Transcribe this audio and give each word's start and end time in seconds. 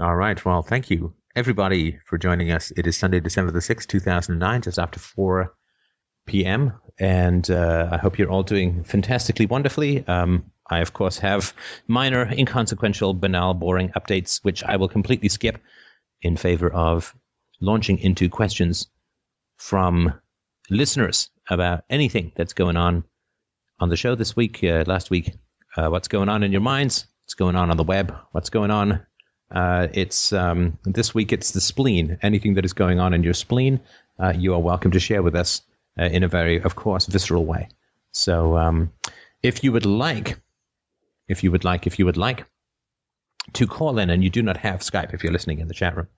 All 0.00 0.16
right. 0.16 0.42
Well, 0.42 0.62
thank 0.62 0.88
you, 0.88 1.12
everybody, 1.36 1.98
for 2.06 2.16
joining 2.16 2.50
us. 2.50 2.70
It 2.70 2.86
is 2.86 2.96
Sunday, 2.96 3.20
December 3.20 3.52
the 3.52 3.58
6th, 3.58 3.86
2009, 3.86 4.62
just 4.62 4.78
after 4.78 4.98
4 4.98 5.52
p.m. 6.26 6.72
And 6.98 7.48
uh, 7.50 7.90
I 7.92 7.98
hope 7.98 8.18
you're 8.18 8.30
all 8.30 8.42
doing 8.42 8.84
fantastically 8.84 9.44
wonderfully. 9.44 10.06
Um, 10.06 10.50
I, 10.70 10.78
of 10.78 10.94
course, 10.94 11.18
have 11.18 11.52
minor, 11.88 12.26
inconsequential, 12.26 13.12
banal, 13.12 13.52
boring 13.52 13.90
updates, 13.90 14.42
which 14.42 14.64
I 14.64 14.76
will 14.76 14.88
completely 14.88 15.28
skip 15.28 15.58
in 16.22 16.38
favor 16.38 16.72
of 16.72 17.14
launching 17.60 17.98
into 17.98 18.30
questions 18.30 18.86
from 19.58 20.14
listeners 20.70 21.28
about 21.50 21.84
anything 21.90 22.32
that's 22.34 22.54
going 22.54 22.78
on 22.78 23.04
on 23.78 23.90
the 23.90 23.96
show 23.96 24.14
this 24.14 24.34
week, 24.34 24.64
uh, 24.64 24.84
last 24.86 25.10
week, 25.10 25.34
uh, 25.76 25.88
what's 25.88 26.08
going 26.08 26.30
on 26.30 26.44
in 26.44 26.50
your 26.50 26.62
minds, 26.62 27.06
what's 27.24 27.34
going 27.34 27.56
on 27.56 27.70
on 27.70 27.76
the 27.76 27.84
web, 27.84 28.16
what's 28.30 28.48
going 28.48 28.70
on. 28.70 29.04
Uh, 29.52 29.88
it's 29.92 30.32
um, 30.32 30.78
this 30.84 31.14
week. 31.14 31.32
It's 31.32 31.50
the 31.50 31.60
spleen. 31.60 32.18
Anything 32.22 32.54
that 32.54 32.64
is 32.64 32.72
going 32.72 33.00
on 33.00 33.12
in 33.12 33.22
your 33.22 33.34
spleen, 33.34 33.80
uh, 34.18 34.32
you 34.36 34.54
are 34.54 34.60
welcome 34.60 34.92
to 34.92 35.00
share 35.00 35.22
with 35.22 35.36
us 35.36 35.60
uh, 35.98 36.04
in 36.04 36.22
a 36.22 36.28
very, 36.28 36.62
of 36.62 36.74
course, 36.74 37.06
visceral 37.06 37.44
way. 37.44 37.68
So, 38.12 38.56
um, 38.56 38.92
if 39.42 39.62
you 39.62 39.72
would 39.72 39.84
like, 39.84 40.40
if 41.28 41.44
you 41.44 41.50
would 41.52 41.64
like, 41.64 41.86
if 41.86 41.98
you 41.98 42.06
would 42.06 42.16
like 42.16 42.46
to 43.54 43.66
call 43.66 43.98
in, 43.98 44.08
and 44.08 44.24
you 44.24 44.30
do 44.30 44.42
not 44.42 44.56
have 44.56 44.80
Skype, 44.80 45.12
if 45.12 45.22
you're 45.22 45.32
listening 45.32 45.58
in 45.58 45.68
the 45.68 45.74
chat 45.74 45.96
room, 45.96 46.08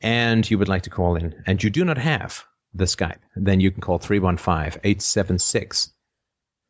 and 0.00 0.48
you 0.50 0.56
would 0.56 0.68
like 0.68 0.82
to 0.82 0.90
call 0.90 1.16
in, 1.16 1.42
and 1.46 1.62
you 1.62 1.68
do 1.68 1.84
not 1.84 1.98
have 1.98 2.44
the 2.72 2.84
Skype, 2.84 3.18
then 3.36 3.60
you 3.60 3.70
can 3.70 3.82
call 3.82 3.98
315 3.98 4.80
876 4.82 5.92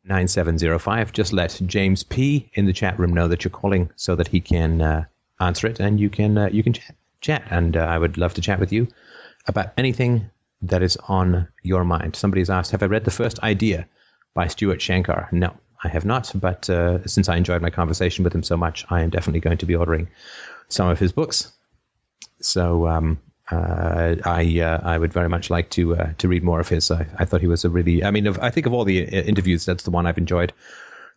9705. 0.02 1.12
Just 1.12 1.32
let 1.32 1.60
James 1.64 2.02
P 2.02 2.50
in 2.54 2.66
the 2.66 2.72
chat 2.72 2.98
room 2.98 3.12
know 3.12 3.28
that 3.28 3.44
you're 3.44 3.50
calling 3.50 3.90
so 3.94 4.16
that 4.16 4.28
he 4.28 4.40
can 4.40 4.80
uh, 4.80 5.04
answer 5.40 5.66
it 5.66 5.80
and 5.80 5.98
you 5.98 6.10
can 6.10 6.38
uh, 6.38 6.48
you 6.52 6.62
can 6.62 6.72
chat. 6.74 6.94
chat. 7.20 7.42
And 7.50 7.76
uh, 7.76 7.80
I 7.80 7.98
would 7.98 8.18
love 8.18 8.34
to 8.34 8.40
chat 8.40 8.60
with 8.60 8.72
you 8.72 8.88
about 9.46 9.72
anything 9.76 10.30
that 10.62 10.82
is 10.82 10.96
on 10.96 11.48
your 11.62 11.84
mind. 11.84 12.16
Somebody's 12.16 12.50
asked, 12.50 12.72
Have 12.72 12.82
I 12.82 12.86
read 12.86 13.04
the 13.04 13.10
first 13.10 13.40
idea 13.40 13.88
by 14.34 14.48
Stuart 14.48 14.80
Shanker? 14.80 15.32
No, 15.32 15.56
I 15.82 15.88
have 15.88 16.04
not. 16.04 16.30
But 16.34 16.68
uh, 16.68 17.06
since 17.06 17.28
I 17.28 17.36
enjoyed 17.36 17.62
my 17.62 17.70
conversation 17.70 18.24
with 18.24 18.34
him 18.34 18.42
so 18.42 18.56
much, 18.56 18.84
I 18.90 19.02
am 19.02 19.10
definitely 19.10 19.40
going 19.40 19.58
to 19.58 19.66
be 19.66 19.74
ordering 19.74 20.08
some 20.68 20.88
of 20.88 20.98
his 20.98 21.12
books. 21.12 21.52
So 22.40 22.86
um, 22.86 23.20
uh, 23.50 24.16
I 24.24 24.60
uh, 24.60 24.80
I 24.82 24.96
would 24.96 25.12
very 25.12 25.28
much 25.28 25.50
like 25.50 25.70
to 25.70 25.96
uh, 25.96 26.12
to 26.18 26.28
read 26.28 26.42
more 26.42 26.60
of 26.60 26.68
his. 26.68 26.90
I, 26.90 27.06
I 27.18 27.24
thought 27.24 27.40
he 27.40 27.46
was 27.46 27.64
a 27.64 27.70
really. 27.70 28.04
I 28.04 28.10
mean, 28.10 28.26
if, 28.26 28.38
I 28.38 28.50
think 28.50 28.66
of 28.66 28.72
all 28.72 28.84
the 28.84 29.06
uh, 29.06 29.22
interviews, 29.22 29.64
that's 29.64 29.84
the 29.84 29.90
one 29.90 30.06
I've 30.06 30.18
enjoyed 30.18 30.52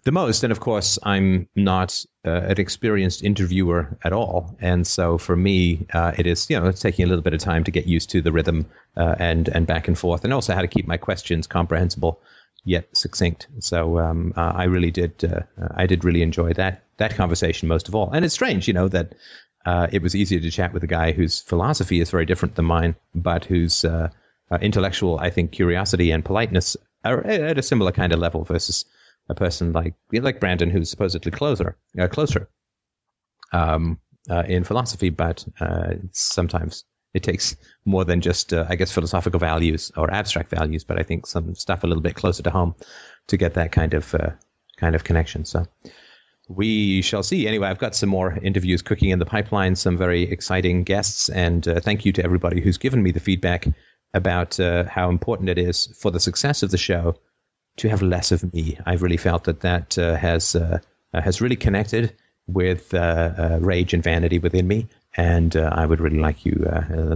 the 0.04 0.12
most. 0.12 0.44
And 0.44 0.52
of 0.52 0.60
course, 0.60 1.00
I'm 1.04 1.48
not 1.56 2.04
uh, 2.26 2.32
an 2.32 2.60
experienced 2.60 3.24
interviewer 3.24 3.98
at 4.04 4.14
all, 4.14 4.56
and 4.60 4.86
so 4.86 5.18
for 5.18 5.36
me, 5.36 5.86
uh, 5.94 6.14
it 6.18 6.28
is 6.28 6.50
you 6.50 6.60
know 6.60 6.68
it's 6.68 6.82
taking 6.82 7.06
a 7.06 7.08
little 7.08 7.24
bit 7.24 7.34
of 7.34 7.40
time 7.40 7.64
to 7.66 7.72
get 7.72 7.88
used 7.88 8.12
to 8.12 8.22
the 8.22 8.32
rhythm 8.32 8.68
and 8.96 9.48
and 9.48 9.68
back 9.68 9.88
and 9.88 9.98
forth, 9.98 10.24
and 10.24 10.34
also 10.34 10.54
how 10.54 10.62
to 10.62 10.68
keep 10.68 10.88
my 10.88 10.98
questions 10.98 11.48
comprehensible 11.48 12.22
yet 12.66 12.88
succinct. 12.96 13.48
So 13.60 14.00
um, 14.00 14.34
I 14.36 14.66
really 14.66 14.92
did 14.92 15.24
I 15.76 15.86
did 15.88 16.06
really 16.06 16.22
enjoy 16.22 16.54
that 16.54 16.84
that 16.98 17.16
conversation 17.16 17.68
most 17.68 17.88
of 17.88 17.96
all. 17.96 18.12
And 18.12 18.24
it's 18.24 18.34
strange, 18.34 18.68
you 18.68 18.74
know, 18.74 18.88
that 18.88 19.16
uh, 19.66 19.88
it 19.92 20.02
was 20.02 20.16
easier 20.16 20.40
to 20.40 20.52
chat 20.52 20.74
with 20.74 20.84
a 20.84 20.88
guy 20.88 21.12
whose 21.12 21.42
philosophy 21.42 22.00
is 22.00 22.12
very 22.12 22.26
different 22.26 22.56
than 22.56 22.66
mine, 22.66 22.96
but 23.16 23.46
whose 23.46 23.86
uh, 23.86 24.10
uh, 24.52 24.58
intellectual, 24.62 25.18
I 25.18 25.30
think, 25.30 25.52
curiosity 25.52 26.12
and 26.12 26.24
politeness 26.24 26.78
are 27.04 27.26
at 27.26 27.58
a 27.58 27.64
similar 27.64 27.92
kind 27.92 28.14
of 28.14 28.20
level 28.20 28.44
versus 28.44 28.86
a 29.30 29.36
person 29.36 29.74
like 29.74 29.96
like 30.12 30.40
Brandon, 30.40 30.70
who's 30.70 30.90
supposedly 30.90 31.32
closer, 31.32 31.78
uh, 32.00 32.08
closer 32.08 32.50
um, 33.52 34.00
uh, 34.30 34.44
in 34.48 34.64
philosophy, 34.64 35.10
but 35.10 35.46
uh, 35.60 35.94
sometimes 36.12 36.86
it 37.14 37.24
takes 37.24 37.56
more 37.86 38.06
than 38.06 38.22
just, 38.22 38.54
I 38.54 38.76
guess, 38.76 38.92
philosophical 38.92 39.40
values 39.40 39.92
or 39.96 40.12
abstract 40.12 40.50
values, 40.50 40.84
but 40.84 41.00
I 41.00 41.04
think 41.04 41.28
some 41.28 41.54
stuff 41.54 41.84
a 41.84 41.88
little 41.88 42.02
bit 42.02 42.16
closer 42.16 42.42
to 42.42 42.50
home 42.50 42.76
to 43.28 43.38
get 43.38 43.54
that 43.54 43.72
kind 43.72 43.94
of 43.94 44.16
kind 44.78 44.96
of 44.96 45.04
connection. 45.04 45.46
So 45.46 45.68
we 46.50 47.02
shall 47.02 47.24
see. 47.24 47.48
Anyway, 47.48 47.68
I've 47.68 47.80
got 47.80 47.96
some 47.96 48.10
more 48.10 48.38
interviews 48.42 48.82
cooking 48.82 49.10
in 49.10 49.20
the 49.20 49.26
pipeline, 49.26 49.76
some 49.76 49.98
very 49.98 50.24
exciting 50.24 50.84
guests, 50.84 51.30
and 51.30 51.66
uh, 51.68 51.80
thank 51.80 52.06
you 52.06 52.12
to 52.14 52.24
everybody 52.24 52.62
who's 52.62 52.78
given 52.78 53.02
me 53.02 53.12
the 53.12 53.20
feedback 53.20 53.68
about 54.14 54.60
uh, 54.60 54.84
how 54.86 55.10
important 55.10 55.50
it 55.50 55.58
is 55.58 55.88
for 56.00 56.12
the 56.12 56.20
success 56.20 56.64
of 56.64 56.72
the 56.72 56.78
show 56.78 57.16
to 57.78 57.90
have 57.90 58.02
less 58.02 58.32
of 58.32 58.54
me. 58.54 58.78
I've 58.86 59.02
really 59.02 59.18
felt 59.18 59.46
that 59.46 59.62
that 59.62 59.98
uh, 59.98 60.16
has 60.16 60.56
uh, 60.56 60.80
uh, 61.14 61.22
has 61.22 61.42
really 61.42 61.56
connected 61.56 62.16
with 62.48 62.94
uh, 62.94 63.58
rage 63.62 63.94
and 63.94 64.04
vanity 64.04 64.40
within 64.40 64.68
me, 64.68 64.88
and 65.16 65.56
I 65.56 65.86
would 65.86 66.02
really 66.02 66.20
like 66.20 66.46
you 66.46 66.66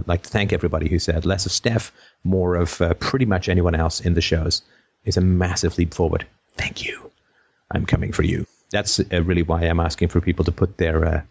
like 0.06 0.22
to 0.22 0.30
thank 0.30 0.52
everybody 0.52 0.88
who 0.88 0.98
said 0.98 1.26
less 1.26 1.46
of 1.46 1.52
Steph, 1.52 1.92
more 2.24 2.56
of 2.56 2.80
pretty 2.98 3.26
much 3.26 3.48
anyone 3.48 3.74
else 3.74 4.00
in 4.00 4.14
the 4.14 4.22
shows 4.22 4.62
is 5.04 5.16
a 5.16 5.20
massive 5.20 5.76
leap 5.76 5.92
forward. 5.92 6.26
Thank 6.56 6.86
you. 6.86 7.10
I'm 7.70 7.84
coming 7.84 8.12
for 8.12 8.22
you 8.22 8.46
that's 8.70 9.00
uh, 9.00 9.22
really 9.22 9.42
why 9.42 9.62
I'm 9.62 9.80
asking 9.80 10.08
for 10.08 10.20
people 10.20 10.44
to 10.44 10.52
put 10.52 10.76
their 10.76 11.04
uh, 11.04 11.22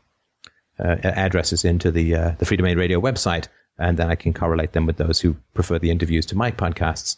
uh, 0.79 0.95
addresses 1.03 1.65
into 1.65 1.91
the 1.91 2.15
uh, 2.15 2.31
the 2.37 2.45
Freedomain 2.45 2.77
Radio 2.77 2.99
website, 2.99 3.47
and 3.77 3.97
then 3.97 4.09
I 4.09 4.15
can 4.15 4.33
correlate 4.33 4.73
them 4.73 4.85
with 4.85 4.97
those 4.97 5.19
who 5.19 5.35
prefer 5.53 5.79
the 5.79 5.91
interviews 5.91 6.27
to 6.27 6.37
my 6.37 6.51
podcasts. 6.51 7.17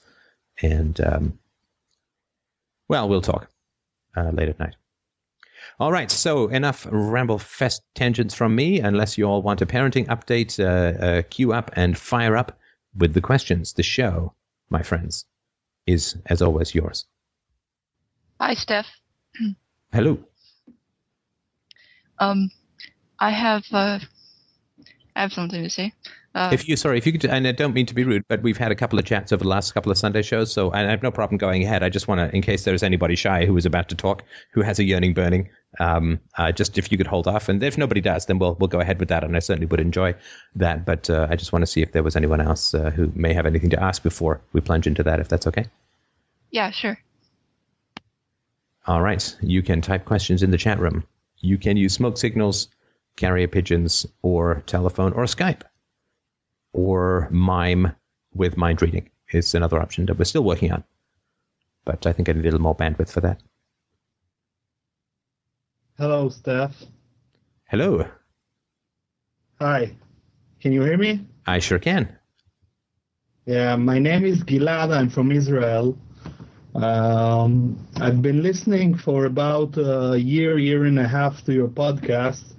And 0.61 0.99
um, 1.01 1.39
well, 2.89 3.07
we'll 3.07 3.21
talk 3.21 3.49
uh, 4.17 4.31
late 4.31 4.49
at 4.49 4.59
night. 4.59 4.75
All 5.79 5.91
right, 5.91 6.11
so 6.11 6.47
enough 6.49 6.85
ramble 6.89 7.39
fest 7.39 7.83
tangents 7.95 8.35
from 8.35 8.53
me. 8.53 8.81
Unless 8.81 9.17
you 9.17 9.25
all 9.25 9.41
want 9.41 9.61
a 9.61 9.65
parenting 9.65 10.07
update, 10.07 10.59
uh, 10.59 11.21
queue 11.29 11.53
up 11.53 11.71
and 11.73 11.97
fire 11.97 12.35
up 12.35 12.59
with 12.97 13.13
the 13.13 13.21
questions. 13.21 13.73
The 13.73 13.83
show, 13.83 14.33
my 14.69 14.83
friends, 14.83 15.25
is 15.85 16.17
as 16.25 16.41
always 16.41 16.75
yours. 16.75 17.05
Hi, 18.41 18.55
Steph. 18.55 18.87
Hello. 19.93 20.19
Um, 22.17 22.51
I 23.17 23.29
have 23.29 23.63
uh, 23.71 23.99
I 25.15 25.21
have 25.21 25.33
something 25.33 25.63
to 25.63 25.69
say. 25.69 25.93
Uh, 26.35 26.51
if 26.53 26.69
you 26.69 26.75
sorry, 26.75 26.97
if 26.99 27.07
you 27.07 27.11
could, 27.11 27.25
and 27.25 27.47
I 27.47 27.51
don't 27.53 27.73
mean 27.73 27.87
to 27.87 27.95
be 27.95 28.03
rude, 28.03 28.23
but 28.27 28.43
we've 28.43 28.57
had 28.57 28.71
a 28.71 28.75
couple 28.75 28.99
of 28.99 29.05
chats 29.05 29.31
over 29.31 29.43
the 29.43 29.49
last 29.49 29.73
couple 29.73 29.91
of 29.91 29.97
Sunday 29.97 30.21
shows, 30.21 30.51
so 30.51 30.71
I 30.71 30.81
have 30.81 31.01
no 31.01 31.09
problem 31.11 31.39
going 31.39 31.63
ahead. 31.63 31.81
I 31.81 31.89
just 31.89 32.07
want 32.07 32.19
to, 32.19 32.35
in 32.35 32.43
case 32.43 32.63
there 32.65 32.75
is 32.75 32.83
anybody 32.83 33.15
shy 33.15 33.45
who 33.45 33.57
is 33.57 33.65
about 33.65 33.89
to 33.89 33.95
talk, 33.95 34.23
who 34.51 34.61
has 34.61 34.77
a 34.77 34.83
yearning 34.83 35.15
burning, 35.15 35.49
um, 35.79 36.19
uh, 36.37 36.51
just 36.51 36.77
if 36.77 36.91
you 36.91 36.99
could 36.99 37.07
hold 37.07 37.27
off, 37.27 37.49
and 37.49 37.63
if 37.63 37.79
nobody 37.79 37.99
does, 37.99 38.27
then 38.27 38.37
we'll 38.37 38.55
we'll 38.59 38.67
go 38.67 38.79
ahead 38.79 38.99
with 38.99 39.09
that, 39.09 39.23
and 39.23 39.35
I 39.35 39.39
certainly 39.39 39.65
would 39.65 39.79
enjoy 39.79 40.15
that. 40.55 40.85
But 40.85 41.09
uh, 41.09 41.27
I 41.29 41.35
just 41.35 41.51
want 41.51 41.63
to 41.63 41.67
see 41.67 41.81
if 41.81 41.91
there 41.93 42.03
was 42.03 42.15
anyone 42.15 42.41
else 42.41 42.75
uh, 42.75 42.91
who 42.91 43.11
may 43.15 43.33
have 43.33 43.47
anything 43.47 43.71
to 43.71 43.81
ask 43.81 44.03
before 44.03 44.41
we 44.53 44.61
plunge 44.61 44.85
into 44.85 45.03
that, 45.03 45.19
if 45.19 45.29
that's 45.29 45.47
okay. 45.47 45.65
Yeah, 46.51 46.69
sure. 46.69 46.99
All 48.85 49.01
right. 49.01 49.35
You 49.41 49.61
can 49.61 49.81
type 49.81 50.05
questions 50.05 50.41
in 50.41 50.51
the 50.51 50.57
chat 50.57 50.79
room. 50.79 51.03
You 51.37 51.57
can 51.57 51.77
use 51.77 51.93
smoke 51.93 52.17
signals, 52.17 52.69
carrier 53.15 53.47
pigeons, 53.47 54.05
or 54.21 54.63
telephone 54.65 55.13
or 55.13 55.25
Skype. 55.25 55.61
Or 56.73 57.27
mime 57.31 57.95
with 58.33 58.57
mind 58.57 58.81
reading 58.81 59.09
is 59.31 59.55
another 59.55 59.79
option 59.79 60.05
that 60.05 60.17
we're 60.17 60.25
still 60.25 60.43
working 60.43 60.71
on. 60.71 60.83
But 61.85 62.05
I 62.05 62.13
think 62.13 62.29
I 62.29 62.33
need 62.33 62.41
a 62.41 62.43
little 62.43 62.61
more 62.61 62.75
bandwidth 62.75 63.11
for 63.11 63.21
that. 63.21 63.41
Hello, 65.97 66.29
Steph. 66.29 66.75
Hello. 67.65 68.05
Hi. 69.59 69.95
Can 70.61 70.71
you 70.71 70.81
hear 70.83 70.97
me? 70.97 71.25
I 71.45 71.59
sure 71.59 71.79
can. 71.79 72.15
Yeah, 73.45 73.75
my 73.75 73.99
name 73.99 74.25
is 74.25 74.43
Gilad. 74.43 74.95
I'm 74.95 75.09
from 75.09 75.31
Israel. 75.31 75.97
Um, 76.75 77.87
I've 77.99 78.21
been 78.21 78.43
listening 78.43 78.95
for 78.95 79.25
about 79.25 79.77
a 79.77 80.17
year, 80.17 80.57
year 80.57 80.85
and 80.85 80.99
a 80.99 81.07
half 81.07 81.43
to 81.45 81.53
your 81.53 81.67
podcast, 81.67 82.53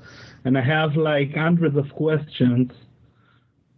and 0.45 0.59
I 0.59 0.63
have 0.63 0.97
like 0.97 1.35
hundreds 1.35 1.77
of 1.77 1.95
questions, 1.95 2.73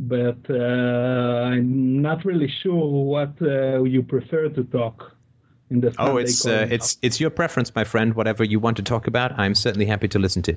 but 0.09 0.39
uh, 0.51 0.55
I'm 0.55 2.03
not 2.03 2.25
really 2.25 2.49
sure 2.49 3.05
what 3.05 3.35
uh, 3.41 3.83
you 3.85 4.03
prefer 4.03 4.49
to 4.49 4.65
talk. 4.65 5.17
In 5.71 5.81
the 5.81 5.95
oh, 5.99 6.19
it's 6.19 6.45
uh, 6.45 6.67
it's 6.71 6.99
it's 7.01 7.19
your 7.19 7.31
preference, 7.31 7.75
my 7.75 7.85
friend. 7.85 8.15
Whatever 8.15 8.45
you 8.45 8.61
want 8.61 8.77
to 8.77 8.83
talk 8.83 9.07
about, 9.07 9.39
I'm 9.39 9.55
certainly 9.55 9.87
happy 9.87 10.09
to 10.09 10.19
listen 10.19 10.43
to. 10.43 10.57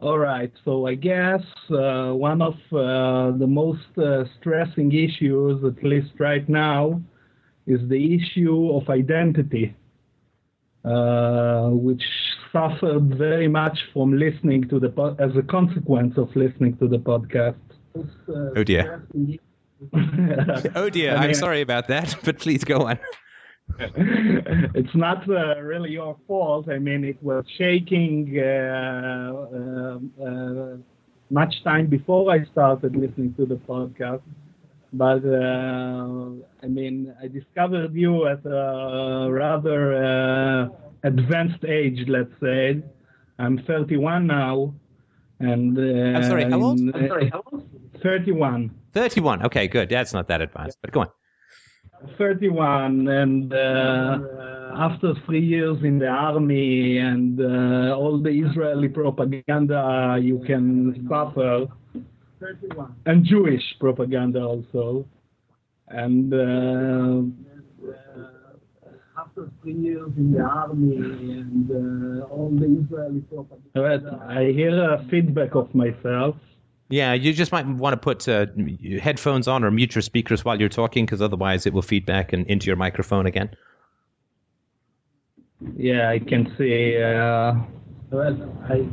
All 0.00 0.18
right, 0.18 0.52
so 0.64 0.86
I 0.86 0.94
guess 0.94 1.42
uh, 1.70 2.12
one 2.12 2.40
of 2.40 2.54
uh, 2.72 3.36
the 3.36 3.46
most 3.48 3.98
uh, 3.98 4.24
stressing 4.38 4.92
issues, 4.92 5.64
at 5.64 5.82
least 5.82 6.12
right 6.18 6.48
now, 6.48 7.02
is 7.66 7.80
the 7.88 8.14
issue 8.14 8.70
of 8.76 8.88
identity, 8.88 9.74
uh, 10.84 11.68
which 11.70 12.04
suffered 12.52 13.14
very 13.14 13.48
much 13.48 13.78
from 13.92 14.18
listening 14.18 14.68
to 14.68 14.78
the 14.78 14.88
po- 14.88 15.16
as 15.18 15.36
a 15.36 15.42
consequence 15.42 16.16
of 16.16 16.34
listening 16.34 16.76
to 16.78 16.88
the 16.88 16.98
podcast. 16.98 17.56
Oh 18.56 18.64
dear. 18.64 19.06
oh 20.74 20.90
dear. 20.90 21.16
I 21.16 21.26
am 21.26 21.34
sorry 21.34 21.60
about 21.60 21.88
that, 21.88 22.16
but 22.24 22.38
please 22.38 22.64
go 22.64 22.86
on. 22.86 22.98
it's 23.78 24.94
not 24.94 25.28
uh, 25.28 25.60
really 25.60 25.90
your 25.90 26.16
fault. 26.26 26.68
I 26.68 26.78
mean, 26.78 27.04
it 27.04 27.22
was 27.22 27.44
shaking 27.56 28.38
uh, 28.38 29.32
uh, 29.54 30.24
uh 30.24 30.76
much 31.30 31.62
time 31.62 31.86
before 31.86 32.32
I 32.32 32.44
started 32.46 32.96
listening 32.96 33.34
to 33.34 33.44
the 33.44 33.56
podcast. 33.56 34.22
But 34.92 35.22
uh, 35.24 36.30
I 36.62 36.66
mean, 36.66 37.14
I 37.22 37.28
discovered 37.28 37.94
you 37.94 38.26
at 38.26 38.44
a 38.46 39.28
rather 39.30 39.92
uh, 39.92 40.68
advanced 41.02 41.64
age, 41.64 42.08
let's 42.08 42.32
say. 42.40 42.82
I'm 43.38 43.58
31 43.58 44.26
now, 44.26 44.74
and 45.38 45.78
uh, 45.78 46.18
I'm 46.18 46.24
sorry, 46.24 46.50
how 46.50 46.60
old? 46.60 46.78
in- 46.80 46.94
I'm 46.94 47.08
sorry, 47.08 47.30
how 47.30 47.42
old? 47.52 47.68
31. 48.02 48.70
31. 48.94 49.42
Okay, 49.46 49.68
good. 49.68 49.88
That's 49.88 50.12
not 50.12 50.28
that 50.28 50.40
advanced, 50.40 50.78
but 50.80 50.92
go 50.92 51.00
on. 51.00 51.08
31 52.16 53.08
and 53.08 53.52
uh, 53.52 54.18
after 54.76 55.14
three 55.26 55.44
years 55.44 55.78
in 55.82 55.98
the 55.98 56.06
army 56.06 56.98
and 56.98 57.40
uh, 57.40 57.96
all 57.96 58.18
the 58.22 58.30
Israeli 58.30 58.88
propaganda 58.88 60.16
you 60.20 60.38
can 60.46 61.06
suffer 61.08 61.66
31. 62.38 62.94
and 63.06 63.24
Jewish 63.24 63.62
propaganda 63.80 64.40
also 64.44 65.06
and 65.88 66.32
after 69.38 69.50
three 69.62 69.74
years 69.74 70.10
in 70.16 70.32
the 70.32 70.40
army 70.40 70.96
and 70.96 71.70
uh, 71.70 72.24
all 72.26 72.50
the 72.50 72.66
Israeli 72.82 73.20
propaganda 73.20 74.24
I 74.26 74.52
hear 74.52 74.92
a 74.92 75.04
feedback 75.10 75.54
of 75.54 75.74
myself 75.74 76.36
Yeah, 76.88 77.12
you 77.14 77.32
just 77.32 77.52
might 77.52 77.66
want 77.66 77.92
to 77.94 77.96
put 77.96 78.28
uh, 78.28 78.46
headphones 79.00 79.48
on 79.48 79.64
or 79.64 79.70
mute 79.70 79.94
your 79.94 80.02
speakers 80.02 80.44
while 80.44 80.58
you're 80.58 80.68
talking, 80.70 81.04
because 81.04 81.20
otherwise 81.20 81.66
it 81.66 81.72
will 81.72 81.82
feed 81.82 82.06
back 82.06 82.32
and 82.32 82.46
into 82.46 82.66
your 82.66 82.76
microphone 82.76 83.26
again. 83.26 83.50
Yeah, 85.76 86.08
I 86.08 86.18
can 86.18 86.54
see. 86.56 86.96
Uh, 86.96 87.54
well, 88.10 88.36
I, 88.68 88.88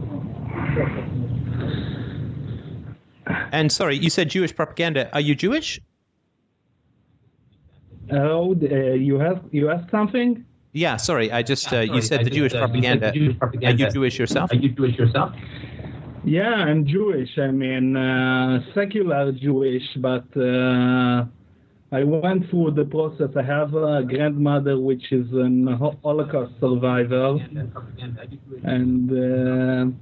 And 3.51 3.71
sorry, 3.71 3.98
you 3.98 4.09
said 4.09 4.30
Jewish 4.30 4.53
propaganda. 4.53 5.09
Are 5.13 5.21
you 5.21 5.36
Jewish? 5.36 5.80
Oh, 8.11 8.55
uh, 8.55 8.93
you 8.93 9.19
have 9.19 9.41
you 9.51 9.69
asked 9.69 9.91
something? 9.91 10.45
Yeah, 10.73 10.97
sorry. 10.97 11.31
I 11.31 11.41
just 11.41 11.71
uh, 11.71 11.79
you 11.79 11.87
Sorry, 11.87 12.01
said 12.01 12.19
I 12.19 12.23
the 12.23 12.29
just, 12.29 12.37
Jewish 12.37 12.53
uh, 12.53 12.59
propaganda. 12.59 13.11
the 13.11 13.19
Jewish 13.19 13.39
propaganda. 13.39 13.83
Are 13.83 13.87
you 13.87 13.93
Jewish 13.93 14.19
yourself? 14.19 14.51
Are 14.51 14.55
you 14.55 14.69
Jewish 14.69 14.97
yourself? 14.97 15.33
Yeah, 16.25 16.53
I'm 16.53 16.85
Jewish. 16.85 17.29
I 17.37 17.51
mean, 17.51 17.95
uh, 17.95 18.59
secular 18.73 19.31
Jewish, 19.31 19.83
but 19.97 20.25
uh, 20.35 21.25
I 21.91 22.03
went 22.03 22.49
through 22.49 22.71
the 22.71 22.83
process. 22.83 23.29
I 23.37 23.43
have 23.43 23.73
a 23.73 24.03
grandmother 24.03 24.77
which 24.79 25.11
is 25.11 25.31
an 25.31 25.67
Holocaust 26.03 26.53
survivor, 26.59 27.37
and 28.63 29.11
uh, 29.11 29.95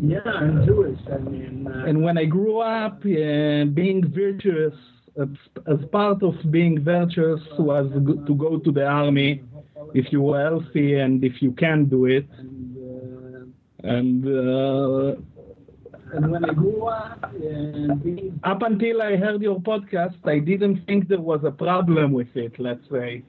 yeah, 0.00 0.20
I'm 0.26 0.64
Jewish. 0.66 1.00
I 1.12 1.18
mean, 1.18 1.66
uh, 1.66 1.86
and 1.86 2.04
when 2.04 2.18
I 2.18 2.26
grew 2.26 2.60
up, 2.60 2.98
uh, 3.04 3.64
being 3.64 4.12
virtuous 4.14 4.74
as, 5.20 5.84
part 5.92 6.22
of 6.22 6.34
being 6.50 6.82
virtuous 6.82 7.42
was 7.58 7.90
to 8.26 8.34
go 8.34 8.58
to 8.58 8.72
the 8.72 8.86
army 8.86 9.44
if 9.94 10.12
you 10.12 10.22
were 10.22 10.42
healthy 10.42 10.98
and 10.98 11.24
if 11.24 11.40
you 11.40 11.52
can 11.52 11.84
do 11.86 12.06
it. 12.06 12.26
And 13.82 14.26
uh, 14.26 15.16
and 16.14 16.30
when 16.30 16.44
I 16.44 16.54
grew 16.54 16.86
up, 16.86 17.34
and 17.34 18.40
up 18.44 18.62
until 18.62 19.02
I 19.02 19.16
heard 19.16 19.42
your 19.42 19.60
podcast, 19.60 20.16
I 20.24 20.38
didn't 20.38 20.86
think 20.86 21.08
there 21.08 21.20
was 21.20 21.42
a 21.44 21.50
problem 21.50 22.12
with 22.12 22.34
it. 22.36 22.58
Let's 22.58 22.88
say. 22.90 23.22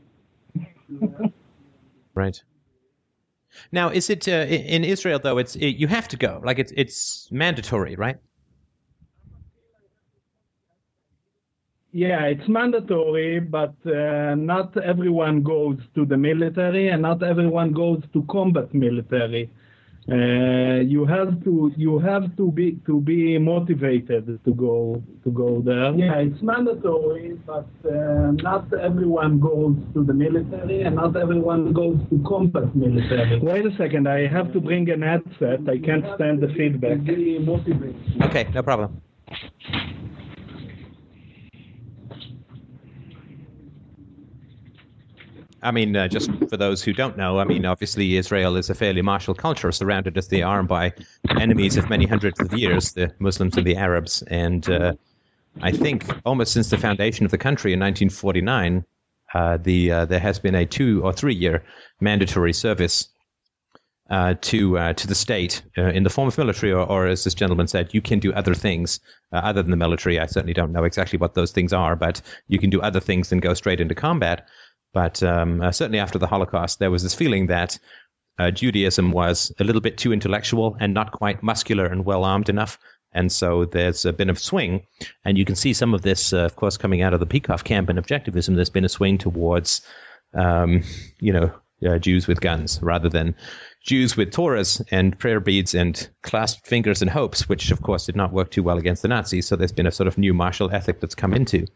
Right. 2.16 2.42
Now, 3.74 3.90
is 3.90 4.10
it 4.10 4.28
uh, 4.28 4.32
in 4.32 4.86
Israel 4.86 5.20
though? 5.22 5.38
It's 5.38 5.56
it, 5.56 5.76
you 5.76 5.88
have 5.88 6.08
to 6.10 6.18
go. 6.18 6.42
Like 6.44 6.60
it's 6.60 6.72
it's 6.76 7.28
mandatory, 7.30 7.96
right? 7.96 8.18
Yeah, 11.95 12.25
it's 12.25 12.45
mandatory, 12.50 13.39
but 13.39 13.74
uh, 13.86 14.36
not 14.36 14.75
everyone 14.75 15.44
goes 15.44 15.77
to 15.95 16.06
the 16.06 16.18
military, 16.18 16.89
and 16.89 17.01
not 17.01 17.24
everyone 17.24 17.71
goes 17.71 18.03
to 18.12 18.21
combat 18.30 18.74
military. 18.74 19.50
Uh, 20.12 20.81
you 20.94 21.06
have 21.06 21.42
to 21.45 21.71
you 21.77 21.97
have 22.00 22.36
to 22.36 22.51
be 22.51 22.77
to 22.86 23.00
be 23.00 23.38
motivated 23.38 24.25
to 24.44 24.53
go 24.53 25.01
to 25.24 25.31
go 25.31 25.62
there. 25.62 25.94
Yeah, 25.95 26.15
it's 26.18 26.42
mandatory, 26.42 27.39
but 27.47 27.69
uh, 27.86 28.31
not 28.44 28.65
everyone 28.74 29.39
goes 29.39 29.77
to 29.94 30.03
the 30.03 30.13
military, 30.13 30.81
and 30.81 30.98
not 30.98 31.15
everyone 31.15 31.71
goes 31.71 31.98
to 32.09 32.21
combat 32.27 32.75
military. 32.75 33.39
Wait 33.39 33.65
a 33.65 33.74
second, 33.77 34.06
I 34.09 34.27
have 34.27 34.51
to 34.51 34.59
bring 34.59 34.89
an 34.89 35.01
headset. 35.01 35.62
I 35.69 35.77
can't 35.77 36.06
stand 36.15 36.41
the 36.41 36.50
feedback. 36.57 37.00
Okay, 38.27 38.50
no 38.53 38.63
problem. 38.63 39.01
I 45.65 45.71
mean, 45.71 45.95
uh, 45.95 46.07
just 46.07 46.29
for 46.50 46.57
those 46.57 46.83
who 46.83 46.94
don't 46.94 47.17
know, 47.17 47.39
I 47.39 47.44
mean, 47.44 47.65
obviously 47.65 48.17
Israel 48.17 48.56
is 48.56 48.69
a 48.69 48.75
fairly 48.75 49.01
martial 49.01 49.33
culture, 49.33 49.71
surrounded 49.71 50.17
as 50.17 50.27
they 50.27 50.44
are 50.44 50.62
by 50.63 50.94
enemies 51.29 51.77
of 51.77 51.89
many 51.89 52.06
hundreds 52.06 52.39
of 52.39 52.53
years, 52.53 52.94
the 52.94 53.13
Muslims 53.19 53.57
and 53.57 53.65
the 53.65 53.77
Arabs. 53.77 54.21
And 54.21 54.67
uh, 54.69 54.94
I 55.62 55.71
think 55.71 56.06
almost 56.23 56.53
since 56.53 56.69
the 56.69 56.77
foundation 56.77 57.25
of 57.25 57.31
the 57.31 57.39
country 57.39 57.73
in 57.73 57.79
1949, 57.79 58.85
uh, 59.33 59.57
the 59.57 59.91
uh, 59.91 60.06
there 60.06 60.19
has 60.19 60.39
been 60.39 60.56
a 60.56 60.65
two 60.65 61.03
or 61.03 61.12
three 61.12 61.35
year 61.35 61.63
mandatory 62.00 62.53
service 62.53 63.09
uh, 64.09 64.35
to 64.39 64.77
uh, 64.77 64.94
to 64.94 65.07
the 65.07 65.15
state 65.15 65.63
uh, 65.77 65.83
in 65.83 66.03
the 66.03 66.09
form 66.09 66.27
of 66.27 66.38
military, 66.38 66.71
or, 66.71 66.85
or 66.85 67.07
as 67.07 67.23
this 67.23 67.33
gentleman 67.33 67.67
said, 67.67 67.94
you 67.94 68.01
can 68.01 68.19
do 68.19 68.31
other 68.33 68.53
things 68.53 69.00
uh, 69.33 69.38
other 69.38 69.63
than 69.63 69.71
the 69.71 69.77
military. 69.77 70.19
I 70.19 70.27
certainly 70.27 70.53
don't 70.53 70.71
know 70.71 70.83
exactly 70.83 71.17
what 71.17 71.33
those 71.33 71.51
things 71.51 71.73
are, 71.73 71.95
but 71.95 72.21
you 72.47 72.59
can 72.59 72.69
do 72.69 72.81
other 72.81 73.00
things 73.00 73.29
than 73.29 73.39
go 73.39 73.53
straight 73.56 73.81
into 73.81 73.95
combat. 73.95 74.47
But 74.94 75.22
um, 75.24 75.62
uh, 75.62 75.72
certainly 75.72 76.00
after 76.00 76.20
the 76.20 76.28
Holocaust, 76.28 76.80
there 76.80 76.92
was 76.92 77.04
this 77.04 77.16
feeling 77.16 77.48
that 77.48 77.78
uh, 78.38 78.52
Judaism 78.52 79.12
was 79.12 79.52
a 79.60 79.64
little 79.64 79.82
bit 79.82 79.98
too 79.98 80.14
intellectual 80.14 80.78
and 80.80 80.94
not 80.94 81.12
quite 81.12 81.44
muscular 81.44 81.86
and 81.86 82.06
well 82.06 82.24
armed 82.24 82.50
enough. 82.50 82.80
And 83.12 83.32
so 83.32 83.64
there's 83.64 84.04
been 84.04 84.30
a 84.30 84.36
swing, 84.36 84.88
and 85.24 85.38
you 85.38 85.46
can 85.46 85.56
see 85.56 85.72
some 85.72 85.94
of 85.94 86.02
this, 86.02 86.34
uh, 86.34 86.40
of 86.40 86.58
course, 86.58 86.76
coming 86.76 87.02
out 87.02 87.14
of 87.14 87.22
the 87.22 87.26
Peikoff 87.26 87.64
camp 87.64 87.88
and 87.88 87.98
objectivism. 87.98 88.56
There's 88.56 88.70
been 88.70 88.84
a 88.84 88.90
swing 88.90 89.18
towards, 89.20 89.82
um, 90.34 90.84
you 91.20 91.32
know, 91.32 91.52
uh, 91.88 91.98
Jews 91.98 92.28
with 92.28 92.42
guns 92.42 92.80
rather 92.82 93.08
than 93.08 93.36
Jews 93.86 94.18
with 94.18 94.32
Torahs 94.32 94.84
and 94.90 95.18
prayer 95.18 95.40
beads 95.40 95.76
and 95.76 96.10
clasped 96.24 96.66
fingers 96.66 97.04
and 97.04 97.12
hopes, 97.12 97.48
which 97.48 97.70
of 97.70 97.84
course 97.84 98.08
did 98.08 98.16
not 98.16 98.34
work 98.34 98.50
too 98.50 98.64
well 98.64 98.80
against 98.80 99.04
the 99.04 99.08
Nazis. 99.08 99.48
So 99.48 99.56
there's 99.56 99.72
been 99.72 99.86
a 99.86 99.92
sort 99.92 100.08
of 100.08 100.18
new 100.18 100.34
martial 100.34 100.72
ethic 100.72 101.00
that's 101.00 101.13
come 101.13 101.34
into 101.36 101.68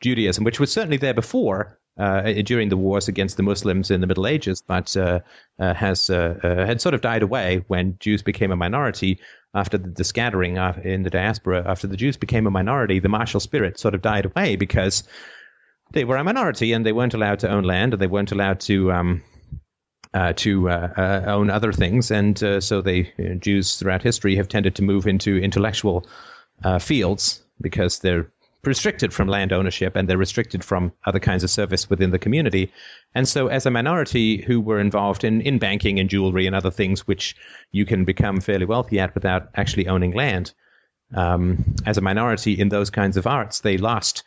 Judaism, 0.00 0.44
which 0.44 0.60
was 0.60 0.70
certainly 0.70 0.98
there 0.98 1.14
before 1.14 1.80
uh, 1.98 2.30
during 2.44 2.68
the 2.68 2.76
wars 2.76 3.08
against 3.08 3.36
the 3.36 3.42
Muslims 3.42 3.90
in 3.90 4.00
the 4.00 4.06
Middle 4.06 4.28
Ages, 4.28 4.62
but 4.62 4.96
uh, 4.96 5.18
uh, 5.58 5.74
has 5.74 6.10
uh, 6.10 6.38
uh, 6.40 6.64
had 6.64 6.80
sort 6.80 6.94
of 6.94 7.00
died 7.00 7.24
away 7.24 7.64
when 7.66 7.96
Jews 7.98 8.22
became 8.22 8.52
a 8.52 8.56
minority 8.56 9.18
after 9.52 9.78
the, 9.78 9.88
the 9.88 10.04
scattering 10.04 10.58
in 10.84 11.02
the 11.02 11.10
diaspora. 11.10 11.64
After 11.66 11.88
the 11.88 11.96
Jews 11.96 12.16
became 12.16 12.46
a 12.46 12.52
minority, 12.52 13.00
the 13.00 13.08
martial 13.08 13.40
spirit 13.40 13.80
sort 13.80 13.96
of 13.96 14.02
died 14.02 14.26
away 14.26 14.54
because 14.54 15.02
they 15.92 16.04
were 16.04 16.16
a 16.16 16.22
minority 16.22 16.72
and 16.72 16.86
they 16.86 16.92
weren't 16.92 17.14
allowed 17.14 17.40
to 17.40 17.50
own 17.50 17.64
land 17.64 17.94
and 17.94 18.00
they 18.00 18.06
weren't 18.06 18.30
allowed 18.30 18.60
to. 18.60 18.92
Um, 18.92 19.22
uh, 20.14 20.32
to 20.34 20.68
uh, 20.68 20.92
uh, 20.96 21.22
own 21.26 21.50
other 21.50 21.72
things, 21.72 22.10
and 22.10 22.42
uh, 22.42 22.60
so 22.60 22.82
they 22.82 23.12
you 23.16 23.28
know, 23.28 23.34
Jews 23.34 23.76
throughout 23.76 24.02
history 24.02 24.36
have 24.36 24.48
tended 24.48 24.76
to 24.76 24.82
move 24.82 25.06
into 25.06 25.36
intellectual 25.36 26.06
uh, 26.64 26.78
fields 26.78 27.42
because 27.60 27.98
they're 27.98 28.30
restricted 28.64 29.12
from 29.12 29.28
land 29.28 29.52
ownership 29.52 29.94
and 29.96 30.08
they're 30.08 30.18
restricted 30.18 30.64
from 30.64 30.92
other 31.06 31.20
kinds 31.20 31.44
of 31.44 31.50
service 31.50 31.88
within 31.88 32.10
the 32.10 32.18
community. 32.18 32.72
And 33.14 33.28
so, 33.28 33.48
as 33.48 33.66
a 33.66 33.70
minority 33.70 34.42
who 34.42 34.60
were 34.60 34.80
involved 34.80 35.24
in 35.24 35.40
in 35.42 35.58
banking 35.58 36.00
and 36.00 36.10
jewelry 36.10 36.46
and 36.46 36.56
other 36.56 36.70
things 36.70 37.06
which 37.06 37.36
you 37.70 37.84
can 37.84 38.04
become 38.04 38.40
fairly 38.40 38.66
wealthy 38.66 39.00
at 39.00 39.14
without 39.14 39.48
actually 39.54 39.88
owning 39.88 40.12
land, 40.12 40.52
um, 41.14 41.74
as 41.86 41.98
a 41.98 42.02
minority 42.02 42.58
in 42.58 42.68
those 42.68 42.90
kinds 42.90 43.16
of 43.16 43.26
arts, 43.26 43.60
they 43.60 43.78
lost 43.78 44.24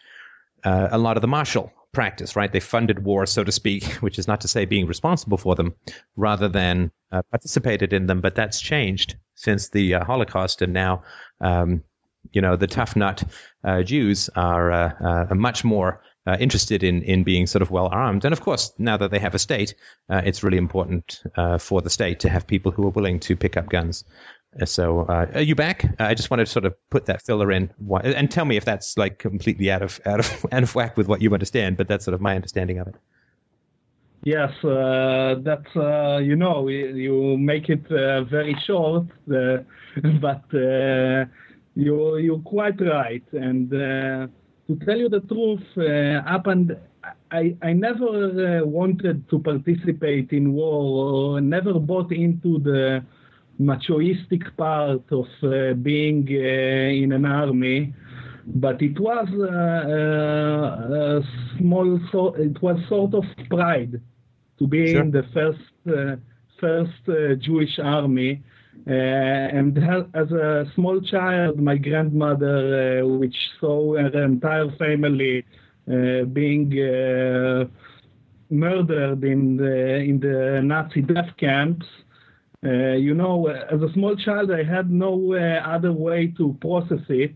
uh, 0.63 0.89
a 0.91 0.97
lot 0.97 1.17
of 1.17 1.21
the 1.21 1.27
martial 1.27 1.71
practice, 1.91 2.35
right? 2.35 2.51
They 2.51 2.59
funded 2.59 3.03
war, 3.03 3.25
so 3.25 3.43
to 3.43 3.51
speak, 3.51 3.83
which 4.01 4.19
is 4.19 4.27
not 4.27 4.41
to 4.41 4.47
say 4.47 4.65
being 4.65 4.87
responsible 4.87 5.37
for 5.37 5.55
them, 5.55 5.75
rather 6.15 6.47
than 6.47 6.91
uh, 7.11 7.21
participated 7.29 7.93
in 7.93 8.07
them. 8.07 8.21
But 8.21 8.35
that's 8.35 8.61
changed 8.61 9.15
since 9.35 9.69
the 9.69 9.95
uh, 9.95 10.05
Holocaust, 10.05 10.61
and 10.61 10.73
now, 10.73 11.03
um, 11.39 11.83
you 12.31 12.41
know, 12.41 12.55
the 12.55 12.67
tough 12.67 12.95
nut 12.95 13.23
uh, 13.63 13.83
Jews 13.83 14.29
are 14.35 14.71
uh, 14.71 15.27
uh, 15.31 15.35
much 15.35 15.63
more 15.63 16.01
uh, 16.27 16.37
interested 16.39 16.83
in 16.83 17.01
in 17.01 17.23
being 17.23 17.47
sort 17.47 17.63
of 17.63 17.71
well 17.71 17.89
armed. 17.91 18.25
And 18.25 18.33
of 18.33 18.41
course, 18.41 18.73
now 18.77 18.97
that 18.97 19.09
they 19.09 19.19
have 19.19 19.33
a 19.35 19.39
state, 19.39 19.73
it's 20.07 20.43
really 20.43 20.59
important 20.59 21.23
for 21.59 21.81
the 21.81 21.89
state 21.89 22.21
to 22.21 22.29
have 22.29 22.45
people 22.45 22.71
who 22.71 22.85
are 22.85 22.91
willing 22.91 23.19
to 23.21 23.35
pick 23.35 23.57
up 23.57 23.69
guns. 23.69 24.03
Uh, 24.59 24.65
So, 24.65 25.01
uh, 25.01 25.27
are 25.33 25.41
you 25.41 25.55
back? 25.55 25.85
Uh, 25.85 26.03
I 26.03 26.13
just 26.13 26.29
wanted 26.29 26.45
to 26.45 26.51
sort 26.51 26.65
of 26.65 26.73
put 26.89 27.05
that 27.05 27.21
filler 27.21 27.51
in, 27.51 27.71
and 28.03 28.29
tell 28.29 28.45
me 28.45 28.57
if 28.57 28.65
that's 28.65 28.97
like 28.97 29.17
completely 29.17 29.71
out 29.71 29.81
of 29.81 30.01
out 30.05 30.19
of 30.19 30.45
out 30.51 30.63
of 30.63 30.75
whack 30.75 30.97
with 30.97 31.07
what 31.07 31.21
you 31.21 31.33
understand. 31.33 31.77
But 31.77 31.87
that's 31.87 32.05
sort 32.05 32.15
of 32.15 32.21
my 32.21 32.35
understanding 32.35 32.79
of 32.79 32.87
it. 32.87 32.95
Yes, 34.23 34.51
uh, 34.63 35.35
that's 35.39 35.75
uh, 35.75 36.19
you 36.21 36.35
know 36.35 36.67
you, 36.67 37.37
make 37.37 37.69
it 37.69 37.89
uh, 37.91 38.23
very 38.23 38.55
short, 38.67 39.07
uh, 39.33 39.57
but 40.21 40.43
you 41.75 42.17
you're 42.17 42.39
quite 42.39 42.79
right. 42.81 43.23
And 43.31 43.69
to 43.71 44.75
tell 44.85 44.97
you 44.97 45.09
the 45.09 45.21
truth, 45.21 45.65
and 45.77 46.77
I 47.31 47.55
I 47.61 47.73
never 47.73 48.65
wanted 48.65 49.29
to 49.29 49.39
participate 49.39 50.33
in 50.33 50.53
war 50.53 51.35
or 51.35 51.41
never 51.41 51.79
bought 51.79 52.11
into 52.11 52.59
the 52.59 53.03
machoistic 53.61 54.43
part 54.57 55.03
of 55.11 55.27
uh, 55.43 55.73
being 55.73 56.27
uh, 56.29 57.03
in 57.03 57.11
an 57.11 57.25
army. 57.25 57.93
But 58.47 58.81
it 58.81 58.99
was 58.99 59.27
uh, 59.29 61.21
a 61.21 61.23
small, 61.57 61.99
so, 62.11 62.33
it 62.35 62.61
was 62.61 62.77
sort 62.89 63.13
of 63.13 63.25
pride 63.49 64.01
to 64.57 64.67
be 64.67 64.91
Sure. 64.91 65.01
in 65.01 65.11
the 65.11 65.23
first 65.33 65.59
first 66.59 67.03
Jewish 67.39 67.79
army. 67.79 68.41
Uh, 68.87 68.93
and 68.93 69.77
as 70.15 70.31
a 70.31 70.65
small 70.73 70.99
child, 71.01 71.59
my 71.59 71.77
grandmother, 71.77 73.01
uh, 73.03 73.07
which 73.07 73.51
saw 73.59 73.95
her 73.95 74.23
entire 74.23 74.71
family 74.71 75.45
uh, 75.91 76.23
being 76.23 76.67
uh, 76.79 77.65
murdered 78.49 79.23
in 79.23 79.57
the 79.57 79.97
in 79.97 80.19
the 80.19 80.61
Nazi 80.63 81.01
death 81.01 81.29
camps, 81.37 81.85
uh, 82.63 82.93
you 82.93 83.13
know, 83.13 83.47
as 83.47 83.81
a 83.81 83.91
small 83.93 84.15
child, 84.15 84.51
I 84.51 84.63
had 84.63 84.91
no 84.91 85.33
uh, 85.33 85.61
other 85.67 85.91
way 85.91 86.27
to 86.37 86.55
process 86.61 87.01
it, 87.09 87.35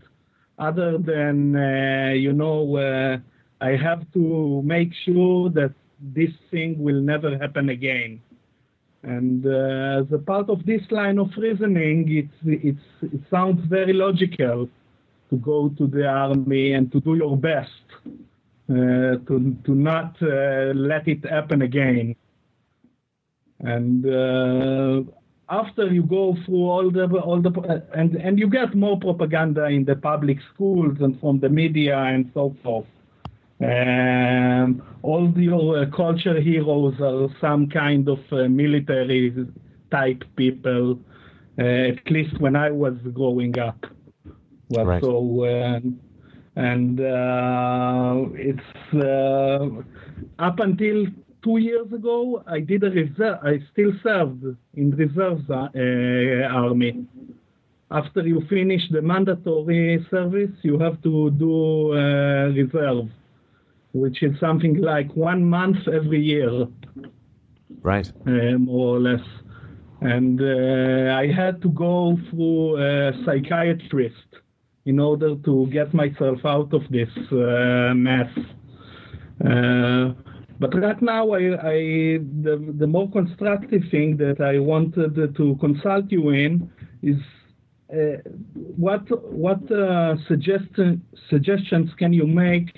other 0.58 0.98
than 0.98 1.56
uh, 1.56 2.12
you 2.14 2.32
know, 2.32 2.76
uh, 2.76 3.18
I 3.60 3.70
have 3.76 4.10
to 4.12 4.62
make 4.64 4.92
sure 5.04 5.50
that 5.50 5.72
this 6.00 6.30
thing 6.50 6.78
will 6.78 7.00
never 7.00 7.36
happen 7.38 7.70
again. 7.70 8.20
And 9.02 9.46
uh, 9.46 10.02
as 10.02 10.12
a 10.12 10.18
part 10.18 10.50
of 10.50 10.66
this 10.66 10.82
line 10.90 11.18
of 11.18 11.30
reasoning, 11.36 12.06
it's, 12.10 12.34
it's, 12.44 13.14
it 13.14 13.20
sounds 13.30 13.64
very 13.68 13.92
logical 13.92 14.68
to 15.30 15.36
go 15.36 15.68
to 15.70 15.86
the 15.86 16.06
army 16.06 16.72
and 16.72 16.90
to 16.92 17.00
do 17.00 17.14
your 17.14 17.36
best 17.36 17.70
uh, 18.68 19.18
to, 19.26 19.56
to 19.64 19.74
not 19.74 20.16
uh, 20.22 20.72
let 20.74 21.06
it 21.06 21.24
happen 21.24 21.62
again. 21.62 22.16
And 23.60 24.04
uh, 24.04 25.10
after 25.48 25.86
you 25.92 26.02
go 26.02 26.36
through 26.44 26.64
all 26.68 26.90
the 26.90 27.06
all 27.20 27.40
the 27.40 27.82
and 27.94 28.16
and 28.16 28.38
you 28.38 28.48
get 28.48 28.74
more 28.74 28.98
propaganda 28.98 29.66
in 29.66 29.84
the 29.84 29.96
public 29.96 30.38
schools 30.54 30.96
and 31.00 31.18
from 31.20 31.40
the 31.40 31.48
media 31.48 31.98
and 31.98 32.30
so 32.34 32.54
forth. 32.62 32.86
Um, 33.58 34.82
all 35.02 35.30
your 35.30 35.78
uh, 35.78 35.86
culture 35.86 36.38
heroes 36.38 37.00
are 37.00 37.28
some 37.40 37.68
kind 37.68 38.06
of 38.06 38.18
uh, 38.30 38.48
military 38.48 39.46
type 39.90 40.24
people, 40.36 40.98
uh, 41.58 41.62
at 41.62 42.10
least 42.10 42.38
when 42.38 42.54
I 42.54 42.70
was 42.70 42.94
growing 43.14 43.58
up. 43.58 43.86
Well, 44.68 44.84
Right. 44.84 45.02
So, 45.02 45.44
uh, 45.44 45.80
and 46.56 47.00
uh, 47.00 48.24
it's 48.34 48.94
uh, 48.94 49.68
up 50.38 50.60
until 50.60 51.06
two 51.42 51.58
years 51.58 51.92
ago, 51.92 52.42
I 52.46 52.60
did 52.60 52.84
a 52.84 52.90
reserve. 52.90 53.38
I 53.42 53.60
still 53.72 53.92
served 54.02 54.44
in 54.74 54.90
reserves 54.92 55.48
uh, 55.50 55.68
army. 56.50 57.06
After 57.90 58.26
you 58.26 58.40
finish 58.48 58.88
the 58.90 59.00
mandatory 59.02 60.04
service, 60.10 60.50
you 60.62 60.78
have 60.78 61.00
to 61.02 61.30
do 61.30 61.92
uh, 61.92 62.48
reserve 62.54 63.08
which 63.96 64.22
is 64.22 64.38
something 64.38 64.76
like 64.82 65.10
one 65.16 65.42
month 65.44 65.88
every 65.88 66.20
year, 66.20 66.66
Right. 67.82 68.10
uh, 68.26 68.58
more 68.58 68.96
or 68.96 69.00
less. 69.00 69.26
And 70.02 70.40
uh, 70.40 71.14
I 71.14 71.26
had 71.32 71.62
to 71.62 71.70
go 71.70 72.18
through 72.28 72.76
a 72.76 73.12
psychiatrist 73.24 74.28
in 74.84 74.98
order 75.00 75.34
to 75.36 75.66
get 75.68 75.94
myself 75.94 76.44
out 76.44 76.74
of 76.74 76.82
this 76.90 77.08
uh, 77.32 77.94
mess. 77.94 78.30
But 80.58 80.74
right 80.74 81.00
now, 81.02 81.32
I, 81.32 81.38
I 81.38 81.78
the, 82.42 82.74
the 82.78 82.86
more 82.86 83.10
constructive 83.10 83.82
thing 83.90 84.16
that 84.18 84.40
I 84.40 84.58
wanted 84.58 85.36
to 85.36 85.56
consult 85.60 86.10
you 86.10 86.30
in 86.30 86.70
is 87.02 87.18
uh, 87.92 88.18
what 88.76 89.04
what 89.32 89.70
uh, 89.70 90.16
suggestion, 90.26 91.02
suggestions 91.28 91.90
can 91.98 92.12
you 92.12 92.26
make 92.26 92.70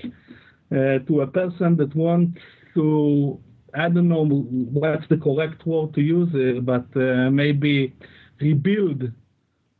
uh, 0.70 0.98
to 1.06 1.20
a 1.22 1.26
person 1.26 1.76
that 1.76 1.94
wants 1.94 2.38
to 2.74 3.38
I 3.74 3.88
don't 3.88 4.08
know 4.08 4.24
what's 4.26 5.06
the 5.08 5.16
correct 5.16 5.66
word 5.66 5.94
to 5.94 6.00
use, 6.00 6.60
but 6.62 6.86
uh, 6.96 7.30
maybe 7.30 7.94
rebuild 8.40 9.10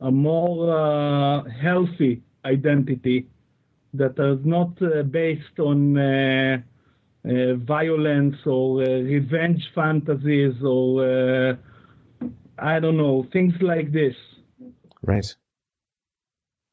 a 0.01 0.11
more 0.11 0.75
uh, 0.75 1.43
healthy 1.49 2.21
identity 2.45 3.27
that 3.93 4.17
is 4.19 4.45
not 4.45 4.81
uh, 4.81 5.03
based 5.03 5.59
on 5.59 6.63
violence 7.55 8.37
or 8.45 8.81
uh, 8.81 8.85
revenge 8.85 9.69
fantasies 9.75 10.55
or 10.63 11.03
uh, 11.03 11.55
I 12.57 12.79
don't 12.79 12.97
know 12.97 13.27
things 13.31 13.53
like 13.61 13.91
this. 13.91 14.15
Right. 15.01 15.35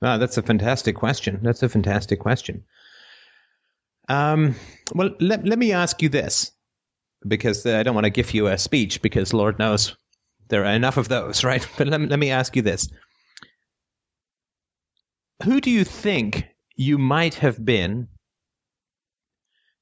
Ah, 0.03 0.19
that's 0.19 0.37
a 0.37 0.43
fantastic 0.43 0.97
question. 0.97 1.41
That's 1.43 1.63
a 1.63 1.69
fantastic 1.69 2.21
question. 2.21 2.65
Um, 4.09 4.55
well, 4.95 5.11
let, 5.21 5.45
let 5.47 5.59
me 5.59 5.73
ask 5.73 6.03
you 6.03 6.09
this, 6.09 6.53
because 7.27 7.67
uh, 7.67 7.77
I 7.79 7.83
don't 7.83 7.95
want 7.95 8.05
to 8.05 8.11
give 8.11 8.35
you 8.35 8.47
a 8.47 8.59
speech, 8.59 9.03
because 9.03 9.33
Lord 9.33 9.59
knows 9.59 9.97
there 10.49 10.65
are 10.65 10.75
enough 10.75 10.97
of 10.97 11.09
those, 11.09 11.45
right? 11.51 11.67
But 11.79 11.89
let, 11.89 12.01
let 12.01 12.19
me 12.19 12.31
ask 12.31 12.55
you 12.57 12.63
this. 12.63 12.89
Who 15.45 15.61
do 15.61 15.71
you 15.71 15.85
think 15.85 16.47
you 16.77 16.99
might 16.99 17.35
have 17.37 17.63
been 17.63 18.09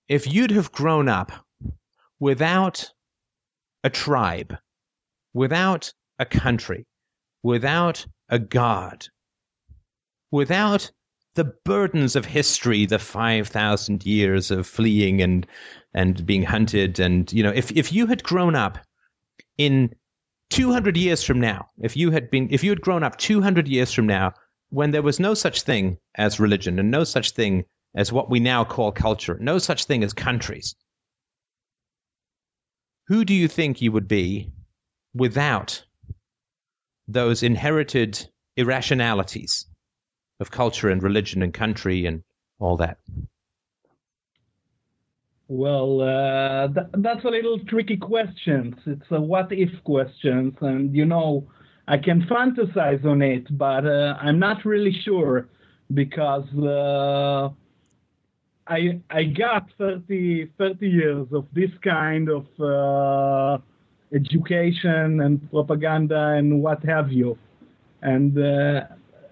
if 0.08 0.32
you'd 0.32 0.50
have 0.50 0.73
grown 0.73 1.08
up 1.08 1.32
without 2.20 2.90
a 3.82 3.90
tribe, 3.90 4.56
without 5.32 5.92
a 6.18 6.25
country, 6.25 6.87
without 7.42 8.06
a 8.28 8.38
god, 8.38 9.06
without 10.30 10.90
the 11.34 11.52
burdens 11.64 12.16
of 12.16 12.25
history, 12.25 12.87
the 12.87 12.99
5,000 12.99 14.06
years 14.06 14.50
of 14.50 14.66
fleeing 14.66 15.20
and, 15.20 15.46
and 15.92 16.25
being 16.25 16.44
hunted. 16.44 17.00
And, 17.00 17.30
you 17.32 17.42
know, 17.42 17.50
if, 17.50 17.73
if 17.73 17.92
you 17.92 18.06
had 18.06 18.23
grown 18.23 18.54
up 18.54 18.78
in 19.58 19.94
200 20.50 20.96
years 20.96 21.25
from 21.25 21.40
now, 21.40 21.68
if 21.80 21.96
you 21.96 22.11
had 22.12 22.30
been, 22.30 22.49
if 22.50 22.62
you 22.62 22.70
had 22.70 22.80
grown 22.80 23.02
up 23.02 23.18
200 23.18 23.66
years 23.66 23.92
from 23.92 24.06
now, 24.06 24.34
when 24.70 24.92
there 24.92 25.02
was 25.02 25.20
no 25.20 25.34
such 25.34 25.62
thing 25.62 25.99
as 26.14 26.40
religion 26.40 26.78
and 26.78 26.90
no 26.90 27.04
such 27.04 27.32
thing 27.32 27.64
as 27.95 28.13
what 28.13 28.31
we 28.31 28.41
now 28.41 28.65
call 28.65 28.93
culture, 28.93 29.37
no 29.41 29.59
such 29.59 29.85
thing 29.85 30.03
as 30.03 30.13
countries, 30.13 30.75
who 33.07 33.25
do 33.25 33.35
you 33.35 33.49
think 33.49 33.83
you 33.83 33.93
would 33.93 34.09
be 34.09 34.51
without 35.15 35.85
those 37.07 37.43
inherited 37.43 38.27
irrationalities 38.57 39.67
of 40.41 40.51
culture 40.51 40.89
and 40.89 41.03
religion 41.03 41.43
and 41.43 41.53
country 41.53 42.07
and 42.07 42.23
all 42.59 42.79
that? 42.79 42.99
Well, 45.49 46.01
uh, 46.01 46.69
th- 46.69 46.87
that's 46.95 47.25
a 47.25 47.29
little 47.29 47.59
tricky 47.59 47.99
question. 47.99 48.77
It's 48.87 49.11
a 49.11 49.21
what 49.21 49.53
if 49.53 49.71
question, 49.85 50.57
and 50.63 50.95
you 50.95 51.05
know, 51.05 51.47
I 51.87 51.99
can 51.99 52.23
fantasize 52.23 53.05
on 53.05 53.21
it, 53.21 53.47
but 53.57 53.87
uh, 53.87 54.17
I'm 54.19 54.39
not 54.39 54.65
really 54.65 54.93
sure 54.93 55.49
because 55.93 56.49
uh, 56.57 57.51
I 58.66 59.00
I 59.11 59.25
got 59.25 59.68
30, 59.78 60.50
30 60.59 60.88
years 60.88 61.26
of 61.33 61.47
this 61.52 61.71
kind 61.83 62.28
of 62.28 62.47
uh, 62.61 63.59
education 64.14 65.21
and 65.21 65.50
propaganda 65.50 66.35
and 66.38 66.62
what 66.62 66.83
have 66.85 67.12
you, 67.12 67.37
and 68.02 68.38
uh, 68.38 68.87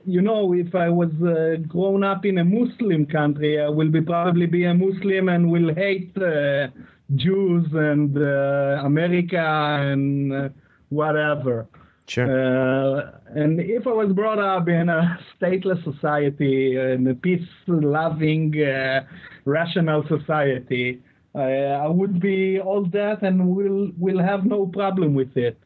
you 0.05 0.21
know, 0.21 0.53
if 0.53 0.75
I 0.75 0.89
was 0.89 1.11
uh, 1.23 1.57
grown 1.69 2.03
up 2.03 2.25
in 2.25 2.39
a 2.39 2.45
Muslim 2.45 3.07
country, 3.07 3.61
I 3.61 3.69
will 3.69 3.89
be 3.89 4.01
probably 4.01 4.47
be 4.47 4.65
a 4.65 4.75
Muslim 4.75 5.29
and 5.29 5.51
will 5.51 5.75
hate 5.75 6.17
uh, 6.17 6.69
Jews 7.15 7.67
and 7.73 8.17
uh, 8.17 8.83
America 8.85 9.39
and 9.39 10.33
uh, 10.33 10.49
whatever. 10.89 11.67
Sure. 12.07 12.27
Uh, 12.27 13.13
and 13.29 13.61
if 13.61 13.87
I 13.87 13.93
was 13.93 14.13
brought 14.13 14.39
up 14.39 14.69
in 14.69 14.89
a 14.89 15.19
stateless 15.41 15.83
society, 15.85 16.77
in 16.77 17.07
a 17.07 17.15
peace-loving, 17.15 18.63
uh, 18.63 19.05
rational 19.45 20.05
society, 20.09 21.01
I, 21.35 21.41
I 21.41 21.89
would 21.89 22.21
be 22.21 22.61
all 22.61 22.85
that 22.87 23.23
and 23.23 23.55
will 23.57 23.91
will 23.97 24.19
have 24.19 24.45
no 24.45 24.67
problem 24.67 25.15
with 25.15 25.37
it. 25.37 25.59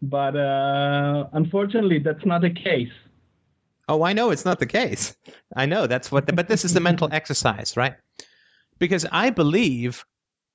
But 0.00 0.36
uh, 0.36 1.28
unfortunately, 1.32 2.00
that's 2.00 2.26
not 2.26 2.42
the 2.42 2.50
case. 2.50 2.92
Oh, 3.88 4.02
I 4.02 4.12
know 4.12 4.30
it's 4.30 4.44
not 4.44 4.58
the 4.58 4.66
case. 4.66 5.16
I 5.54 5.66
know 5.66 5.86
that's 5.86 6.10
what, 6.10 6.26
the, 6.26 6.32
but 6.32 6.48
this 6.48 6.64
is 6.64 6.72
the 6.72 6.80
mental 6.80 7.08
exercise, 7.12 7.76
right? 7.76 7.94
Because 8.78 9.06
I 9.10 9.30
believe 9.30 10.04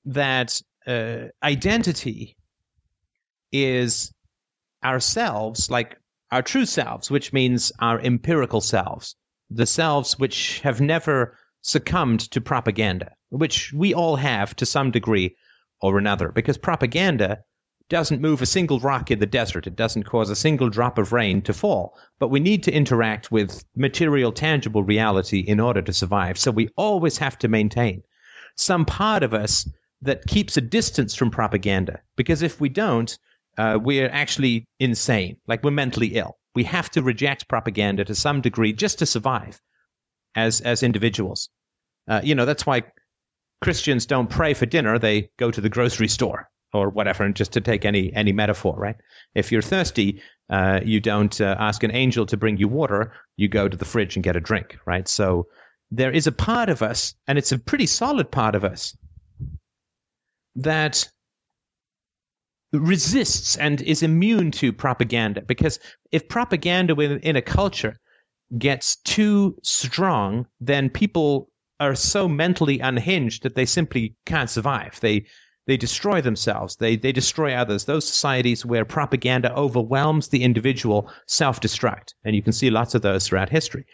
that 0.06 0.62
uh, 0.86 1.26
identity 1.44 2.36
is 3.52 4.12
ourselves, 4.84 5.70
like 5.70 5.98
our 6.32 6.42
true 6.42 6.66
selves, 6.66 7.10
which 7.10 7.34
means 7.34 7.72
our 7.80 8.00
empirical 8.00 8.62
selves, 8.62 9.16
the 9.50 9.66
selves 9.66 10.20
which 10.20 10.60
have 10.62 10.82
never 10.82 11.38
succumbed 11.62 12.20
to 12.32 12.42
propaganda, 12.42 13.12
which 13.30 13.74
we 13.74 13.94
all 13.94 14.16
have 14.16 14.56
to 14.58 14.66
some 14.66 14.92
degree 14.92 15.36
or 15.82 15.98
another, 15.98 16.32
because 16.32 16.58
propaganda 16.58 17.40
doesn't 17.90 18.22
move 18.22 18.42
a 18.42 18.46
single 18.46 18.80
rock 18.80 19.12
in 19.12 19.20
the 19.20 19.26
desert. 19.26 19.68
It 19.68 19.76
doesn't 19.76 20.04
cause 20.04 20.30
a 20.30 20.36
single 20.36 20.70
drop 20.70 20.98
of 20.98 21.14
rain 21.14 21.42
to 21.44 21.54
fall. 21.54 21.98
But 22.20 22.28
we 22.28 22.42
need 22.42 22.64
to 22.64 22.72
interact 22.72 23.32
with 23.32 23.64
material, 23.76 24.34
tangible 24.34 24.84
reality 24.84 25.40
in 25.40 25.60
order 25.60 25.82
to 25.82 25.94
survive. 25.94 26.38
So 26.38 26.52
we 26.52 26.70
always 26.76 27.20
have 27.20 27.38
to 27.40 27.48
maintain 27.48 28.04
some 28.56 28.86
part 28.86 29.24
of 29.24 29.34
us 29.34 29.70
that 30.02 30.28
keeps 30.28 30.58
a 30.58 30.62
distance 30.62 31.16
from 31.16 31.32
propaganda. 31.32 32.02
Because 32.18 32.42
if 32.42 32.60
we 32.60 32.70
don't, 32.70 33.18
uh, 33.58 33.80
we're 33.82 34.10
actually 34.10 34.66
insane. 34.80 35.38
Like 35.48 35.64
we're 35.64 35.72
mentally 35.72 36.16
ill. 36.16 36.38
We 36.56 36.64
have 36.66 36.90
to 36.92 37.02
reject 37.02 37.48
propaganda 37.48 38.06
to 38.06 38.16
some 38.16 38.42
degree 38.42 38.74
just 38.74 39.00
to 39.00 39.06
survive 39.06 39.60
as 40.36 40.62
as 40.62 40.84
individuals. 40.84 41.50
Uh, 42.08 42.22
you 42.24 42.36
know, 42.36 42.46
that's 42.46 42.66
why 42.66 42.84
Christians 43.62 44.06
don't 44.06 44.30
pray 44.30 44.54
for 44.54 44.66
dinner; 44.66 45.00
they 45.00 45.30
go 45.38 45.52
to 45.52 45.62
the 45.62 45.70
grocery 45.70 46.08
store 46.08 46.50
or 46.74 46.90
whatever. 46.90 47.24
And 47.24 47.36
just 47.36 47.54
to 47.54 47.62
take 47.62 47.86
any 47.86 48.14
any 48.14 48.32
metaphor, 48.32 48.76
right? 48.78 48.96
If 49.34 49.52
you're 49.52 49.62
thirsty, 49.62 50.22
uh, 50.50 50.82
you 50.84 51.00
don't 51.00 51.40
uh, 51.42 51.56
ask 51.58 51.84
an 51.84 51.92
angel 51.92 52.26
to 52.28 52.38
bring 52.38 52.58
you 52.58 52.68
water; 52.68 53.14
you 53.36 53.48
go 53.48 53.68
to 53.68 53.78
the 53.78 53.86
fridge 53.86 54.16
and 54.16 54.24
get 54.24 54.36
a 54.36 54.42
drink, 54.42 54.78
right? 54.86 55.08
So 55.08 55.48
there 55.92 56.12
is 56.12 56.28
a 56.28 56.32
part 56.32 56.70
of 56.70 56.82
us, 56.82 57.16
and 57.28 57.38
it's 57.38 57.52
a 57.52 57.60
pretty 57.60 57.86
solid 57.86 58.32
part 58.32 58.56
of 58.56 58.64
us, 58.64 58.96
that 60.58 61.10
resists 62.74 63.56
and 63.56 63.82
is 63.82 64.04
immune 64.04 64.52
to 64.52 64.74
propaganda. 64.74 65.42
Because 65.42 65.80
if 66.12 66.28
propaganda 66.28 66.96
within 66.96 67.36
a 67.36 67.42
culture 67.42 67.98
gets 68.58 68.98
too 68.98 69.58
strong, 69.64 70.48
then 70.60 70.90
people 70.90 71.50
are 71.80 71.96
so 71.96 72.28
mentally 72.28 72.80
unhinged 72.80 73.44
that 73.44 73.56
they 73.56 73.66
simply 73.66 74.16
can't 74.26 74.50
survive. 74.50 75.00
They 75.00 75.26
they 75.68 75.78
destroy 75.78 76.22
themselves. 76.22 76.78
They 76.78 76.96
they 76.96 77.12
destroy 77.12 77.54
others. 77.54 77.86
Those 77.86 78.08
societies 78.08 78.66
where 78.66 78.86
propaganda 78.86 79.54
overwhelms 79.54 80.30
the 80.30 80.44
individual 80.44 81.12
self-destruct, 81.28 82.14
and 82.24 82.36
you 82.36 82.42
can 82.42 82.54
see 82.54 82.70
lots 82.70 82.96
of 82.96 83.02
those 83.02 83.28
throughout 83.28 83.50
history. 83.50 83.86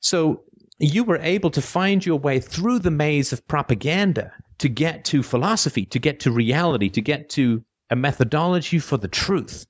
So 0.00 0.44
you 0.82 1.04
were 1.04 1.18
able 1.18 1.50
to 1.50 1.62
find 1.62 2.04
your 2.04 2.18
way 2.18 2.40
through 2.40 2.80
the 2.80 2.90
maze 2.90 3.32
of 3.32 3.46
propaganda 3.46 4.32
to 4.58 4.68
get 4.68 5.04
to 5.06 5.22
philosophy, 5.22 5.86
to 5.86 6.00
get 6.00 6.20
to 6.20 6.32
reality, 6.32 6.90
to 6.90 7.00
get 7.00 7.30
to 7.30 7.64
a 7.88 7.96
methodology 7.96 8.80
for 8.80 8.96
the 8.96 9.08
truth. 9.08 9.66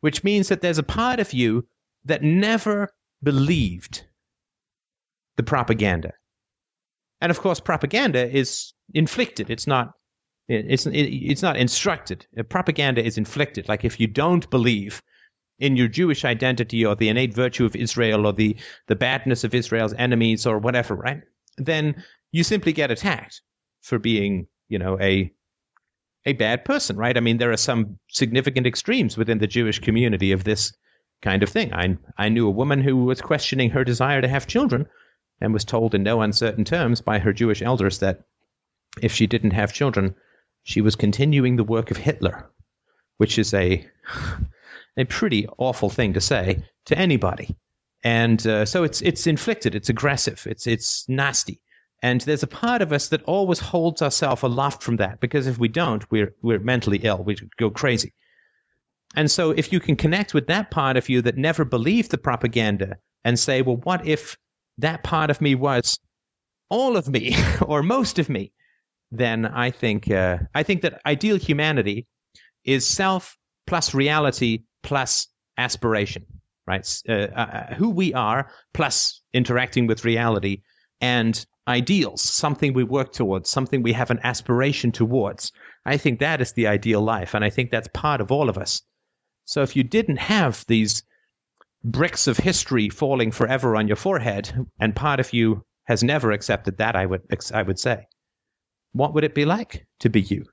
Which 0.00 0.24
means 0.24 0.48
that 0.48 0.60
there's 0.60 0.78
a 0.78 0.84
part 0.84 1.20
of 1.20 1.32
you 1.32 1.66
that 2.06 2.22
never 2.22 2.88
believed 3.22 4.04
the 5.36 5.42
propaganda. 5.44 6.12
And 7.20 7.30
of 7.30 7.40
course, 7.40 7.60
propaganda 7.60 8.28
is 8.28 8.72
inflicted. 8.92 9.50
It's 9.50 9.66
not. 9.66 9.92
It's 10.48 10.86
it's 10.86 11.42
not 11.42 11.56
instructed. 11.56 12.26
Propaganda 12.48 13.04
is 13.04 13.18
inflicted. 13.18 13.68
Like 13.68 13.84
if 13.84 14.00
you 14.00 14.06
don't 14.06 14.48
believe 14.48 15.02
in 15.58 15.76
your 15.76 15.88
Jewish 15.88 16.24
identity 16.24 16.86
or 16.86 16.94
the 16.94 17.08
innate 17.08 17.34
virtue 17.34 17.64
of 17.64 17.76
Israel 17.76 18.26
or 18.26 18.32
the 18.32 18.56
the 18.86 18.96
badness 18.96 19.44
of 19.44 19.54
Israel's 19.54 19.94
enemies 19.94 20.46
or 20.46 20.58
whatever, 20.58 20.94
right? 20.94 21.22
Then 21.56 22.04
you 22.30 22.44
simply 22.44 22.72
get 22.72 22.90
attacked 22.90 23.42
for 23.82 23.98
being, 23.98 24.46
you 24.68 24.78
know, 24.78 24.98
a 25.00 25.32
a 26.24 26.32
bad 26.34 26.64
person, 26.64 26.96
right? 26.96 27.16
I 27.16 27.20
mean, 27.20 27.38
there 27.38 27.52
are 27.52 27.56
some 27.56 27.98
significant 28.08 28.66
extremes 28.66 29.16
within 29.16 29.38
the 29.38 29.46
Jewish 29.46 29.78
community 29.80 30.32
of 30.32 30.44
this 30.44 30.72
kind 31.22 31.42
of 31.42 31.48
thing. 31.48 31.72
I 31.72 31.96
I 32.16 32.28
knew 32.28 32.46
a 32.46 32.52
woman 32.52 32.80
who 32.80 32.96
was 33.04 33.20
questioning 33.20 33.70
her 33.70 33.84
desire 33.84 34.20
to 34.20 34.28
have 34.28 34.46
children 34.46 34.86
and 35.40 35.52
was 35.52 35.64
told 35.64 35.94
in 35.94 36.02
no 36.02 36.20
uncertain 36.20 36.64
terms 36.64 37.00
by 37.00 37.18
her 37.18 37.32
Jewish 37.32 37.62
elders 37.62 38.00
that 38.00 38.24
if 39.00 39.12
she 39.12 39.26
didn't 39.26 39.52
have 39.52 39.72
children, 39.72 40.14
she 40.62 40.80
was 40.80 40.96
continuing 40.96 41.56
the 41.56 41.64
work 41.64 41.90
of 41.90 41.96
Hitler, 41.96 42.50
which 43.16 43.38
is 43.38 43.54
a 43.54 43.86
a 44.98 45.04
pretty 45.04 45.46
awful 45.58 45.88
thing 45.88 46.14
to 46.14 46.20
say 46.20 46.64
to 46.86 46.98
anybody. 46.98 47.56
And 48.04 48.44
uh, 48.46 48.64
so 48.64 48.84
it's 48.84 49.00
it's 49.00 49.26
inflicted, 49.26 49.74
it's 49.74 49.88
aggressive, 49.88 50.46
it's 50.48 50.66
it's 50.66 51.08
nasty. 51.08 51.60
And 52.00 52.20
there's 52.20 52.44
a 52.44 52.48
part 52.48 52.82
of 52.82 52.92
us 52.92 53.08
that 53.08 53.24
always 53.24 53.58
holds 53.58 54.02
ourselves 54.02 54.42
aloft 54.42 54.84
from 54.84 54.96
that 54.96 55.18
because 55.20 55.48
if 55.48 55.58
we 55.58 55.68
don't, 55.68 56.08
we're 56.10 56.34
we're 56.42 56.60
mentally 56.60 56.98
ill, 56.98 57.22
we 57.22 57.36
go 57.56 57.70
crazy. 57.70 58.12
And 59.16 59.30
so 59.30 59.50
if 59.50 59.72
you 59.72 59.80
can 59.80 59.96
connect 59.96 60.34
with 60.34 60.48
that 60.48 60.70
part 60.70 60.96
of 60.96 61.08
you 61.08 61.22
that 61.22 61.36
never 61.36 61.64
believed 61.64 62.10
the 62.10 62.18
propaganda 62.18 62.98
and 63.24 63.38
say, 63.38 63.62
well, 63.62 63.76
what 63.76 64.06
if 64.06 64.36
that 64.78 65.02
part 65.02 65.30
of 65.30 65.40
me 65.40 65.54
was 65.54 65.98
all 66.68 66.96
of 66.96 67.08
me 67.08 67.34
or 67.62 67.82
most 67.82 68.18
of 68.18 68.28
me, 68.28 68.52
then 69.10 69.46
I 69.46 69.70
think 69.70 70.10
uh, 70.10 70.38
I 70.54 70.62
think 70.62 70.82
that 70.82 71.00
ideal 71.06 71.36
humanity 71.36 72.06
is 72.64 72.86
self 72.86 73.36
plus 73.66 73.94
reality 73.94 74.64
plus 74.82 75.28
aspiration, 75.56 76.26
right? 76.66 76.86
Uh, 77.08 77.12
uh, 77.12 77.74
who 77.74 77.90
we 77.90 78.14
are 78.14 78.50
plus 78.72 79.22
interacting 79.32 79.86
with 79.86 80.04
reality 80.04 80.62
and 81.00 81.44
ideals, 81.66 82.22
something 82.22 82.72
we 82.72 82.84
work 82.84 83.12
towards, 83.12 83.50
something 83.50 83.82
we 83.82 83.92
have 83.92 84.10
an 84.10 84.20
aspiration 84.24 84.90
towards. 84.92 85.52
I 85.84 85.98
think 85.98 86.20
that 86.20 86.40
is 86.40 86.52
the 86.52 86.68
ideal 86.68 87.02
life, 87.02 87.34
and 87.34 87.44
I 87.44 87.50
think 87.50 87.70
that's 87.70 87.88
part 87.92 88.20
of 88.20 88.32
all 88.32 88.48
of 88.48 88.58
us. 88.58 88.82
So 89.44 89.62
if 89.62 89.76
you 89.76 89.84
didn't 89.84 90.18
have 90.18 90.64
these 90.66 91.02
bricks 91.84 92.26
of 92.26 92.36
history 92.36 92.88
falling 92.88 93.30
forever 93.30 93.76
on 93.76 93.86
your 93.86 93.96
forehead, 93.96 94.52
and 94.80 94.96
part 94.96 95.20
of 95.20 95.32
you 95.32 95.64
has 95.84 96.02
never 96.02 96.32
accepted 96.32 96.78
that, 96.78 96.96
I 96.96 97.06
would 97.06 97.22
I 97.52 97.62
would 97.62 97.78
say. 97.78 98.06
What 98.92 99.14
would 99.14 99.24
it 99.24 99.34
be 99.34 99.44
like 99.44 99.86
to 100.00 100.10
be 100.10 100.22
you? 100.22 100.46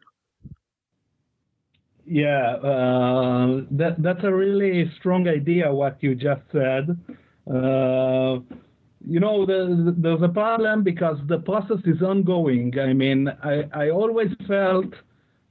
Yeah, 2.07 2.55
uh, 2.57 3.61
that 3.71 3.95
that's 3.99 4.23
a 4.23 4.33
really 4.33 4.91
strong 4.99 5.27
idea. 5.27 5.73
What 5.73 5.97
you 6.01 6.15
just 6.15 6.41
said. 6.51 6.97
Uh, 7.51 8.39
you 9.07 9.19
know, 9.19 9.45
the, 9.45 9.93
there's 9.97 10.21
a 10.23 10.29
problem 10.29 10.83
because 10.83 11.17
the 11.27 11.39
process 11.39 11.77
is 11.85 12.01
ongoing. 12.01 12.79
I 12.79 12.93
mean, 12.93 13.27
I, 13.43 13.65
I 13.71 13.89
always 13.89 14.31
felt 14.47 14.93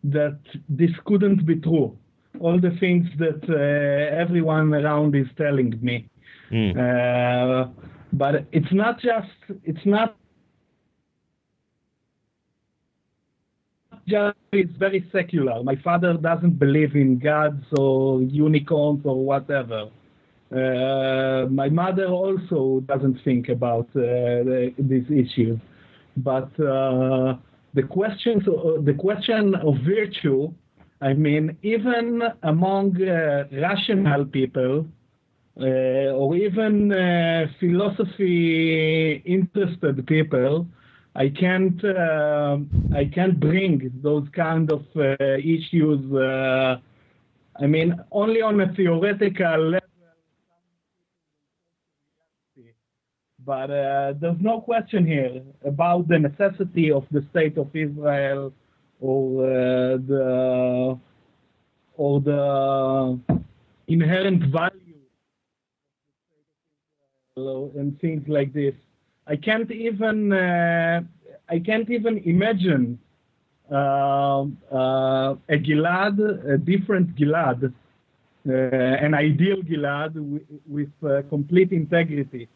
that 0.05 0.39
this 0.69 0.91
couldn't 1.05 1.47
be 1.47 1.57
true 1.57 1.97
all 2.41 2.61
the 2.61 2.77
things 2.81 3.07
that 3.19 3.43
uh, 3.49 4.17
everyone 4.17 4.75
around 4.75 5.15
is 5.15 5.27
telling 5.37 5.79
me. 5.81 6.09
Mm. 6.51 6.77
Uh, 6.77 7.69
but 8.13 8.47
it's 8.53 8.73
not 8.73 9.01
just 9.01 9.29
it's 9.65 9.85
not 9.85 10.17
just 14.07 14.37
it's 14.53 14.77
very 14.77 15.09
secular. 15.13 15.63
My 15.63 15.77
father 15.77 16.15
doesn't 16.15 16.59
believe 16.59 16.95
in 16.95 17.19
gods 17.19 17.65
or 17.77 18.23
unicorns 18.23 19.03
or 19.05 19.25
whatever. 19.25 19.89
Uh, 20.53 21.47
my 21.51 21.69
mother 21.69 22.07
also 22.07 22.81
doesn't 22.87 23.21
think 23.25 23.49
about 23.49 23.87
uh, 23.97 24.01
the, 24.49 24.75
these 24.79 25.11
issues. 25.11 25.59
But 26.17 26.49
uh, 26.61 27.37
the 27.75 27.83
questions, 27.83 28.45
the 28.45 28.95
question 28.97 29.55
of 29.57 29.79
virtue 29.79 30.53
I 31.05 31.13
mean, 31.13 31.59
even 31.63 32.23
among 32.43 33.03
uh, 33.03 33.45
rational 33.53 34.25
people, 34.25 34.87
uh, 35.61 35.65
or 35.65 36.35
even 36.35 36.93
uh, 36.93 37.47
philosophy 37.61 39.23
interested 39.27 40.07
people, 40.07 40.67
I 41.17 41.29
can't 41.29 41.83
uh, 41.85 42.59
I 42.93 43.05
can't 43.05 43.39
bring 43.39 43.93
those 44.03 44.27
kind 44.35 44.71
of 44.71 44.85
uh, 44.97 45.17
issues. 45.39 46.13
Uh, 46.13 46.79
I 47.61 47.67
mean, 47.67 47.95
only 48.11 48.43
on 48.43 48.61
a 48.61 48.73
theoretical 48.75 49.59
level. 49.59 49.81
But 53.47 53.67
there's 54.21 54.41
no 54.41 54.61
question 54.63 55.07
here 55.07 55.43
about 55.65 56.09
the 56.09 56.19
necessity 56.19 56.91
of 56.91 57.05
the 57.11 57.25
state 57.31 57.59
of 57.59 57.69
Israel 57.77 58.53
or 59.01 59.45
uh, 59.45 59.99
the 59.99 60.99
or 61.97 62.21
the 62.21 63.21
inherent 63.87 64.45
value 64.45 64.95
and 67.37 68.01
things 68.01 68.27
like 68.29 68.53
this. 68.53 68.75
I 69.27 69.37
can't 69.37 69.71
even 69.71 70.33
uh, 70.33 71.03
I 71.49 71.59
can't 71.59 71.89
even 71.91 72.19
imagine 72.19 72.99
uh, 73.71 74.45
uh, 74.71 75.35
a 75.49 75.57
Gilad, 75.59 76.19
a 76.53 76.59
different 76.59 77.17
Gilad, 77.17 77.73
uh, 78.47 78.53
an 78.53 79.15
ideal 79.15 79.63
Gilad 79.63 80.15
with, 80.15 80.43
with 80.67 80.93
uh, 81.11 81.23
complete 81.31 81.73
integrity 81.73 82.49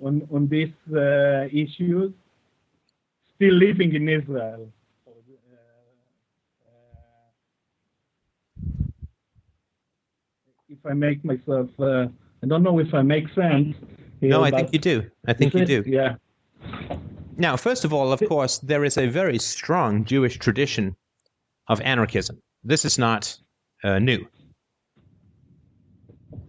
on 0.00 0.28
on 0.32 0.46
these 0.48 0.74
uh, 0.94 1.48
issues, 1.50 2.12
still 3.34 3.54
living 3.54 3.94
in 3.94 4.08
Israel. 4.08 4.68
if 10.70 10.84
I 10.84 10.92
make 10.92 11.24
myself, 11.24 11.70
I 11.80 12.46
don't 12.46 12.62
know 12.62 12.78
if 12.78 12.92
I 12.92 13.00
make 13.00 13.26
sense. 13.34 13.74
No, 14.20 14.42
I 14.42 14.50
think 14.50 14.72
you 14.72 14.78
do. 14.78 15.10
I 15.26 15.32
think 15.32 15.54
you 15.54 15.62
it? 15.62 15.66
do. 15.66 15.84
Yeah. 15.86 16.16
Now, 17.36 17.56
first 17.56 17.84
of 17.84 17.92
all, 17.92 18.12
of 18.12 18.20
course, 18.28 18.58
there 18.58 18.84
is 18.84 18.98
a 18.98 19.06
very 19.06 19.38
strong 19.38 20.04
Jewish 20.04 20.38
tradition 20.38 20.96
of 21.68 21.80
anarchism. 21.80 22.42
This 22.64 22.84
is 22.84 22.98
not 22.98 23.38
uh, 23.84 24.00
new. 24.00 24.26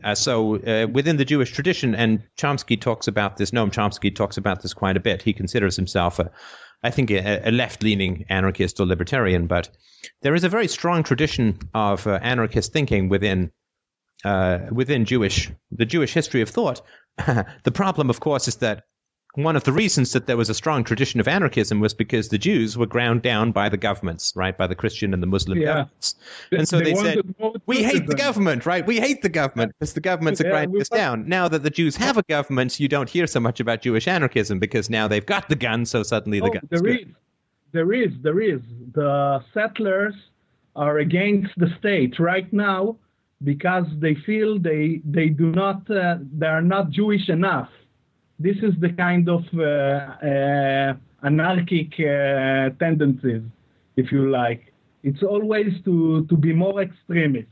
Uh, 0.04 0.16
so, 0.16 0.56
uh, 0.56 0.88
within 0.88 1.18
the 1.18 1.26
Jewish 1.26 1.52
tradition, 1.52 1.94
and 1.94 2.24
Chomsky 2.38 2.80
talks 2.80 3.08
about 3.08 3.38
this, 3.38 3.52
Noam 3.52 3.72
Chomsky 3.72 4.16
talks 4.16 4.38
about 4.38 4.62
this 4.62 4.74
quite 4.74 4.98
a 4.98 5.00
bit. 5.00 5.22
He 5.22 5.34
considers 5.34 5.76
himself, 5.76 6.20
a, 6.20 6.32
I 6.82 6.90
think, 6.90 7.12
a, 7.12 7.50
a 7.50 7.52
left 7.52 7.84
leaning 7.84 8.26
anarchist 8.30 8.80
or 8.80 8.86
libertarian, 8.86 9.48
but 9.48 9.70
there 10.22 10.34
is 10.34 10.44
a 10.44 10.50
very 10.50 10.68
strong 10.68 11.04
tradition 11.04 11.60
of 11.74 12.08
uh, 12.08 12.18
anarchist 12.22 12.74
thinking 12.74 13.10
within. 13.10 13.52
Uh, 14.26 14.68
within 14.70 15.06
Jewish, 15.06 15.50
the 15.72 15.86
Jewish 15.86 16.14
history 16.14 16.42
of 16.42 16.50
thought, 16.50 16.82
the 17.64 17.72
problem, 17.72 18.10
of 18.10 18.20
course, 18.20 18.48
is 18.48 18.58
that 18.58 18.86
one 19.36 19.56
of 19.56 19.64
the 19.64 19.72
reasons 19.72 20.14
that 20.14 20.26
there 20.26 20.38
was 20.38 20.50
a 20.50 20.56
strong 20.56 20.84
tradition 20.84 21.20
of 21.20 21.28
anarchism 21.28 21.80
was 21.80 21.94
because 21.94 22.30
the 22.30 22.38
Jews 22.40 22.78
were 22.78 22.88
ground 22.88 23.22
down 23.22 23.52
by 23.52 23.70
the 23.70 23.78
governments, 23.78 24.34
right, 24.36 24.58
by 24.58 24.66
the 24.66 24.74
Christian 24.76 25.14
and 25.14 25.22
the 25.22 25.28
Muslim 25.28 25.60
Yeah. 25.60 25.66
governments, 25.66 26.16
and 26.52 26.68
so 26.68 26.80
they, 26.80 26.96
said, 26.96 27.22
"We 27.68 27.84
hate 27.84 28.08
the 28.08 28.16
government, 28.16 28.66
right? 28.66 28.86
We 28.86 29.00
hate 29.00 29.22
the 29.22 29.30
government 29.30 29.74
because 29.78 29.94
the 29.94 30.02
governments 30.02 30.42
are 30.42 30.50
grinding 30.50 30.82
us 30.82 30.90
down." 30.90 31.30
Now 31.30 31.48
that 31.48 31.62
the 31.62 31.70
Jews 31.70 31.96
have 31.98 32.18
a 32.18 32.24
government, 32.24 32.80
you 32.80 32.88
don't 32.88 33.10
hear 33.10 33.28
so 33.28 33.40
much 33.40 33.60
about 33.60 33.82
Jewish 33.82 34.08
anarchism 34.08 34.58
because 34.58 34.90
now 34.90 35.08
they've 35.08 35.26
got 35.26 35.48
the 35.48 35.56
gun, 35.56 35.86
so 35.86 36.02
suddenly 36.02 36.40
the 36.40 36.48
Oh, 36.48 36.54
gun. 36.54 36.62
there 36.70 36.88
is, 36.88 37.06
there 37.72 37.94
is, 37.94 38.12
there 38.24 38.40
is. 38.42 38.62
The 38.94 39.44
settlers 39.54 40.16
are 40.76 40.98
against 40.98 41.52
the 41.58 41.70
state 41.78 42.18
right 42.20 42.52
now 42.52 42.96
because 43.44 43.86
they 44.00 44.16
feel 44.16 44.60
they 44.60 45.02
they 45.06 45.30
do 45.30 45.52
not 45.52 45.90
uh, 45.90 46.18
they 46.38 46.48
are 46.48 46.62
not 46.62 46.90
Jewish 46.90 47.30
enough. 47.30 47.70
This 48.38 48.58
is 48.58 48.74
the 48.80 48.90
kind 48.90 49.30
of 49.30 49.44
uh, 49.54 49.64
uh, 49.64 50.94
anarchic 51.24 51.94
uh, 52.00 52.70
tendencies, 52.80 53.44
if 53.96 54.12
you 54.12 54.30
like. 54.30 54.74
It's 55.04 55.24
always 55.24 55.74
to 55.86 56.26
to 56.26 56.36
be 56.38 56.54
more 56.54 56.82
extremist 56.82 57.48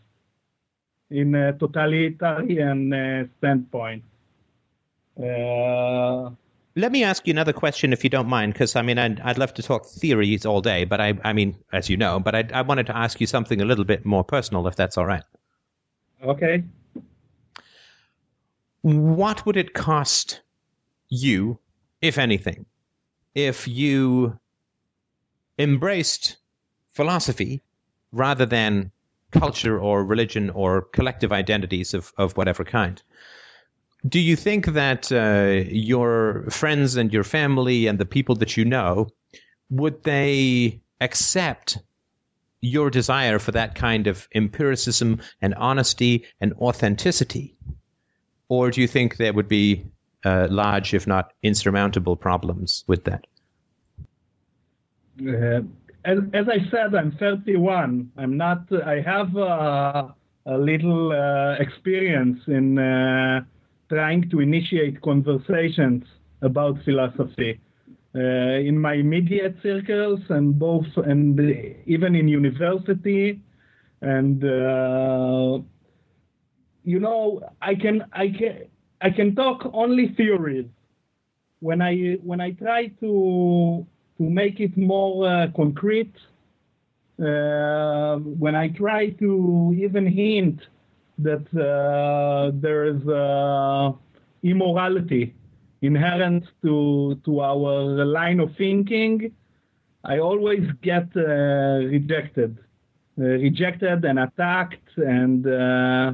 in 1.10 1.36
a 1.36 1.54
totalitarian 1.54 2.94
uh, 2.94 3.26
standpoint. 3.38 4.04
Uh, 5.18 6.32
Let 6.76 6.92
me 6.92 7.04
ask 7.04 7.26
you 7.26 7.32
another 7.32 7.54
question, 7.54 7.92
if 7.92 8.04
you 8.04 8.10
don't 8.10 8.28
mind, 8.28 8.54
because 8.54 8.76
I 8.76 8.82
mean, 8.84 9.00
I'd, 9.00 9.20
I'd 9.22 9.38
love 9.38 9.54
to 9.56 9.64
talk 9.64 9.88
theories 9.88 10.46
all 10.46 10.62
day, 10.62 10.86
but 10.86 11.02
I, 11.02 11.18
I 11.24 11.34
mean, 11.34 11.56
as 11.74 11.90
you 11.90 11.98
know, 11.98 12.20
but 12.20 12.36
I, 12.36 12.44
I 12.54 12.62
wanted 12.62 12.86
to 12.88 12.96
ask 12.96 13.20
you 13.20 13.26
something 13.28 13.62
a 13.62 13.66
little 13.66 13.86
bit 13.86 14.06
more 14.06 14.24
personal, 14.24 14.68
if 14.68 14.76
that's 14.76 14.98
all 14.98 15.06
right. 15.06 15.24
Okay. 16.24 16.64
What 18.82 19.46
would 19.46 19.58
it 19.58 19.74
cost 19.74 20.42
you, 21.10 21.60
if 22.02 22.18
anything, 22.18 22.66
if 23.36 23.68
you 23.68 24.40
embraced 25.60 26.38
philosophy 26.92 27.62
rather 28.12 28.46
than 28.46 28.92
culture 29.32 29.80
or 29.80 30.06
religion 30.06 30.50
or 30.50 30.82
collective 30.82 31.32
identities 31.32 31.94
of, 31.94 32.14
of 32.18 32.38
whatever 32.38 32.64
kind? 32.64 33.02
Do 34.08 34.20
you 34.20 34.36
think 34.36 34.68
that 34.68 35.12
uh, 35.12 35.68
your 35.70 36.46
friends 36.50 36.96
and 36.96 37.12
your 37.12 37.24
family 37.24 37.88
and 37.88 38.00
the 38.00 38.06
people 38.06 38.36
that 38.36 38.56
you 38.56 38.64
know 38.64 39.10
would 39.70 40.04
they 40.04 40.82
accept 41.02 41.80
your 42.62 42.90
desire 42.90 43.40
for 43.40 43.52
that 43.52 43.76
kind 43.76 44.08
of 44.08 44.28
empiricism 44.34 45.22
and 45.42 45.54
honesty 45.56 46.26
and 46.42 46.54
authenticity? 46.54 47.56
Or 48.50 48.72
do 48.72 48.82
you 48.82 48.88
think 48.88 49.18
there 49.18 49.34
would 49.34 49.48
be 49.48 49.86
uh, 50.26 50.48
large, 50.50 50.94
if 50.94 51.06
not 51.06 51.34
insurmountable, 51.44 52.16
problems 52.16 52.84
with 52.88 53.04
that? 53.06 53.28
Uh, 55.22 55.62
as, 56.06 56.20
as 56.34 56.48
I 56.48 56.70
said, 56.72 56.96
I'm 56.96 57.12
31. 57.12 58.12
I'm 58.18 58.38
not. 58.38 58.64
I 58.86 59.02
have 59.02 59.36
uh, 59.36 60.08
a 60.46 60.58
little 60.58 61.12
uh, 61.12 61.56
experience 61.56 62.40
in 62.48 62.80
uh, 62.80 63.42
trying 63.90 64.30
to 64.30 64.40
initiate 64.40 65.02
conversations 65.02 66.06
about 66.42 66.82
philosophy 66.84 67.60
in 68.22 68.80
my 68.80 68.94
immediate 68.94 69.56
circles 69.62 70.20
and 70.30 70.58
both, 70.58 70.88
and 70.98 71.40
even 71.86 72.16
in 72.16 72.28
university, 72.28 73.40
and 74.02 74.44
uh, 74.44 75.60
you 76.84 77.00
know, 77.00 77.42
I 77.62 77.76
can, 77.76 78.06
I 78.14 78.30
can, 78.30 78.58
I 79.02 79.10
can 79.10 79.36
talk 79.36 79.70
only 79.74 80.10
theories. 80.10 80.68
When 81.60 81.82
I 81.82 82.18
when 82.24 82.40
I 82.40 82.52
try 82.52 82.88
to 83.02 83.86
to 84.18 84.24
make 84.24 84.60
it 84.60 84.78
more 84.78 85.28
uh, 85.28 85.48
concrete, 85.56 86.14
uh, 87.20 88.18
when 88.18 88.56
I 88.56 88.70
try 88.70 89.10
to 89.10 89.76
even 89.78 90.06
hint 90.06 90.62
that 91.18 91.46
uh, 91.56 92.52
there 92.54 92.86
is 92.86 93.08
uh, 93.08 93.92
immorality 94.44 95.34
inherent 95.82 96.46
to 96.64 97.20
to 97.26 97.42
our 97.42 98.06
line 98.06 98.40
of 98.40 98.56
thinking, 98.58 99.32
I 100.04 100.20
always 100.20 100.70
get 100.82 101.08
uh, 101.16 101.86
rejected, 101.96 102.58
uh, 103.20 103.24
rejected 103.24 104.06
and 104.06 104.20
attacked, 104.20 104.90
and 104.98 105.46
uh, 105.48 106.14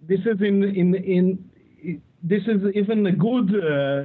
this 0.00 0.20
is 0.20 0.40
in 0.40 0.62
in 0.64 0.94
in 0.94 2.02
this 2.22 2.42
is 2.46 2.62
even 2.74 3.06
a 3.06 3.12
good 3.12 3.48
uh, 3.54 4.04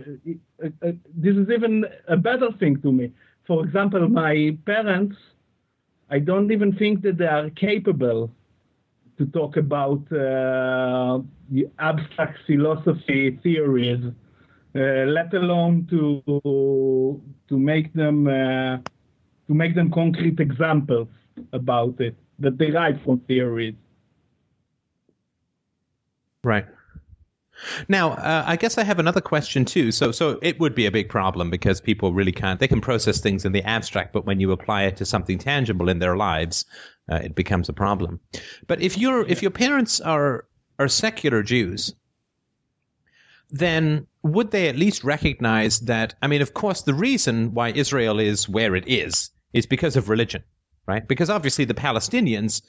this 1.15 1.35
is 1.35 1.49
even 1.49 1.85
a 2.07 2.17
better 2.17 2.51
thing 2.59 2.81
to 2.81 2.91
me. 2.91 3.11
For 3.47 3.65
example 3.65 4.07
my 4.07 4.57
parents 4.65 5.15
i 6.09 6.19
don't 6.19 6.51
even 6.51 6.71
think 6.73 7.01
that 7.01 7.17
they 7.17 7.27
are 7.27 7.49
capable 7.51 8.31
to 9.17 9.25
talk 9.27 9.57
about 9.57 10.01
uh, 10.11 11.19
abstract 11.79 12.37
philosophy 12.45 13.39
theories 13.43 14.03
uh, 14.75 14.79
let 14.79 15.33
alone 15.33 15.87
to 15.89 17.21
to 17.47 17.57
make 17.57 17.93
them 17.93 18.27
uh, 18.27 18.77
to 19.47 19.53
make 19.53 19.75
them 19.75 19.91
concrete 19.91 20.39
examples 20.39 21.07
about 21.53 21.99
it 21.99 22.15
that 22.39 22.57
derive 22.57 23.01
from 23.03 23.19
theories 23.21 23.75
Right. 26.43 26.65
Now, 27.89 28.11
uh, 28.11 28.43
I 28.45 28.55
guess 28.55 28.77
I 28.77 28.83
have 28.83 28.99
another 28.99 29.19
question 29.19 29.65
too. 29.65 29.91
So, 29.91 30.11
so 30.13 30.39
it 30.41 30.59
would 30.59 30.75
be 30.75 30.85
a 30.85 30.91
big 30.91 31.09
problem 31.09 31.49
because 31.49 31.81
people 31.81 32.13
really 32.13 32.31
can't. 32.31 32.59
They 32.59 32.69
can 32.69 32.79
process 32.79 33.19
things 33.19 33.43
in 33.43 33.51
the 33.51 33.63
abstract, 33.63 34.13
but 34.13 34.25
when 34.25 34.39
you 34.39 34.51
apply 34.51 34.83
it 34.83 34.97
to 34.97 35.05
something 35.05 35.39
tangible 35.39 35.89
in 35.89 35.99
their 35.99 36.15
lives, 36.15 36.65
uh, 37.11 37.17
it 37.17 37.35
becomes 37.35 37.67
a 37.67 37.73
problem. 37.73 38.21
But 38.67 38.81
if 38.81 38.97
your 38.97 39.27
if 39.27 39.41
your 39.41 39.51
parents 39.51 39.99
are 39.99 40.45
are 40.79 40.87
secular 40.87 41.43
Jews, 41.43 41.93
then 43.51 44.07
would 44.23 44.51
they 44.51 44.69
at 44.69 44.77
least 44.77 45.03
recognize 45.03 45.81
that? 45.81 46.15
I 46.21 46.27
mean, 46.27 46.41
of 46.41 46.53
course, 46.53 46.81
the 46.81 46.93
reason 46.93 47.53
why 47.53 47.69
Israel 47.69 48.19
is 48.19 48.47
where 48.47 48.75
it 48.75 48.87
is 48.87 49.31
is 49.53 49.65
because 49.65 49.97
of 49.97 50.09
religion, 50.09 50.43
right? 50.87 51.07
Because 51.07 51.29
obviously 51.29 51.65
the 51.65 51.73
Palestinians 51.73 52.61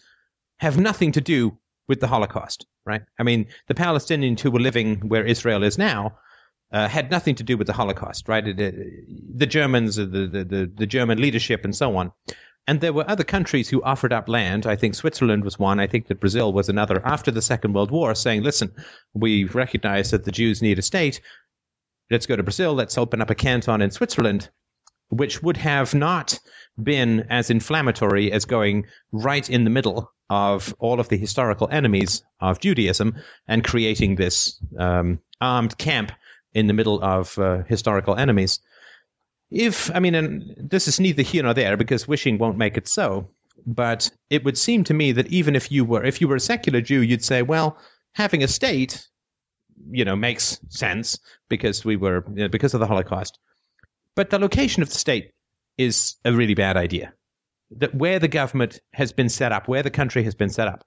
have 0.59 0.79
nothing 0.79 1.12
to 1.12 1.20
do 1.20 1.59
with 1.88 2.01
the 2.01 2.07
Holocaust, 2.07 2.66
right? 2.85 3.03
I 3.18 3.23
mean, 3.23 3.46
the 3.66 3.75
Palestinians 3.75 4.40
who 4.40 4.51
were 4.51 4.61
living 4.61 5.09
where 5.09 5.25
Israel 5.25 5.62
is 5.62 5.79
now 5.79 6.18
uh, 6.73 6.88
had 6.88 7.11
nothing 7.11 7.35
to 7.37 7.42
do 7.42 7.57
with 7.57 7.66
the 7.66 7.73
Holocaust, 7.73 8.29
right? 8.29 8.46
It, 8.46 8.61
it, 8.61 9.38
the 9.38 9.46
Germans, 9.46 9.96
the, 9.96 10.07
the, 10.07 10.44
the, 10.44 10.73
the 10.75 10.87
German 10.87 11.20
leadership, 11.20 11.64
and 11.64 11.75
so 11.75 11.96
on. 11.96 12.12
And 12.71 12.81
there 12.81 12.93
were 12.93 13.11
other 13.11 13.25
countries 13.25 13.69
who 13.69 13.83
offered 13.83 14.13
up 14.13 14.29
land. 14.29 14.65
I 14.65 14.77
think 14.77 14.95
Switzerland 14.95 15.43
was 15.43 15.59
one. 15.59 15.81
I 15.81 15.89
think 15.89 16.07
that 16.07 16.21
Brazil 16.21 16.53
was 16.53 16.69
another 16.69 17.03
after 17.05 17.33
the 17.33 17.43
Second 17.43 17.73
World 17.73 17.91
War, 17.91 18.15
saying, 18.15 18.45
listen, 18.45 18.73
we 19.13 19.43
recognize 19.43 20.13
that 20.13 20.23
the 20.23 20.31
Jews 20.31 20.63
need 20.63 20.79
a 20.79 20.83
state. 20.83 21.21
Let's 22.13 22.27
go 22.27 22.37
to 22.37 22.45
Brazil. 22.45 22.75
Let's 22.75 22.97
open 22.97 23.21
up 23.21 23.29
a 23.29 23.35
canton 23.35 23.83
in 23.83 23.91
Switzerland, 23.91 24.51
which 25.09 25.43
would 25.43 25.57
have 25.57 25.97
not 25.97 26.39
been 26.81 27.27
as 27.29 27.51
inflammatory 27.51 28.31
as 28.31 28.45
going 28.45 28.87
right 29.11 29.51
in 29.51 29.65
the 29.65 29.71
middle 29.71 30.13
of 30.29 30.73
all 30.79 31.01
of 31.01 31.09
the 31.09 31.19
historical 31.19 31.69
enemies 31.73 32.23
of 32.39 32.61
Judaism 32.61 33.17
and 33.49 33.65
creating 33.65 34.15
this 34.15 34.63
um, 34.79 35.19
armed 35.41 35.77
camp 35.77 36.13
in 36.55 36.69
the 36.69 36.75
middle 36.75 37.03
of 37.03 37.37
uh, 37.37 37.65
historical 37.65 38.15
enemies. 38.15 38.61
If, 39.51 39.95
I 39.95 39.99
mean, 39.99 40.15
and 40.15 40.55
this 40.57 40.87
is 40.87 41.01
neither 41.01 41.23
here 41.23 41.43
nor 41.43 41.55
there 41.55 41.77
because 41.77 42.07
wishing 42.07 42.39
won't 42.39 42.59
make 42.59 42.77
it 42.77 42.87
so, 42.87 43.29
but 43.67 44.11
it 44.31 44.45
would 44.45 44.57
seem 44.57 44.85
to 44.85 44.95
me 44.95 45.13
that 45.13 45.27
even 45.29 45.57
if 45.57 45.73
you 45.73 45.85
were, 45.85 46.05
if 46.05 46.21
you 46.21 46.29
were 46.29 46.37
a 46.37 46.41
secular 46.41 46.81
Jew, 46.81 47.03
you'd 47.03 47.25
say, 47.25 47.43
well, 47.43 47.77
having 48.13 48.43
a 48.43 48.49
state, 48.49 49.09
you 49.91 50.05
know, 50.05 50.17
makes 50.17 50.61
sense 50.69 51.19
because 51.49 51.85
we 51.85 51.97
were, 51.97 52.25
you 52.29 52.43
know, 52.43 52.49
because 52.49 52.75
of 52.75 52.81
the 52.81 52.87
Holocaust. 52.87 53.39
But 54.15 54.31
the 54.31 54.39
location 54.39 54.83
of 54.83 54.89
the 54.89 54.99
state 54.99 55.33
is 55.77 56.17
a 56.25 56.33
really 56.33 56.55
bad 56.55 56.77
idea. 56.77 57.13
That 57.77 57.95
where 57.95 58.19
the 58.19 58.29
government 58.29 58.81
has 58.93 59.13
been 59.13 59.29
set 59.29 59.53
up, 59.53 59.69
where 59.69 59.83
the 59.83 59.91
country 59.91 60.25
has 60.25 60.35
been 60.35 60.51
set 60.51 60.69
up, 60.69 60.85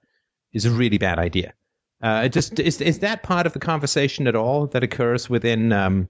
is 0.52 0.66
a 0.66 0.70
really 0.70 0.98
bad 0.98 1.18
idea. 1.18 1.54
Uh, 2.02 2.28
just 2.28 2.60
is 2.60 2.80
is 2.80 2.98
that 2.98 3.22
part 3.22 3.46
of 3.46 3.54
the 3.54 3.58
conversation 3.58 4.26
at 4.26 4.36
all 4.36 4.66
that 4.68 4.82
occurs 4.82 5.28
within? 5.30 5.72
Um, 5.72 6.08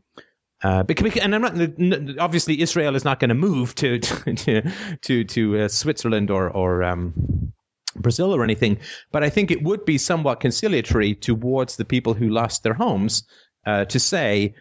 uh, 0.65 0.83
because, 0.83 1.17
and 1.19 1.35
I'm 1.35 1.43
not 1.43 2.19
obviously 2.19 2.63
Israel 2.63 2.97
is 2.97 3.05
not 3.05 3.21
going 3.21 3.29
to 3.29 3.35
move 3.35 3.75
to 3.77 3.99
to 3.99 4.63
to 5.03 5.25
to 5.25 5.59
uh, 5.61 5.69
Switzerland 5.69 6.31
or 6.31 6.49
or 6.49 6.83
um, 6.83 7.53
Brazil 7.95 8.35
or 8.35 8.43
anything, 8.43 8.79
but 9.13 9.23
I 9.23 9.29
think 9.29 9.51
it 9.51 9.63
would 9.63 9.85
be 9.85 9.99
somewhat 9.99 10.41
conciliatory 10.41 11.15
towards 11.15 11.77
the 11.77 11.85
people 11.85 12.15
who 12.15 12.29
lost 12.31 12.63
their 12.63 12.75
homes 12.75 13.25
uh, 13.67 13.85
to 13.85 14.01
say, 14.01 14.55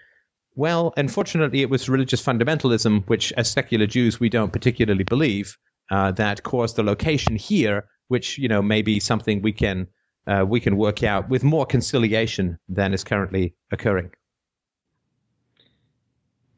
well, 0.55 0.93
unfortunately, 0.97 1.61
it 1.61 1.69
was 1.69 1.89
religious 1.89 2.21
fundamentalism, 2.21 3.07
which 3.07 3.31
as 3.31 3.49
secular 3.49 3.87
Jews 3.87 4.19
we 4.19 4.29
don't 4.29 4.53
particularly 4.53 5.05
believe, 5.05 5.57
uh, 5.89 6.11
that 6.11 6.43
caused 6.43 6.75
the 6.75 6.83
location 6.83 7.37
here, 7.37 7.85
which 8.09 8.37
you 8.37 8.49
know 8.49 8.61
may 8.61 8.81
be 8.81 8.99
something 8.99 9.41
we 9.41 9.53
can 9.53 9.87
uh, 10.27 10.45
we 10.45 10.59
can 10.59 10.75
work 10.75 11.01
out 11.01 11.29
with 11.29 11.45
more 11.45 11.65
conciliation 11.65 12.59
than 12.67 12.93
is 12.93 13.05
currently 13.05 13.55
occurring. 13.71 14.11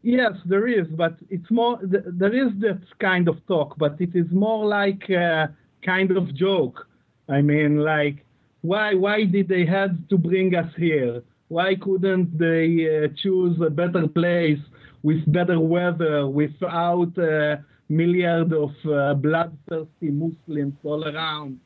Yes, 0.06 0.34
there 0.46 0.68
is, 0.68 0.86
but 0.90 1.16
it's 1.32 1.50
more. 1.50 1.80
There 1.82 2.32
is 2.32 2.52
that 2.60 2.80
kind 3.00 3.28
of 3.28 3.38
talk, 3.48 3.76
but 3.80 4.00
it 4.00 4.16
is 4.16 4.30
more 4.30 4.64
like 4.64 5.10
a 5.10 5.52
kind 5.84 6.12
of 6.12 6.32
joke. 6.36 6.88
I 7.28 7.42
mean, 7.42 7.80
like, 7.80 8.24
why 8.62 8.94
why 8.94 9.26
did 9.26 9.48
they 9.48 9.66
have 9.66 9.94
to 10.10 10.18
bring 10.20 10.54
us 10.54 10.72
here? 10.78 11.24
Why 11.48 11.74
couldn't 11.74 12.38
they 12.38 12.68
uh, 12.86 13.08
choose 13.18 13.60
a 13.60 13.72
better 13.72 14.08
place 14.08 14.60
with 15.02 15.22
better 15.34 15.60
weather, 15.60 16.28
without 16.28 17.18
a 17.18 17.66
milliard 17.90 18.54
of 18.54 18.74
uh, 18.86 19.16
bloodthirsty 19.16 20.12
Muslims 20.12 20.76
all 20.84 21.04
around? 21.08 21.60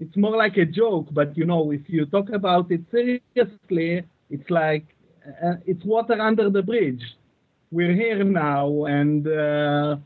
It's 0.00 0.16
more 0.16 0.36
like 0.36 0.56
a 0.56 0.66
joke, 0.66 1.06
but 1.12 1.36
you 1.38 1.44
know, 1.44 1.70
if 1.70 1.82
you 1.86 2.04
talk 2.06 2.30
about 2.30 2.68
it 2.72 2.82
seriously, 2.90 4.02
it's 4.28 4.50
like 4.50 4.86
uh, 5.40 5.58
it's 5.66 5.84
water 5.84 6.20
under 6.20 6.50
the 6.50 6.64
bridge 6.64 7.04
we're 7.70 7.94
here 7.94 8.24
now 8.24 8.84
and 8.84 9.26
uh, 9.26 9.96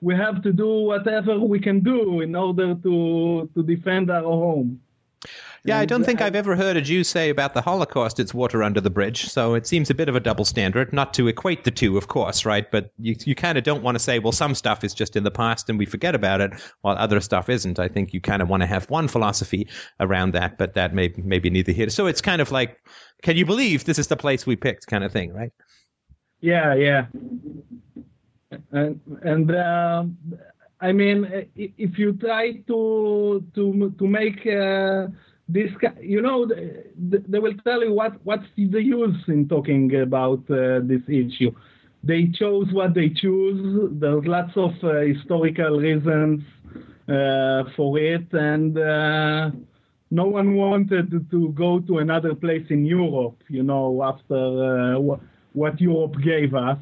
we 0.00 0.14
have 0.14 0.42
to 0.42 0.52
do 0.52 0.68
whatever 0.82 1.38
we 1.38 1.60
can 1.60 1.80
do 1.80 2.20
in 2.20 2.34
order 2.34 2.74
to 2.74 3.50
to 3.54 3.62
defend 3.62 4.10
our 4.10 4.22
home. 4.22 4.80
Yeah, 5.62 5.78
I 5.78 5.84
don't 5.84 6.04
think 6.04 6.22
I've 6.22 6.36
ever 6.36 6.56
heard 6.56 6.78
a 6.78 6.80
Jew 6.80 7.04
say 7.04 7.28
about 7.28 7.52
the 7.52 7.60
Holocaust 7.60 8.18
it's 8.18 8.32
water 8.32 8.62
under 8.62 8.80
the 8.80 8.88
bridge. 8.88 9.26
So 9.26 9.54
it 9.54 9.66
seems 9.66 9.90
a 9.90 9.94
bit 9.94 10.08
of 10.08 10.16
a 10.16 10.20
double 10.20 10.46
standard. 10.46 10.90
Not 10.94 11.12
to 11.14 11.28
equate 11.28 11.64
the 11.64 11.70
two, 11.70 11.98
of 11.98 12.08
course, 12.08 12.46
right? 12.46 12.70
But 12.70 12.92
you, 12.98 13.14
you 13.26 13.34
kind 13.34 13.58
of 13.58 13.64
don't 13.64 13.82
want 13.82 13.96
to 13.96 13.98
say, 13.98 14.20
well, 14.20 14.32
some 14.32 14.54
stuff 14.54 14.84
is 14.84 14.94
just 14.94 15.16
in 15.16 15.22
the 15.22 15.30
past 15.30 15.68
and 15.68 15.78
we 15.78 15.84
forget 15.84 16.14
about 16.14 16.40
it, 16.40 16.52
while 16.80 16.96
other 16.96 17.20
stuff 17.20 17.50
isn't. 17.50 17.78
I 17.78 17.88
think 17.88 18.14
you 18.14 18.22
kind 18.22 18.40
of 18.40 18.48
want 18.48 18.62
to 18.62 18.66
have 18.66 18.88
one 18.88 19.06
philosophy 19.06 19.68
around 19.98 20.32
that, 20.32 20.56
but 20.56 20.74
that 20.74 20.94
may 20.94 21.12
maybe 21.18 21.50
neither 21.50 21.72
here. 21.72 21.90
So 21.90 22.06
it's 22.06 22.22
kind 22.22 22.40
of 22.40 22.50
like, 22.50 22.78
can 23.20 23.36
you 23.36 23.44
believe 23.44 23.84
this 23.84 23.98
is 23.98 24.06
the 24.06 24.16
place 24.16 24.46
we 24.46 24.56
picked, 24.56 24.86
kind 24.86 25.04
of 25.04 25.12
thing, 25.12 25.34
right? 25.34 25.52
Yeah, 26.40 26.74
yeah. 26.74 27.06
And 28.72 29.00
and 29.22 29.50
uh, 29.54 30.04
I 30.80 30.92
mean, 30.92 31.26
if 31.56 31.98
you 31.98 32.12
try 32.14 32.52
to 32.68 33.44
to 33.54 33.94
to 33.98 34.06
make 34.06 34.46
uh, 34.46 35.08
this, 35.48 35.70
you 36.00 36.20
know, 36.22 36.46
they 36.46 37.38
will 37.38 37.54
tell 37.64 37.82
you 37.84 37.92
what 37.92 38.14
what's 38.24 38.46
the 38.56 38.82
use 38.82 39.22
in 39.28 39.48
talking 39.48 39.94
about 40.00 40.40
uh, 40.50 40.80
this 40.82 41.02
issue. 41.08 41.52
They 42.02 42.28
chose 42.28 42.72
what 42.72 42.94
they 42.94 43.10
choose. 43.10 43.90
There's 44.00 44.24
lots 44.26 44.56
of 44.56 44.72
uh, 44.82 45.00
historical 45.00 45.78
reasons 45.78 46.42
uh, 47.08 47.64
for 47.76 47.98
it, 47.98 48.32
and 48.32 48.78
uh, 48.78 49.50
no 50.10 50.24
one 50.26 50.54
wanted 50.56 51.30
to 51.30 51.48
go 51.50 51.78
to 51.80 51.98
another 51.98 52.34
place 52.34 52.66
in 52.70 52.84
Europe, 52.86 53.42
you 53.48 53.62
know, 53.62 54.02
after 54.02 54.96
what 55.52 55.80
Europe 55.80 56.16
gave 56.22 56.54
us. 56.54 56.78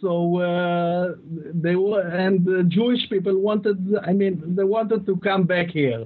So 0.00 0.36
uh, 0.36 1.14
they 1.54 1.76
were, 1.76 2.02
and 2.02 2.44
the 2.44 2.62
Jewish 2.64 3.08
people 3.08 3.38
wanted. 3.38 3.78
I 4.02 4.12
mean, 4.12 4.54
they 4.54 4.64
wanted 4.64 5.06
to 5.06 5.16
come 5.16 5.44
back 5.44 5.70
here, 5.70 6.04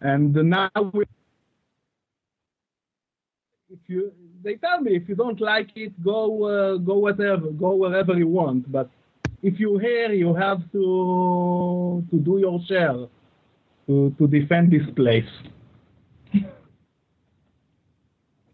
and 0.00 0.34
now 0.34 0.70
we, 0.92 1.04
if 3.68 3.80
you, 3.86 4.12
they 4.42 4.54
tell 4.54 4.80
me 4.80 4.96
if 4.96 5.08
you 5.08 5.14
don't 5.14 5.40
like 5.40 5.70
it, 5.76 5.92
go 6.02 6.44
uh, 6.44 6.76
go 6.78 6.94
whatever, 6.98 7.50
go 7.50 7.74
wherever 7.74 8.16
you 8.16 8.28
want. 8.28 8.70
But 8.70 8.88
if 9.42 9.60
you're 9.60 9.80
here, 9.80 10.12
you 10.12 10.34
have 10.34 10.60
to 10.72 12.04
to 12.10 12.16
do 12.16 12.38
your 12.38 12.60
share 12.66 13.08
to 13.86 14.14
to 14.16 14.26
defend 14.26 14.70
this 14.70 14.88
place. 14.94 15.32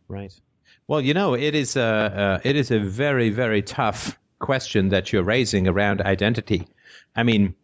Right. 0.08 0.34
Well, 0.90 1.00
you 1.00 1.14
know, 1.14 1.34
it 1.34 1.54
is 1.54 1.76
a 1.76 1.84
uh, 1.84 2.40
it 2.42 2.56
is 2.56 2.72
a 2.72 2.80
very 2.80 3.30
very 3.30 3.62
tough 3.62 4.18
question 4.40 4.88
that 4.88 5.12
you're 5.12 5.22
raising 5.22 5.68
around 5.68 6.02
identity. 6.02 6.66
I 7.14 7.22
mean, 7.22 7.54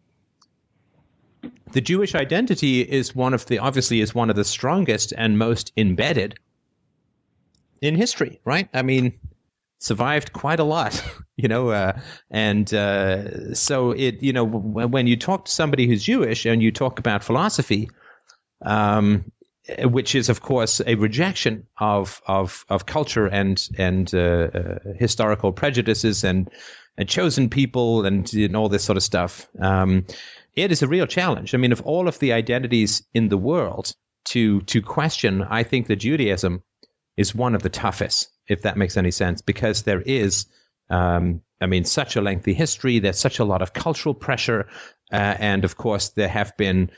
the 1.73 1.81
Jewish 1.81 2.15
identity 2.15 2.83
is 2.83 3.17
one 3.17 3.35
of 3.35 3.45
the 3.47 3.59
obviously 3.59 4.01
is 4.01 4.15
one 4.15 4.31
of 4.31 4.37
the 4.37 4.45
strongest 4.45 5.13
and 5.13 5.41
most 5.41 5.73
embedded 5.77 6.39
in 7.81 7.97
history, 7.97 8.39
right? 8.45 8.69
I 8.73 8.83
mean, 8.83 9.19
survived 9.81 10.33
quite 10.33 10.61
a 10.61 10.65
lot, 10.65 11.03
you 11.37 11.49
know, 11.49 11.71
uh, 11.71 11.99
and 12.31 12.73
uh, 12.73 13.55
so 13.55 13.91
it, 13.91 14.23
you 14.23 14.35
know, 14.35 14.45
when 14.45 15.09
you 15.09 15.17
talk 15.17 15.47
to 15.47 15.51
somebody 15.51 15.89
who's 15.89 16.05
Jewish 16.05 16.47
and 16.47 16.63
you 16.63 16.71
talk 16.71 17.01
about 17.01 17.25
philosophy, 17.25 17.91
um, 18.63 19.33
which 19.85 20.15
is 20.15 20.29
of 20.29 20.41
course 20.41 20.81
a 20.87 20.95
rejection 20.95 21.67
of 21.79 22.21
of 22.27 22.65
of 22.69 22.87
culture 22.87 23.27
and 23.27 23.69
and 23.77 24.15
uh, 24.15 24.19
uh, 24.19 24.79
historical 24.97 25.53
prejudices 25.53 26.25
and 26.25 26.51
and 26.97 27.09
chosen 27.09 27.51
people 27.51 28.07
and, 28.07 28.33
and 28.33 28.57
all 28.57 28.69
this 28.69 28.85
sort 28.85 28.97
of 28.97 29.03
stuff. 29.03 29.49
Um, 29.61 30.07
it 30.55 30.73
is 30.73 30.83
a 30.83 30.87
real 30.87 31.07
challenge. 31.07 31.55
I 31.55 31.59
mean, 31.59 31.73
of 31.73 31.83
all 31.83 32.09
of 32.09 32.19
the 32.19 32.33
identities 32.33 33.03
in 33.13 33.29
the 33.29 33.37
world 33.37 33.93
to 34.27 34.61
to 34.63 34.83
question, 34.83 35.43
I 35.43 35.65
think 35.65 35.89
that 35.89 35.97
Judaism 35.97 36.63
is 37.17 37.35
one 37.35 37.55
of 37.55 37.63
the 37.63 37.69
toughest, 37.69 38.31
if 38.49 38.63
that 38.63 38.77
makes 38.77 38.97
any 38.97 39.11
sense, 39.11 39.43
because 39.43 39.83
there 39.83 40.01
is. 40.01 40.47
Um, 40.89 41.43
I 41.61 41.67
mean, 41.67 41.85
such 41.85 42.17
a 42.17 42.21
lengthy 42.21 42.53
history. 42.55 42.99
There's 43.01 43.19
such 43.19 43.39
a 43.39 43.45
lot 43.45 43.63
of 43.63 43.73
cultural 43.73 44.15
pressure, 44.15 44.69
uh, 45.11 45.17
and 45.17 45.65
of 45.65 45.77
course, 45.77 46.11
there 46.11 46.29
have 46.29 46.57
been 46.57 46.91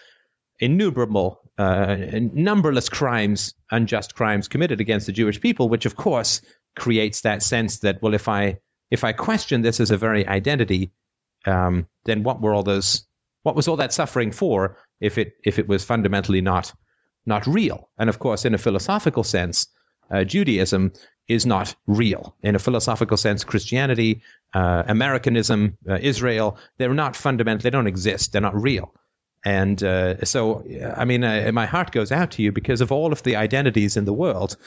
innumerable 0.59 1.41
uh, 1.59 1.97
numberless 2.13 2.89
crimes, 2.89 3.55
unjust 3.71 4.15
crimes 4.15 4.49
committed 4.49 4.81
against 4.81 5.07
the 5.07 5.13
Jewish 5.13 5.41
people, 5.41 5.69
which 5.69 5.87
of 5.87 5.97
course 5.97 6.41
creates 6.77 7.23
that 7.23 7.43
sense 7.43 7.81
that 7.81 8.01
well, 8.01 8.15
if 8.15 8.29
I 8.29 8.61
if 8.91 9.05
I 9.05 9.13
question 9.13 9.61
this 9.63 9.81
as 9.81 9.91
a 9.91 9.97
very 9.97 10.27
identity, 10.27 10.93
um, 11.47 11.87
then 12.05 12.23
what 12.23 12.41
were 12.41 12.55
all 12.55 12.63
those? 12.63 13.07
What 13.43 13.57
was 13.57 13.69
all 13.69 13.77
that 13.77 13.93
suffering 13.93 14.31
for? 14.31 14.79
If 15.01 15.19
it 15.19 15.35
if 15.45 15.59
it 15.59 15.69
was 15.69 15.85
fundamentally 15.85 16.41
not 16.41 16.73
not 17.27 17.47
real, 17.47 17.91
and 17.99 18.09
of 18.09 18.19
course, 18.19 18.45
in 18.45 18.55
a 18.55 18.59
philosophical 18.59 19.25
sense, 19.25 19.67
uh, 20.11 20.25
Judaism 20.25 20.93
is 21.27 21.45
not 21.45 21.75
real. 21.87 22.37
In 22.43 22.55
a 22.55 22.59
philosophical 22.59 23.17
sense, 23.17 23.45
Christianity, 23.45 24.23
uh, 24.55 24.85
Americanism, 24.87 25.77
uh, 25.89 25.99
Israel, 26.01 26.59
they're 26.79 26.95
not 26.95 27.17
fundamental. 27.17 27.63
They 27.63 27.71
don't 27.71 27.87
exist. 27.87 28.33
They're 28.33 28.41
not 28.41 28.61
real. 28.61 28.95
And 29.49 29.83
uh, 29.83 30.27
so, 30.27 30.63
I 30.95 31.07
mean, 31.07 31.25
uh, 31.25 31.51
my 31.55 31.65
heart 31.65 31.91
goes 31.91 32.13
out 32.13 32.33
to 32.33 32.43
you 32.43 32.53
because 32.53 32.83
of 32.83 32.93
all 32.93 33.13
of 33.13 33.23
the 33.23 33.37
identities 33.37 33.97
in 33.97 34.05
the 34.05 34.13
world. 34.13 34.59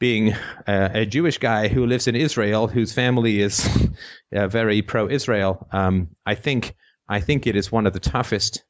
Being 0.00 0.32
uh, 0.32 0.88
a 0.92 1.06
Jewish 1.06 1.38
guy 1.38 1.68
who 1.68 1.86
lives 1.86 2.08
in 2.08 2.16
Israel, 2.16 2.66
whose 2.66 2.92
family 2.92 3.40
is 3.40 3.64
uh, 4.34 4.48
very 4.48 4.82
pro-Israel, 4.82 5.68
um, 5.70 6.08
I 6.26 6.34
think 6.34 6.74
I 7.08 7.20
think 7.20 7.46
it 7.46 7.54
is 7.54 7.70
one 7.70 7.86
of 7.86 7.92
the 7.92 8.00
toughest 8.00 8.64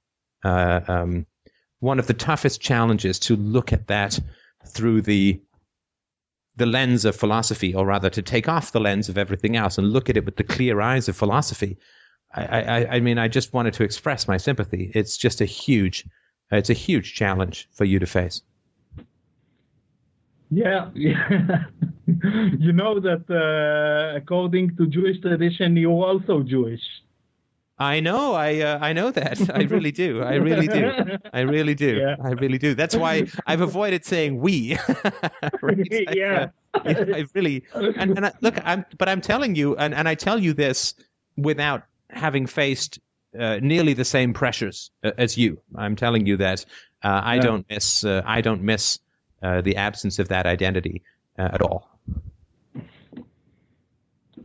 uh, 0.45 0.81
um, 0.87 1.25
one 1.81 1.99
of 1.99 2.07
the 2.07 2.13
toughest 2.29 2.61
challenges 2.61 3.21
to 3.21 3.37
look 3.37 3.73
at 3.73 3.87
that 3.87 4.21
through 4.67 5.01
the 5.01 5.41
the 6.57 6.67
lens 6.67 7.07
of 7.07 7.17
philosophy, 7.17 7.75
or 7.75 7.87
rather, 7.87 8.11
to 8.11 8.21
take 8.21 8.51
off 8.51 8.73
the 8.73 8.81
lens 8.81 9.09
of 9.09 9.17
everything 9.17 9.57
else 9.57 9.79
and 9.79 9.95
look 9.95 10.11
at 10.11 10.19
it 10.19 10.27
with 10.27 10.37
the 10.37 10.45
clear 10.45 10.79
eyes 10.83 11.09
of 11.09 11.17
philosophy 11.17 11.79
I, 12.35 12.63
I, 12.63 12.87
I 12.97 13.01
mean, 13.01 13.19
I 13.19 13.29
just 13.29 13.53
wanted 13.53 13.75
to 13.75 13.85
express 13.85 14.27
my 14.27 14.39
sympathy. 14.39 14.91
It's 14.95 15.17
just 15.17 15.41
a 15.41 15.45
huge, 15.45 16.07
it's 16.51 16.71
a 16.71 16.75
huge 16.75 17.15
challenge 17.15 17.69
for 17.73 17.85
you 17.85 17.99
to 17.99 18.07
face. 18.07 18.43
Yeah, 20.51 20.91
yeah. 20.95 21.65
you 22.07 22.73
know 22.73 23.01
that 23.01 23.25
uh, 23.31 24.17
according 24.17 24.77
to 24.77 24.87
Jewish 24.87 25.21
tradition, 25.21 25.77
you're 25.77 26.05
also 26.05 26.43
Jewish. 26.43 26.83
I 27.79 28.01
know, 28.01 28.35
I 28.35 28.61
uh, 28.61 28.79
I 28.81 28.93
know 28.93 29.11
that. 29.11 29.51
I 29.55 29.63
really 29.63 29.91
do. 29.91 30.23
I 30.23 30.35
really 30.35 30.69
do. 30.69 31.19
I 31.33 31.41
really 31.41 31.75
do. 31.75 31.97
Yeah. 31.97 32.17
I 32.23 32.31
really 32.31 32.59
do. 32.59 32.75
That's 32.75 32.95
why 32.95 33.27
I've 33.47 33.63
avoided 33.63 34.05
saying 34.05 34.39
we. 34.39 34.79
right? 35.63 35.89
Yeah. 36.15 36.49
Uh, 36.75 36.81
I 36.85 37.27
really 37.35 37.65
and, 37.75 38.17
and 38.17 38.27
I, 38.27 38.33
look, 38.41 38.55
I'm 38.65 38.85
but 38.99 39.09
I'm 39.09 39.21
telling 39.21 39.55
you, 39.57 39.77
and, 39.77 39.95
and 39.95 40.09
I 40.09 40.15
tell 40.15 40.39
you 40.39 40.55
this 40.55 40.95
without 41.37 41.83
having 42.13 42.47
faced 42.47 43.01
uh, 43.39 43.59
nearly 43.63 43.95
the 43.95 44.05
same 44.05 44.35
pressures 44.35 44.91
uh, 45.03 45.13
as 45.17 45.37
you. 45.37 45.61
I'm 45.75 45.97
telling 45.97 46.27
you 46.27 46.37
that 46.39 46.65
uh, 47.03 47.21
I 47.25 47.37
yeah. 47.37 47.43
don't 47.43 47.67
miss. 47.69 48.05
Uh, 48.05 48.23
I 48.25 48.41
don't 48.43 48.63
miss 48.63 48.99
uh, 49.43 49.61
the 49.63 49.77
absence 49.77 50.19
of 50.19 50.29
that 50.29 50.47
identity 50.47 51.03
uh, 51.39 51.49
at 51.53 51.63
all. 51.63 51.89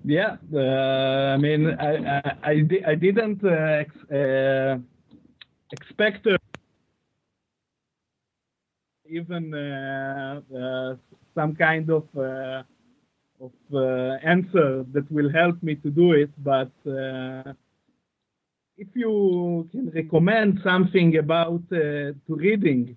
Yeah, 0.05 0.37
uh, 0.53 1.35
I 1.35 1.37
mean, 1.37 1.67
I 1.79 2.17
I, 2.17 2.35
I, 2.43 2.59
di- 2.61 2.85
I 2.85 2.95
didn't 2.95 3.43
uh, 3.43 3.83
ex- 3.83 4.11
uh, 4.11 4.77
expect 5.71 6.27
even 9.09 9.53
uh, 9.53 10.41
uh, 10.55 10.95
some 11.35 11.55
kind 11.55 11.89
of 11.89 12.03
uh, 12.17 12.63
of 13.39 13.51
uh, 13.73 14.17
answer 14.23 14.85
that 14.93 15.11
will 15.11 15.31
help 15.31 15.61
me 15.61 15.75
to 15.75 15.89
do 15.89 16.13
it, 16.13 16.31
but 16.43 16.71
uh, 16.87 17.53
if 18.77 18.87
you 18.93 19.67
can 19.71 19.89
recommend 19.91 20.59
something 20.63 21.17
about 21.17 21.61
uh, 21.71 22.13
to 22.25 22.35
reading 22.35 22.95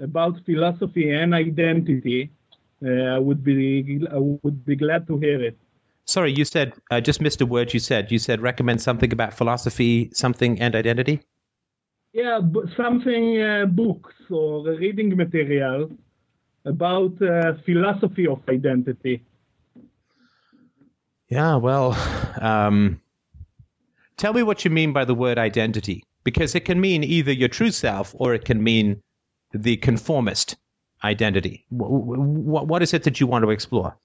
about 0.00 0.44
philosophy 0.44 1.10
and 1.10 1.34
identity, 1.34 2.30
uh, 2.84 2.88
I 2.88 3.18
would 3.18 3.42
be 3.44 4.06
I 4.10 4.18
would 4.18 4.64
be 4.64 4.76
glad 4.76 5.06
to 5.06 5.18
hear 5.18 5.42
it. 5.42 5.56
Sorry, 6.06 6.32
you 6.32 6.44
said 6.44 6.74
I 6.90 7.00
just 7.00 7.20
missed 7.20 7.40
a 7.40 7.46
word. 7.46 7.72
You 7.72 7.80
said 7.80 8.12
you 8.12 8.18
said 8.18 8.40
recommend 8.40 8.82
something 8.82 9.12
about 9.12 9.34
philosophy, 9.34 10.10
something, 10.12 10.60
and 10.60 10.74
identity. 10.74 11.20
Yeah, 12.12 12.40
b- 12.40 12.60
something 12.76 13.42
uh, 13.42 13.66
books 13.66 14.14
or 14.30 14.64
reading 14.64 15.16
material 15.16 15.90
about 16.64 17.20
uh, 17.22 17.54
philosophy 17.64 18.26
of 18.26 18.40
identity. 18.48 19.22
Yeah, 21.28 21.56
well, 21.56 21.96
um, 22.40 23.00
tell 24.16 24.32
me 24.32 24.42
what 24.42 24.64
you 24.64 24.70
mean 24.70 24.92
by 24.92 25.04
the 25.04 25.14
word 25.14 25.38
identity, 25.38 26.04
because 26.22 26.54
it 26.54 26.64
can 26.64 26.80
mean 26.80 27.02
either 27.02 27.32
your 27.32 27.48
true 27.48 27.70
self 27.70 28.14
or 28.18 28.34
it 28.34 28.44
can 28.44 28.62
mean 28.62 29.02
the 29.52 29.76
conformist 29.76 30.56
identity. 31.02 31.64
What, 31.70 32.66
what 32.66 32.82
is 32.82 32.92
it 32.94 33.04
that 33.04 33.20
you 33.20 33.26
want 33.26 33.44
to 33.44 33.50
explore? 33.50 33.96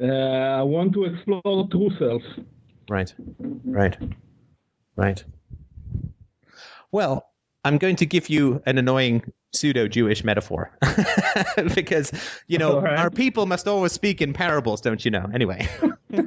Uh, 0.00 0.06
I 0.06 0.62
want 0.62 0.92
to 0.94 1.04
explore 1.04 1.68
true 1.70 1.90
self. 1.98 2.22
Right, 2.88 3.12
right, 3.64 3.96
right. 4.96 5.24
Well, 6.92 7.26
I'm 7.64 7.78
going 7.78 7.96
to 7.96 8.06
give 8.06 8.28
you 8.28 8.62
an 8.64 8.78
annoying 8.78 9.32
pseudo 9.52 9.88
Jewish 9.88 10.24
metaphor 10.24 10.70
because, 11.74 12.12
you 12.46 12.58
know, 12.58 12.80
right. 12.80 12.98
our 12.98 13.10
people 13.10 13.46
must 13.46 13.66
always 13.66 13.92
speak 13.92 14.20
in 14.20 14.32
parables, 14.32 14.80
don't 14.80 15.04
you 15.04 15.10
know? 15.10 15.26
Anyway. 15.32 15.66
yeah. 16.10 16.18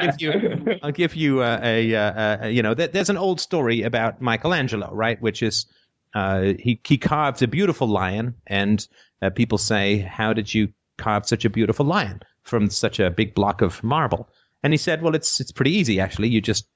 I'll 0.00 0.16
give 0.16 0.20
you, 0.20 0.78
I'll 0.82 0.92
give 0.92 1.14
you 1.14 1.42
uh, 1.42 1.60
a, 1.62 1.94
uh, 1.94 2.00
uh, 2.00 2.46
you 2.46 2.62
know, 2.62 2.74
there, 2.74 2.88
there's 2.88 3.10
an 3.10 3.18
old 3.18 3.40
story 3.40 3.82
about 3.82 4.20
Michelangelo, 4.22 4.94
right? 4.94 5.20
Which 5.20 5.42
is, 5.42 5.66
uh, 6.14 6.54
he 6.58 6.80
he 6.86 6.98
carved 6.98 7.42
a 7.42 7.48
beautiful 7.48 7.86
lion, 7.86 8.34
and 8.46 8.86
uh, 9.20 9.30
people 9.30 9.58
say, 9.58 9.98
"How 9.98 10.32
did 10.32 10.52
you 10.52 10.72
carve 10.96 11.26
such 11.26 11.44
a 11.44 11.50
beautiful 11.50 11.86
lion 11.86 12.22
from 12.42 12.70
such 12.70 12.98
a 12.98 13.10
big 13.10 13.34
block 13.34 13.60
of 13.60 13.82
marble?" 13.84 14.28
And 14.62 14.72
he 14.72 14.78
said, 14.78 15.02
"Well, 15.02 15.14
it's 15.14 15.40
it's 15.40 15.52
pretty 15.52 15.72
easy 15.72 16.00
actually. 16.00 16.28
You 16.28 16.40
just 16.40 16.66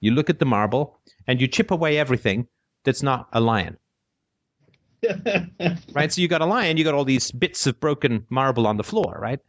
you 0.00 0.12
look 0.12 0.30
at 0.30 0.38
the 0.38 0.46
marble 0.46 1.00
and 1.26 1.40
you 1.40 1.48
chip 1.48 1.70
away 1.70 1.98
everything 1.98 2.46
that's 2.84 3.02
not 3.02 3.28
a 3.32 3.40
lion." 3.40 3.76
Right? 5.92 6.12
So 6.12 6.20
you 6.20 6.28
got 6.28 6.42
a 6.42 6.46
lion, 6.46 6.76
you 6.76 6.84
got 6.84 6.94
all 6.94 7.04
these 7.04 7.30
bits 7.32 7.66
of 7.66 7.80
broken 7.80 8.26
marble 8.30 8.66
on 8.66 8.76
the 8.76 8.84
floor, 8.84 9.18
right? 9.20 9.40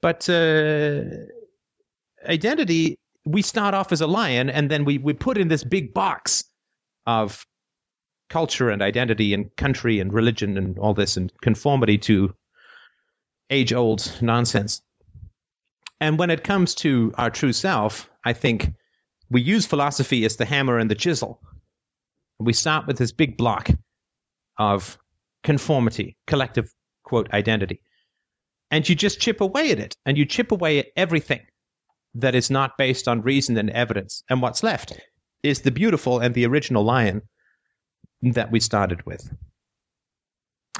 But 0.00 0.28
uh, 0.28 1.02
identity, 2.26 2.98
we 3.24 3.42
start 3.42 3.74
off 3.74 3.92
as 3.92 4.00
a 4.00 4.06
lion, 4.06 4.50
and 4.50 4.70
then 4.70 4.84
we 4.84 4.98
we 4.98 5.12
put 5.12 5.38
in 5.38 5.48
this 5.48 5.64
big 5.64 5.94
box 5.94 6.44
of 7.06 7.46
culture 8.28 8.70
and 8.70 8.82
identity 8.82 9.34
and 9.34 9.54
country 9.56 10.00
and 10.00 10.12
religion 10.12 10.56
and 10.56 10.78
all 10.78 10.94
this 10.94 11.16
and 11.16 11.32
conformity 11.40 11.98
to 11.98 12.34
age 13.50 13.72
old 13.72 14.18
nonsense. 14.20 14.80
And 16.00 16.18
when 16.18 16.30
it 16.30 16.42
comes 16.42 16.74
to 16.76 17.12
our 17.16 17.30
true 17.30 17.52
self, 17.52 18.10
I 18.24 18.32
think 18.32 18.72
we 19.30 19.42
use 19.42 19.66
philosophy 19.66 20.24
as 20.24 20.36
the 20.36 20.44
hammer 20.44 20.78
and 20.78 20.90
the 20.90 20.94
chisel. 20.94 21.40
We 22.40 22.54
start 22.54 22.86
with 22.86 22.98
this 22.98 23.12
big 23.12 23.36
block 23.36 23.70
of 24.58 24.98
conformity, 25.42 26.16
collective 26.26 26.72
quote 27.02 27.32
identity. 27.32 27.82
And 28.70 28.88
you 28.88 28.94
just 28.94 29.20
chip 29.20 29.40
away 29.40 29.70
at 29.72 29.78
it, 29.78 29.96
and 30.06 30.16
you 30.16 30.24
chip 30.24 30.52
away 30.52 30.78
at 30.78 30.86
everything 30.96 31.40
that 32.14 32.34
is 32.34 32.50
not 32.50 32.78
based 32.78 33.08
on 33.08 33.22
reason 33.22 33.56
and 33.58 33.70
evidence. 33.70 34.22
And 34.28 34.40
what's 34.40 34.62
left 34.62 34.98
is 35.42 35.60
the 35.60 35.70
beautiful 35.70 36.20
and 36.20 36.34
the 36.34 36.46
original 36.46 36.84
lion 36.84 37.22
that 38.22 38.50
we 38.50 38.60
started 38.60 39.04
with. 39.04 39.28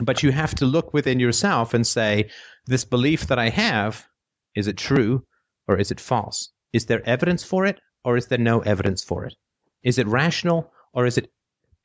But 0.00 0.22
you 0.22 0.32
have 0.32 0.54
to 0.56 0.64
look 0.64 0.94
within 0.94 1.20
yourself 1.20 1.74
and 1.74 1.86
say, 1.86 2.30
this 2.66 2.84
belief 2.84 3.26
that 3.26 3.38
I 3.38 3.50
have, 3.50 4.06
is 4.54 4.68
it 4.68 4.76
true 4.76 5.26
or 5.68 5.78
is 5.78 5.90
it 5.90 6.00
false? 6.00 6.50
Is 6.72 6.86
there 6.86 7.06
evidence 7.06 7.44
for 7.44 7.66
it 7.66 7.78
or 8.04 8.16
is 8.16 8.26
there 8.26 8.38
no 8.38 8.60
evidence 8.60 9.04
for 9.04 9.26
it? 9.26 9.34
Is 9.82 9.98
it 9.98 10.06
rational 10.06 10.72
or 10.94 11.06
is 11.06 11.18
it 11.18 11.30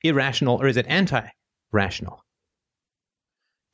irrational 0.04 0.58
or 0.62 0.67
is 0.67 0.78
it 0.78 0.86
anti 0.88 1.28
rational? 1.71 2.23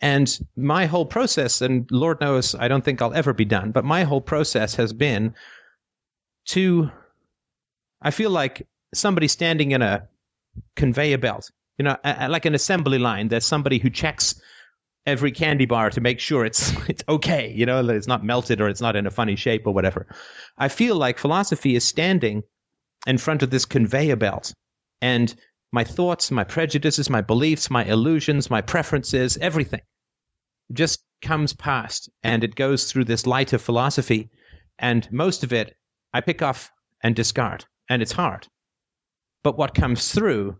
And 0.01 0.29
my 0.55 0.85
whole 0.85 1.05
process, 1.05 1.61
and 1.61 1.87
Lord 1.89 2.19
knows 2.19 2.55
I 2.55 2.67
don't 2.67 2.83
think 2.83 3.01
I'll 3.01 3.13
ever 3.13 3.33
be 3.33 3.45
done, 3.45 3.71
but 3.71 3.85
my 3.85 4.03
whole 4.03 4.21
process 4.21 4.75
has 4.75 4.91
been 4.91 5.35
to, 6.47 6.91
I 8.01 8.11
feel 8.11 8.29
like 8.29 8.67
somebody 8.93 9.27
standing 9.29 9.71
in 9.71 9.81
a 9.81 10.09
conveyor 10.75 11.19
belt, 11.19 11.49
you 11.77 11.85
know, 11.85 11.97
a- 12.03 12.25
a- 12.25 12.29
like 12.29 12.45
an 12.45 12.53
assembly 12.53 12.99
line. 12.99 13.29
There's 13.29 13.45
somebody 13.45 13.79
who 13.79 13.89
checks 13.89 14.35
every 15.05 15.31
candy 15.31 15.65
bar 15.65 15.89
to 15.89 16.01
make 16.01 16.19
sure 16.19 16.45
it's 16.45 16.73
it's 16.89 17.03
okay, 17.07 17.53
you 17.53 17.65
know, 17.65 17.81
that 17.83 17.95
it's 17.95 18.07
not 18.07 18.23
melted 18.25 18.59
or 18.61 18.67
it's 18.67 18.81
not 18.81 18.95
in 18.97 19.07
a 19.07 19.11
funny 19.11 19.37
shape 19.37 19.65
or 19.67 19.73
whatever. 19.73 20.07
I 20.57 20.67
feel 20.67 20.95
like 20.95 21.17
philosophy 21.17 21.75
is 21.75 21.85
standing 21.85 22.43
in 23.07 23.17
front 23.17 23.43
of 23.43 23.49
this 23.49 23.65
conveyor 23.65 24.15
belt, 24.17 24.53
and 25.01 25.33
my 25.73 25.83
thoughts, 25.83 26.29
my 26.29 26.43
prejudices, 26.43 27.09
my 27.09 27.21
beliefs, 27.21 27.71
my 27.71 27.83
illusions, 27.83 28.49
my 28.49 28.61
preferences, 28.61 29.37
everything 29.37 29.81
just 30.71 31.03
comes 31.21 31.53
past 31.53 32.09
and 32.21 32.43
it 32.43 32.55
goes 32.55 32.91
through 32.91 33.05
this 33.05 33.25
light 33.25 33.53
of 33.53 33.61
philosophy. 33.61 34.29
And 34.77 35.11
most 35.11 35.43
of 35.43 35.51
it 35.51 35.75
I 36.13 36.21
pick 36.21 36.43
off 36.43 36.71
and 37.01 37.15
discard, 37.15 37.65
and 37.89 38.03
it's 38.03 38.11
hard. 38.11 38.47
But 39.43 39.57
what 39.57 39.73
comes 39.73 40.13
through 40.13 40.57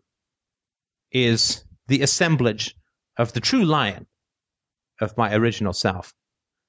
is 1.12 1.64
the 1.88 2.02
assemblage 2.02 2.76
of 3.16 3.34
the 3.34 3.40
true 3.40 3.66
lion 3.66 4.08
of 5.00 5.16
my 5.16 5.36
original 5.36 5.74
self. 5.74 6.12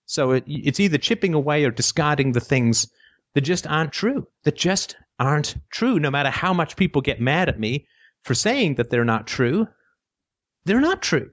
So 0.04 0.32
it, 0.32 0.44
it's 0.46 0.80
either 0.80 0.98
chipping 0.98 1.32
away 1.32 1.64
or 1.64 1.70
discarding 1.70 2.32
the 2.32 2.40
things 2.40 2.88
that 3.34 3.40
just 3.40 3.66
aren't 3.66 3.92
true, 3.92 4.28
that 4.44 4.54
just 4.54 4.96
aren't 5.18 5.56
true, 5.70 5.98
no 5.98 6.10
matter 6.10 6.30
how 6.30 6.52
much 6.52 6.76
people 6.76 7.00
get 7.00 7.22
mad 7.22 7.48
at 7.48 7.58
me 7.58 7.86
for 8.24 8.34
saying 8.34 8.76
that 8.76 8.90
they're 8.90 9.04
not 9.04 9.26
true. 9.26 9.68
They're 10.64 10.80
not 10.80 11.02
true. 11.02 11.30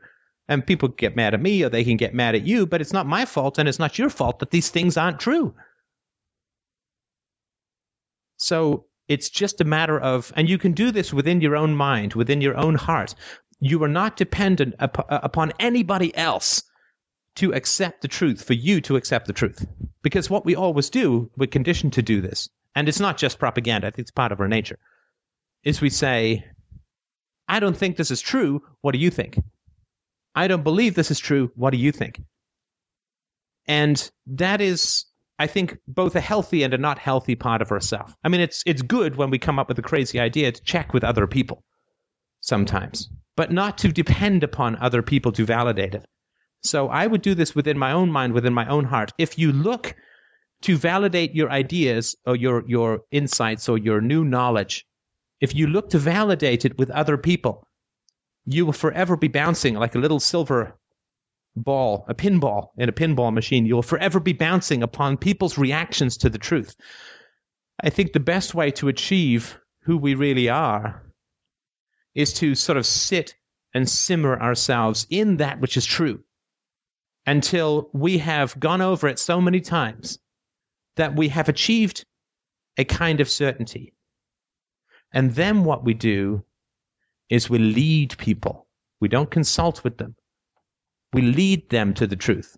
And 0.48 0.66
people 0.66 0.90
get 0.90 1.16
mad 1.16 1.34
at 1.34 1.42
me 1.42 1.64
or 1.64 1.70
they 1.70 1.86
can 1.86 1.98
get 1.98 2.14
mad 2.14 2.36
at 2.36 2.46
you, 2.46 2.68
but 2.68 2.82
it's 2.82 2.94
not 2.94 3.08
my 3.08 3.26
fault 3.26 3.58
and 3.58 3.70
it's 3.70 3.80
not 3.80 3.98
your 3.98 4.10
fault 4.10 4.40
that 4.40 4.52
these 4.52 4.70
things 4.70 4.98
aren't 4.98 5.20
true. 5.20 5.56
So 8.38 8.86
it's 9.08 9.30
just 9.30 9.62
a 9.62 9.66
matter 9.66 10.00
of, 10.00 10.34
and 10.36 10.50
you 10.50 10.58
can 10.58 10.74
do 10.74 10.92
this 10.92 11.14
within 11.14 11.42
your 11.42 11.56
own 11.56 11.76
mind, 11.76 12.14
within 12.14 12.42
your 12.42 12.58
own 12.58 12.76
heart. 12.76 13.16
You 13.60 13.84
are 13.84 13.90
not 13.90 14.18
dependent 14.18 14.76
up, 14.80 15.00
uh, 15.00 15.20
upon 15.24 15.54
anybody 15.60 16.16
else 16.16 16.64
to 17.36 17.54
accept 17.54 18.02
the 18.02 18.08
truth, 18.10 18.44
for 18.44 18.54
you 18.54 18.82
to 18.82 18.98
accept 18.98 19.28
the 19.28 19.34
truth. 19.34 19.66
Because 20.02 20.30
what 20.30 20.46
we 20.46 20.56
always 20.56 20.90
do, 20.90 21.30
we're 21.38 21.48
conditioned 21.48 21.94
to 21.94 22.02
do 22.02 22.20
this. 22.20 22.50
And 22.76 22.90
it's 22.90 23.00
not 23.00 23.18
just 23.18 23.40
propaganda, 23.40 23.88
I 23.88 23.92
think 23.92 24.06
it's 24.06 24.12
part 24.12 24.32
of 24.32 24.42
our 24.42 24.48
nature. 24.48 24.80
Is 25.64 25.80
we 25.80 25.90
say, 25.90 26.44
I 27.52 27.60
don't 27.60 27.76
think 27.76 27.98
this 27.98 28.12
is 28.12 28.22
true. 28.22 28.62
What 28.80 28.94
do 28.94 29.00
you 29.00 29.12
think? 29.12 29.38
I 30.34 30.48
don't 30.48 30.64
believe 30.64 30.96
this 30.96 31.12
is 31.12 31.20
true. 31.20 31.52
What 31.56 31.72
do 31.72 31.78
you 31.78 31.92
think? 31.92 32.22
And 33.68 34.10
that 34.28 34.62
is, 34.62 35.04
I 35.38 35.48
think, 35.48 35.78
both 35.86 36.16
a 36.16 36.22
healthy 36.22 36.64
and 36.64 36.74
a 36.74 36.78
not 36.78 36.98
healthy 36.98 37.36
part 37.36 37.62
of 37.62 37.74
ourselves. 37.74 38.14
I 38.24 38.30
mean, 38.30 38.40
it's 38.40 38.64
it's 38.66 38.82
good 38.82 39.18
when 39.18 39.32
we 39.32 39.38
come 39.38 39.60
up 39.60 39.68
with 39.68 39.78
a 39.80 39.82
crazy 39.82 40.18
idea 40.18 40.54
to 40.54 40.64
check 40.64 40.94
with 40.94 41.04
other 41.04 41.28
people 41.28 41.62
sometimes, 42.40 43.10
but 43.36 43.52
not 43.52 43.80
to 43.80 43.92
depend 43.92 44.46
upon 44.46 44.78
other 44.78 45.02
people 45.02 45.34
to 45.34 45.46
validate 45.46 45.94
it. 45.94 46.06
So 46.64 46.88
I 46.88 47.06
would 47.06 47.22
do 47.22 47.36
this 47.36 47.54
within 47.54 47.78
my 47.78 47.92
own 47.92 48.14
mind, 48.14 48.32
within 48.32 48.54
my 48.54 48.68
own 48.68 48.86
heart. 48.86 49.12
If 49.18 49.38
you 49.38 49.52
look 49.52 49.94
to 50.62 50.78
validate 50.78 51.36
your 51.36 51.52
ideas 51.52 52.16
or 52.26 52.38
your 52.38 52.64
your 52.66 53.02
insights 53.12 53.68
or 53.68 53.78
your 53.78 54.00
new 54.00 54.24
knowledge, 54.24 54.86
if 55.42 55.56
you 55.56 55.68
look 55.68 55.90
to 55.90 55.98
validate 55.98 56.66
it 56.66 56.78
with 56.78 56.92
other 56.92 57.18
people, 57.18 57.68
you 58.46 58.66
will 58.66 58.74
forever 58.74 59.18
be 59.18 59.28
bouncing 59.28 59.76
like 59.76 59.96
a 59.96 60.00
little 60.00 60.20
silver 60.20 60.78
ball, 61.56 62.06
a 62.08 62.14
pinball 62.14 62.70
in 62.78 62.88
a 62.88 62.94
pinball 62.94 63.34
machine. 63.34 63.66
You 63.66 63.76
will 63.76 63.82
forever 63.82 64.20
be 64.20 64.34
bouncing 64.34 64.84
upon 64.84 65.18
people's 65.18 65.58
reactions 65.58 66.18
to 66.18 66.30
the 66.30 66.38
truth. 66.38 66.76
I 67.84 67.90
think 67.90 68.14
the 68.14 68.20
best 68.20 68.54
way 68.54 68.72
to 68.72 68.88
achieve 68.88 69.60
who 69.84 69.98
we 69.98 70.14
really 70.16 70.50
are 70.50 71.04
is 72.14 72.34
to 72.34 72.56
sort 72.56 72.78
of 72.78 72.86
sit 72.86 73.36
and 73.74 73.90
simmer 73.90 74.40
ourselves 74.40 75.08
in 75.10 75.38
that 75.38 75.60
which 75.60 75.78
is 75.78 75.86
true, 75.86 76.24
until 77.26 77.90
we 77.94 78.20
have 78.20 78.60
gone 78.60 78.82
over 78.82 79.08
it 79.08 79.18
so 79.18 79.42
many 79.42 79.62
times 79.62 80.20
that 80.98 81.16
we 81.16 81.30
have 81.30 81.50
achieved 81.50 82.06
a 82.78 82.84
kind 82.84 83.22
of 83.22 83.30
certainty. 83.30 83.94
And 85.14 85.32
then 85.34 85.64
what 85.64 85.84
we 85.84 85.94
do 85.94 86.44
is 87.30 87.50
we 87.50 87.60
lead 87.60 88.18
people. 88.18 88.68
We 89.00 89.08
don't 89.08 89.30
consult 89.30 89.84
with 89.84 89.98
them. 89.98 90.16
We 91.14 91.22
lead 91.22 91.70
them 91.70 91.94
to 91.96 92.08
the 92.08 92.16
truth. 92.16 92.58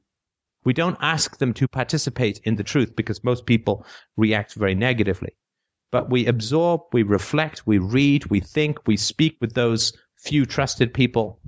We 0.63 0.73
don't 0.73 0.97
ask 1.01 1.37
them 1.37 1.53
to 1.55 1.67
participate 1.67 2.39
in 2.43 2.55
the 2.55 2.63
truth 2.63 2.95
because 2.95 3.23
most 3.23 3.45
people 3.45 3.85
react 4.15 4.53
very 4.53 4.75
negatively. 4.75 5.35
But 5.91 6.09
we 6.09 6.25
absorb, 6.25 6.81
we 6.91 7.03
reflect, 7.03 7.67
we 7.67 7.77
read, 7.77 8.25
we 8.25 8.39
think, 8.39 8.87
we 8.87 8.97
speak 8.97 9.37
with 9.41 9.53
those 9.53 9.93
few 10.17 10.45
trusted 10.45 10.93
people 10.93 11.39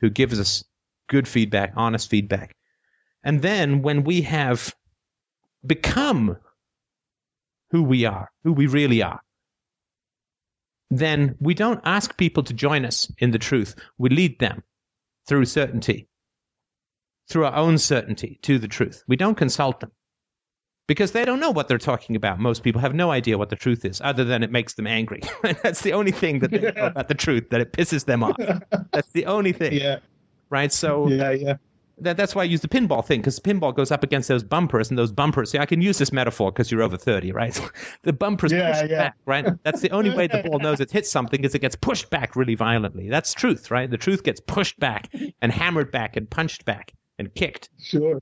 who 0.00 0.10
gives 0.10 0.38
us 0.38 0.64
good 1.08 1.26
feedback, 1.26 1.74
honest 1.76 2.08
feedback. 2.08 2.54
And 3.24 3.42
then 3.42 3.82
when 3.82 4.04
we 4.04 4.22
have 4.22 4.74
become 5.64 6.36
who 7.70 7.82
we 7.82 8.04
are, 8.04 8.30
who 8.44 8.52
we 8.52 8.66
really 8.66 9.02
are, 9.02 9.20
then 10.92 11.36
we 11.40 11.54
don't 11.54 11.80
ask 11.84 12.16
people 12.18 12.42
to 12.44 12.52
join 12.52 12.84
us 12.84 13.10
in 13.18 13.30
the 13.30 13.38
truth. 13.38 13.74
We 13.96 14.10
lead 14.10 14.38
them 14.38 14.62
through 15.26 15.46
certainty, 15.46 16.08
through 17.30 17.46
our 17.46 17.54
own 17.54 17.78
certainty 17.78 18.38
to 18.42 18.58
the 18.58 18.68
truth. 18.68 19.02
We 19.08 19.16
don't 19.16 19.34
consult 19.34 19.80
them 19.80 19.90
because 20.86 21.12
they 21.12 21.24
don't 21.24 21.40
know 21.40 21.50
what 21.50 21.66
they're 21.66 21.78
talking 21.78 22.14
about. 22.14 22.38
Most 22.38 22.62
people 22.62 22.82
have 22.82 22.94
no 22.94 23.10
idea 23.10 23.38
what 23.38 23.48
the 23.48 23.56
truth 23.56 23.86
is, 23.86 24.02
other 24.02 24.24
than 24.24 24.42
it 24.42 24.50
makes 24.50 24.74
them 24.74 24.86
angry. 24.86 25.22
That's 25.62 25.80
the 25.80 25.94
only 25.94 26.12
thing 26.12 26.40
that 26.40 26.50
they 26.50 26.60
know 26.60 26.86
about 26.86 27.08
the 27.08 27.14
truth, 27.14 27.48
that 27.50 27.62
it 27.62 27.72
pisses 27.72 28.04
them 28.04 28.22
off. 28.22 28.36
That's 28.92 29.10
the 29.12 29.26
only 29.26 29.52
thing. 29.52 29.72
Yeah. 29.72 30.00
Right? 30.50 30.70
So 30.70 31.08
Yeah, 31.08 31.30
yeah. 31.30 31.56
That, 31.98 32.16
that's 32.16 32.34
why 32.34 32.42
I 32.42 32.46
use 32.46 32.60
the 32.60 32.68
pinball 32.68 33.04
thing 33.04 33.20
because 33.20 33.38
the 33.38 33.42
pinball 33.42 33.74
goes 33.74 33.90
up 33.90 34.02
against 34.02 34.28
those 34.28 34.42
bumpers 34.42 34.90
and 34.90 34.98
those 34.98 35.12
bumpers. 35.12 35.50
See, 35.50 35.58
I 35.58 35.66
can 35.66 35.80
use 35.80 35.98
this 35.98 36.12
metaphor 36.12 36.50
because 36.50 36.70
you're 36.70 36.82
over 36.82 36.96
30, 36.96 37.32
right? 37.32 37.58
the 38.02 38.12
bumpers 38.12 38.52
Yeah, 38.52 38.72
push 38.80 38.90
yeah. 38.90 38.98
back, 38.98 39.16
right? 39.26 39.46
That's 39.62 39.80
the 39.80 39.90
only 39.90 40.10
way 40.10 40.26
the 40.26 40.42
ball 40.42 40.58
knows 40.58 40.80
it 40.80 40.90
hits 40.90 41.10
something 41.10 41.44
is 41.44 41.54
it 41.54 41.60
gets 41.60 41.76
pushed 41.76 42.10
back 42.10 42.34
really 42.36 42.54
violently. 42.54 43.08
That's 43.08 43.34
truth, 43.34 43.70
right? 43.70 43.90
The 43.90 43.98
truth 43.98 44.22
gets 44.24 44.40
pushed 44.40 44.78
back 44.80 45.08
and 45.40 45.52
hammered 45.52 45.90
back 45.92 46.16
and 46.16 46.28
punched 46.28 46.64
back 46.64 46.92
and 47.18 47.32
kicked. 47.34 47.68
Sure. 47.80 48.20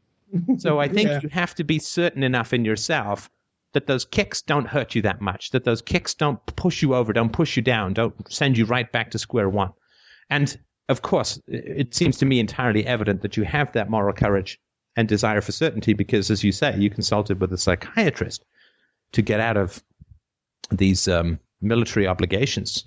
So 0.58 0.78
I 0.78 0.88
think 0.92 1.08
Yeah. 1.08 1.20
you 1.22 1.28
have 1.30 1.54
to 1.56 1.64
be 1.64 1.78
certain 1.78 2.22
enough 2.22 2.52
in 2.52 2.64
yourself 2.64 3.30
that 3.72 3.86
those 3.86 4.04
kicks 4.04 4.42
don't 4.42 4.66
hurt 4.66 4.96
you 4.96 5.02
that 5.02 5.20
much, 5.20 5.50
that 5.50 5.64
those 5.64 5.80
kicks 5.80 6.14
don't 6.14 6.44
push 6.44 6.82
you 6.82 6.94
over, 6.96 7.12
don't 7.12 7.32
push 7.32 7.56
you 7.56 7.62
down, 7.62 7.94
don't 7.94 8.14
send 8.32 8.58
you 8.58 8.64
right 8.64 8.90
back 8.90 9.12
to 9.12 9.18
square 9.18 9.48
one. 9.48 9.70
And 10.28 10.56
of 10.90 11.02
course, 11.02 11.40
it 11.46 11.94
seems 11.94 12.18
to 12.18 12.26
me 12.26 12.40
entirely 12.40 12.86
evident 12.86 13.22
that 13.22 13.36
you 13.36 13.44
have 13.44 13.72
that 13.72 13.88
moral 13.88 14.12
courage 14.12 14.58
and 14.96 15.08
desire 15.08 15.40
for 15.40 15.52
certainty 15.52 15.94
because, 15.94 16.30
as 16.30 16.42
you 16.42 16.52
say, 16.52 16.76
you 16.76 16.90
consulted 16.90 17.40
with 17.40 17.52
a 17.52 17.58
psychiatrist 17.58 18.44
to 19.12 19.22
get 19.22 19.40
out 19.40 19.56
of 19.56 19.82
these 20.70 21.08
um, 21.08 21.38
military 21.60 22.06
obligations. 22.06 22.84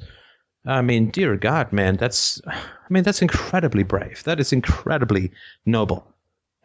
I 0.66 0.82
mean, 0.82 1.12
dear 1.12 1.36
God, 1.38 1.74
man, 1.74 1.98
that's, 1.98 2.42
I 2.46 2.62
mean, 2.90 3.04
that's 3.04 3.22
incredibly 3.22 3.84
brave. 3.84 4.24
That 4.24 4.40
is 4.40 4.54
incredibly 4.54 5.32
noble. 5.66 6.08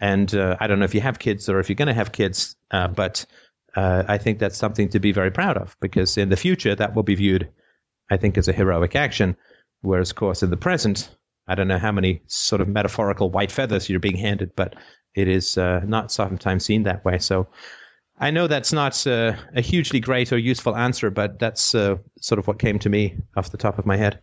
And 0.01 0.33
uh, 0.35 0.57
I 0.61 0.67
don't 0.67 0.79
know 0.79 0.85
if 0.85 0.95
you 0.95 1.01
have 1.01 1.19
kids 1.19 1.49
or 1.49 1.59
if 1.59 1.69
you're 1.69 1.77
going 1.77 1.89
to 1.89 1.95
have 1.95 2.13
kids, 2.13 2.57
uh, 2.71 2.89
but 2.89 3.27
uh, 3.75 4.05
I 4.07 4.19
think 4.19 4.39
that's 4.39 4.57
something 4.57 4.91
to 4.91 5.01
be 5.01 5.13
very 5.13 5.31
proud 5.31 5.57
of 5.57 5.77
because 5.81 6.17
in 6.17 6.29
the 6.29 6.37
future 6.37 6.75
that 6.75 6.95
will 6.95 7.03
be 7.03 7.17
viewed, 7.17 7.51
I 8.11 8.17
think, 8.17 8.39
as 8.39 8.49
a 8.49 8.53
heroic 8.53 8.95
action. 8.95 9.37
Whereas, 9.81 10.11
of 10.11 10.17
course, 10.17 10.43
in 10.43 10.51
the 10.51 10.57
present, 10.57 11.09
I 11.49 11.55
don't 11.55 11.69
know 11.69 11.79
how 11.79 11.93
many 11.93 12.23
sort 12.27 12.61
of 12.61 12.69
metaphorical 12.69 13.31
white 13.31 13.51
feathers 13.51 13.89
you're 13.89 14.01
being 14.01 14.19
handed, 14.19 14.55
but 14.55 14.75
it 15.15 15.29
is 15.29 15.57
uh, 15.57 15.81
not 15.85 16.13
sometimes 16.13 16.65
seen 16.65 16.83
that 16.85 17.05
way. 17.05 17.19
So 17.19 17.49
I 18.19 18.31
know 18.31 18.47
that's 18.47 18.73
not 18.73 19.07
uh, 19.07 19.35
a 19.55 19.61
hugely 19.61 20.01
great 20.01 20.33
or 20.33 20.39
useful 20.39 20.77
answer, 20.77 21.11
but 21.11 21.39
that's 21.39 21.75
uh, 21.75 21.97
sort 22.21 22.39
of 22.39 22.47
what 22.47 22.59
came 22.59 22.79
to 22.81 22.89
me 22.89 23.17
off 23.35 23.51
the 23.51 23.57
top 23.57 23.79
of 23.79 23.87
my 23.87 23.97
head. 23.97 24.21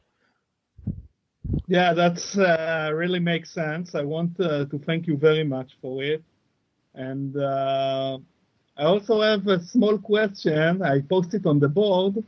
Yeah, 1.67 1.93
that's 1.93 2.37
uh, 2.37 2.91
really 2.93 3.19
makes 3.19 3.51
sense. 3.51 3.95
I 3.95 4.01
want 4.01 4.39
uh, 4.39 4.65
to 4.65 4.79
thank 4.79 5.07
you 5.07 5.17
very 5.17 5.43
much 5.43 5.77
for 5.81 6.03
it. 6.03 6.23
And 6.93 7.35
uh, 7.37 8.17
I 8.77 8.83
also 8.83 9.21
have 9.21 9.47
a 9.47 9.59
small 9.63 9.97
question. 9.97 10.81
I 10.81 11.01
posted 11.01 11.45
on 11.45 11.59
the 11.59 11.69
board 11.69 12.23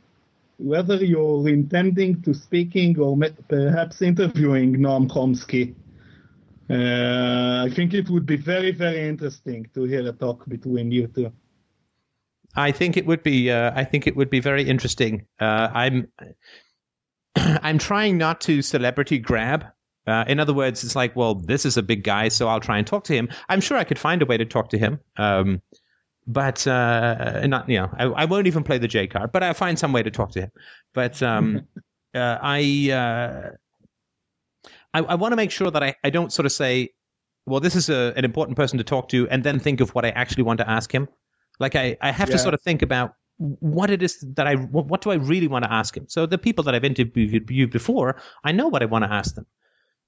whether 0.57 0.95
you're 0.95 1.47
intending 1.47 2.21
to 2.23 2.33
speaking 2.33 2.99
or 2.99 3.17
perhaps 3.47 4.01
interviewing 4.01 4.77
Noam 4.77 5.07
Chomsky. 5.07 5.75
Uh, 6.69 7.65
I 7.65 7.73
think 7.73 7.93
it 7.93 8.09
would 8.09 8.25
be 8.25 8.35
very, 8.35 8.71
very 8.71 9.07
interesting 9.07 9.67
to 9.73 9.83
hear 9.83 10.07
a 10.07 10.11
talk 10.11 10.47
between 10.47 10.91
you 10.91 11.07
two. 11.07 11.31
I 12.55 12.71
think 12.71 12.97
it 12.97 13.05
would 13.05 13.23
be. 13.23 13.51
Uh, 13.51 13.71
I 13.73 13.83
think 13.83 14.07
it 14.07 14.15
would 14.15 14.29
be 14.29 14.39
very 14.39 14.63
interesting. 14.67 15.27
Uh, 15.39 15.69
I'm. 15.73 16.07
I'm 17.35 17.77
trying 17.77 18.17
not 18.17 18.41
to 18.41 18.61
celebrity 18.61 19.19
grab. 19.19 19.65
Uh, 20.07 20.23
in 20.27 20.39
other 20.39 20.53
words, 20.53 20.83
it's 20.83 20.95
like, 20.95 21.15
well, 21.15 21.35
this 21.35 21.65
is 21.65 21.77
a 21.77 21.83
big 21.83 22.03
guy, 22.03 22.29
so 22.29 22.47
I'll 22.47 22.61
try 22.61 22.77
and 22.77 22.87
talk 22.87 23.05
to 23.05 23.13
him. 23.13 23.29
I'm 23.47 23.59
sure 23.59 23.77
I 23.77 23.83
could 23.83 23.99
find 23.99 24.21
a 24.21 24.25
way 24.25 24.37
to 24.37 24.45
talk 24.45 24.69
to 24.69 24.77
him, 24.77 25.01
um, 25.17 25.61
but 26.27 26.67
uh, 26.67 27.47
not. 27.47 27.69
You 27.69 27.79
know, 27.79 27.89
I, 27.97 28.03
I 28.05 28.25
won't 28.25 28.47
even 28.47 28.63
play 28.63 28.77
the 28.77 28.87
J 28.87 29.07
card, 29.07 29.31
but 29.31 29.43
I'll 29.43 29.53
find 29.53 29.79
some 29.79 29.93
way 29.93 30.03
to 30.03 30.11
talk 30.11 30.31
to 30.31 30.41
him. 30.41 30.51
But 30.93 31.23
um, 31.23 31.67
uh, 32.15 32.37
I, 32.41 32.91
uh, 32.91 33.49
I, 34.93 34.99
I 34.99 35.15
want 35.15 35.31
to 35.31 35.37
make 35.37 35.51
sure 35.51 35.71
that 35.71 35.81
I, 35.81 35.95
I 36.03 36.09
don't 36.09 36.31
sort 36.31 36.45
of 36.45 36.51
say, 36.51 36.89
well, 37.45 37.61
this 37.61 37.75
is 37.75 37.89
a, 37.89 38.13
an 38.15 38.25
important 38.25 38.57
person 38.57 38.77
to 38.79 38.83
talk 38.83 39.09
to, 39.09 39.29
and 39.29 39.43
then 39.43 39.59
think 39.59 39.79
of 39.79 39.95
what 39.95 40.05
I 40.05 40.09
actually 40.09 40.43
want 40.43 40.59
to 40.59 40.69
ask 40.69 40.91
him. 40.91 41.07
Like 41.59 41.75
I, 41.75 41.97
I 42.01 42.11
have 42.11 42.29
to 42.29 42.37
sort 42.37 42.53
of 42.53 42.61
think 42.61 42.81
about 42.81 43.13
what 43.37 43.89
it 43.89 44.03
is 44.03 44.23
that 44.35 44.47
I 44.47 44.55
what, 44.55 44.87
what 44.87 45.01
do 45.01 45.11
I 45.11 45.15
really 45.15 45.47
want 45.47 45.63
to 45.63 45.71
ask 45.71 45.95
him. 45.95 46.07
So 46.07 46.25
the 46.25 46.37
people 46.37 46.65
that 46.65 46.75
I've 46.75 46.83
interviewed 46.83 47.71
before, 47.71 48.17
I 48.43 48.51
know 48.51 48.67
what 48.67 48.83
I 48.83 48.85
want 48.85 49.05
to 49.05 49.11
ask 49.11 49.33
them, 49.33 49.45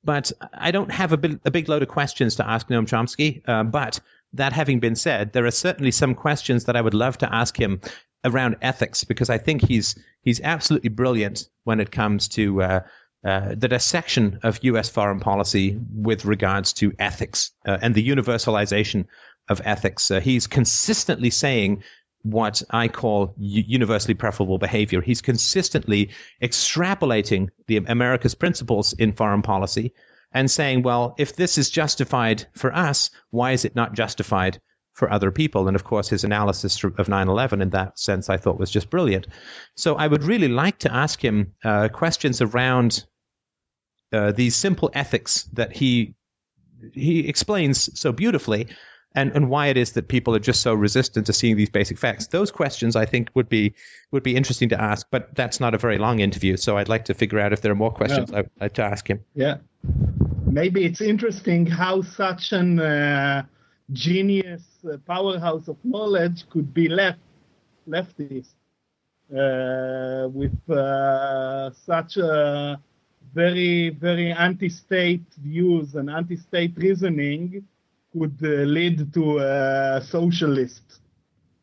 but 0.03 0.31
I 0.53 0.71
don't 0.71 0.91
have 0.91 1.11
a 1.11 1.17
big, 1.17 1.39
a 1.45 1.51
big 1.51 1.69
load 1.69 1.81
of 1.81 1.87
questions 1.87 2.35
to 2.35 2.47
ask 2.47 2.67
Noam 2.67 2.85
Chomsky. 2.87 3.41
Uh, 3.47 3.63
but 3.63 3.99
that 4.33 4.53
having 4.53 4.79
been 4.79 4.95
said, 4.95 5.33
there 5.33 5.45
are 5.45 5.51
certainly 5.51 5.91
some 5.91 6.15
questions 6.15 6.65
that 6.65 6.75
I 6.75 6.81
would 6.81 6.93
love 6.93 7.17
to 7.19 7.33
ask 7.33 7.59
him 7.59 7.81
around 8.23 8.57
ethics 8.61 9.03
because 9.03 9.29
I 9.29 9.37
think 9.37 9.61
he's 9.61 9.97
he's 10.21 10.41
absolutely 10.41 10.89
brilliant 10.89 11.47
when 11.63 11.79
it 11.79 11.91
comes 11.91 12.27
to 12.29 12.61
uh, 12.61 12.79
uh, 13.23 13.55
the 13.55 13.67
dissection 13.67 14.39
of 14.43 14.63
U.S. 14.63 14.89
foreign 14.89 15.19
policy 15.19 15.79
with 15.93 16.25
regards 16.25 16.73
to 16.73 16.93
ethics 16.99 17.51
uh, 17.65 17.77
and 17.81 17.95
the 17.95 18.07
universalization 18.07 19.05
of 19.49 19.61
ethics. 19.63 20.11
Uh, 20.11 20.19
he's 20.19 20.47
consistently 20.47 21.29
saying 21.29 21.83
what 22.21 22.61
I 22.69 22.89
call 22.89 23.33
universally 23.37 24.13
preferable 24.13 24.57
behavior. 24.57 25.01
He's 25.01 25.21
consistently 25.21 26.11
extrapolating 26.41 27.49
the 27.67 27.77
America's 27.77 28.35
principles 28.35 28.93
in 28.93 29.13
foreign 29.13 29.41
policy 29.41 29.93
and 30.31 30.49
saying, 30.49 30.83
well, 30.83 31.15
if 31.17 31.35
this 31.35 31.57
is 31.57 31.69
justified 31.69 32.45
for 32.53 32.73
us, 32.73 33.09
why 33.31 33.51
is 33.51 33.65
it 33.65 33.75
not 33.75 33.93
justified 33.93 34.59
for 34.93 35.11
other 35.11 35.31
people? 35.31 35.67
And 35.67 35.75
of 35.75 35.83
course, 35.83 36.09
his 36.09 36.23
analysis 36.23 36.83
of 36.83 37.07
9/11 37.07 37.61
in 37.61 37.69
that 37.71 37.97
sense, 37.97 38.29
I 38.29 38.37
thought 38.37 38.59
was 38.59 38.71
just 38.71 38.89
brilliant. 38.89 39.27
So 39.75 39.95
I 39.95 40.07
would 40.07 40.23
really 40.23 40.49
like 40.49 40.79
to 40.79 40.93
ask 40.93 41.23
him 41.23 41.53
uh, 41.63 41.89
questions 41.89 42.41
around 42.41 43.05
uh, 44.11 44.31
these 44.31 44.55
simple 44.55 44.89
ethics 44.93 45.43
that 45.53 45.75
he 45.75 46.15
he 46.93 47.27
explains 47.27 47.99
so 47.99 48.11
beautifully, 48.11 48.67
and 49.15 49.31
and 49.35 49.49
why 49.49 49.67
it 49.67 49.77
is 49.77 49.93
that 49.93 50.07
people 50.07 50.35
are 50.35 50.39
just 50.39 50.61
so 50.61 50.73
resistant 50.73 51.25
to 51.27 51.33
seeing 51.33 51.57
these 51.57 51.69
basic 51.69 51.97
facts. 51.97 52.27
Those 52.27 52.51
questions 52.51 52.95
I 52.95 53.05
think 53.05 53.29
would 53.33 53.49
be 53.49 53.73
would 54.11 54.23
be 54.23 54.35
interesting 54.35 54.69
to 54.69 54.81
ask, 54.81 55.07
but 55.11 55.35
that's 55.35 55.59
not 55.59 55.73
a 55.73 55.77
very 55.77 55.97
long 55.97 56.19
interview, 56.19 56.57
so 56.57 56.77
I'd 56.77 56.89
like 56.89 57.05
to 57.05 57.13
figure 57.13 57.39
out 57.39 57.53
if 57.53 57.61
there 57.61 57.71
are 57.71 57.75
more 57.75 57.91
questions 57.91 58.31
I'd 58.31 58.49
like 58.59 58.73
to 58.75 58.83
ask 58.83 59.09
him. 59.09 59.21
Yeah. 59.33 59.57
Maybe 60.51 60.83
it's 60.83 60.99
interesting 60.99 61.67
how 61.67 62.01
such 62.01 62.53
an 62.53 62.79
uh, 62.79 63.43
genius 63.91 64.63
uh, 64.83 64.97
powerhouse 65.05 65.67
of 65.67 65.77
knowledge 65.83 66.49
could 66.49 66.73
be 66.73 66.89
left 66.89 67.19
leftist 67.87 68.55
uh, 69.31 70.27
with 70.29 70.57
uh, 70.67 71.69
such 71.85 72.17
a 72.17 72.79
very 73.31 73.89
very 73.89 74.31
anti-state 74.31 75.23
views 75.37 75.93
and 75.93 76.09
anti-state 76.09 76.75
reasoning 76.77 77.63
could 78.11 78.37
uh, 78.41 78.65
lead 78.65 79.13
to 79.13 79.37
a 79.37 80.01
socialist 80.03 81.01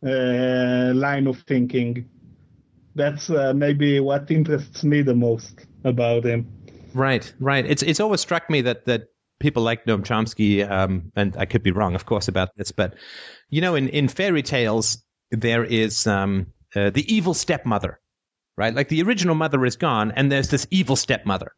uh, 0.07 0.93
line 0.95 1.27
of 1.27 1.39
thinking. 1.41 2.09
That's 2.95 3.29
maybe 3.29 3.99
what 3.99 4.31
interests 4.31 4.85
me 4.85 5.03
the 5.03 5.15
most 5.15 5.67
about 5.85 6.25
him. 6.25 6.56
Right, 6.97 7.31
right. 7.39 7.67
It's 7.67 7.83
it's 7.83 8.01
always 8.01 8.21
struck 8.23 8.49
me 8.49 8.63
that 8.63 8.87
that 8.87 9.09
people 9.39 9.63
like 9.63 9.85
Noam 9.85 10.03
Chomsky, 10.03 10.69
um, 10.69 11.13
and 11.15 11.37
I 11.37 11.45
could 11.45 11.63
be 11.63 11.71
wrong, 11.71 11.95
of 11.95 12.07
course, 12.07 12.29
about 12.29 12.51
this, 12.57 12.73
but 12.73 12.95
you 13.51 13.61
know, 13.61 13.75
in 13.75 13.89
in 13.91 14.09
fairy 14.09 14.43
tales 14.43 15.03
there 15.31 15.65
is 15.65 16.07
um, 16.07 16.47
uh, 16.75 16.91
the 16.91 17.05
evil 17.15 17.35
stepmother, 17.35 18.01
right? 18.57 18.75
Like 18.75 18.89
the 18.89 19.03
original 19.03 19.35
mother 19.35 19.65
is 19.67 19.77
gone, 19.77 20.13
and 20.13 20.33
there's 20.33 20.49
this 20.49 20.67
evil 20.71 20.97
stepmother. 20.97 21.53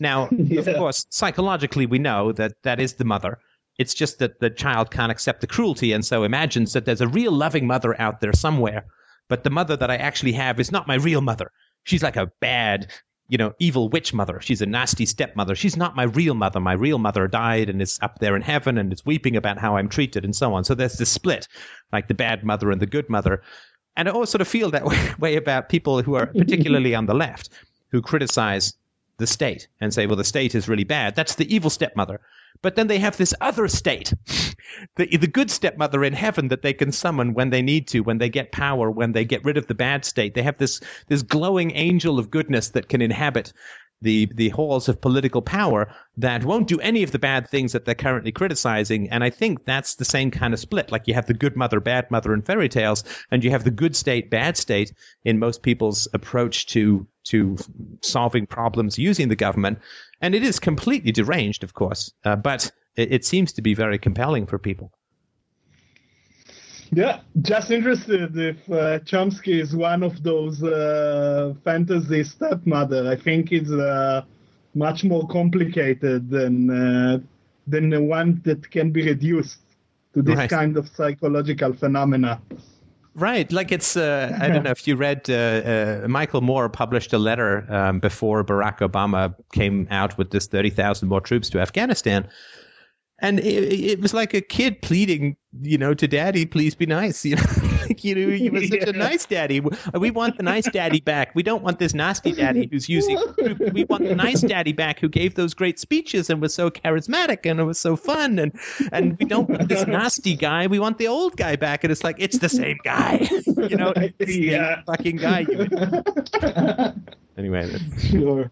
Now, 0.00 0.28
of 0.58 0.64
course, 0.66 1.06
psychologically 1.10 1.86
we 1.86 1.98
know 2.00 2.32
that 2.32 2.54
that 2.64 2.80
is 2.80 2.94
the 2.94 3.04
mother, 3.04 3.38
It's 3.78 3.94
just 3.94 4.18
that 4.18 4.40
the 4.40 4.50
child 4.50 4.90
can't 4.90 5.12
accept 5.12 5.40
the 5.40 5.46
cruelty 5.46 5.92
and 5.92 6.04
so 6.04 6.24
imagines 6.24 6.74
that 6.74 6.84
there's 6.84 7.00
a 7.00 7.08
real 7.08 7.32
loving 7.32 7.66
mother 7.66 7.98
out 7.98 8.20
there 8.20 8.32
somewhere. 8.32 8.84
But 9.28 9.44
the 9.44 9.50
mother 9.50 9.76
that 9.76 9.90
I 9.90 9.96
actually 9.96 10.32
have 10.32 10.60
is 10.60 10.72
not 10.72 10.88
my 10.88 10.96
real 10.96 11.20
mother. 11.20 11.50
She's 11.84 12.02
like 12.02 12.16
a 12.16 12.30
bad, 12.40 12.88
you 13.30 13.38
know, 13.38 13.54
evil 13.60 13.88
witch 13.88 14.12
mother. 14.12 14.40
She's 14.40 14.60
a 14.60 14.66
nasty 14.66 15.06
stepmother. 15.06 15.54
She's 15.54 15.76
not 15.76 15.94
my 15.94 16.02
real 16.02 16.34
mother. 16.34 16.58
My 16.58 16.72
real 16.72 16.98
mother 16.98 17.28
died 17.28 17.70
and 17.70 17.80
is 17.80 17.96
up 18.02 18.18
there 18.18 18.34
in 18.34 18.42
heaven 18.42 18.76
and 18.76 18.92
is 18.92 19.06
weeping 19.06 19.36
about 19.36 19.56
how 19.56 19.76
I'm 19.76 19.88
treated 19.88 20.24
and 20.24 20.34
so 20.34 20.52
on. 20.54 20.64
So 20.64 20.74
there's 20.74 20.98
this 20.98 21.10
split, 21.10 21.46
like 21.92 22.08
the 22.08 22.14
bad 22.14 22.42
mother 22.42 22.72
and 22.72 22.82
the 22.82 22.86
good 22.86 23.08
mother. 23.08 23.42
And 23.96 24.08
I 24.08 24.12
always 24.12 24.30
sort 24.30 24.40
of 24.40 24.48
feel 24.48 24.72
that 24.72 25.18
way 25.20 25.36
about 25.36 25.68
people 25.68 26.02
who 26.02 26.14
are 26.14 26.26
particularly 26.26 26.96
on 26.96 27.06
the 27.06 27.14
left 27.14 27.50
who 27.92 28.02
criticize 28.02 28.74
the 29.18 29.28
state 29.28 29.68
and 29.80 29.94
say, 29.94 30.06
well, 30.06 30.16
the 30.16 30.24
state 30.24 30.56
is 30.56 30.68
really 30.68 30.84
bad. 30.84 31.14
That's 31.14 31.36
the 31.36 31.54
evil 31.54 31.70
stepmother. 31.70 32.20
But 32.62 32.76
then 32.76 32.86
they 32.86 32.98
have 32.98 33.16
this 33.16 33.34
other 33.40 33.68
state, 33.68 34.12
the, 34.96 35.16
the 35.16 35.26
good 35.26 35.50
stepmother 35.50 36.04
in 36.04 36.12
heaven 36.12 36.48
that 36.48 36.62
they 36.62 36.72
can 36.72 36.92
summon 36.92 37.34
when 37.34 37.50
they 37.50 37.62
need 37.62 37.88
to, 37.88 38.00
when 38.00 38.18
they 38.18 38.28
get 38.28 38.52
power, 38.52 38.90
when 38.90 39.12
they 39.12 39.24
get 39.24 39.44
rid 39.44 39.56
of 39.56 39.66
the 39.66 39.74
bad 39.74 40.04
state. 40.04 40.34
They 40.34 40.42
have 40.42 40.58
this, 40.58 40.80
this 41.08 41.22
glowing 41.22 41.72
angel 41.74 42.18
of 42.18 42.30
goodness 42.30 42.70
that 42.70 42.88
can 42.88 43.00
inhabit 43.02 43.52
the 44.02 44.26
the 44.34 44.48
halls 44.48 44.88
of 44.88 45.00
political 45.00 45.42
power 45.42 45.94
that 46.16 46.44
won't 46.44 46.68
do 46.68 46.80
any 46.80 47.02
of 47.02 47.10
the 47.10 47.18
bad 47.18 47.48
things 47.48 47.72
that 47.72 47.84
they're 47.84 47.94
currently 47.94 48.32
criticizing. 48.32 49.10
And 49.10 49.22
I 49.22 49.30
think 49.30 49.64
that's 49.64 49.96
the 49.96 50.04
same 50.04 50.30
kind 50.30 50.54
of 50.54 50.60
split. 50.60 50.90
Like 50.90 51.06
you 51.06 51.14
have 51.14 51.26
the 51.26 51.34
good 51.34 51.56
mother, 51.56 51.80
bad 51.80 52.10
mother 52.10 52.32
in 52.32 52.42
fairy 52.42 52.68
tales, 52.68 53.04
and 53.30 53.44
you 53.44 53.50
have 53.50 53.64
the 53.64 53.70
good 53.70 53.94
state, 53.94 54.30
bad 54.30 54.56
state 54.56 54.92
in 55.24 55.38
most 55.38 55.62
people's 55.62 56.08
approach 56.12 56.66
to 56.68 57.06
to 57.24 57.56
solving 58.02 58.46
problems 58.46 58.98
using 58.98 59.28
the 59.28 59.36
government. 59.36 59.80
And 60.20 60.34
it 60.34 60.42
is 60.42 60.58
completely 60.58 61.12
deranged, 61.12 61.64
of 61.64 61.72
course, 61.74 62.12
uh, 62.24 62.36
but 62.36 62.70
it, 62.96 63.12
it 63.12 63.24
seems 63.24 63.52
to 63.54 63.62
be 63.62 63.74
very 63.74 63.98
compelling 63.98 64.46
for 64.46 64.58
people. 64.58 64.92
Yeah, 66.92 67.20
just 67.40 67.70
interested 67.70 68.36
if 68.36 68.68
uh, 68.68 68.98
Chomsky 69.00 69.60
is 69.60 69.76
one 69.76 70.02
of 70.02 70.22
those 70.24 70.62
uh, 70.62 71.54
fantasy 71.64 72.24
stepmother. 72.24 73.08
I 73.08 73.14
think 73.16 73.52
it's 73.52 73.70
uh, 73.70 74.22
much 74.74 75.04
more 75.04 75.26
complicated 75.28 76.28
than 76.30 76.68
uh, 76.68 77.20
than 77.66 77.90
the 77.90 78.02
one 78.02 78.40
that 78.44 78.68
can 78.70 78.90
be 78.90 79.04
reduced 79.04 79.60
to 80.14 80.22
this 80.22 80.36
Right. 80.36 80.50
kind 80.50 80.76
of 80.76 80.88
psychological 80.88 81.72
phenomena. 81.72 82.40
Right, 83.14 83.50
like 83.50 83.72
it's. 83.72 83.96
Uh, 83.96 84.38
I 84.40 84.48
don't 84.48 84.62
know 84.62 84.70
if 84.70 84.86
you 84.86 84.94
read. 84.94 85.28
Uh, 85.28 85.34
uh, 86.04 86.08
Michael 86.08 86.42
Moore 86.42 86.68
published 86.68 87.12
a 87.12 87.18
letter 87.18 87.66
um, 87.68 87.98
before 87.98 88.44
Barack 88.44 88.78
Obama 88.78 89.34
came 89.52 89.88
out 89.90 90.16
with 90.16 90.30
this 90.30 90.46
thirty 90.46 90.70
thousand 90.70 91.08
more 91.08 91.20
troops 91.20 91.50
to 91.50 91.60
Afghanistan, 91.60 92.28
and 93.18 93.40
it, 93.40 93.72
it 93.72 94.00
was 94.00 94.14
like 94.14 94.32
a 94.32 94.40
kid 94.40 94.80
pleading, 94.80 95.36
you 95.60 95.76
know, 95.76 95.92
to 95.92 96.06
daddy, 96.06 96.46
please 96.46 96.74
be 96.74 96.86
nice. 96.86 97.24
You 97.30 97.36
know, 97.36 97.42
like, 97.90 98.04
you 98.04 98.16
you 98.16 98.50
were 98.52 98.62
such 98.62 98.88
a 98.88 98.92
nice 99.08 99.26
daddy. 99.26 99.60
We 99.60 100.10
want 100.10 100.36
the 100.38 100.42
nice 100.42 100.70
daddy 100.70 101.00
back. 101.00 101.34
We 101.34 101.42
don't 101.42 101.62
want 101.62 101.78
this 101.78 101.92
nasty 101.94 102.32
daddy 102.32 102.68
who's 102.70 102.88
using. 102.88 103.18
We 103.72 103.84
want 103.84 104.04
the 104.04 104.14
nice 104.14 104.40
daddy 104.40 104.72
back 104.72 104.98
who 105.00 105.08
gave 105.08 105.34
those 105.34 105.52
great 105.54 105.78
speeches 105.78 106.30
and 106.30 106.40
was 106.40 106.54
so 106.54 106.70
charismatic 106.70 107.48
and 107.50 107.60
it 107.60 107.64
was 107.64 107.78
so 107.78 107.96
fun. 107.96 108.38
And 108.38 108.52
and 108.92 109.16
we 109.18 109.26
don't 109.26 109.48
want 109.48 109.68
this 109.68 109.86
nasty 109.86 110.36
guy. 110.36 110.66
We 110.66 110.78
want 110.78 110.98
the 110.98 111.08
old 111.08 111.36
guy 111.36 111.56
back. 111.56 111.84
And 111.84 111.90
it's 111.90 112.04
like 112.04 112.16
it's 112.18 112.38
the 112.38 112.48
same 112.48 112.78
guy. 112.84 113.28
You 113.70 113.76
know, 113.76 113.92
it's 113.96 114.16
the 114.18 114.40
Yeah. 114.42 114.82
fucking 114.86 115.16
guy. 115.16 115.44
Anyway, 117.36 117.68
sure. 118.10 118.50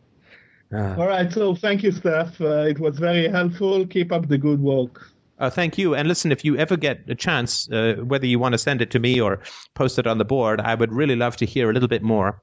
uh, 0.72 0.94
All 0.98 1.06
right. 1.06 1.32
So 1.32 1.54
thank 1.54 1.82
you, 1.82 1.92
Steph. 1.92 2.40
Uh, 2.40 2.66
it 2.66 2.78
was 2.78 2.98
very 2.98 3.28
helpful. 3.28 3.86
Keep 3.86 4.12
up 4.12 4.28
the 4.28 4.38
good 4.38 4.60
work. 4.60 5.10
Uh, 5.38 5.50
thank 5.50 5.78
you. 5.78 5.94
And 5.94 6.08
listen, 6.08 6.32
if 6.32 6.44
you 6.44 6.56
ever 6.56 6.76
get 6.76 7.08
a 7.08 7.14
chance, 7.14 7.70
uh, 7.70 7.94
whether 8.02 8.26
you 8.26 8.38
want 8.38 8.54
to 8.54 8.58
send 8.58 8.82
it 8.82 8.90
to 8.92 8.98
me 8.98 9.20
or 9.20 9.40
post 9.74 9.98
it 9.98 10.06
on 10.06 10.18
the 10.18 10.24
board, 10.24 10.60
I 10.60 10.74
would 10.74 10.92
really 10.92 11.16
love 11.16 11.36
to 11.36 11.46
hear 11.46 11.70
a 11.70 11.72
little 11.72 11.88
bit 11.88 12.02
more 12.02 12.42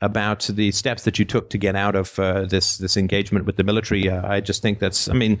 about 0.00 0.48
the 0.52 0.70
steps 0.72 1.04
that 1.04 1.18
you 1.18 1.24
took 1.24 1.50
to 1.50 1.58
get 1.58 1.74
out 1.74 1.96
of 1.96 2.18
uh, 2.18 2.44
this 2.44 2.78
this 2.78 2.96
engagement 2.96 3.46
with 3.46 3.56
the 3.56 3.64
military. 3.64 4.08
Uh, 4.08 4.26
I 4.26 4.40
just 4.40 4.62
think 4.62 4.78
that's. 4.78 5.08
I 5.08 5.14
mean. 5.14 5.40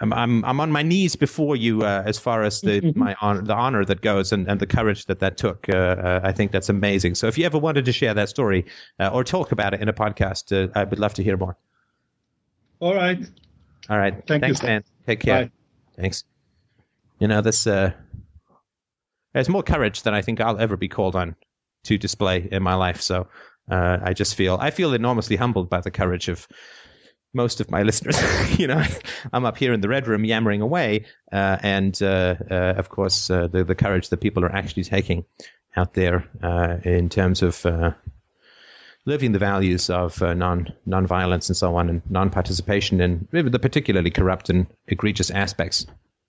I'm, 0.00 0.12
I'm 0.12 0.44
I'm 0.44 0.60
on 0.60 0.72
my 0.72 0.82
knees 0.82 1.14
before 1.14 1.54
you 1.54 1.82
uh, 1.82 2.02
as 2.04 2.18
far 2.18 2.42
as 2.42 2.60
the 2.60 2.92
my 2.96 3.14
honor, 3.20 3.42
the 3.42 3.54
honor 3.54 3.84
that 3.84 4.00
goes 4.00 4.32
and, 4.32 4.48
and 4.48 4.58
the 4.58 4.66
courage 4.66 5.06
that 5.06 5.20
that 5.20 5.36
took. 5.36 5.68
Uh, 5.68 5.76
uh, 5.76 6.20
I 6.24 6.32
think 6.32 6.50
that's 6.50 6.68
amazing. 6.68 7.14
So 7.14 7.28
if 7.28 7.38
you 7.38 7.46
ever 7.46 7.58
wanted 7.58 7.84
to 7.84 7.92
share 7.92 8.12
that 8.14 8.28
story 8.28 8.66
uh, 8.98 9.10
or 9.12 9.22
talk 9.22 9.52
about 9.52 9.72
it 9.72 9.80
in 9.80 9.88
a 9.88 9.92
podcast, 9.92 10.50
uh, 10.52 10.72
I 10.74 10.82
would 10.82 10.98
love 10.98 11.14
to 11.14 11.22
hear 11.22 11.36
more. 11.36 11.56
All 12.80 12.92
right. 12.92 13.24
All 13.88 13.96
right. 13.96 14.14
Thank 14.26 14.42
you, 14.42 14.48
Thanks, 14.48 14.60
sir. 14.62 14.66
man. 14.66 14.84
Take 15.06 15.20
care. 15.20 15.44
Bye. 15.44 15.63
Thanks. 15.96 16.24
You 17.18 17.28
know, 17.28 17.40
this 17.40 17.66
uh 17.66 17.92
there's 19.32 19.48
more 19.48 19.62
courage 19.62 20.02
than 20.02 20.14
I 20.14 20.22
think 20.22 20.40
I'll 20.40 20.58
ever 20.60 20.76
be 20.76 20.88
called 20.88 21.16
on 21.16 21.36
to 21.84 21.98
display 21.98 22.48
in 22.50 22.62
my 22.62 22.74
life. 22.74 23.00
So 23.00 23.28
uh, 23.70 23.98
I 24.02 24.12
just 24.14 24.34
feel 24.34 24.56
I 24.60 24.70
feel 24.70 24.94
enormously 24.94 25.36
humbled 25.36 25.68
by 25.68 25.80
the 25.80 25.90
courage 25.90 26.28
of 26.28 26.46
most 27.34 27.60
of 27.60 27.70
my 27.70 27.82
listeners. 27.88 28.18
you 28.58 28.66
know, 28.66 28.82
I'm 29.32 29.44
up 29.44 29.58
here 29.58 29.72
in 29.72 29.80
the 29.80 29.88
red 29.88 30.06
room 30.06 30.24
yammering 30.24 30.60
away, 30.60 31.06
uh, 31.32 31.58
and 31.60 32.00
uh, 32.02 32.36
uh, 32.50 32.74
of 32.76 32.88
course 32.88 33.28
uh, 33.30 33.48
the 33.48 33.64
the 33.64 33.74
courage 33.74 34.08
that 34.10 34.20
people 34.20 34.44
are 34.44 34.52
actually 34.54 34.84
taking 34.84 35.24
out 35.76 35.94
there 35.94 36.28
uh, 36.42 36.76
in 36.84 37.08
terms 37.08 37.42
of 37.42 37.66
living 39.06 39.32
the 39.32 39.38
values 39.38 39.90
of 39.90 40.20
uh, 40.22 40.34
non 40.34 40.72
non-violence 40.86 41.48
and 41.48 41.56
so 41.56 41.76
on, 41.76 41.88
and 41.88 42.02
non-participation 42.10 43.00
in 43.00 43.28
the 43.30 43.58
particularly 43.58 44.10
corrupt 44.10 44.50
and 44.50 44.66
egregious 44.86 45.30
aspects 45.30 45.86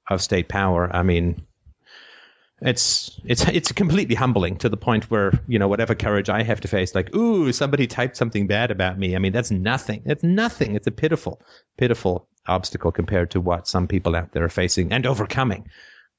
of 0.10 0.22
state 0.22 0.48
power. 0.48 0.90
I 0.94 1.04
mean, 1.04 1.46
it's 2.62 3.20
it's 3.26 3.48
it's 3.48 3.72
completely 3.72 4.16
humbling 4.16 4.58
to 4.58 4.70
the 4.70 4.78
point 4.78 5.10
where 5.12 5.32
you 5.48 5.60
know 5.60 5.68
whatever 5.68 5.96
courage 5.96 6.30
I 6.30 6.44
have 6.44 6.62
to 6.62 6.68
face, 6.68 6.96
like 6.96 7.16
ooh, 7.16 7.52
somebody 7.52 7.88
typed 7.88 8.18
something 8.18 8.48
bad 8.48 8.72
about 8.72 8.98
me. 8.98 9.16
I 9.16 9.20
mean, 9.20 9.34
that's 9.34 9.52
nothing. 9.52 10.04
It's 10.06 10.24
nothing. 10.24 10.76
It's 10.76 10.88
a 10.88 10.92
pitiful, 10.92 11.42
pitiful 11.78 12.28
obstacle 12.48 12.92
compared 12.92 13.32
to 13.32 13.42
what 13.42 13.68
some 13.68 13.88
people 13.88 14.16
out 14.16 14.32
there 14.32 14.44
are 14.44 14.50
facing 14.50 14.94
and 14.94 15.06
overcoming, 15.06 15.70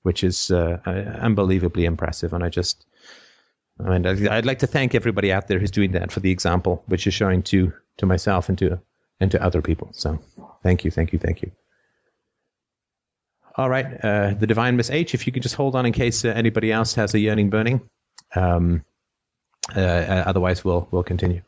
which 0.02 0.24
is 0.24 0.50
uh, 0.50 0.78
uh, 0.84 0.90
unbelievably 0.90 1.84
impressive. 1.84 2.32
And 2.32 2.44
I 2.44 2.48
just 2.48 2.84
I 3.78 3.90
mean, 3.90 4.06
I'd 4.06 4.26
I'd 4.26 4.46
like 4.46 4.60
to 4.60 4.66
thank 4.66 4.94
everybody 4.94 5.32
out 5.32 5.48
there 5.48 5.58
who's 5.58 5.70
doing 5.70 5.92
that 5.92 6.10
for 6.10 6.20
the 6.20 6.30
example, 6.30 6.82
which 6.86 7.06
is 7.06 7.14
showing 7.14 7.42
to 7.44 7.72
to 7.98 8.06
myself 8.06 8.48
and 8.48 8.58
to 8.58 8.80
and 9.20 9.30
to 9.30 9.42
other 9.42 9.62
people. 9.62 9.90
So, 9.92 10.18
thank 10.62 10.84
you, 10.84 10.90
thank 10.90 11.12
you, 11.12 11.18
thank 11.18 11.42
you. 11.42 11.52
All 13.54 13.68
right, 13.68 13.86
uh, 14.02 14.34
the 14.34 14.46
divine 14.46 14.76
Miss 14.76 14.90
H, 14.90 15.14
if 15.14 15.26
you 15.26 15.32
could 15.32 15.42
just 15.42 15.54
hold 15.54 15.74
on 15.76 15.86
in 15.86 15.92
case 15.92 16.24
uh, 16.24 16.28
anybody 16.28 16.70
else 16.72 16.94
has 16.94 17.14
a 17.14 17.18
yearning 17.18 17.48
burning. 17.50 17.80
Um, 18.34 18.84
uh, 19.74 19.80
uh, 19.80 20.24
otherwise, 20.26 20.64
we'll 20.64 20.88
we'll 20.90 21.02
continue. 21.02 21.42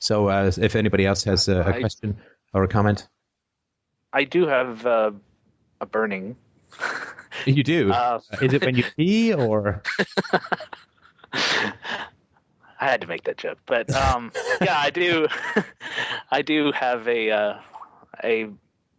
So, 0.00 0.28
uh, 0.28 0.50
if 0.56 0.76
anybody 0.76 1.06
else 1.06 1.24
has 1.24 1.48
a, 1.48 1.56
a 1.60 1.68
I- 1.68 1.80
question 1.80 2.18
or 2.54 2.64
a 2.64 2.68
comment, 2.68 3.06
I 4.12 4.24
do 4.24 4.46
have 4.46 4.86
uh, 4.86 5.10
a 5.80 5.86
burning. 5.86 6.36
you 7.46 7.62
do. 7.62 7.92
Uh, 7.92 8.20
is 8.40 8.52
it 8.52 8.64
when 8.64 8.76
you 8.76 8.84
pee 8.96 9.34
or? 9.34 9.82
I 11.32 11.72
had 12.78 13.02
to 13.02 13.06
make 13.06 13.24
that 13.24 13.36
joke, 13.36 13.58
but 13.66 13.90
um, 13.94 14.32
yeah, 14.60 14.78
I 14.78 14.90
do. 14.90 15.28
I 16.30 16.42
do 16.42 16.72
have 16.72 17.06
a 17.08 17.30
uh, 17.30 17.60
a 18.24 18.48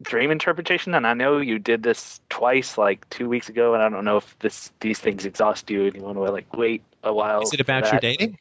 dream 0.01 0.31
interpretation, 0.31 0.93
and 0.93 1.05
I 1.07 1.13
know 1.13 1.39
you 1.39 1.59
did 1.59 1.83
this 1.83 2.21
twice, 2.29 2.77
like 2.77 3.09
two 3.09 3.27
weeks 3.27 3.49
ago, 3.49 3.73
and 3.73 3.81
I 3.81 3.89
don't 3.89 4.05
know 4.05 4.17
if 4.17 4.39
this 4.39 4.71
these 4.79 4.99
things 4.99 5.25
exhaust 5.25 5.69
you, 5.69 5.85
and 5.85 5.95
you 5.95 6.01
want 6.01 6.17
to 6.17 6.21
like 6.21 6.55
wait 6.55 6.83
a 7.03 7.13
while. 7.13 7.41
Is 7.41 7.53
it 7.53 7.59
about 7.59 7.91
your 7.91 7.99
dating? 7.99 8.37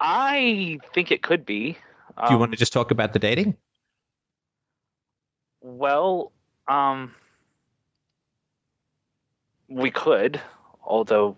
I 0.00 0.78
think 0.94 1.10
it 1.10 1.22
could 1.22 1.44
be. 1.44 1.72
Do 1.72 1.78
you 2.30 2.34
Um, 2.34 2.40
want 2.40 2.52
to 2.52 2.58
just 2.58 2.72
talk 2.72 2.90
about 2.90 3.12
the 3.12 3.18
dating? 3.18 3.56
Well, 5.60 6.30
um, 6.68 7.14
we 9.68 9.90
could, 9.90 10.40
although 10.84 11.36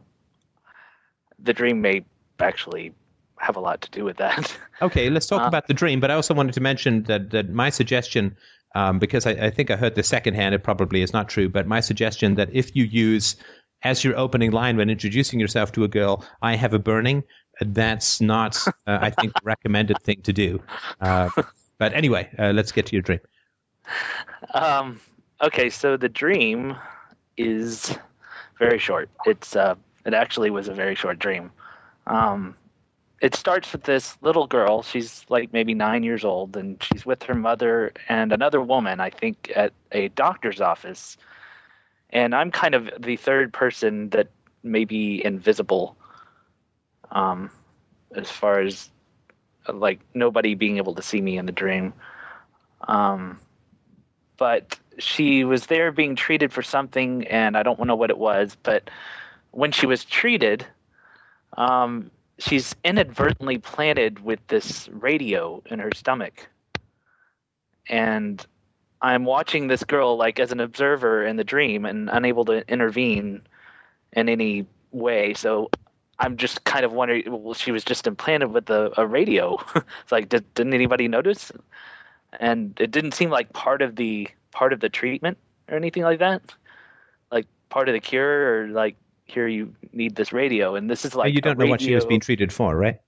the 1.42 1.52
dream 1.52 1.80
may 1.80 2.04
actually 2.38 2.92
have 3.38 3.56
a 3.56 3.60
lot 3.60 3.80
to 3.82 3.90
do 3.90 4.04
with 4.04 4.18
that. 4.18 4.56
Okay, 4.82 5.10
let's 5.10 5.26
talk 5.26 5.42
Uh, 5.42 5.46
about 5.46 5.66
the 5.66 5.74
dream. 5.74 6.00
But 6.00 6.10
I 6.10 6.14
also 6.14 6.32
wanted 6.32 6.54
to 6.54 6.60
mention 6.62 7.02
that 7.04 7.30
that 7.32 7.50
my 7.50 7.68
suggestion, 7.68 8.36
um, 8.74 8.98
because 8.98 9.26
I, 9.26 9.32
I 9.32 9.50
think 9.50 9.70
I 9.70 9.76
heard 9.76 9.94
the 9.94 10.02
second 10.02 10.34
hand, 10.34 10.54
it 10.54 10.62
probably 10.62 11.02
is 11.02 11.12
not 11.12 11.28
true. 11.28 11.50
But 11.50 11.66
my 11.66 11.80
suggestion 11.80 12.36
that 12.36 12.48
if 12.54 12.74
you 12.74 12.84
use 12.84 13.36
as 13.82 14.02
your 14.04 14.16
opening 14.16 14.52
line 14.52 14.78
when 14.78 14.88
introducing 14.88 15.38
yourself 15.40 15.72
to 15.72 15.84
a 15.84 15.88
girl, 15.88 16.24
"I 16.40 16.56
have 16.56 16.72
a 16.72 16.78
burning," 16.78 17.24
that's 17.60 18.20
not, 18.22 18.56
uh, 18.66 18.72
I 18.86 19.10
think, 19.10 19.34
the 19.34 19.40
recommended 19.54 20.00
thing 20.02 20.22
to 20.22 20.32
do. 20.32 20.62
Uh, 20.98 21.28
but 21.78 21.92
anyway, 21.92 22.30
uh, 22.38 22.52
let's 22.52 22.72
get 22.72 22.86
to 22.86 22.96
your 22.96 23.02
dream. 23.02 23.20
um, 24.54 25.00
okay, 25.42 25.70
so 25.70 25.96
the 25.96 26.08
dream 26.08 26.76
is 27.36 27.96
very 28.58 28.78
short. 28.78 29.08
It's 29.26 29.56
uh, 29.56 29.74
it 30.04 30.14
actually 30.14 30.50
was 30.50 30.68
a 30.68 30.74
very 30.74 30.94
short 30.94 31.18
dream. 31.18 31.50
Um, 32.06 32.54
it 33.20 33.34
starts 33.34 33.72
with 33.72 33.82
this 33.82 34.16
little 34.22 34.46
girl. 34.46 34.82
She's 34.82 35.24
like 35.28 35.52
maybe 35.52 35.74
nine 35.74 36.02
years 36.02 36.24
old, 36.24 36.56
and 36.56 36.82
she's 36.82 37.04
with 37.04 37.22
her 37.24 37.34
mother 37.34 37.92
and 38.08 38.32
another 38.32 38.60
woman, 38.60 39.00
I 39.00 39.10
think, 39.10 39.52
at 39.54 39.72
a 39.92 40.08
doctor's 40.08 40.60
office. 40.60 41.18
And 42.08 42.34
I'm 42.34 42.50
kind 42.50 42.74
of 42.74 42.90
the 42.98 43.16
third 43.16 43.52
person 43.52 44.08
that 44.10 44.28
may 44.62 44.84
be 44.84 45.24
invisible, 45.24 45.96
um, 47.10 47.50
as 48.14 48.30
far 48.30 48.60
as 48.60 48.90
like 49.72 50.00
nobody 50.14 50.54
being 50.54 50.78
able 50.78 50.94
to 50.94 51.02
see 51.02 51.20
me 51.20 51.36
in 51.36 51.46
the 51.46 51.52
dream. 51.52 51.92
Um, 52.88 53.38
but 54.38 54.78
she 54.98 55.44
was 55.44 55.66
there 55.66 55.92
being 55.92 56.16
treated 56.16 56.52
for 56.52 56.62
something, 56.62 57.26
and 57.26 57.56
I 57.56 57.62
don't 57.62 57.78
know 57.84 57.96
what 57.96 58.10
it 58.10 58.18
was. 58.18 58.56
But 58.62 58.88
when 59.50 59.72
she 59.72 59.86
was 59.86 60.04
treated, 60.04 60.66
um, 61.56 62.10
she's 62.38 62.74
inadvertently 62.84 63.58
planted 63.58 64.20
with 64.20 64.40
this 64.48 64.88
radio 64.88 65.62
in 65.66 65.78
her 65.78 65.90
stomach. 65.94 66.48
And 67.88 68.44
I'm 69.00 69.24
watching 69.24 69.66
this 69.66 69.84
girl 69.84 70.16
like 70.16 70.38
as 70.38 70.52
an 70.52 70.60
observer 70.60 71.24
in 71.24 71.36
the 71.36 71.44
dream 71.44 71.84
and 71.84 72.08
unable 72.10 72.44
to 72.46 72.68
intervene 72.70 73.42
in 74.12 74.28
any 74.28 74.66
way. 74.92 75.34
So 75.34 75.70
I'm 76.18 76.36
just 76.36 76.64
kind 76.64 76.84
of 76.84 76.92
wondering. 76.92 77.24
Well, 77.26 77.54
she 77.54 77.72
was 77.72 77.82
just 77.82 78.06
implanted 78.06 78.52
with 78.52 78.68
a, 78.70 78.92
a 78.98 79.06
radio. 79.06 79.58
it's 79.74 80.12
like, 80.12 80.28
did, 80.28 80.52
didn't 80.54 80.74
anybody 80.74 81.08
notice? 81.08 81.50
And 82.38 82.78
it 82.78 82.90
didn't 82.90 83.12
seem 83.12 83.30
like 83.30 83.52
part 83.52 83.82
of 83.82 83.96
the 83.96 84.28
part 84.52 84.72
of 84.72 84.80
the 84.80 84.88
treatment 84.88 85.38
or 85.68 85.76
anything 85.76 86.02
like 86.02 86.18
that. 86.18 86.54
Like 87.32 87.46
part 87.70 87.88
of 87.88 87.94
the 87.94 88.00
cure, 88.00 88.64
or 88.64 88.68
like 88.68 88.96
here 89.30 89.46
you 89.46 89.74
need 89.92 90.16
this 90.16 90.32
radio, 90.32 90.74
and 90.74 90.90
this 90.90 91.04
is 91.04 91.14
like 91.14 91.34
you 91.34 91.40
don't 91.40 91.58
know 91.58 91.62
radio, 91.62 91.72
what 91.72 91.80
she 91.80 91.94
was 91.94 92.04
being 92.04 92.20
treated 92.20 92.52
for, 92.52 92.76
right? 92.76 93.00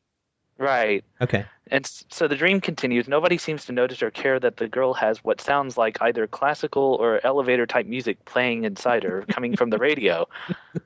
Right. 0.59 1.05
Okay. 1.21 1.45
And 1.71 1.87
so 1.87 2.29
the 2.29 2.37
dream 2.37 2.61
continues. 2.61 3.09
Nobody 3.09 3.39
seems 3.39 3.65
to 3.67 3.73
notice 3.73 4.03
or 4.03 4.11
care 4.11 4.39
that 4.39 4.59
the 4.59 4.69
girl 4.69 4.95
has 4.95 5.19
what 5.25 5.41
sounds 5.41 5.77
like 5.77 6.01
either 6.01 6.27
classical 6.27 6.97
or 7.01 7.25
elevator 7.25 7.67
type 7.67 7.87
music 7.87 8.25
playing 8.25 8.65
inside 8.65 9.03
her, 9.05 9.25
coming 9.29 9.57
from 9.57 9.71
the 9.71 9.79
radio. 9.79 10.29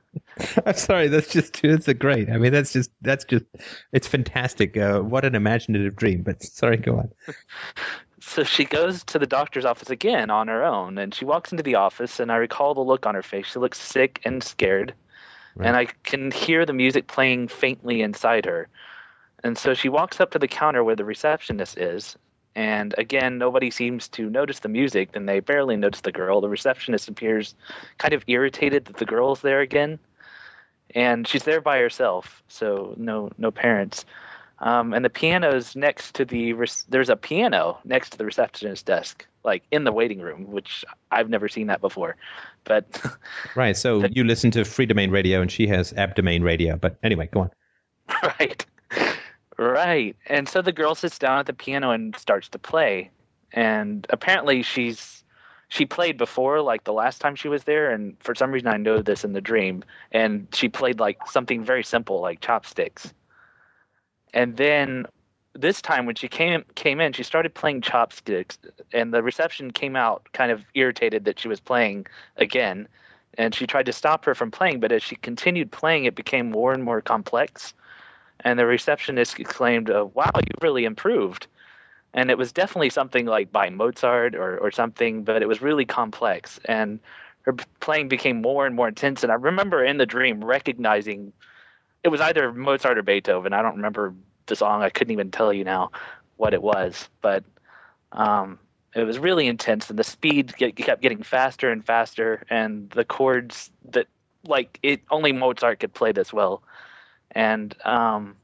I'm 0.65 0.75
sorry. 0.75 1.07
That's 1.09 1.31
just 1.31 1.61
that's 1.61 1.87
a 1.87 1.93
great. 1.93 2.29
I 2.29 2.37
mean, 2.37 2.53
that's 2.53 2.73
just 2.73 2.91
that's 3.01 3.25
just 3.25 3.45
it's 3.91 4.07
fantastic. 4.07 4.77
Uh, 4.77 5.01
what 5.01 5.25
an 5.25 5.35
imaginative 5.35 5.95
dream. 5.95 6.23
But 6.23 6.43
sorry, 6.43 6.77
go 6.77 6.97
on. 6.97 7.11
So 8.19 8.43
she 8.43 8.65
goes 8.65 9.05
to 9.05 9.19
the 9.19 9.25
doctor's 9.25 9.63
office 9.63 9.89
again 9.89 10.29
on 10.31 10.49
her 10.49 10.63
own, 10.65 10.97
and 10.97 11.15
she 11.15 11.23
walks 11.23 11.51
into 11.51 11.63
the 11.63 11.75
office, 11.75 12.19
and 12.19 12.29
I 12.29 12.35
recall 12.35 12.73
the 12.73 12.81
look 12.81 13.05
on 13.05 13.15
her 13.15 13.21
face. 13.21 13.45
She 13.45 13.59
looks 13.59 13.79
sick 13.79 14.19
and 14.25 14.43
scared, 14.43 14.93
right. 15.57 15.67
and 15.67 15.75
I 15.75 15.85
can 16.03 16.31
hear 16.31 16.65
the 16.65 16.73
music 16.73 17.07
playing 17.07 17.47
faintly 17.49 18.01
inside 18.01 18.45
her. 18.45 18.67
And 19.43 19.57
so 19.57 19.73
she 19.73 19.89
walks 19.89 20.19
up 20.19 20.31
to 20.31 20.39
the 20.39 20.47
counter 20.47 20.83
where 20.83 20.95
the 20.95 21.05
receptionist 21.05 21.77
is, 21.77 22.17
and 22.57 22.95
again, 22.97 23.37
nobody 23.37 23.69
seems 23.69 24.07
to 24.09 24.31
notice 24.31 24.59
the 24.59 24.67
music, 24.67 25.09
and 25.13 25.29
they 25.29 25.41
barely 25.41 25.77
notice 25.77 26.01
the 26.01 26.11
girl. 26.11 26.41
The 26.41 26.49
receptionist 26.49 27.07
appears 27.07 27.53
kind 27.99 28.15
of 28.15 28.23
irritated 28.25 28.85
that 28.85 28.97
the 28.97 29.05
girl's 29.05 29.41
there 29.41 29.59
again, 29.59 29.99
and 30.95 31.27
she's 31.27 31.43
there 31.43 31.61
by 31.61 31.77
herself, 31.77 32.41
so 32.47 32.95
no 32.97 33.29
no 33.37 33.51
parents. 33.51 34.05
Um, 34.59 34.93
and 34.93 35.05
the 35.05 35.09
piano's 35.09 35.75
next 35.75 36.15
to 36.15 36.25
the 36.25 36.53
there's 36.89 37.09
a 37.09 37.15
piano 37.15 37.77
next 37.85 38.11
to 38.11 38.17
the 38.17 38.25
receptionist 38.25 38.85
desk, 38.85 39.27
like 39.43 39.63
in 39.71 39.83
the 39.83 39.91
waiting 39.91 40.19
room, 40.19 40.51
which 40.51 40.83
I've 41.11 41.29
never 41.29 41.47
seen 41.47 41.67
that 41.67 41.79
before. 41.79 42.15
But 42.63 43.01
right, 43.55 43.77
so 43.77 44.01
but, 44.01 44.15
you 44.15 44.23
listen 44.23 44.49
to 44.51 44.61
Freedomain 44.61 45.11
Radio, 45.11 45.41
and 45.41 45.51
she 45.51 45.67
has 45.67 45.93
Abdomain 45.93 46.43
Radio. 46.43 46.75
But 46.75 46.97
anyway, 47.03 47.29
go 47.31 47.41
on. 47.41 47.51
Right, 48.39 48.65
right. 49.57 50.15
And 50.27 50.47
so 50.47 50.61
the 50.61 50.71
girl 50.71 50.95
sits 50.95 51.19
down 51.19 51.39
at 51.39 51.45
the 51.45 51.53
piano 51.53 51.91
and 51.91 52.15
starts 52.15 52.47
to 52.49 52.59
play, 52.59 53.11
and 53.51 54.07
apparently 54.09 54.63
she's 54.63 55.23
she 55.67 55.85
played 55.85 56.17
before, 56.17 56.61
like 56.61 56.85
the 56.85 56.93
last 56.93 57.19
time 57.19 57.35
she 57.35 57.49
was 57.49 57.65
there, 57.65 57.91
and 57.91 58.15
for 58.21 58.33
some 58.33 58.51
reason 58.51 58.69
I 58.69 58.77
know 58.77 59.01
this 59.01 59.23
in 59.23 59.33
the 59.33 59.41
dream, 59.41 59.83
and 60.11 60.47
she 60.53 60.69
played 60.69 60.99
like 60.99 61.27
something 61.27 61.63
very 61.63 61.83
simple, 61.83 62.21
like 62.21 62.39
chopsticks 62.39 63.13
and 64.33 64.57
then 64.57 65.05
this 65.53 65.81
time 65.81 66.05
when 66.05 66.15
she 66.15 66.27
came 66.27 66.63
came 66.75 66.99
in, 66.99 67.13
she 67.13 67.23
started 67.23 67.53
playing 67.53 67.81
chopsticks, 67.81 68.57
and 68.93 69.13
the 69.13 69.23
reception 69.23 69.71
came 69.71 69.95
out 69.95 70.27
kind 70.33 70.51
of 70.51 70.63
irritated 70.75 71.25
that 71.25 71.39
she 71.39 71.47
was 71.47 71.59
playing 71.59 72.05
again, 72.37 72.87
and 73.37 73.55
she 73.55 73.65
tried 73.65 73.85
to 73.87 73.93
stop 73.93 74.25
her 74.25 74.35
from 74.35 74.51
playing, 74.51 74.79
but 74.79 74.91
as 74.91 75.01
she 75.03 75.15
continued 75.15 75.71
playing, 75.71 76.05
it 76.05 76.15
became 76.15 76.51
more 76.51 76.73
and 76.73 76.83
more 76.83 77.01
complex, 77.01 77.73
and 78.41 78.59
the 78.59 78.65
receptionist 78.65 79.39
exclaimed, 79.39 79.89
uh, 79.89 80.05
"Wow, 80.13 80.31
you've 80.35 80.63
really 80.63 80.85
improved." 80.85 81.47
And 82.13 82.31
it 82.31 82.37
was 82.37 82.51
definitely 82.51 82.89
something 82.89 83.25
like 83.25 83.51
by 83.51 83.69
Mozart 83.69 84.33
or, 84.33 84.57
or 84.57 84.71
something, 84.71 85.23
but 85.23 85.41
it 85.41 85.47
was 85.47 85.61
really 85.61 85.85
complex. 85.85 86.59
And 86.65 86.99
her 87.41 87.53
playing 87.79 88.07
became 88.07 88.41
more 88.41 88.65
and 88.65 88.75
more 88.75 88.87
intense. 88.87 89.23
And 89.23 89.31
I 89.31 89.35
remember 89.35 89.83
in 89.83 89.97
the 89.97 90.05
dream 90.05 90.43
recognizing 90.43 91.31
it 92.07 92.11
was 92.11 92.21
either 92.21 92.53
Mozart 92.53 92.97
or 92.97 93.03
Beethoven. 93.03 93.53
I 93.53 93.61
don't 93.61 93.75
remember 93.75 94.15
the 94.45 94.55
song. 94.55 94.81
I 94.81 94.89
couldn't 94.89 95.11
even 95.11 95.29
tell 95.29 95.51
you 95.51 95.65
now 95.65 95.91
what 96.37 96.53
it 96.53 96.63
was, 96.63 97.09
but 97.21 97.43
um, 98.13 98.59
it 98.95 99.03
was 99.03 99.19
really 99.19 99.45
intense, 99.45 99.89
and 99.89 99.99
the 99.99 100.05
speed 100.05 100.55
get, 100.55 100.75
kept 100.77 101.01
getting 101.01 101.21
faster 101.21 101.69
and 101.69 101.85
faster, 101.85 102.45
and 102.49 102.89
the 102.91 103.03
chords 103.03 103.69
that 103.89 104.07
like 104.45 104.79
it 104.81 105.01
only 105.11 105.33
Mozart 105.33 105.81
could 105.81 105.93
play 105.93 106.13
this 106.13 106.31
well, 106.31 106.63
and 107.31 107.75
um, 107.83 108.37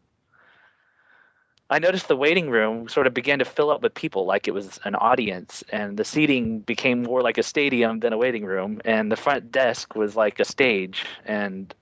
I 1.70 1.80
noticed 1.80 2.10
the 2.10 2.18
waiting 2.18 2.50
room 2.50 2.90
sort 2.90 3.08
of 3.08 3.14
began 3.14 3.40
to 3.40 3.46
fill 3.46 3.72
up 3.72 3.82
with 3.82 3.94
people, 3.94 4.26
like 4.26 4.50
it 4.50 4.54
was 4.54 4.78
an 4.84 4.96
audience, 4.96 5.64
and 5.72 5.96
the 5.96 6.04
seating 6.04 6.60
became 6.60 7.04
more 7.04 7.22
like 7.22 7.38
a 7.38 7.44
stadium 7.44 8.02
than 8.02 8.12
a 8.12 8.18
waiting 8.18 8.44
room, 8.44 8.82
and 8.84 9.10
the 9.10 9.16
front 9.16 9.54
desk 9.54 9.96
was 9.96 10.18
like 10.18 10.42
a 10.42 10.46
stage, 10.46 11.06
and 11.24 11.74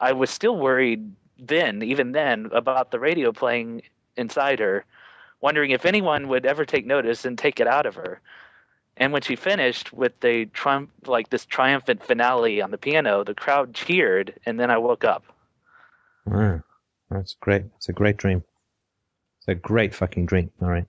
I 0.00 0.12
was 0.12 0.30
still 0.30 0.56
worried 0.56 1.12
then, 1.38 1.82
even 1.82 2.12
then, 2.12 2.50
about 2.52 2.90
the 2.90 2.98
radio 2.98 3.32
playing 3.32 3.82
inside 4.16 4.58
her, 4.58 4.84
wondering 5.40 5.70
if 5.70 5.86
anyone 5.86 6.28
would 6.28 6.46
ever 6.46 6.64
take 6.64 6.86
notice 6.86 7.24
and 7.24 7.38
take 7.38 7.60
it 7.60 7.66
out 7.66 7.86
of 7.86 7.94
her. 7.94 8.20
And 8.96 9.12
when 9.12 9.22
she 9.22 9.36
finished 9.36 9.92
with 9.92 10.18
the 10.20 10.46
triumph, 10.46 10.90
like 11.06 11.30
this 11.30 11.46
triumphant 11.46 12.02
finale 12.02 12.60
on 12.60 12.72
the 12.72 12.78
piano, 12.78 13.22
the 13.22 13.34
crowd 13.34 13.72
cheered, 13.72 14.34
and 14.44 14.58
then 14.58 14.70
I 14.70 14.78
woke 14.78 15.04
up. 15.04 15.24
Wow, 16.26 16.62
that's 17.10 17.34
great. 17.40 17.64
It's 17.76 17.88
a 17.88 17.92
great 17.92 18.16
dream. 18.16 18.42
It's 19.38 19.48
a 19.48 19.54
great 19.54 19.94
fucking 19.94 20.26
dream. 20.26 20.50
All 20.60 20.68
right. 20.68 20.86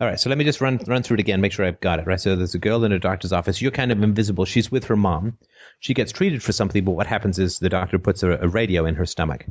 All 0.00 0.08
right, 0.08 0.18
so 0.18 0.28
let 0.28 0.36
me 0.36 0.44
just 0.44 0.60
run 0.60 0.80
run 0.86 1.04
through 1.04 1.14
it 1.14 1.20
again, 1.20 1.40
make 1.40 1.52
sure 1.52 1.64
I've 1.64 1.80
got 1.80 2.00
it 2.00 2.06
right. 2.06 2.20
So 2.20 2.34
there's 2.34 2.56
a 2.56 2.58
girl 2.58 2.82
in 2.84 2.90
a 2.90 2.98
doctor's 2.98 3.32
office. 3.32 3.62
You're 3.62 3.70
kind 3.70 3.92
of 3.92 4.02
invisible. 4.02 4.44
She's 4.44 4.70
with 4.70 4.86
her 4.86 4.96
mom. 4.96 5.38
She 5.78 5.94
gets 5.94 6.10
treated 6.10 6.42
for 6.42 6.50
something, 6.50 6.84
but 6.84 6.92
what 6.92 7.06
happens 7.06 7.38
is 7.38 7.60
the 7.60 7.68
doctor 7.68 7.98
puts 8.00 8.24
a, 8.24 8.32
a 8.32 8.48
radio 8.48 8.86
in 8.86 8.96
her 8.96 9.06
stomach. 9.06 9.46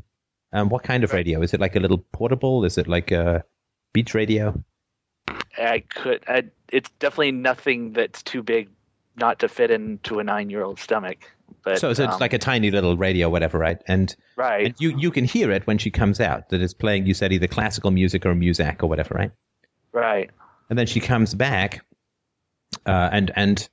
Um, 0.52 0.68
what 0.68 0.84
kind 0.84 1.06
of 1.06 1.14
radio? 1.14 1.42
Is 1.42 1.54
it 1.54 1.62
like 1.62 1.78
a 1.78 1.80
little 1.80 1.98
portable? 1.98 2.66
Is 2.66 2.78
it 2.78 2.88
like 2.88 3.12
a 3.12 3.46
beach 3.94 4.14
radio? 4.14 4.62
I 5.58 5.80
could. 5.80 6.24
I, 6.28 6.44
it's 6.70 6.90
definitely 7.00 7.32
nothing 7.32 7.94
that's 7.94 8.22
too 8.22 8.44
big 8.44 8.70
not 9.16 9.40
to 9.40 9.48
fit 9.48 9.72
into 9.72 10.20
a 10.20 10.24
nine-year-old 10.24 10.80
stomach. 10.80 11.20
But, 11.64 11.80
so, 11.80 11.94
so 11.94 12.04
it's 12.04 12.14
um, 12.16 12.20
like 12.20 12.34
a 12.34 12.40
tiny 12.40 12.72
little 12.72 12.98
radio, 12.98 13.30
whatever, 13.30 13.58
right? 13.58 13.82
And 13.88 14.14
right, 14.36 14.66
and 14.66 14.76
you 14.80 14.98
you 14.98 15.12
can 15.12 15.24
hear 15.24 15.52
it 15.52 15.66
when 15.66 15.78
she 15.78 15.92
comes 15.92 16.20
out. 16.20 16.50
That 16.50 16.62
it's 16.62 16.74
playing. 16.74 17.06
You 17.06 17.14
said 17.14 17.32
either 17.32 17.48
classical 17.48 17.92
music 17.92 18.26
or 18.26 18.36
music 18.36 18.84
or 18.84 18.88
whatever, 18.88 19.16
right? 19.16 19.32
Right. 19.94 20.32
And 20.70 20.78
then 20.78 20.88
she 20.88 21.00
comes 21.00 21.34
back, 21.34 21.86
uh, 22.86 23.10
and 23.12 23.32
and 23.36 23.70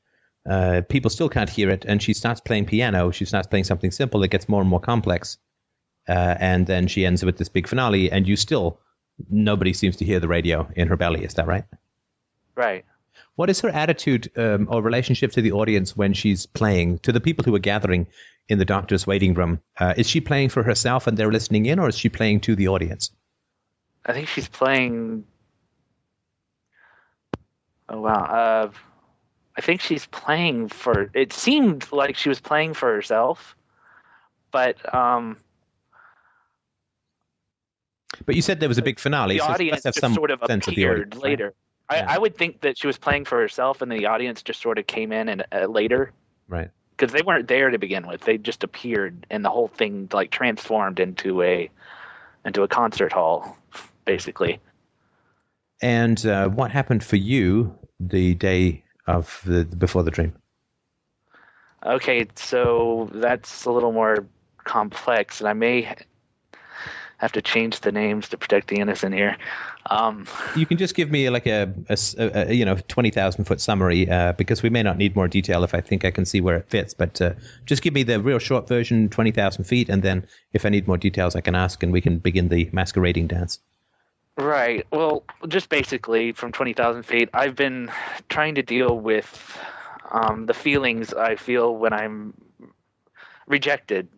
uh, 0.48 0.82
people 0.88 1.10
still 1.10 1.28
can't 1.28 1.48
hear 1.48 1.70
it, 1.70 1.84
and 1.86 2.02
she 2.02 2.12
starts 2.12 2.40
playing 2.40 2.66
piano. 2.66 3.10
She 3.10 3.24
starts 3.24 3.48
playing 3.48 3.64
something 3.64 3.90
simple. 3.90 4.22
It 4.22 4.30
gets 4.30 4.48
more 4.48 4.60
and 4.60 4.70
more 4.70 4.80
complex, 4.80 5.38
uh, 6.08 6.12
and 6.38 6.66
then 6.66 6.86
she 6.86 7.06
ends 7.06 7.24
with 7.24 7.38
this 7.38 7.48
big 7.48 7.66
finale. 7.66 8.12
And 8.12 8.28
you 8.28 8.36
still 8.36 8.80
nobody 9.28 9.72
seems 9.72 9.96
to 9.96 10.04
hear 10.04 10.20
the 10.20 10.28
radio 10.28 10.68
in 10.76 10.88
her 10.88 10.96
belly. 10.96 11.24
Is 11.24 11.34
that 11.34 11.46
right? 11.46 11.64
Right. 12.54 12.84
What 13.36 13.50
is 13.50 13.60
her 13.60 13.68
attitude 13.68 14.30
um, 14.36 14.68
or 14.70 14.82
relationship 14.82 15.32
to 15.32 15.42
the 15.42 15.52
audience 15.52 15.96
when 15.96 16.12
she's 16.12 16.46
playing? 16.46 16.98
To 17.00 17.12
the 17.12 17.20
people 17.20 17.44
who 17.44 17.54
are 17.54 17.60
gathering 17.60 18.06
in 18.48 18.58
the 18.58 18.64
doctor's 18.64 19.06
waiting 19.06 19.34
room, 19.34 19.60
uh, 19.78 19.94
is 19.96 20.08
she 20.08 20.20
playing 20.20 20.50
for 20.50 20.62
herself 20.62 21.06
and 21.06 21.16
they're 21.16 21.32
listening 21.32 21.66
in, 21.66 21.78
or 21.78 21.88
is 21.88 21.96
she 21.96 22.08
playing 22.08 22.40
to 22.40 22.56
the 22.56 22.68
audience? 22.68 23.10
I 24.04 24.12
think 24.12 24.28
she's 24.28 24.48
playing 24.48 25.24
Oh 27.90 28.00
wow. 28.00 28.24
Uh, 28.24 28.70
I 29.56 29.60
think 29.60 29.80
she's 29.80 30.06
playing 30.06 30.68
for. 30.68 31.10
It 31.12 31.32
seemed 31.32 31.90
like 31.92 32.16
she 32.16 32.28
was 32.28 32.40
playing 32.40 32.74
for 32.74 32.94
herself, 32.94 33.56
but 34.52 34.94
um. 34.94 35.36
But 38.26 38.36
you 38.36 38.42
said 38.42 38.60
there 38.60 38.68
was 38.68 38.78
a 38.78 38.82
big 38.82 39.00
finale. 39.00 39.38
The 39.38 39.44
so 39.44 39.50
audience 39.50 39.82
just 39.82 40.14
sort 40.14 40.30
of 40.30 40.42
appeared 40.42 41.14
audience, 41.14 41.22
later. 41.22 41.54
Right? 41.90 42.04
I, 42.04 42.14
I, 42.14 42.18
would 42.18 42.36
think 42.36 42.60
that 42.60 42.78
she 42.78 42.86
was 42.86 42.98
playing 42.98 43.24
for 43.24 43.40
herself, 43.40 43.82
and 43.82 43.90
the 43.90 44.06
audience 44.06 44.42
just 44.42 44.60
sort 44.60 44.78
of 44.78 44.86
came 44.86 45.10
in 45.10 45.28
and 45.28 45.44
uh, 45.52 45.66
later. 45.66 46.12
Right. 46.48 46.70
Because 46.96 47.12
they 47.12 47.22
weren't 47.22 47.48
there 47.48 47.70
to 47.70 47.78
begin 47.78 48.06
with; 48.06 48.20
they 48.22 48.38
just 48.38 48.62
appeared, 48.62 49.26
and 49.30 49.44
the 49.44 49.50
whole 49.50 49.68
thing 49.68 50.08
like 50.12 50.30
transformed 50.30 51.00
into 51.00 51.42
a 51.42 51.70
into 52.44 52.62
a 52.62 52.68
concert 52.68 53.12
hall, 53.12 53.56
basically. 54.04 54.60
And 55.82 56.24
uh, 56.26 56.48
what 56.48 56.70
happened 56.70 57.02
for 57.02 57.16
you 57.16 57.78
the 57.98 58.34
day 58.34 58.84
of 59.06 59.40
the 59.44 59.64
before 59.64 60.02
the 60.02 60.10
dream? 60.10 60.34
Okay, 61.84 62.26
so 62.36 63.08
that's 63.12 63.64
a 63.64 63.70
little 63.72 63.92
more 63.92 64.26
complex, 64.62 65.40
and 65.40 65.48
I 65.48 65.54
may 65.54 65.96
have 67.16 67.32
to 67.32 67.42
change 67.42 67.80
the 67.80 67.92
names 67.92 68.30
to 68.30 68.38
protect 68.38 68.68
the 68.68 68.76
innocent 68.76 69.14
here. 69.14 69.36
Um, 69.88 70.26
you 70.56 70.64
can 70.66 70.78
just 70.78 70.94
give 70.94 71.10
me 71.10 71.28
like 71.30 71.46
a, 71.46 71.72
a, 71.88 71.98
a 72.18 72.52
you 72.52 72.64
know 72.66 72.76
twenty 72.88 73.10
thousand 73.10 73.44
foot 73.44 73.60
summary 73.60 74.08
uh, 74.10 74.32
because 74.32 74.62
we 74.62 74.70
may 74.70 74.82
not 74.82 74.98
need 74.98 75.16
more 75.16 75.28
detail 75.28 75.64
if 75.64 75.74
I 75.74 75.80
think 75.80 76.04
I 76.04 76.10
can 76.10 76.26
see 76.26 76.40
where 76.40 76.56
it 76.56 76.68
fits. 76.68 76.94
But 76.94 77.20
uh, 77.20 77.34
just 77.64 77.82
give 77.82 77.94
me 77.94 78.02
the 78.02 78.20
real 78.20 78.38
short 78.38 78.68
version, 78.68 79.08
twenty 79.08 79.32
thousand 79.32 79.64
feet, 79.64 79.88
and 79.88 80.02
then 80.02 80.26
if 80.52 80.66
I 80.66 80.68
need 80.68 80.86
more 80.86 80.98
details, 80.98 81.36
I 81.36 81.40
can 81.40 81.54
ask, 81.54 81.82
and 81.82 81.92
we 81.92 82.02
can 82.02 82.18
begin 82.18 82.48
the 82.48 82.68
masquerading 82.72 83.28
dance. 83.28 83.58
Right. 84.40 84.86
Well, 84.90 85.24
just 85.48 85.68
basically 85.68 86.32
from 86.32 86.50
20,000 86.52 87.02
feet, 87.02 87.28
I've 87.34 87.54
been 87.54 87.90
trying 88.30 88.54
to 88.54 88.62
deal 88.62 88.98
with 88.98 89.58
um, 90.10 90.46
the 90.46 90.54
feelings 90.54 91.12
I 91.12 91.36
feel 91.36 91.76
when 91.76 91.92
I'm 91.92 92.32
rejected. 93.46 94.08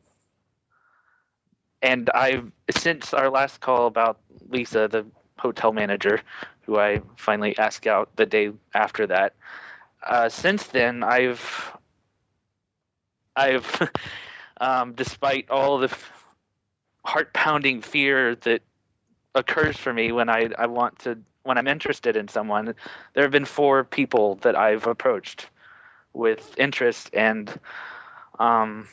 And 1.82 2.08
I've, 2.10 2.52
since 2.70 3.12
our 3.12 3.30
last 3.30 3.60
call 3.60 3.88
about 3.88 4.20
Lisa, 4.48 4.86
the 4.86 5.06
hotel 5.38 5.72
manager, 5.72 6.20
who 6.66 6.78
I 6.78 7.00
finally 7.16 7.58
asked 7.58 7.88
out 7.88 8.14
the 8.14 8.26
day 8.26 8.52
after 8.72 9.08
that, 9.08 9.34
uh, 10.06 10.28
since 10.28 10.64
then, 10.68 11.02
I've, 11.02 11.76
I've, 13.34 13.90
um, 14.60 14.92
despite 14.92 15.50
all 15.50 15.78
the 15.78 15.92
heart 17.04 17.32
pounding 17.32 17.82
fear 17.82 18.36
that 18.36 18.62
occurs 19.34 19.76
for 19.76 19.92
me 19.92 20.12
when 20.12 20.28
I, 20.28 20.50
I 20.58 20.66
want 20.66 20.98
to 21.00 21.18
when 21.44 21.58
I'm 21.58 21.66
interested 21.66 22.16
in 22.16 22.28
someone. 22.28 22.74
There 23.14 23.24
have 23.24 23.32
been 23.32 23.44
four 23.44 23.84
people 23.84 24.36
that 24.36 24.56
I've 24.56 24.86
approached 24.86 25.48
with 26.12 26.54
interest, 26.58 27.10
and 27.12 27.52
um, 28.38 28.88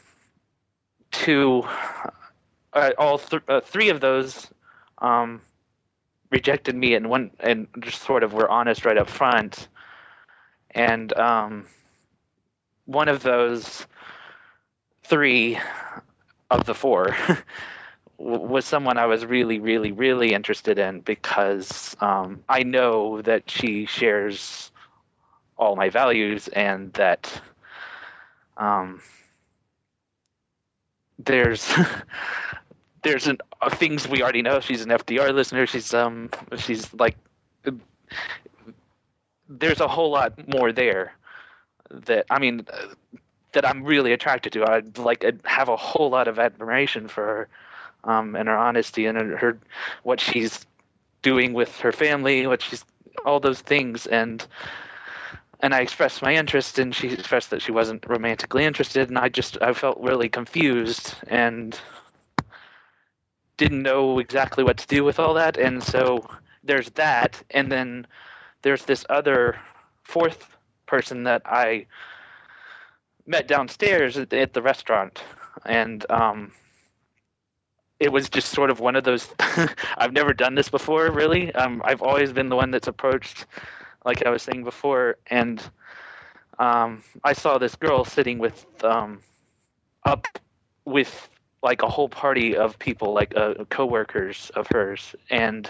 two, 1.12 1.64
uh, 2.74 2.92
all 2.98 3.20
th- 3.20 3.44
uh, 3.48 3.62
three 3.62 3.90
of 3.90 4.02
those 4.02 4.48
um, 5.00 5.42
rejected 6.32 6.76
me, 6.76 6.96
and 6.96 7.10
one 7.10 7.32
and 7.40 7.68
just 7.80 8.02
sort 8.02 8.24
of 8.24 8.34
were 8.34 8.50
honest 8.50 8.86
right 8.86 8.98
up 8.98 9.10
front, 9.10 9.68
and 10.72 11.16
um, 11.18 11.66
one 12.86 13.08
of 13.08 13.22
those 13.22 13.86
three 15.04 15.60
of 16.50 16.66
the 16.66 16.74
four 16.74 17.16
was 18.20 18.66
someone 18.66 18.98
I 18.98 19.06
was 19.06 19.26
really, 19.26 19.60
really, 19.60 19.94
really 19.94 20.34
interested 20.34 20.78
in 20.78 21.00
because 21.00 21.96
um, 22.02 22.44
I 22.50 22.64
know 22.64 23.22
that 23.22 23.50
she 23.50 23.86
shares 23.86 24.72
all 25.58 25.76
my 25.76 25.90
values 25.90 26.50
and 26.50 26.92
that 26.94 27.42
um, 28.58 29.02
there's 31.18 31.72
there's 33.04 33.28
an, 33.28 33.38
uh, 33.62 33.70
things 33.70 34.08
we 34.08 34.22
already 34.22 34.42
know. 34.42 34.60
She's 34.60 34.82
an 34.82 34.90
FDR 34.90 35.34
listener. 35.34 35.66
She's 35.66 35.94
um 35.94 36.30
she's 36.58 36.94
like 36.94 37.16
there's 39.48 39.80
a 39.80 39.88
whole 39.88 40.12
lot 40.12 40.48
more 40.54 40.74
there 40.74 41.14
that 41.90 42.26
I 42.30 42.40
mean 42.40 42.66
uh, 42.72 42.88
that 43.54 43.66
I'm 43.66 43.84
really 43.84 44.12
attracted 44.12 44.54
to. 44.54 44.70
I'd 44.70 44.98
like 44.98 45.26
have 45.46 45.70
a 45.70 45.78
whole 45.78 46.10
lot 46.10 46.28
of 46.28 46.38
admiration 46.38 47.08
for 47.08 47.24
her 47.24 47.50
um, 48.04 48.36
and 48.36 48.48
her 48.48 48.58
honesty 48.58 49.06
and 49.06 49.18
her 49.18 49.58
what 50.04 50.20
she's 50.20 50.66
doing 51.22 51.54
with 51.54 51.80
her 51.80 51.92
family, 51.92 52.48
what 52.48 52.62
she's 52.62 52.84
all 53.26 53.40
those 53.40 53.62
things, 53.62 54.08
and 54.08 54.46
and 55.62 55.74
I 55.74 55.82
expressed 55.82 56.22
my 56.22 56.36
interest, 56.36 56.80
and 56.80 56.96
she 56.96 57.10
expressed 57.10 57.50
that 57.50 57.62
she 57.62 57.72
wasn't 57.72 58.06
romantically 58.08 58.64
interested, 58.64 59.10
and 59.10 59.18
I 59.18 59.30
just 59.30 59.62
I 59.62 59.74
felt 59.74 60.00
really 60.00 60.30
confused 60.30 61.16
and 61.28 61.80
didn't 63.58 63.82
know 63.84 64.20
exactly 64.20 64.64
what 64.64 64.78
to 64.78 64.88
do 64.88 65.04
with 65.04 65.20
all 65.20 65.34
that, 65.34 65.58
and 65.58 65.84
so 65.84 66.26
there's 66.64 66.90
that, 66.92 67.42
and 67.52 67.72
then 67.72 68.08
there's 68.62 68.86
this 68.86 69.06
other 69.10 69.60
fourth 70.04 70.56
person 70.86 71.24
that 71.24 71.42
I 71.46 71.86
met 73.28 73.48
downstairs 73.48 74.18
at 74.18 74.30
the, 74.54 74.62
restaurant, 74.62 75.24
and 75.66 76.06
um, 76.10 76.52
it 78.00 78.12
was 78.12 78.30
just 78.30 78.52
sort 78.52 78.70
of 78.70 78.80
one 78.80 78.96
of 78.96 79.04
those. 79.04 79.28
I've 79.98 80.14
never 80.14 80.34
done 80.34 80.56
this 80.56 80.70
before, 80.70 81.12
really. 81.12 81.54
Um, 81.56 81.82
I've 81.86 82.02
always 82.02 82.32
been 82.32 82.50
the 82.50 82.56
one 82.56 82.72
that's 82.72 82.88
approached, 82.88 83.46
like 84.06 84.26
I 84.26 84.30
was 84.30 84.42
saying 84.42 84.64
before, 84.64 85.18
and 85.28 85.62
um, 86.60 87.04
I 87.24 87.34
saw 87.34 87.58
this 87.58 87.76
girl 87.76 88.06
sitting 88.06 88.40
with 88.40 88.66
um, 88.84 89.20
up 90.06 90.26
with 90.86 91.30
like 91.62 91.82
a 91.82 91.90
whole 91.90 92.08
party 92.08 92.56
of 92.56 92.80
people, 92.80 93.14
like 93.14 93.36
uh, 93.36 93.66
coworkers 93.70 94.50
of 94.56 94.68
hers, 94.72 95.14
and 95.30 95.70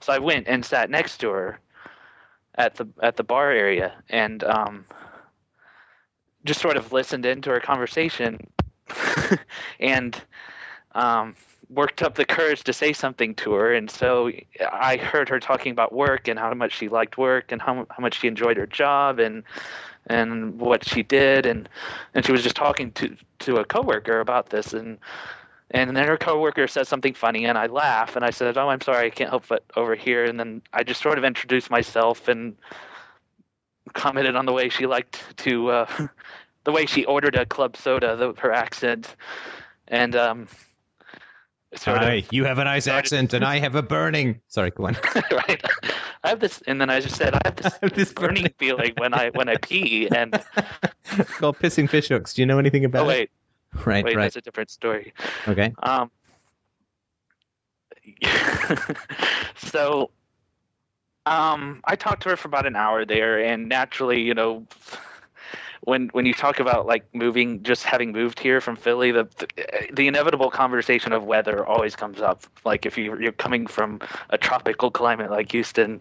so 0.00 0.12
I 0.12 0.18
went 0.18 0.48
and 0.48 0.64
sat 0.64 0.90
next 0.90 1.18
to 1.18 1.30
her 1.30 1.58
at 2.56 2.74
the 2.74 2.86
at 3.02 3.16
the 3.16 3.24
bar 3.24 3.50
area, 3.50 3.94
and 4.10 4.44
um, 4.44 4.84
just 6.44 6.60
sort 6.60 6.76
of 6.76 6.92
listened 6.92 7.24
into 7.24 7.48
her 7.48 7.60
conversation, 7.60 8.46
and 9.80 10.20
um, 10.94 11.34
worked 11.74 12.02
up 12.02 12.14
the 12.14 12.24
courage 12.24 12.64
to 12.64 12.72
say 12.72 12.92
something 12.92 13.34
to 13.34 13.52
her 13.52 13.72
and 13.72 13.90
so 13.90 14.30
i 14.72 14.96
heard 14.96 15.28
her 15.28 15.40
talking 15.40 15.72
about 15.72 15.92
work 15.92 16.28
and 16.28 16.38
how 16.38 16.52
much 16.54 16.72
she 16.76 16.88
liked 16.88 17.16
work 17.16 17.50
and 17.50 17.62
how, 17.62 17.86
how 17.90 18.00
much 18.00 18.18
she 18.18 18.28
enjoyed 18.28 18.56
her 18.56 18.66
job 18.66 19.18
and 19.18 19.42
and 20.06 20.58
what 20.58 20.86
she 20.86 21.02
did 21.02 21.46
and 21.46 21.68
and 22.14 22.24
she 22.26 22.32
was 22.32 22.42
just 22.42 22.56
talking 22.56 22.90
to 22.92 23.16
to 23.38 23.56
a 23.56 23.64
coworker 23.64 24.20
about 24.20 24.50
this 24.50 24.72
and 24.72 24.98
and 25.70 25.96
then 25.96 26.06
her 26.06 26.18
coworker 26.18 26.66
said 26.66 26.86
something 26.86 27.14
funny 27.14 27.44
and 27.44 27.56
i 27.56 27.66
laugh 27.66 28.16
and 28.16 28.24
i 28.24 28.30
said 28.30 28.58
oh 28.58 28.68
i'm 28.68 28.80
sorry 28.80 29.06
i 29.06 29.10
can't 29.10 29.30
help 29.30 29.46
but 29.48 29.64
over 29.76 29.94
here 29.94 30.24
and 30.24 30.38
then 30.38 30.60
i 30.72 30.82
just 30.82 31.00
sort 31.00 31.18
of 31.18 31.24
introduced 31.24 31.70
myself 31.70 32.28
and 32.28 32.56
commented 33.94 34.36
on 34.36 34.46
the 34.46 34.52
way 34.52 34.68
she 34.68 34.86
liked 34.86 35.36
to 35.36 35.70
uh 35.70 36.06
the 36.64 36.72
way 36.72 36.86
she 36.86 37.04
ordered 37.06 37.36
a 37.36 37.46
club 37.46 37.76
soda 37.76 38.16
the, 38.16 38.34
her 38.38 38.52
accent 38.52 39.16
and 39.88 40.16
um 40.16 40.46
sort 41.76 41.98
Hi, 41.98 42.14
of 42.14 42.32
you 42.32 42.44
have 42.44 42.58
a 42.58 42.64
nice 42.64 42.86
accent 42.86 43.32
and 43.34 43.44
I 43.44 43.58
have 43.58 43.74
a 43.74 43.82
burning. 43.82 44.40
Sorry, 44.48 44.70
go 44.70 44.86
on. 44.86 44.96
right. 45.30 45.62
I 46.24 46.28
have 46.28 46.40
this, 46.40 46.62
and 46.66 46.80
then 46.80 46.90
I 46.90 47.00
just 47.00 47.16
said 47.16 47.34
I 47.34 47.40
have 47.44 47.56
this, 47.62 47.66
I 47.74 47.78
have 47.82 47.94
this 47.94 48.12
burning, 48.12 48.42
burning 48.42 48.54
feeling 48.58 48.92
when 48.98 49.14
I 49.14 49.30
when 49.30 49.48
I 49.48 49.56
pee, 49.56 50.08
and 50.14 50.34
it's 51.12 51.34
called 51.38 51.58
pissing 51.58 51.88
fishhooks. 51.88 52.34
Do 52.34 52.42
you 52.42 52.46
know 52.46 52.58
anything 52.58 52.84
about? 52.84 53.04
Oh 53.04 53.08
wait, 53.08 53.30
it? 53.74 53.86
right, 53.86 54.04
wait, 54.04 54.16
right. 54.16 54.24
That's 54.24 54.36
a 54.36 54.40
different 54.40 54.70
story. 54.70 55.14
Okay. 55.48 55.72
Um. 55.82 56.10
so, 59.56 60.10
um, 61.26 61.80
I 61.84 61.96
talked 61.96 62.22
to 62.24 62.30
her 62.30 62.36
for 62.36 62.48
about 62.48 62.66
an 62.66 62.76
hour 62.76 63.04
there, 63.04 63.42
and 63.42 63.68
naturally, 63.68 64.22
you 64.22 64.34
know, 64.34 64.66
when 65.84 66.08
when 66.12 66.26
you 66.26 66.34
talk 66.34 66.60
about 66.60 66.86
like 66.86 67.04
moving, 67.12 67.62
just 67.62 67.82
having 67.84 68.12
moved 68.12 68.38
here 68.38 68.60
from 68.60 68.76
Philly, 68.76 69.10
the 69.10 69.28
the, 69.92 70.06
inevitable 70.06 70.50
conversation 70.50 71.12
of 71.12 71.24
weather 71.24 71.66
always 71.66 71.96
comes 71.96 72.20
up. 72.20 72.44
Like 72.64 72.86
if 72.86 72.96
you 72.96 73.18
you're 73.18 73.32
coming 73.32 73.66
from 73.66 74.00
a 74.30 74.38
tropical 74.38 74.90
climate 74.90 75.30
like 75.30 75.50
Houston 75.50 76.00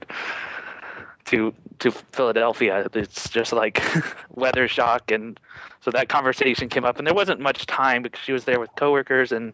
to 1.26 1.54
to 1.80 1.92
Philadelphia, 1.92 2.88
it's 2.94 3.28
just 3.30 3.54
like 3.54 3.82
weather 4.30 4.68
shock, 4.68 5.10
and 5.10 5.40
so 5.82 5.90
that 5.90 6.10
conversation 6.10 6.70
came 6.70 6.86
up, 6.86 7.00
and 7.00 7.08
there 7.08 7.16
wasn't 7.16 7.40
much 7.40 7.66
time 7.66 8.04
because 8.04 8.22
she 8.22 8.34
was 8.34 8.46
there 8.46 8.60
with 8.60 8.70
coworkers, 8.76 9.32
and 9.32 9.52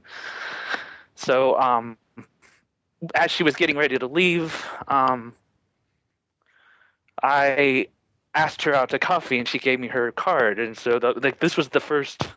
so 1.15 1.57
um, 1.57 1.97
as 3.15 3.31
she 3.31 3.43
was 3.43 3.55
getting 3.55 3.77
ready 3.77 3.97
to 3.97 4.07
leave, 4.07 4.65
um, 4.89 5.33
I 7.23 7.87
asked 8.33 8.63
her 8.63 8.73
out 8.73 8.89
to 8.89 8.99
coffee 8.99 9.39
and 9.39 9.47
she 9.47 9.59
gave 9.59 9.79
me 9.79 9.87
her 9.87 10.11
card 10.11 10.59
and 10.59 10.77
so 10.77 10.99
the, 10.99 11.13
like 11.21 11.39
this 11.39 11.57
was 11.57 11.69
the 11.69 11.79
first 11.79 12.27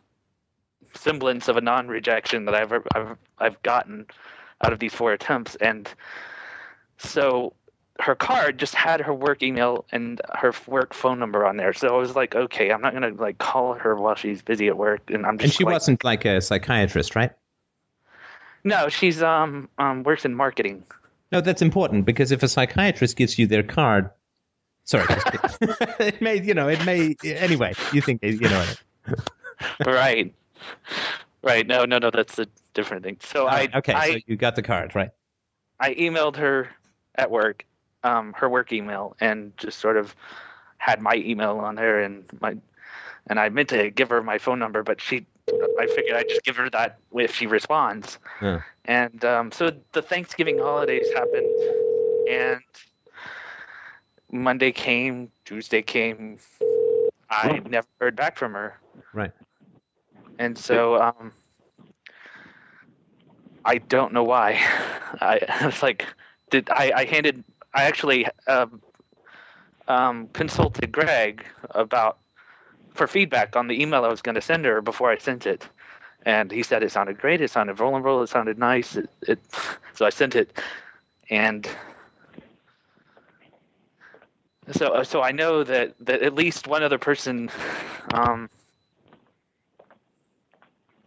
semblance 0.95 1.47
of 1.47 1.57
a 1.57 1.61
non-rejection 1.61 2.45
that 2.45 2.55
I've, 2.55 2.73
I've 2.93 3.17
I've 3.37 3.61
gotten 3.63 4.07
out 4.63 4.73
of 4.73 4.79
these 4.79 4.93
four 4.93 5.13
attempts 5.13 5.55
and 5.55 5.87
so 6.97 7.53
her 8.01 8.15
card 8.15 8.57
just 8.57 8.75
had 8.75 9.01
her 9.01 9.13
work 9.13 9.43
email 9.43 9.85
and 9.91 10.21
her 10.33 10.53
work 10.67 10.93
phone 10.93 11.19
number 11.19 11.45
on 11.45 11.57
there. 11.57 11.73
So 11.73 11.87
I 11.87 11.97
was 11.97 12.15
like, 12.15 12.35
okay, 12.35 12.71
I'm 12.71 12.81
not 12.81 12.93
gonna 12.93 13.11
like 13.11 13.37
call 13.37 13.73
her 13.73 13.95
while 13.95 14.15
she's 14.15 14.41
busy 14.41 14.67
at 14.67 14.77
work, 14.77 15.09
and 15.09 15.25
I'm 15.25 15.37
just. 15.37 15.43
And 15.45 15.53
she 15.53 15.63
like, 15.63 15.73
wasn't 15.73 16.03
like 16.03 16.25
a 16.25 16.41
psychiatrist, 16.41 17.15
right? 17.15 17.31
No, 18.63 18.89
she's 18.89 19.21
um 19.21 19.69
um 19.77 20.03
works 20.03 20.25
in 20.25 20.35
marketing. 20.35 20.83
No, 21.31 21.41
that's 21.41 21.61
important 21.61 22.05
because 22.05 22.31
if 22.31 22.43
a 22.43 22.47
psychiatrist 22.47 23.15
gives 23.15 23.37
you 23.39 23.47
their 23.47 23.63
card, 23.63 24.09
Sorry, 24.85 25.05
it 25.99 26.21
may 26.21 26.41
you 26.41 26.53
know 26.53 26.67
it 26.67 26.83
may 26.85 27.15
anyway. 27.23 27.73
You 27.93 28.01
think 28.01 28.23
you 28.23 28.39
know 28.39 28.65
it, 28.67 29.85
right? 29.85 30.33
Right. 31.43 31.65
No, 31.65 31.85
no, 31.85 31.97
no. 31.97 32.11
That's 32.11 32.37
a 32.37 32.47
different 32.73 33.03
thing. 33.03 33.17
So 33.21 33.47
I 33.47 33.67
okay, 33.73 33.93
I, 33.93 34.11
so 34.11 34.17
you 34.27 34.35
got 34.35 34.55
the 34.55 34.61
card, 34.61 34.95
right? 34.95 35.09
I 35.79 35.95
emailed 35.95 36.35
her 36.37 36.69
at 37.15 37.31
work, 37.31 37.65
um, 38.03 38.33
her 38.33 38.47
work 38.47 38.71
email, 38.71 39.15
and 39.19 39.55
just 39.57 39.79
sort 39.79 39.97
of 39.97 40.15
had 40.77 41.01
my 41.01 41.15
email 41.15 41.57
on 41.57 41.75
there 41.75 42.01
and 42.01 42.23
my, 42.39 42.55
and 43.27 43.39
I 43.39 43.49
meant 43.49 43.69
to 43.69 43.89
give 43.89 44.09
her 44.09 44.21
my 44.21 44.37
phone 44.37 44.59
number, 44.59 44.83
but 44.83 45.01
she, 45.01 45.25
I 45.79 45.87
figured 45.87 46.15
I'd 46.15 46.29
just 46.29 46.43
give 46.43 46.55
her 46.57 46.69
that 46.69 46.97
if 47.15 47.35
she 47.35 47.47
responds. 47.47 48.19
Yeah. 48.41 48.61
And 48.85 49.23
um, 49.25 49.51
so 49.51 49.71
the 49.91 50.01
Thanksgiving 50.01 50.59
holidays 50.59 51.07
happened, 51.13 51.47
and 52.29 52.61
Monday 54.31 54.71
came, 54.71 55.31
Tuesday 55.45 55.81
came. 55.81 56.37
I 57.29 57.59
never 57.67 57.87
heard 57.99 58.15
back 58.15 58.37
from 58.37 58.53
her. 58.53 58.79
Right. 59.13 59.31
And 60.39 60.57
so 60.57 61.01
um, 61.01 61.33
I 63.65 63.77
don't 63.77 64.13
know 64.13 64.23
why. 64.23 64.53
I, 65.21 65.39
I 65.61 65.65
was 65.65 65.83
like, 65.83 66.05
did 66.49 66.69
I, 66.69 66.91
I 66.95 67.05
handed 67.05 67.43
I 67.73 67.83
actually 67.83 68.27
um, 68.47 68.81
um, 69.87 70.27
consulted 70.33 70.91
Greg 70.91 71.45
about 71.71 72.19
for 72.93 73.07
feedback 73.07 73.55
on 73.55 73.67
the 73.67 73.81
email 73.81 74.03
I 74.03 74.09
was 74.09 74.21
going 74.21 74.35
to 74.35 74.41
send 74.41 74.65
her 74.65 74.81
before 74.81 75.09
I 75.09 75.17
sent 75.17 75.45
it, 75.45 75.67
and 76.25 76.51
he 76.51 76.63
said 76.63 76.83
it 76.83 76.91
sounded 76.91 77.17
great. 77.17 77.39
It 77.39 77.49
sounded 77.49 77.77
vulnerable. 77.77 78.21
It 78.21 78.27
sounded 78.27 78.57
nice. 78.57 78.97
It, 78.97 79.09
it 79.21 79.39
so 79.93 80.05
I 80.05 80.09
sent 80.09 80.35
it, 80.35 80.59
and 81.29 81.67
so 84.71 85.03
so 85.03 85.21
I 85.21 85.31
know 85.31 85.63
that 85.63 85.95
that 86.01 86.21
at 86.21 86.33
least 86.35 86.67
one 86.67 86.83
other 86.83 86.97
person. 86.97 87.49
Um, 88.13 88.49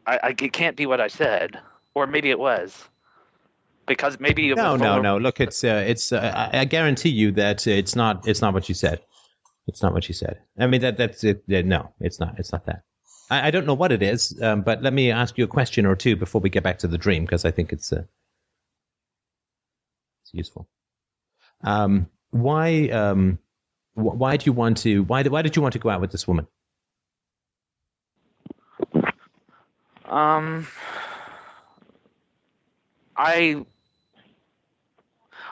I, 0.07 0.19
I 0.23 0.29
it 0.31 0.53
can't 0.53 0.77
be 0.77 0.87
what 0.87 1.01
I 1.01 1.09
said, 1.09 1.59
or 1.95 2.07
maybe 2.07 2.31
it 2.31 2.39
was, 2.39 2.89
because 3.87 4.21
maybe 4.21 4.51
it 4.51 4.57
No, 4.57 4.77
no, 4.77 5.01
no. 5.01 5.19
Look, 5.19 5.41
it's 5.41 5.65
uh, 5.65 5.85
it's. 5.87 6.13
Uh, 6.13 6.49
I 6.53 6.61
I 6.61 6.65
guarantee 6.65 7.11
you 7.11 7.33
that 7.33 7.67
it's 7.67 7.97
not. 7.97 8.27
It's 8.29 8.41
not 8.41 8.55
what 8.55 8.69
you 8.69 8.75
said. 8.75 9.01
It's 9.67 9.83
not 9.83 9.95
what 9.95 10.09
you 10.09 10.15
said. 10.15 10.41
I 10.59 10.67
mean 10.67 10.83
that 10.83 10.97
that's 10.97 11.25
it. 11.25 11.45
uh, 11.53 11.63
No, 11.63 11.95
it's 12.01 12.21
not. 12.21 12.39
It's 12.39 12.53
not 12.53 12.67
that. 12.67 12.83
I, 13.31 13.49
I 13.49 13.51
don't 13.51 13.67
know 13.67 13.75
what 13.75 13.93
it 13.93 14.03
is, 14.03 14.39
um, 14.43 14.63
but 14.63 14.83
let 14.83 14.93
me 14.93 15.11
ask 15.11 15.39
you 15.39 15.45
a 15.45 15.49
question 15.49 15.87
or 15.87 15.97
two 15.97 16.17
before 16.17 16.41
we 16.41 16.51
get 16.51 16.63
back 16.63 16.79
to 16.81 16.89
the 16.89 16.99
dream 16.99 17.25
because 17.25 17.45
I 17.45 17.51
think 17.51 17.73
it's 17.73 17.93
uh, 17.93 18.05
it's 20.23 20.35
useful. 20.35 20.69
Um, 21.63 22.09
why 22.31 22.89
um, 22.89 23.39
why 23.95 24.37
do 24.37 24.47
you 24.47 24.53
want 24.53 24.79
to? 24.79 25.03
Why 25.05 25.23
why 25.23 25.43
did 25.43 25.57
you 25.57 25.63
want 25.63 25.73
to 25.73 25.79
go 25.79 25.89
out 25.89 26.01
with 26.01 26.13
this 26.13 26.27
woman? 26.27 26.47
Um, 30.07 30.67
I, 33.17 33.65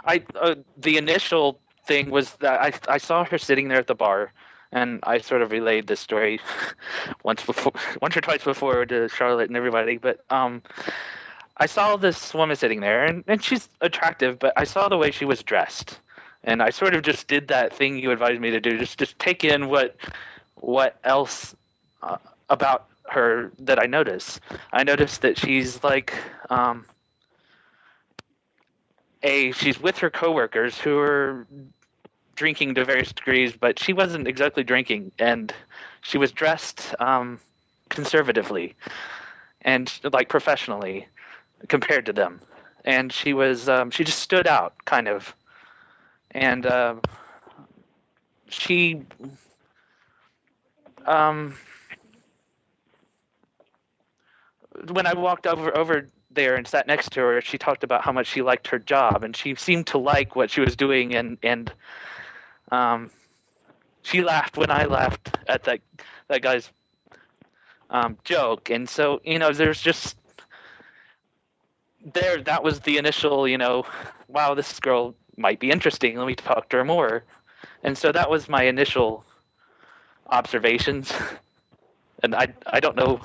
I, 0.04 0.22
uh, 0.40 0.56
the 0.76 0.98
initial 0.98 1.60
thing 1.84 2.10
was 2.10 2.34
that 2.34 2.60
I, 2.60 2.72
I 2.94 2.98
saw 2.98 3.24
her 3.24 3.38
sitting 3.38 3.68
there 3.68 3.78
at 3.78 3.86
the 3.86 3.94
bar, 3.94 4.32
and 4.70 5.00
I 5.02 5.18
sort 5.18 5.42
of 5.42 5.50
relayed 5.50 5.86
this 5.86 6.00
story 6.00 6.40
once 7.24 7.44
before, 7.44 7.72
once 8.00 8.16
or 8.16 8.20
twice 8.20 8.44
before 8.44 8.86
to 8.86 9.08
Charlotte 9.08 9.48
and 9.48 9.56
everybody. 9.56 9.96
But 9.96 10.24
um, 10.30 10.62
I 11.56 11.66
saw 11.66 11.96
this 11.96 12.34
woman 12.34 12.56
sitting 12.56 12.80
there, 12.80 13.04
and, 13.04 13.24
and 13.26 13.42
she's 13.42 13.68
attractive, 13.80 14.38
but 14.38 14.52
I 14.56 14.64
saw 14.64 14.88
the 14.88 14.98
way 14.98 15.10
she 15.10 15.24
was 15.24 15.42
dressed, 15.42 15.98
and 16.44 16.62
I 16.62 16.70
sort 16.70 16.94
of 16.94 17.02
just 17.02 17.28
did 17.28 17.48
that 17.48 17.74
thing 17.74 17.98
you 17.98 18.10
advised 18.10 18.40
me 18.40 18.50
to 18.50 18.60
do, 18.60 18.78
just 18.78 18.98
just 18.98 19.18
take 19.18 19.44
in 19.44 19.68
what 19.68 19.96
what 20.56 20.98
else 21.04 21.54
uh, 22.02 22.18
about 22.48 22.88
her 23.08 23.52
that 23.60 23.78
I 23.78 23.86
notice. 23.86 24.40
I 24.72 24.84
noticed 24.84 25.22
that 25.22 25.38
she's 25.38 25.82
like 25.82 26.14
um, 26.50 26.86
a 29.22 29.52
she's 29.52 29.80
with 29.80 29.98
her 29.98 30.10
coworkers 30.10 30.78
who 30.78 30.98
are 30.98 31.46
drinking 32.34 32.74
to 32.74 32.84
various 32.84 33.12
degrees, 33.12 33.52
but 33.58 33.78
she 33.78 33.92
wasn't 33.92 34.26
exactly 34.26 34.64
drinking, 34.64 35.12
and 35.18 35.52
she 36.00 36.18
was 36.18 36.32
dressed 36.32 36.94
um, 36.98 37.38
conservatively 37.88 38.74
and 39.60 39.92
like 40.12 40.28
professionally 40.28 41.06
compared 41.68 42.06
to 42.06 42.12
them, 42.12 42.40
and 42.84 43.12
she 43.12 43.32
was 43.32 43.68
um, 43.68 43.90
she 43.90 44.04
just 44.04 44.18
stood 44.18 44.46
out 44.46 44.74
kind 44.84 45.08
of, 45.08 45.34
and 46.32 46.66
uh, 46.66 46.96
she 48.48 49.02
um 51.06 51.54
when 54.90 55.06
I 55.06 55.14
walked 55.14 55.46
over 55.46 55.76
over 55.76 56.08
there 56.30 56.56
and 56.56 56.66
sat 56.66 56.86
next 56.86 57.12
to 57.12 57.20
her, 57.20 57.40
she 57.40 57.58
talked 57.58 57.84
about 57.84 58.02
how 58.02 58.12
much 58.12 58.26
she 58.26 58.42
liked 58.42 58.68
her 58.68 58.78
job, 58.78 59.22
and 59.22 59.36
she 59.36 59.54
seemed 59.54 59.88
to 59.88 59.98
like 59.98 60.34
what 60.34 60.50
she 60.50 60.60
was 60.60 60.76
doing, 60.76 61.14
and 61.14 61.38
and 61.42 61.72
um, 62.70 63.10
she 64.02 64.22
laughed 64.22 64.56
when 64.56 64.70
I 64.70 64.84
laughed 64.86 65.36
at 65.46 65.64
that 65.64 65.80
that 66.28 66.42
guy's 66.42 66.70
um, 67.90 68.16
joke, 68.24 68.70
and 68.70 68.88
so 68.88 69.20
you 69.24 69.38
know, 69.38 69.52
there's 69.52 69.80
just 69.80 70.16
there. 72.14 72.42
That 72.42 72.62
was 72.62 72.80
the 72.80 72.98
initial, 72.98 73.46
you 73.46 73.58
know, 73.58 73.84
wow, 74.28 74.54
this 74.54 74.80
girl 74.80 75.14
might 75.36 75.60
be 75.60 75.70
interesting. 75.70 76.16
Let 76.16 76.26
me 76.26 76.34
talk 76.34 76.68
to 76.70 76.78
her 76.78 76.84
more, 76.84 77.24
and 77.82 77.96
so 77.96 78.12
that 78.12 78.30
was 78.30 78.48
my 78.48 78.64
initial 78.64 79.24
observations, 80.28 81.12
and 82.22 82.34
I 82.34 82.48
I 82.66 82.80
don't 82.80 82.96
know 82.96 83.20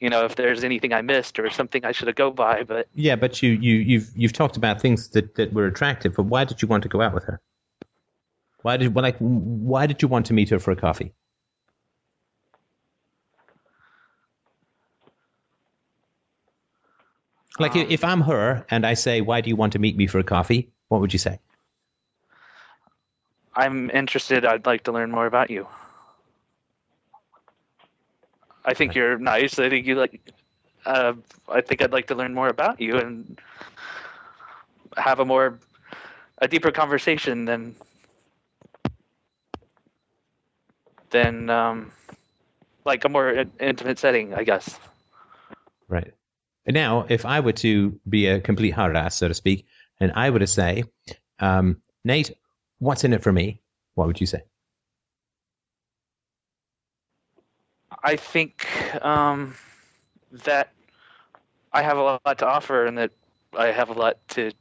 you 0.00 0.10
know 0.10 0.24
if 0.24 0.36
there's 0.36 0.64
anything 0.64 0.92
I 0.92 1.02
missed 1.02 1.38
or 1.38 1.50
something 1.50 1.84
I 1.84 1.92
should 1.92 2.08
have 2.08 2.16
go 2.16 2.30
by. 2.30 2.62
But 2.62 2.88
Yeah, 2.94 3.16
but 3.16 3.42
you 3.42 3.50
you 3.50 3.76
you've 3.76 4.10
you've 4.14 4.32
talked 4.32 4.56
about 4.56 4.80
things 4.80 5.08
that, 5.08 5.34
that 5.36 5.52
were 5.52 5.66
attractive, 5.66 6.14
but 6.14 6.24
why 6.24 6.44
did 6.44 6.62
you 6.62 6.68
want 6.68 6.82
to 6.84 6.88
go 6.88 7.00
out 7.00 7.14
with 7.14 7.24
her? 7.24 7.40
Why 8.62 8.76
did 8.76 8.94
well, 8.94 9.02
like 9.02 9.18
why 9.18 9.86
did 9.86 10.02
you 10.02 10.08
want 10.08 10.26
to 10.26 10.34
meet 10.34 10.50
her 10.50 10.58
for 10.58 10.70
a 10.70 10.76
coffee? 10.76 11.12
Like 17.58 17.74
Um, 17.74 17.86
if 17.88 18.04
I'm 18.04 18.20
her 18.22 18.64
and 18.70 18.86
I 18.86 18.94
say, 18.94 19.20
"Why 19.20 19.40
do 19.40 19.50
you 19.50 19.56
want 19.56 19.72
to 19.72 19.78
meet 19.80 19.96
me 19.96 20.06
for 20.06 20.18
a 20.18 20.24
coffee?" 20.24 20.70
What 20.88 21.00
would 21.00 21.12
you 21.12 21.18
say? 21.18 21.40
I'm 23.54 23.90
interested. 23.90 24.44
I'd 24.44 24.66
like 24.66 24.84
to 24.84 24.92
learn 24.92 25.10
more 25.10 25.26
about 25.26 25.50
you. 25.50 25.66
I 28.64 28.74
think 28.74 28.94
you're 28.94 29.18
nice. 29.18 29.58
I 29.58 29.68
think 29.68 29.86
you 29.86 29.94
like. 29.94 30.20
Uh, 30.84 31.14
I 31.48 31.60
think 31.60 31.82
I'd 31.82 31.92
like 31.92 32.06
to 32.08 32.14
learn 32.14 32.34
more 32.34 32.48
about 32.48 32.80
you 32.80 32.98
and 32.98 33.38
have 34.96 35.20
a 35.20 35.24
more, 35.24 35.58
a 36.38 36.48
deeper 36.48 36.70
conversation 36.70 37.44
than 37.44 37.74
than 41.10 41.50
um, 41.50 41.92
like 42.84 43.04
a 43.04 43.08
more 43.08 43.46
intimate 43.58 43.98
setting, 43.98 44.34
I 44.34 44.44
guess. 44.44 44.78
Right. 45.88 46.12
And 46.66 46.74
now, 46.74 47.06
if 47.08 47.24
I 47.24 47.40
were 47.40 47.52
to 47.64 47.98
be 48.08 48.26
a 48.26 48.40
complete 48.40 48.72
hard 48.72 48.96
ass, 48.96 49.16
so 49.16 49.28
to 49.28 49.34
speak, 49.34 49.66
and 50.00 50.12
I 50.12 50.30
to 50.30 50.46
say, 50.46 50.84
um, 51.38 51.82
Nate, 52.04 52.32
what's 52.78 53.04
in 53.04 53.12
it 53.12 53.22
for 53.22 53.32
me? 53.32 53.60
What 53.94 54.06
would 54.06 54.20
you 54.20 54.26
say? 54.26 54.42
I 58.02 58.16
think 58.16 58.66
um, 59.04 59.54
that 60.44 60.72
I 61.72 61.82
have 61.82 61.98
a 61.98 62.02
lot 62.02 62.38
to 62.38 62.46
offer, 62.46 62.86
and 62.86 62.98
that 62.98 63.10
I 63.56 63.68
have 63.68 63.90
a 63.90 63.94
lot 63.94 64.16
to 64.28 64.52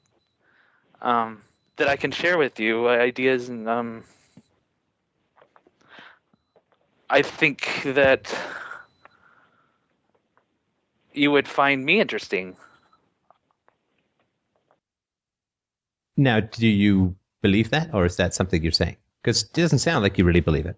um, 1.02 1.42
that 1.76 1.88
I 1.88 1.96
can 1.96 2.12
share 2.12 2.38
with 2.38 2.60
you, 2.60 2.88
uh, 2.88 2.92
ideas, 2.92 3.50
and 3.50 3.70
um, 3.70 4.04
I 7.10 7.22
think 7.22 7.82
that 7.86 8.36
you 11.14 11.32
would 11.32 11.48
find 11.48 11.86
me 11.86 12.00
interesting. 12.00 12.56
Now, 16.18 16.40
do 16.40 16.68
you 16.68 17.16
believe 17.42 17.70
that, 17.70 17.94
or 17.94 18.06
is 18.06 18.18
that 18.18 18.34
something 18.34 18.64
you're 18.64 18.72
saying? 18.72 18.98
Because 19.22 19.44
it 19.44 19.54
doesn't 19.54 19.80
sound 19.80 20.04
like 20.04 20.18
you 20.18 20.26
really 20.26 20.42
believe 20.42 20.66
it. 20.66 20.76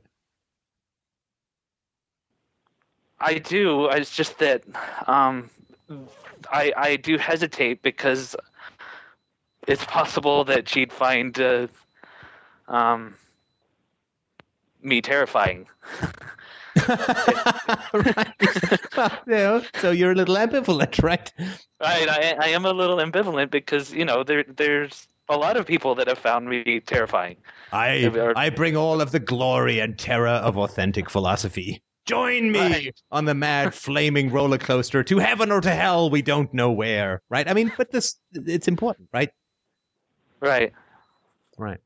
I 3.22 3.36
do. 3.40 3.88
It's 3.88 4.16
just 4.16 4.40
that 4.40 4.64
um, 5.08 5.50
I 6.52 6.74
I 6.76 6.96
do 6.96 7.18
hesitate 7.18 7.82
because 7.82 8.36
it's 9.68 9.84
possible 9.86 10.46
that 10.46 10.70
she'd 10.70 10.92
find 10.94 11.38
uh, 11.40 11.68
um, 12.68 13.16
me 14.82 15.02
terrifying. 15.02 15.68
right. 17.94 18.34
Well, 18.98 19.12
you 19.28 19.34
know, 19.34 19.64
so 19.76 19.92
you're 19.92 20.12
a 20.12 20.16
little 20.16 20.36
ambivalent, 20.36 21.02
right? 21.02 21.32
Right. 21.80 22.10
I 22.10 22.36
I 22.40 22.48
am 22.50 22.66
a 22.66 22.74
little 22.74 22.98
ambivalent 22.98 23.50
because 23.50 23.94
you 23.94 24.04
know 24.04 24.24
there 24.24 24.44
there's 24.44 25.08
a 25.30 25.38
lot 25.38 25.56
of 25.58 25.66
people 25.66 25.96
that 25.96 26.08
have 26.08 26.18
found 26.18 26.48
me 26.50 26.80
terrifying. 26.80 27.38
I 27.72 28.06
Or- 28.08 28.38
I 28.38 28.50
bring 28.50 28.76
all 28.76 29.00
of 29.02 29.12
the 29.12 29.20
glory 29.20 29.80
and 29.80 29.98
terror 29.98 30.28
of 30.28 30.58
authentic 30.58 31.10
philosophy 31.10 31.84
Join 32.06 32.52
me 32.52 32.60
Right. 32.60 33.02
on 33.12 33.26
the 33.26 33.36
mad 33.36 33.74
flaming 33.86 34.32
roller 34.32 34.58
coaster 34.58 35.04
to 35.04 35.20
heaven 35.20 35.52
or 35.52 35.62
to 35.62 35.70
hell, 35.70 36.10
we 36.10 36.24
don't 36.24 36.52
know 36.56 36.72
where. 36.72 37.22
Right? 37.30 37.48
I 37.48 37.54
mean, 37.54 37.72
but 37.78 37.92
this 37.92 38.16
it's 38.34 38.68
important, 38.68 39.10
right? 39.14 39.30
Right. 40.40 40.74
Right. 41.56 41.78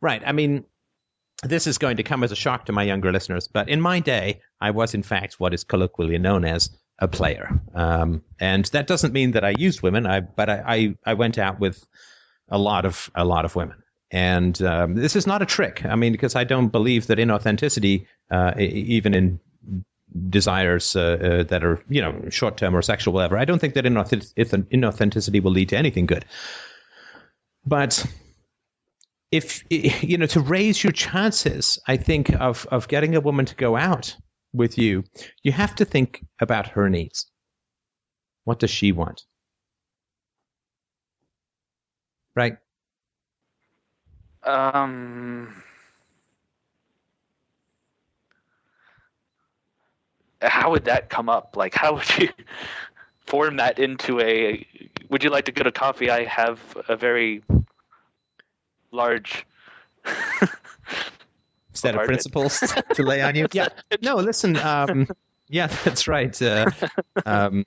Right. 0.00 0.22
I 0.24 0.30
mean, 0.30 0.64
this 1.42 1.66
is 1.66 1.78
going 1.78 1.96
to 1.96 2.04
come 2.04 2.22
as 2.22 2.30
a 2.30 2.36
shock 2.36 2.66
to 2.66 2.72
my 2.72 2.84
younger 2.84 3.10
listeners, 3.10 3.48
but 3.48 3.68
in 3.68 3.80
my 3.80 3.98
day, 3.98 4.42
I 4.60 4.70
was 4.70 4.94
in 4.94 5.02
fact 5.02 5.40
what 5.40 5.54
is 5.54 5.64
colloquially 5.64 6.18
known 6.18 6.44
as 6.44 6.70
a 7.00 7.08
player. 7.08 7.60
Um, 7.74 8.22
and 8.38 8.64
that 8.66 8.86
doesn't 8.86 9.12
mean 9.12 9.32
that 9.32 9.44
I 9.44 9.54
used 9.58 9.82
women, 9.82 10.06
I, 10.06 10.20
but 10.20 10.48
I, 10.50 10.62
I, 10.66 10.94
I 11.04 11.14
went 11.14 11.38
out 11.38 11.58
with 11.58 11.84
a 12.52 12.58
lot 12.58 12.84
of 12.84 13.10
a 13.14 13.24
lot 13.24 13.44
of 13.44 13.56
women. 13.56 13.82
And 14.12 14.60
um, 14.62 14.94
this 14.94 15.16
is 15.16 15.26
not 15.26 15.40
a 15.40 15.46
trick. 15.46 15.84
I 15.86 15.96
mean, 15.96 16.12
because 16.12 16.36
I 16.36 16.44
don't 16.44 16.68
believe 16.68 17.06
that 17.06 17.18
inauthenticity, 17.18 18.06
uh, 18.30 18.52
even 18.58 19.14
in 19.14 19.40
desires 20.28 20.94
uh, 20.94 21.00
uh, 21.00 21.42
that 21.44 21.64
are 21.64 21.82
you 21.88 22.02
know 22.02 22.28
short 22.28 22.58
term 22.58 22.76
or 22.76 22.82
sexual, 22.82 23.14
whatever, 23.14 23.38
I 23.38 23.46
don't 23.46 23.58
think 23.58 23.74
that 23.74 23.86
inauth- 23.86 24.34
inauthenticity 24.36 25.42
will 25.42 25.52
lead 25.52 25.70
to 25.70 25.78
anything 25.78 26.06
good. 26.06 26.26
But 27.64 28.04
if 29.30 29.64
you 29.70 30.18
know 30.18 30.26
to 30.26 30.40
raise 30.40 30.84
your 30.84 30.92
chances, 30.92 31.80
I 31.88 31.96
think 31.96 32.30
of 32.30 32.66
of 32.70 32.88
getting 32.88 33.16
a 33.16 33.20
woman 33.20 33.46
to 33.46 33.54
go 33.54 33.76
out 33.76 34.14
with 34.52 34.76
you, 34.76 35.04
you 35.42 35.52
have 35.52 35.74
to 35.76 35.86
think 35.86 36.22
about 36.38 36.68
her 36.68 36.90
needs. 36.90 37.30
What 38.44 38.58
does 38.58 38.70
she 38.70 38.92
want? 38.92 39.22
Right? 42.34 42.56
Um. 44.44 45.62
How 50.40 50.70
would 50.70 50.86
that 50.86 51.08
come 51.08 51.28
up? 51.28 51.56
Like, 51.56 51.74
how 51.74 51.94
would 51.94 52.18
you 52.18 52.28
form 53.26 53.56
that 53.56 53.78
into 53.78 54.20
a? 54.20 54.66
Would 55.08 55.22
you 55.22 55.30
like 55.30 55.44
to 55.44 55.52
go 55.52 55.62
to 55.62 55.72
coffee? 55.72 56.10
I 56.10 56.24
have 56.24 56.60
a 56.88 56.96
very 56.96 57.42
large. 58.90 59.46
Set 61.74 61.94
of 61.94 62.04
principles 62.04 62.60
to 62.94 63.02
lay 63.02 63.22
on 63.22 63.34
you. 63.34 63.46
Yeah. 63.52 63.68
No, 64.02 64.16
listen. 64.16 64.56
Um, 64.56 65.08
yeah, 65.48 65.68
that's 65.84 66.06
right. 66.06 66.40
Uh, 66.40 66.70
um, 67.24 67.64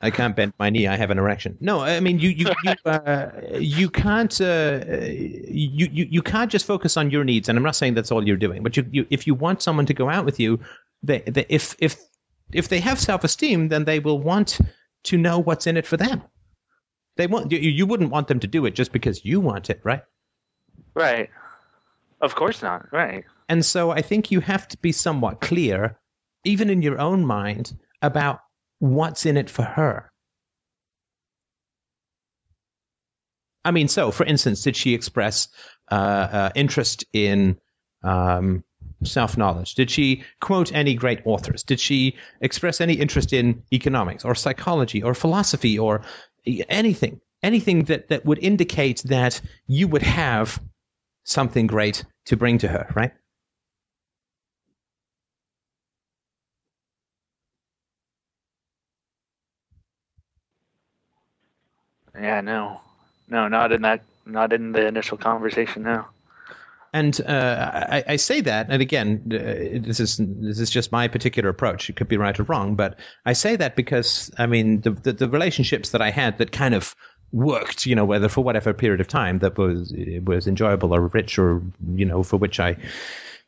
I 0.00 0.10
can't 0.10 0.36
bend 0.36 0.52
my 0.58 0.68
knee. 0.68 0.86
I 0.86 0.96
have 0.96 1.10
an 1.10 1.18
erection. 1.18 1.56
No, 1.60 1.80
I 1.80 2.00
mean 2.00 2.18
you 2.18 2.28
you 2.28 2.46
you, 2.64 2.74
uh, 2.84 3.30
you 3.58 3.88
can't 3.88 4.40
uh, 4.40 4.80
you, 4.90 5.88
you 5.90 6.06
you 6.10 6.22
can't 6.22 6.50
just 6.50 6.66
focus 6.66 6.96
on 6.96 7.10
your 7.10 7.24
needs. 7.24 7.48
And 7.48 7.56
I'm 7.56 7.64
not 7.64 7.76
saying 7.76 7.94
that's 7.94 8.12
all 8.12 8.26
you're 8.26 8.36
doing, 8.36 8.62
but 8.62 8.76
you, 8.76 8.86
you 8.90 9.06
if 9.10 9.26
you 9.26 9.34
want 9.34 9.62
someone 9.62 9.86
to 9.86 9.94
go 9.94 10.10
out 10.10 10.26
with 10.26 10.38
you, 10.38 10.60
they, 11.02 11.20
they 11.20 11.46
if 11.48 11.76
if 11.78 11.96
if 12.52 12.68
they 12.68 12.80
have 12.80 13.00
self 13.00 13.24
esteem, 13.24 13.68
then 13.68 13.84
they 13.84 13.98
will 13.98 14.20
want 14.20 14.58
to 15.04 15.16
know 15.16 15.38
what's 15.38 15.66
in 15.66 15.76
it 15.76 15.86
for 15.86 15.96
them. 15.96 16.22
They 17.16 17.26
want 17.26 17.50
you. 17.50 17.58
You 17.58 17.86
wouldn't 17.86 18.10
want 18.10 18.28
them 18.28 18.40
to 18.40 18.46
do 18.46 18.66
it 18.66 18.74
just 18.74 18.92
because 18.92 19.24
you 19.24 19.40
want 19.40 19.70
it, 19.70 19.80
right? 19.82 20.02
Right. 20.94 21.30
Of 22.20 22.34
course 22.34 22.62
not. 22.62 22.92
Right. 22.92 23.24
And 23.48 23.64
so 23.64 23.90
I 23.90 24.02
think 24.02 24.30
you 24.30 24.40
have 24.40 24.68
to 24.68 24.76
be 24.78 24.92
somewhat 24.92 25.40
clear, 25.40 25.98
even 26.44 26.68
in 26.68 26.82
your 26.82 26.98
own 26.98 27.24
mind, 27.24 27.72
about 28.02 28.40
what's 28.78 29.26
in 29.26 29.36
it 29.36 29.50
for 29.50 29.62
her. 29.62 30.10
I 33.64 33.72
mean, 33.72 33.88
so 33.88 34.12
for 34.12 34.24
instance, 34.24 34.62
did 34.62 34.76
she 34.76 34.94
express 34.94 35.48
uh, 35.90 35.94
uh, 35.94 36.50
interest 36.54 37.04
in 37.12 37.58
um, 38.04 38.62
self 39.02 39.36
knowledge? 39.36 39.74
Did 39.74 39.90
she 39.90 40.24
quote 40.40 40.72
any 40.72 40.94
great 40.94 41.22
authors? 41.24 41.64
Did 41.64 41.80
she 41.80 42.16
express 42.40 42.80
any 42.80 42.94
interest 42.94 43.32
in 43.32 43.64
economics 43.72 44.24
or 44.24 44.34
psychology 44.34 45.02
or 45.02 45.14
philosophy 45.14 45.78
or 45.78 46.02
anything? 46.46 47.20
Anything 47.42 47.84
that, 47.84 48.08
that 48.08 48.24
would 48.24 48.38
indicate 48.38 49.02
that 49.06 49.40
you 49.66 49.88
would 49.88 50.02
have 50.02 50.60
something 51.24 51.66
great 51.66 52.04
to 52.26 52.36
bring 52.36 52.58
to 52.58 52.68
her, 52.68 52.92
right? 52.94 53.12
Yeah. 62.20 62.40
No. 62.40 62.80
No. 63.28 63.48
Not 63.48 63.72
in 63.72 63.82
that. 63.82 64.02
Not 64.24 64.52
in 64.52 64.72
the 64.72 64.86
initial 64.86 65.16
conversation. 65.16 65.82
No. 65.84 66.06
And 66.96 67.20
uh, 67.20 67.84
I, 67.90 68.04
I 68.08 68.16
say 68.16 68.40
that, 68.40 68.68
and 68.70 68.80
again, 68.80 69.22
uh, 69.26 69.86
this 69.86 70.00
is 70.00 70.16
this 70.18 70.60
is 70.60 70.70
just 70.70 70.92
my 70.92 71.08
particular 71.08 71.50
approach. 71.50 71.90
It 71.90 71.96
could 71.96 72.08
be 72.08 72.16
right 72.16 72.40
or 72.40 72.44
wrong, 72.44 72.74
but 72.74 72.98
I 73.26 73.34
say 73.34 73.54
that 73.56 73.76
because 73.76 74.30
I 74.38 74.46
mean 74.46 74.80
the, 74.80 74.92
the 74.92 75.12
the 75.12 75.28
relationships 75.28 75.90
that 75.90 76.00
I 76.00 76.10
had 76.10 76.38
that 76.38 76.52
kind 76.52 76.74
of 76.74 76.94
worked, 77.32 77.84
you 77.84 77.94
know, 77.94 78.06
whether 78.06 78.30
for 78.30 78.42
whatever 78.42 78.72
period 78.72 79.02
of 79.02 79.08
time 79.08 79.40
that 79.40 79.58
was 79.58 79.92
was 80.24 80.46
enjoyable 80.46 80.94
or 80.94 81.08
rich 81.08 81.38
or 81.38 81.62
you 81.94 82.06
know 82.06 82.22
for 82.22 82.38
which 82.38 82.58
I 82.60 82.78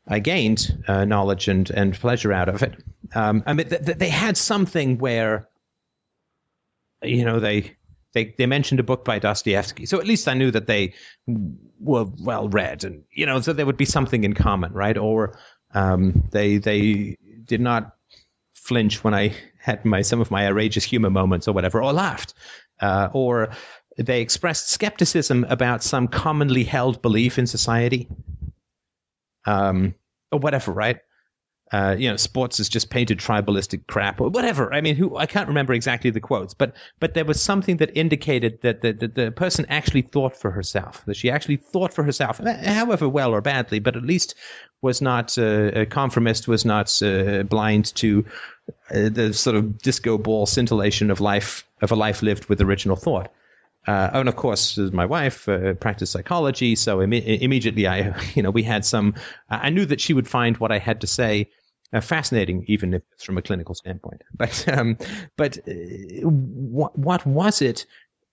I 0.06 0.18
gained 0.18 0.84
uh, 0.86 1.06
knowledge 1.06 1.48
and 1.48 1.70
and 1.70 1.94
pleasure 1.94 2.34
out 2.34 2.50
of 2.50 2.62
it. 2.62 2.74
Um, 3.14 3.42
I 3.46 3.54
mean, 3.54 3.68
th- 3.68 3.82
th- 3.82 3.98
they 3.98 4.10
had 4.10 4.36
something 4.36 4.98
where 4.98 5.48
you 7.02 7.24
know 7.24 7.40
they 7.40 7.77
they 8.18 8.34
they 8.36 8.46
mentioned 8.46 8.80
a 8.80 8.82
book 8.82 9.04
by 9.04 9.18
Dostoevsky, 9.18 9.86
so 9.86 9.98
at 10.00 10.06
least 10.06 10.26
I 10.28 10.34
knew 10.34 10.50
that 10.50 10.66
they 10.66 10.94
were 11.78 12.06
well 12.20 12.48
read, 12.48 12.84
and 12.84 13.04
you 13.12 13.26
know, 13.26 13.40
so 13.40 13.52
there 13.52 13.66
would 13.66 13.76
be 13.76 13.84
something 13.84 14.24
in 14.24 14.32
common, 14.34 14.72
right? 14.72 14.98
Or 14.98 15.38
um, 15.72 16.24
they 16.30 16.58
they 16.58 17.16
did 17.44 17.60
not 17.60 17.94
flinch 18.54 19.04
when 19.04 19.14
I 19.14 19.34
had 19.60 19.84
my 19.84 20.02
some 20.02 20.20
of 20.20 20.30
my 20.30 20.46
outrageous 20.46 20.84
humor 20.84 21.10
moments 21.10 21.46
or 21.46 21.52
whatever, 21.52 21.82
or 21.82 21.92
laughed, 21.92 22.34
uh, 22.80 23.08
or 23.12 23.50
they 23.96 24.20
expressed 24.20 24.68
skepticism 24.68 25.44
about 25.48 25.82
some 25.82 26.08
commonly 26.08 26.64
held 26.64 27.00
belief 27.02 27.38
in 27.38 27.46
society, 27.46 28.08
um, 29.46 29.94
or 30.32 30.40
whatever, 30.40 30.72
right? 30.72 30.98
Uh, 31.70 31.94
you 31.98 32.08
know, 32.08 32.16
sports 32.16 32.60
is 32.60 32.68
just 32.68 32.88
painted 32.88 33.18
tribalistic 33.18 33.86
crap 33.86 34.20
or 34.20 34.30
whatever. 34.30 34.72
I 34.72 34.80
mean, 34.80 34.96
who 34.96 35.16
I 35.16 35.26
can't 35.26 35.48
remember 35.48 35.74
exactly 35.74 36.10
the 36.10 36.20
quotes, 36.20 36.54
but 36.54 36.74
but 36.98 37.14
there 37.14 37.26
was 37.26 37.42
something 37.42 37.76
that 37.78 37.94
indicated 37.94 38.62
that 38.62 38.80
the, 38.80 38.92
the, 38.92 39.08
the 39.08 39.30
person 39.32 39.66
actually 39.68 40.02
thought 40.02 40.34
for 40.34 40.50
herself, 40.50 41.04
that 41.04 41.16
she 41.16 41.30
actually 41.30 41.56
thought 41.56 41.92
for 41.92 42.02
herself, 42.02 42.38
however 42.38 43.08
well 43.08 43.34
or 43.34 43.42
badly, 43.42 43.80
but 43.80 43.96
at 43.96 44.02
least 44.02 44.34
was 44.80 45.02
not 45.02 45.36
uh, 45.36 45.70
a 45.74 45.86
conformist, 45.86 46.48
was 46.48 46.64
not 46.64 47.02
uh, 47.02 47.42
blind 47.42 47.94
to 47.96 48.24
uh, 48.90 49.08
the 49.10 49.34
sort 49.34 49.56
of 49.56 49.78
disco 49.78 50.16
ball 50.16 50.46
scintillation 50.46 51.10
of 51.10 51.20
life 51.20 51.66
of 51.82 51.92
a 51.92 51.96
life 51.96 52.22
lived 52.22 52.46
with 52.46 52.62
original 52.62 52.96
thought. 52.96 53.30
Uh, 53.86 54.10
and 54.12 54.28
of 54.28 54.36
course, 54.36 54.76
my 54.76 55.06
wife 55.06 55.48
uh, 55.48 55.74
practiced 55.74 56.12
psychology, 56.12 56.74
so 56.76 56.98
imme- 56.98 57.40
immediately 57.40 57.86
I, 57.86 58.20
you 58.34 58.42
know, 58.42 58.50
we 58.50 58.62
had 58.62 58.84
some. 58.84 59.14
I 59.48 59.70
knew 59.70 59.86
that 59.86 60.00
she 60.00 60.12
would 60.12 60.28
find 60.28 60.56
what 60.58 60.72
I 60.72 60.78
had 60.78 61.00
to 61.02 61.06
say 61.06 61.48
uh, 61.92 62.00
fascinating, 62.00 62.64
even 62.68 62.94
if 62.94 63.02
it's 63.12 63.24
from 63.24 63.38
a 63.38 63.42
clinical 63.42 63.74
standpoint. 63.74 64.22
But 64.36 64.68
um, 64.68 64.98
but 65.36 65.58
uh, 65.58 65.72
what 66.28 66.98
what 66.98 67.26
was 67.26 67.62
it? 67.62 67.86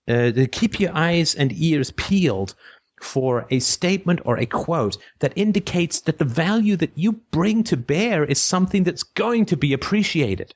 Uh, 0.08 0.30
to 0.30 0.46
keep 0.46 0.78
your 0.78 0.94
eyes 0.94 1.34
and 1.34 1.52
ears 1.52 1.90
peeled 1.90 2.54
for 3.00 3.46
a 3.50 3.58
statement 3.58 4.20
or 4.24 4.38
a 4.38 4.46
quote 4.46 4.96
that 5.18 5.32
indicates 5.36 6.02
that 6.02 6.18
the 6.18 6.24
value 6.24 6.76
that 6.76 6.92
you 6.94 7.12
bring 7.12 7.64
to 7.64 7.76
bear 7.76 8.24
is 8.24 8.40
something 8.40 8.84
that's 8.84 9.02
going 9.02 9.46
to 9.46 9.56
be 9.56 9.72
appreciated. 9.72 10.54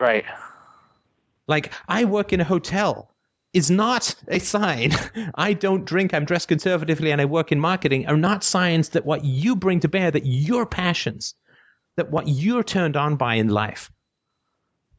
Right. 0.00 0.24
Like, 1.48 1.72
I 1.88 2.04
work 2.04 2.32
in 2.32 2.40
a 2.40 2.44
hotel 2.44 3.10
is 3.52 3.70
not 3.70 4.14
a 4.28 4.38
sign. 4.38 4.92
I 5.34 5.54
don't 5.54 5.84
drink, 5.84 6.14
I'm 6.14 6.24
dressed 6.24 6.48
conservatively, 6.48 7.10
and 7.10 7.20
I 7.20 7.24
work 7.24 7.50
in 7.50 7.58
marketing 7.58 8.06
are 8.06 8.16
not 8.16 8.44
signs 8.44 8.90
that 8.90 9.04
what 9.06 9.24
you 9.24 9.56
bring 9.56 9.80
to 9.80 9.88
bear, 9.88 10.10
that 10.10 10.26
your 10.26 10.66
passions, 10.66 11.34
that 11.96 12.10
what 12.10 12.28
you're 12.28 12.62
turned 12.62 12.96
on 12.96 13.16
by 13.16 13.34
in 13.34 13.48
life 13.48 13.90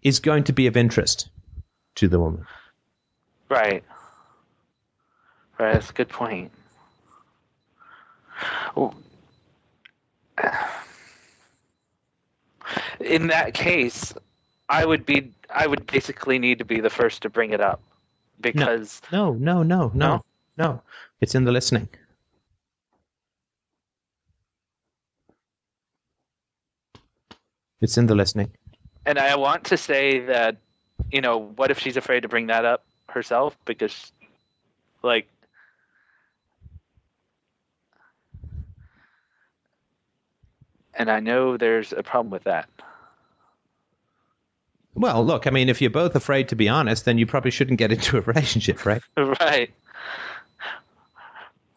is 0.02 0.20
going 0.20 0.46
to 0.46 0.54
be 0.54 0.68
of 0.68 0.76
interest 0.76 1.30
to 1.96 2.08
the 2.08 2.20
woman. 2.20 2.46
Right. 3.50 3.84
Right. 5.60 5.74
That's 5.74 5.90
a 5.90 5.94
good 5.94 6.10
point. 6.10 6.52
Well, 8.76 8.96
in 13.00 13.28
that 13.28 13.54
case, 13.54 14.14
I 14.70 14.86
would 14.86 15.06
be. 15.06 15.32
I 15.50 15.66
would 15.66 15.88
basically 15.88 16.38
need 16.40 16.60
to 16.60 16.66
be 16.66 16.80
the 16.80 16.90
first 16.92 17.24
to 17.24 17.30
bring 17.30 17.52
it 17.52 17.60
up 17.62 17.82
because 18.40 19.02
No, 19.12 19.34
no, 19.34 19.64
no, 19.64 19.92
no, 19.94 20.08
No? 20.08 20.26
no. 20.58 20.82
It's 21.22 21.34
in 21.36 21.44
the 21.44 21.52
listening. 21.52 21.90
It's 27.82 27.98
in 27.98 28.08
the 28.08 28.16
listening. 28.16 28.52
and 29.06 29.18
I 29.18 29.36
want 29.36 29.64
to 29.66 29.78
say 29.78 30.20
that 30.26 30.58
you 31.12 31.22
know 31.22 31.38
what 31.56 31.72
if 31.72 31.80
she's 31.80 31.98
afraid 31.98 32.22
to 32.22 32.28
bring 32.30 32.48
that 32.48 32.66
up 32.66 32.84
herself 33.08 33.58
because 33.66 34.12
like 35.02 35.28
and 40.94 41.10
I 41.10 41.20
know 41.20 41.58
there's 41.58 41.94
a 41.94 42.04
problem 42.04 42.30
with 42.32 42.44
that. 42.44 42.70
Well, 44.96 45.24
look, 45.26 45.48
I 45.48 45.52
mean, 45.52 45.70
if 45.70 45.82
you're 45.82 45.90
both 45.92 46.16
afraid 46.16 46.50
to 46.50 46.56
be 46.56 46.68
honest, 46.68 47.06
then 47.06 47.18
you 47.18 47.26
probably 47.26 47.52
shouldn't 47.52 47.80
get 47.80 47.92
into 47.92 48.18
a 48.18 48.22
relationship, 48.26 48.86
right? 48.86 49.02
right. 49.18 49.72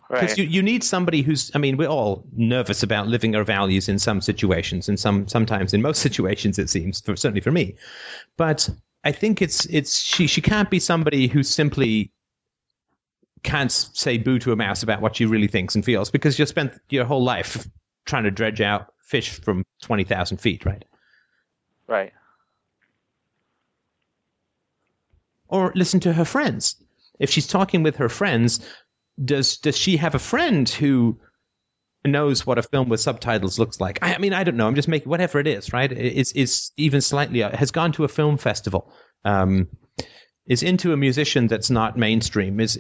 Because 0.09 0.31
Right. 0.31 0.39
you, 0.39 0.45
you 0.45 0.63
need 0.63 0.85
somebody 0.85 1.23
who's, 1.23 1.51
I 1.55 1.59
mean, 1.59 1.79
we're 1.79 1.89
all 1.89 2.23
nervous 2.37 2.83
about 2.83 3.09
living 3.09 3.35
our 3.35 3.45
values 3.45 3.89
in 3.89 3.99
some 3.99 4.21
situations, 4.21 4.91
and 4.91 5.01
some 5.01 5.27
sometimes 5.27 5.73
in 5.73 5.81
most 5.81 6.03
situations, 6.03 6.59
it 6.59 6.69
seems, 6.69 7.01
for, 7.01 7.17
certainly 7.17 7.41
for 7.41 7.51
me. 7.51 7.77
But 8.37 8.69
I 9.05 9.13
think 9.13 9.41
it's 9.41 9.65
it's 9.67 9.99
she 9.99 10.27
she 10.27 10.43
can't 10.43 10.69
be 10.69 10.81
somebody 10.81 11.29
who 11.29 11.43
simply 11.43 12.13
can't 13.43 13.73
say 13.73 14.19
boo 14.19 14.39
to 14.41 14.53
a 14.53 14.57
mouse 14.57 14.83
about 14.83 15.01
what 15.01 15.17
she 15.17 15.25
really 15.25 15.49
thinks 15.49 15.75
and 15.75 15.85
feels 15.85 16.11
because 16.11 16.39
you 16.39 16.45
spent 16.47 16.75
your 16.91 17.05
whole 17.05 17.25
life 17.25 17.67
trying 18.05 18.25
to 18.25 18.31
dredge 18.31 18.61
out 18.61 18.93
fish 19.01 19.31
from 19.31 19.65
twenty 19.81 20.05
thousand 20.05 20.39
feet, 20.39 20.67
right? 20.67 20.85
right. 21.89 22.13
Or 25.53 25.73
listen 25.75 26.01
to 26.01 26.13
her 26.13 26.25
friends. 26.25 26.77
If 27.19 27.31
she's 27.31 27.47
talking 27.47 27.83
with 27.83 27.97
her 27.97 28.09
friends, 28.09 28.67
does 29.23 29.59
does 29.59 29.77
she 29.77 29.99
have 29.99 30.15
a 30.15 30.19
friend 30.19 30.69
who 30.69 31.21
knows 32.05 32.47
what 32.47 32.59
a 32.59 32.63
film 32.63 32.89
with 32.89 33.01
subtitles 33.01 33.59
looks 33.59 33.81
like? 33.81 33.99
I, 34.03 34.15
I 34.15 34.19
mean, 34.19 34.33
I 34.33 34.45
don't 34.45 34.57
know. 34.57 34.67
I'm 34.67 34.75
just 34.75 34.89
making 34.89 35.09
whatever 35.09 35.39
it 35.39 35.47
is, 35.47 35.73
right? 35.73 35.93
Is 35.93 36.33
is 36.33 36.73
even 36.77 37.01
slightly 37.01 37.43
uh, 37.43 37.57
has 37.57 37.71
gone 37.71 37.93
to 37.93 38.05
a 38.05 38.09
film 38.09 38.39
festival. 38.39 38.93
Um, 39.25 39.69
is 40.47 40.65
into 40.65 40.93
a 40.93 40.97
musician 40.97 41.47
that's 41.47 41.71
not 41.71 41.97
mainstream. 41.97 42.59
Is 42.59 42.77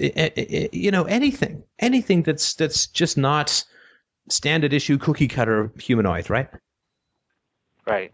you 0.72 0.90
know 0.90 1.04
anything, 1.04 1.64
anything 1.78 2.22
that's 2.22 2.54
that's 2.54 2.86
just 2.88 3.16
not 3.16 3.64
standard 4.28 4.72
issue 4.72 4.98
cookie 4.98 5.28
cutter 5.28 5.72
humanoid, 5.78 6.30
right? 6.30 6.48
Right. 7.86 8.12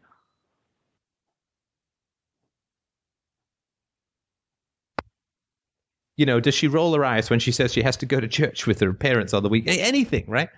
You 6.19 6.27
know, 6.27 6.41
does 6.41 6.55
she 6.57 6.66
roll 6.66 6.95
her 6.95 7.05
eyes 7.05 7.31
when 7.31 7.39
she 7.39 7.53
says 7.53 7.73
she 7.73 7.83
has 7.83 7.97
to 7.99 8.07
go 8.07 8.19
to 8.19 8.27
church 8.27 8.66
with 8.66 8.81
her 8.81 8.93
parents 8.93 9.33
on 9.33 9.45
the 9.45 9.49
week? 9.49 9.64
Anything, 9.69 10.25
right? 10.27 10.49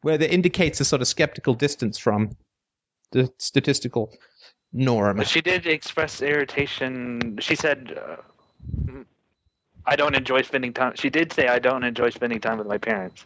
Where 0.00 0.18
that 0.18 0.34
indicates 0.34 0.80
a 0.80 0.84
sort 0.84 1.00
of 1.00 1.06
skeptical 1.06 1.54
distance 1.54 1.98
from 1.98 2.36
the 3.12 3.32
statistical 3.38 4.12
norm. 4.72 5.22
She 5.22 5.40
did 5.40 5.68
express 5.68 6.20
irritation. 6.20 7.38
She 7.40 7.54
said, 7.54 7.96
uh, 7.96 8.16
"I 9.86 9.94
don't 9.94 10.16
enjoy 10.16 10.42
spending 10.42 10.72
time." 10.72 10.96
She 10.96 11.10
did 11.10 11.32
say, 11.32 11.46
"I 11.46 11.60
don't 11.60 11.84
enjoy 11.84 12.10
spending 12.10 12.40
time 12.40 12.58
with 12.58 12.66
my 12.66 12.78
parents," 12.78 13.24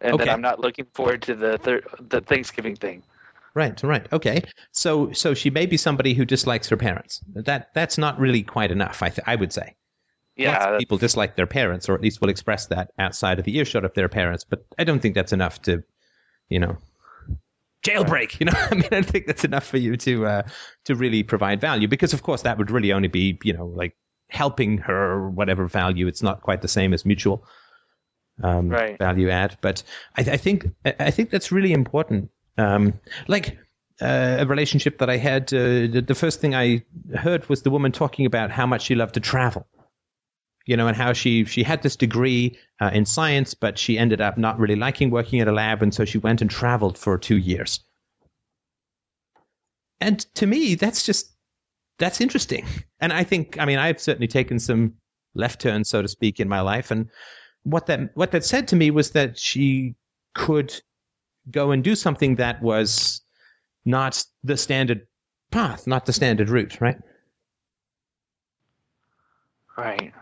and 0.00 0.14
Okay. 0.14 0.24
that 0.24 0.32
I'm 0.32 0.40
not 0.40 0.58
looking 0.58 0.86
forward 0.94 1.20
to 1.22 1.34
the 1.34 1.58
thir- 1.58 1.82
the 2.00 2.22
Thanksgiving 2.22 2.76
thing. 2.76 3.02
Right, 3.54 3.80
right, 3.84 4.06
okay. 4.12 4.42
So, 4.72 5.12
so 5.12 5.32
she 5.34 5.50
may 5.50 5.66
be 5.66 5.76
somebody 5.76 6.14
who 6.14 6.24
dislikes 6.24 6.68
her 6.70 6.76
parents. 6.76 7.20
That 7.34 7.68
that's 7.72 7.98
not 7.98 8.18
really 8.18 8.42
quite 8.42 8.72
enough. 8.72 9.02
I 9.02 9.10
th- 9.10 9.26
I 9.26 9.36
would 9.36 9.52
say. 9.52 9.76
Yeah, 10.36 10.78
people 10.78 10.98
dislike 10.98 11.36
their 11.36 11.46
parents, 11.46 11.88
or 11.88 11.94
at 11.94 12.00
least 12.00 12.20
will 12.20 12.28
express 12.30 12.66
that 12.66 12.90
outside 12.98 13.38
of 13.38 13.44
the 13.44 13.56
earshot 13.56 13.84
of 13.84 13.94
their 13.94 14.08
parents. 14.08 14.42
But 14.42 14.66
I 14.76 14.82
don't 14.82 14.98
think 15.00 15.14
that's 15.14 15.32
enough 15.32 15.62
to, 15.62 15.84
you 16.48 16.58
know, 16.58 16.78
jailbreak. 17.86 18.36
You 18.40 18.46
know, 18.46 18.52
I 18.56 18.74
mean, 18.74 18.84
I 18.86 18.88
don't 18.88 19.06
think 19.06 19.26
that's 19.26 19.44
enough 19.44 19.64
for 19.66 19.76
you 19.76 19.96
to 19.98 20.26
uh, 20.26 20.42
to 20.86 20.96
really 20.96 21.22
provide 21.22 21.60
value, 21.60 21.86
because 21.86 22.12
of 22.12 22.24
course 22.24 22.42
that 22.42 22.58
would 22.58 22.72
really 22.72 22.92
only 22.92 23.06
be, 23.08 23.38
you 23.44 23.52
know, 23.52 23.66
like 23.66 23.96
helping 24.28 24.78
her 24.78 25.30
whatever 25.30 25.68
value. 25.68 26.08
It's 26.08 26.22
not 26.22 26.42
quite 26.42 26.62
the 26.62 26.68
same 26.68 26.92
as 26.92 27.04
mutual 27.06 27.46
um, 28.42 28.68
Right. 28.68 28.98
value 28.98 29.30
add. 29.30 29.56
But 29.60 29.84
I, 30.16 30.22
I 30.22 30.36
think 30.36 30.66
I 30.84 31.12
think 31.12 31.30
that's 31.30 31.52
really 31.52 31.72
important. 31.72 32.30
Um, 32.56 32.94
like 33.28 33.58
uh, 34.00 34.36
a 34.40 34.46
relationship 34.46 34.98
that 34.98 35.10
I 35.10 35.16
had, 35.16 35.52
uh, 35.52 35.86
the, 35.88 36.04
the 36.06 36.14
first 36.14 36.40
thing 36.40 36.54
I 36.54 36.84
heard 37.16 37.48
was 37.48 37.62
the 37.62 37.70
woman 37.70 37.92
talking 37.92 38.26
about 38.26 38.50
how 38.50 38.66
much 38.66 38.82
she 38.82 38.94
loved 38.94 39.14
to 39.14 39.20
travel 39.20 39.66
you 40.66 40.76
know, 40.76 40.86
and 40.86 40.96
how 40.96 41.12
she 41.12 41.44
she 41.44 41.62
had 41.62 41.82
this 41.82 41.96
degree 41.96 42.58
uh, 42.80 42.90
in 42.92 43.04
science, 43.04 43.54
but 43.54 43.78
she 43.78 43.98
ended 43.98 44.20
up 44.20 44.38
not 44.38 44.58
really 44.58 44.76
liking 44.76 45.10
working 45.10 45.40
at 45.40 45.48
a 45.48 45.52
lab, 45.52 45.82
and 45.82 45.92
so 45.92 46.04
she 46.04 46.18
went 46.18 46.40
and 46.40 46.50
traveled 46.50 46.96
for 46.96 47.18
two 47.18 47.36
years. 47.36 47.80
And 50.00 50.18
to 50.36 50.46
me, 50.46 50.74
that's 50.74 51.04
just 51.04 51.32
that's 51.98 52.20
interesting. 52.20 52.66
And 53.00 53.12
I 53.12 53.24
think, 53.24 53.58
I 53.60 53.66
mean, 53.66 53.78
I've 53.78 54.00
certainly 54.00 54.28
taken 54.28 54.58
some 54.58 54.94
left 55.34 55.60
turns, 55.60 55.88
so 55.88 56.00
to 56.00 56.08
speak, 56.08 56.40
in 56.40 56.48
my 56.48 56.60
life, 56.60 56.90
and 56.90 57.10
what 57.64 57.86
that 57.86 58.16
what 58.16 58.30
that 58.32 58.44
said 58.44 58.68
to 58.68 58.76
me 58.76 58.90
was 58.90 59.10
that 59.10 59.38
she 59.38 59.94
could 60.34 60.74
go 61.50 61.70
and 61.70 61.84
do 61.84 61.94
something 61.94 62.36
that 62.36 62.62
was 62.62 63.20
not 63.84 64.24
the 64.42 64.56
standard 64.56 65.06
path, 65.50 65.86
not 65.86 66.06
the 66.06 66.12
standard 66.12 66.48
route, 66.48 66.80
right? 66.80 66.96
right. 69.76 70.12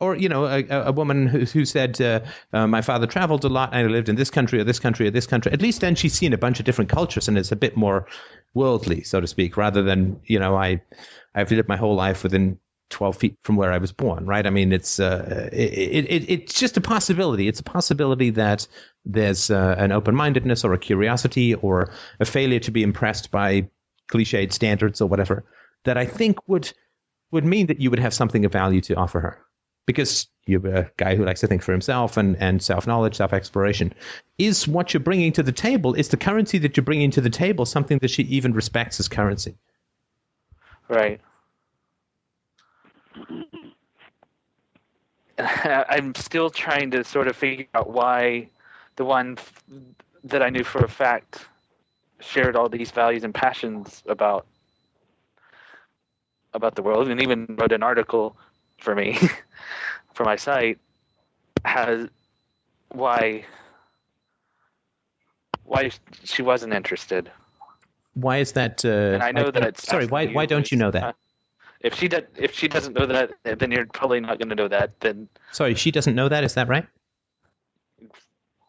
or 0.00 0.16
you 0.16 0.28
know, 0.28 0.44
a, 0.44 0.64
a 0.68 0.92
woman 0.92 1.26
who, 1.26 1.40
who 1.40 1.64
said, 1.64 2.00
uh, 2.00 2.20
uh, 2.52 2.66
"My 2.66 2.82
father 2.82 3.06
traveled 3.06 3.44
a 3.44 3.48
lot, 3.48 3.70
and 3.72 3.88
I 3.88 3.90
lived 3.90 4.08
in 4.08 4.16
this 4.16 4.30
country 4.30 4.60
or 4.60 4.64
this 4.64 4.78
country 4.78 5.06
or 5.06 5.10
this 5.10 5.26
country." 5.26 5.52
At 5.52 5.62
least 5.62 5.80
then 5.80 5.94
she's 5.94 6.12
seen 6.12 6.32
a 6.32 6.38
bunch 6.38 6.58
of 6.58 6.66
different 6.66 6.90
cultures, 6.90 7.28
and 7.28 7.38
it's 7.38 7.52
a 7.52 7.56
bit 7.56 7.76
more 7.76 8.06
worldly, 8.52 9.02
so 9.02 9.20
to 9.20 9.26
speak, 9.26 9.56
rather 9.56 9.82
than 9.82 10.20
you 10.24 10.38
know, 10.38 10.56
I 10.56 10.82
I've 11.34 11.50
lived 11.50 11.68
my 11.68 11.76
whole 11.76 11.94
life 11.94 12.22
within 12.22 12.58
twelve 12.90 13.16
feet 13.16 13.36
from 13.42 13.56
where 13.56 13.72
I 13.72 13.78
was 13.78 13.92
born, 13.92 14.26
right? 14.26 14.46
I 14.46 14.50
mean, 14.50 14.72
it's 14.72 15.00
uh, 15.00 15.48
it, 15.52 16.06
it, 16.08 16.30
it's 16.30 16.60
just 16.60 16.76
a 16.76 16.80
possibility. 16.80 17.48
It's 17.48 17.60
a 17.60 17.64
possibility 17.64 18.30
that 18.30 18.66
there's 19.04 19.50
uh, 19.50 19.74
an 19.78 19.92
open 19.92 20.14
mindedness 20.14 20.64
or 20.64 20.72
a 20.72 20.78
curiosity 20.78 21.54
or 21.54 21.90
a 22.20 22.24
failure 22.24 22.60
to 22.60 22.70
be 22.70 22.82
impressed 22.82 23.30
by 23.30 23.68
cliched 24.08 24.52
standards 24.52 25.00
or 25.00 25.08
whatever 25.08 25.44
that 25.84 25.96
I 25.96 26.06
think 26.06 26.46
would 26.48 26.72
would 27.30 27.44
mean 27.44 27.66
that 27.66 27.80
you 27.80 27.90
would 27.90 27.98
have 27.98 28.14
something 28.14 28.44
of 28.44 28.52
value 28.52 28.80
to 28.82 28.94
offer 28.94 29.20
her 29.20 29.38
because 29.86 30.28
you're 30.46 30.66
a 30.66 30.90
guy 30.96 31.16
who 31.16 31.24
likes 31.24 31.40
to 31.40 31.46
think 31.46 31.62
for 31.62 31.72
himself 31.72 32.16
and, 32.16 32.36
and 32.36 32.62
self-knowledge, 32.62 33.16
self-exploration. 33.16 33.92
Is 34.38 34.68
what 34.68 34.94
you're 34.94 35.00
bringing 35.00 35.32
to 35.32 35.42
the 35.42 35.52
table, 35.52 35.94
is 35.94 36.08
the 36.08 36.16
currency 36.16 36.58
that 36.58 36.76
you're 36.76 36.84
bringing 36.84 37.10
to 37.12 37.20
the 37.20 37.30
table 37.30 37.66
something 37.66 37.98
that 37.98 38.10
she 38.10 38.22
even 38.22 38.52
respects 38.52 39.00
as 39.00 39.08
currency? 39.08 39.56
Right. 40.88 41.20
I'm 45.38 46.14
still 46.14 46.50
trying 46.50 46.90
to 46.92 47.04
sort 47.04 47.28
of 47.28 47.36
figure 47.36 47.66
out 47.74 47.90
why 47.90 48.48
the 48.96 49.04
one 49.04 49.36
f- 49.38 49.62
that 50.24 50.42
I 50.42 50.50
knew 50.50 50.64
for 50.64 50.84
a 50.84 50.88
fact 50.88 51.46
shared 52.20 52.56
all 52.56 52.68
these 52.68 52.90
values 52.90 53.24
and 53.24 53.34
passions 53.34 54.02
about 54.06 54.46
about 56.54 56.76
the 56.76 56.82
world 56.82 57.08
and 57.08 57.20
even 57.20 57.56
wrote 57.58 57.72
an 57.72 57.82
article 57.82 58.36
for 58.78 58.94
me 58.94 59.18
for 60.14 60.24
my 60.24 60.36
site 60.36 60.78
has 61.64 62.08
why 62.90 63.44
why 65.64 65.90
she 66.22 66.42
wasn't 66.42 66.72
interested. 66.72 67.30
Why 68.14 68.38
is 68.38 68.52
that? 68.52 68.84
Uh, 68.84 69.14
And 69.14 69.22
I 69.22 69.32
know 69.32 69.44
why- 69.46 69.50
that 69.50 69.80
sorry. 69.80 70.06
Why 70.06 70.26
why 70.26 70.46
don't 70.46 70.70
you 70.70 70.78
know 70.78 70.90
that? 70.92 71.16
If 71.84 71.94
she 71.94 72.08
does, 72.08 72.22
if 72.36 72.54
she 72.54 72.66
doesn't 72.66 72.94
know 72.94 73.06
that, 73.06 73.30
then 73.44 73.70
you're 73.70 73.86
probably 73.86 74.18
not 74.18 74.38
going 74.38 74.48
to 74.48 74.56
know 74.56 74.68
that. 74.68 74.98
Then 75.00 75.28
Sorry, 75.52 75.74
she 75.76 75.92
doesn't 75.92 76.16
know 76.16 76.28
that. 76.28 76.42
Is 76.42 76.54
that 76.54 76.66
right? 76.68 76.86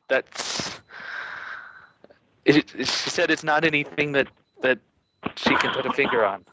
that's. 0.07 0.69
It, 2.45 2.57
it- 2.57 2.87
she 2.87 3.09
said 3.09 3.31
it's 3.31 3.43
not 3.43 3.65
anything 3.65 4.11
that 4.11 4.27
that 4.61 4.79
she 5.35 5.55
can 5.55 5.73
put 5.73 5.85
a 5.85 5.93
finger 5.93 6.23
on. 6.23 6.45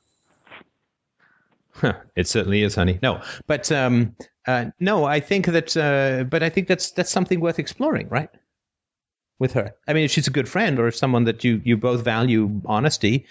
Huh, 1.74 1.94
it 2.16 2.26
certainly 2.28 2.62
is, 2.62 2.74
honey. 2.74 2.98
No, 3.02 3.22
but 3.46 3.70
um, 3.72 4.14
uh, 4.46 4.66
no, 4.78 5.04
I 5.04 5.20
think 5.20 5.46
that, 5.46 5.76
uh, 5.76 6.24
but 6.24 6.42
I 6.42 6.48
think 6.50 6.68
that's 6.68 6.92
that's 6.92 7.10
something 7.10 7.40
worth 7.40 7.58
exploring, 7.58 8.08
right? 8.08 8.28
With 9.38 9.54
her, 9.54 9.74
I 9.88 9.92
mean, 9.94 10.04
if 10.04 10.10
she's 10.12 10.28
a 10.28 10.30
good 10.30 10.48
friend 10.48 10.78
or 10.78 10.86
if 10.88 10.94
someone 10.96 11.24
that 11.24 11.44
you 11.44 11.60
you 11.64 11.76
both 11.76 12.04
value 12.04 12.60
honesty, 12.64 13.26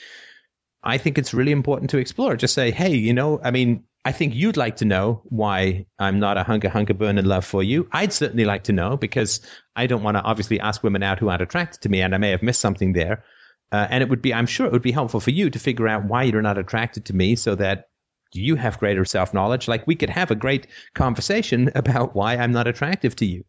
I 0.84 0.98
think 0.98 1.18
it's 1.18 1.34
really 1.34 1.52
important 1.52 1.92
to 1.92 1.98
explore. 1.98 2.36
Just 2.36 2.54
say, 2.54 2.72
hey, 2.72 2.96
you 2.96 3.14
know, 3.14 3.40
I 3.44 3.52
mean, 3.52 3.84
I 4.04 4.12
think 4.12 4.34
you'd 4.34 4.58
like 4.58 4.78
to 4.78 4.86
know 4.86 5.22
why 5.26 5.86
I'm 6.00 6.20
not 6.20 6.38
a 6.38 6.44
hunker 6.44 6.70
hunker 6.70 6.96
burn 6.96 7.20
in 7.20 7.26
love 7.26 7.46
for 7.46 7.62
you. 7.62 7.88
I'd 7.92 8.12
certainly 8.12 8.46
like 8.46 8.64
to 8.64 8.74
know 8.74 8.98
because 8.98 9.42
I 9.76 9.86
don't 9.86 10.02
want 10.02 10.18
to 10.18 10.24
obviously 10.24 10.60
ask 10.60 10.82
women 10.84 11.04
out 11.04 11.20
who 11.20 11.30
aren't 11.30 11.44
attracted 11.44 11.82
to 11.82 11.90
me, 11.90 12.02
and 12.02 12.16
I 12.16 12.18
may 12.18 12.32
have 12.32 12.42
missed 12.42 12.62
something 12.62 12.94
there. 12.94 13.24
Uh, 13.72 13.88
and 13.90 14.02
it 14.04 14.10
would 14.10 14.22
be, 14.22 14.34
I'm 14.34 14.48
sure, 14.48 14.66
it 14.66 14.72
would 14.72 14.82
be 14.82 14.92
helpful 14.92 15.20
for 15.20 15.30
you 15.30 15.50
to 15.52 15.60
figure 15.60 15.88
out 15.88 16.06
why 16.06 16.24
you're 16.24 16.42
not 16.42 16.58
attracted 16.58 17.06
to 17.06 17.16
me, 17.16 17.36
so 17.36 17.56
that 17.56 17.90
you 18.34 18.56
have 18.56 18.80
greater 18.80 19.06
self 19.06 19.36
knowledge. 19.36 19.68
Like 19.68 19.86
we 19.86 19.96
could 19.96 20.10
have 20.10 20.32
a 20.32 20.36
great 20.36 20.68
conversation 20.96 21.70
about 21.76 22.16
why 22.16 22.38
I'm 22.38 22.52
not 22.52 22.68
attractive 22.68 23.16
to 23.18 23.26
you. 23.26 23.46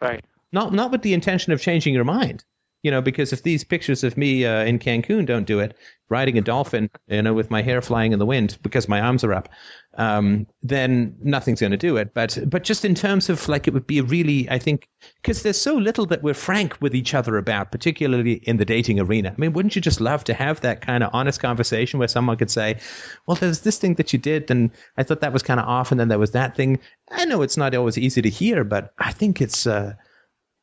Right. 0.00 0.24
Not 0.50 0.72
not 0.72 0.90
with 0.90 1.02
the 1.02 1.14
intention 1.14 1.52
of 1.52 1.60
changing 1.60 1.94
your 1.94 2.04
mind, 2.04 2.44
You 2.82 2.92
know, 2.92 3.02
because 3.02 3.32
if 3.32 3.42
these 3.42 3.64
pictures 3.64 4.04
of 4.04 4.16
me 4.16 4.46
uh, 4.46 4.64
in 4.64 4.78
Cancun 4.78 5.26
don't 5.26 5.46
do 5.46 5.58
it, 5.58 5.76
riding 6.08 6.38
a 6.38 6.40
dolphin, 6.40 6.88
you 7.08 7.22
know, 7.22 7.34
with 7.34 7.50
my 7.50 7.60
hair 7.60 7.82
flying 7.82 8.12
in 8.12 8.18
the 8.18 8.26
wind 8.26 8.56
because 8.62 8.88
my 8.88 9.00
arms 9.00 9.24
are 9.24 9.34
up, 9.34 9.48
um, 9.94 10.46
then 10.62 11.16
nothing's 11.20 11.60
going 11.60 11.72
to 11.72 11.76
do 11.76 11.96
it. 11.96 12.14
But 12.14 12.38
but 12.46 12.64
just 12.64 12.84
in 12.84 12.94
terms 12.94 13.28
of 13.28 13.48
like, 13.48 13.66
it 13.68 13.74
would 13.74 13.86
be 13.86 14.00
really, 14.00 14.48
I 14.48 14.58
think, 14.58 14.88
because 15.16 15.42
there's 15.42 15.60
so 15.60 15.74
little 15.74 16.06
that 16.06 16.22
we're 16.22 16.34
frank 16.34 16.80
with 16.80 16.94
each 16.94 17.14
other 17.14 17.36
about, 17.36 17.72
particularly 17.72 18.34
in 18.34 18.56
the 18.56 18.64
dating 18.64 19.00
arena. 19.00 19.30
I 19.30 19.40
mean, 19.40 19.52
wouldn't 19.52 19.76
you 19.76 19.82
just 19.82 20.00
love 20.00 20.24
to 20.24 20.34
have 20.34 20.60
that 20.62 20.80
kind 20.80 21.02
of 21.02 21.10
honest 21.12 21.40
conversation 21.40 21.98
where 21.98 22.08
someone 22.08 22.36
could 22.36 22.50
say, 22.50 22.78
"Well, 23.26 23.36
there's 23.36 23.60
this 23.60 23.78
thing 23.78 23.94
that 23.94 24.12
you 24.12 24.18
did, 24.18 24.50
and 24.50 24.70
I 24.96 25.02
thought 25.02 25.20
that 25.20 25.32
was 25.32 25.42
kind 25.42 25.60
of 25.60 25.66
off, 25.66 25.90
and 25.90 26.00
then 26.00 26.08
there 26.08 26.18
was 26.18 26.30
that 26.30 26.56
thing." 26.56 26.78
I 27.10 27.24
know 27.24 27.42
it's 27.42 27.56
not 27.56 27.74
always 27.74 27.98
easy 27.98 28.22
to 28.22 28.30
hear, 28.30 28.64
but 28.64 28.92
I 28.98 29.12
think 29.12 29.40
it's. 29.40 29.66
Uh, 29.66 29.94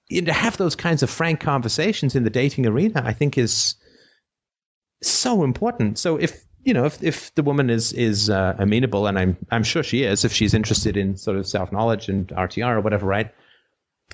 to 0.09 0.33
have 0.33 0.57
those 0.57 0.75
kinds 0.75 1.03
of 1.03 1.09
frank 1.09 1.39
conversations 1.39 2.15
in 2.15 2.23
the 2.23 2.29
dating 2.29 2.65
arena, 2.65 3.01
I 3.03 3.13
think 3.13 3.37
is 3.37 3.75
so 5.01 5.43
important. 5.43 5.97
So 5.97 6.17
if 6.17 6.43
you 6.63 6.73
know 6.73 6.85
if, 6.85 7.03
if 7.03 7.33
the 7.35 7.43
woman 7.43 7.69
is 7.69 7.93
is 7.93 8.29
uh, 8.29 8.55
amenable, 8.57 9.07
and 9.07 9.17
I'm 9.17 9.37
I'm 9.51 9.63
sure 9.63 9.83
she 9.83 10.03
is, 10.03 10.25
if 10.25 10.33
she's 10.33 10.53
interested 10.53 10.97
in 10.97 11.17
sort 11.17 11.37
of 11.37 11.47
self 11.47 11.71
knowledge 11.71 12.09
and 12.09 12.27
RTR 12.27 12.75
or 12.75 12.81
whatever, 12.81 13.05
right? 13.05 13.33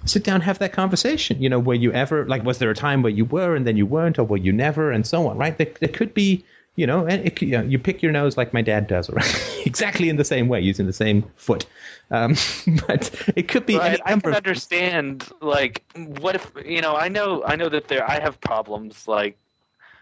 Sit 0.06 0.24
down, 0.24 0.42
have 0.42 0.60
that 0.60 0.74
conversation. 0.74 1.42
You 1.42 1.50
know, 1.50 1.60
were 1.60 1.74
you 1.76 1.92
ever 1.92 2.26
like, 2.26 2.44
was 2.44 2.58
there 2.58 2.72
a 2.72 2.76
time 2.76 3.02
where 3.02 3.12
you 3.12 3.26
were 3.26 3.56
and 3.56 3.68
then 3.68 3.78
you 3.78 3.86
weren't, 3.86 4.18
or 4.20 4.24
were 4.24 4.38
you 4.38 4.54
never, 4.54 4.92
and 4.92 5.06
so 5.06 5.28
on, 5.28 5.38
right? 5.38 5.58
There, 5.58 5.68
there 5.80 5.90
could 5.90 6.14
be, 6.14 6.46
you 6.76 6.88
know, 6.88 7.06
and 7.06 7.26
it, 7.28 7.42
you, 7.42 7.58
know, 7.58 7.62
you 7.64 7.78
pick 7.78 8.02
your 8.02 8.12
nose 8.12 8.38
like 8.38 8.54
my 8.54 8.62
dad 8.62 8.88
does, 8.88 9.10
right? 9.12 9.62
exactly 9.66 10.10
in 10.10 10.16
the 10.16 10.24
same 10.24 10.48
way, 10.48 10.62
using 10.62 10.86
the 10.86 10.94
same 10.94 11.24
foot. 11.36 11.66
Um, 12.10 12.36
but 12.88 13.32
it 13.36 13.48
could 13.48 13.66
be. 13.66 13.78
Right, 13.78 14.00
I 14.06 14.20
can 14.20 14.34
understand. 14.34 15.30
Like, 15.42 15.84
what 15.96 16.36
if 16.36 16.52
you 16.66 16.82
know? 16.82 16.96
I 16.96 17.10
know, 17.10 17.44
I 17.44 17.56
know 17.56 17.70
that 17.70 17.88
there. 17.88 18.10
I 18.10 18.20
have 18.20 18.40
problems 18.42 19.08
like 19.08 19.38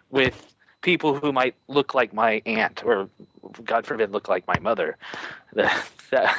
with 0.10 0.54
people 0.82 1.16
who 1.16 1.32
might 1.32 1.56
look 1.68 1.94
like 1.94 2.14
my 2.14 2.42
aunt, 2.46 2.84
or 2.86 3.10
God 3.64 3.86
forbid, 3.86 4.12
look 4.12 4.28
like 4.28 4.48
my 4.48 4.60
mother. 4.60 4.98
That 5.54 5.90
that, 6.12 6.38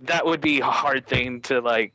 that 0.00 0.26
would 0.26 0.40
be 0.40 0.58
a 0.58 0.66
hard 0.66 1.06
thing 1.06 1.42
to 1.42 1.60
like 1.60 1.92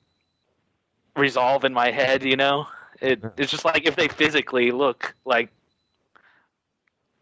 resolve 1.18 1.66
in 1.66 1.74
my 1.74 1.92
head. 1.92 2.24
You 2.24 2.38
know, 2.38 2.68
it, 3.02 3.22
it's 3.36 3.52
just 3.52 3.66
like 3.66 3.86
if 3.86 3.98
they 3.98 4.08
physically 4.08 4.72
look 4.72 5.14
like 5.26 5.50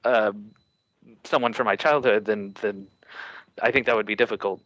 uh, 0.08 0.32
someone 1.24 1.54
from 1.54 1.66
my 1.66 1.76
childhood, 1.76 2.26
then 2.26 2.56
then 2.62 2.88
I 3.62 3.72
think 3.72 3.86
that 3.86 3.96
would 3.96 4.06
be 4.06 4.16
difficult. 4.16 4.62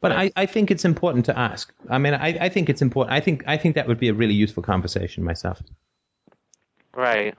But 0.00 0.12
I, 0.12 0.30
I 0.36 0.46
think 0.46 0.70
it's 0.70 0.84
important 0.84 1.24
to 1.26 1.38
ask. 1.38 1.72
I 1.88 1.98
mean, 1.98 2.14
I, 2.14 2.36
I 2.40 2.48
think 2.48 2.68
it's 2.68 2.82
important. 2.82 3.14
I 3.14 3.20
think 3.20 3.44
I 3.46 3.56
think 3.56 3.74
that 3.74 3.88
would 3.88 3.98
be 3.98 4.08
a 4.08 4.14
really 4.14 4.34
useful 4.34 4.62
conversation 4.62 5.24
myself. 5.24 5.62
Right. 6.94 7.34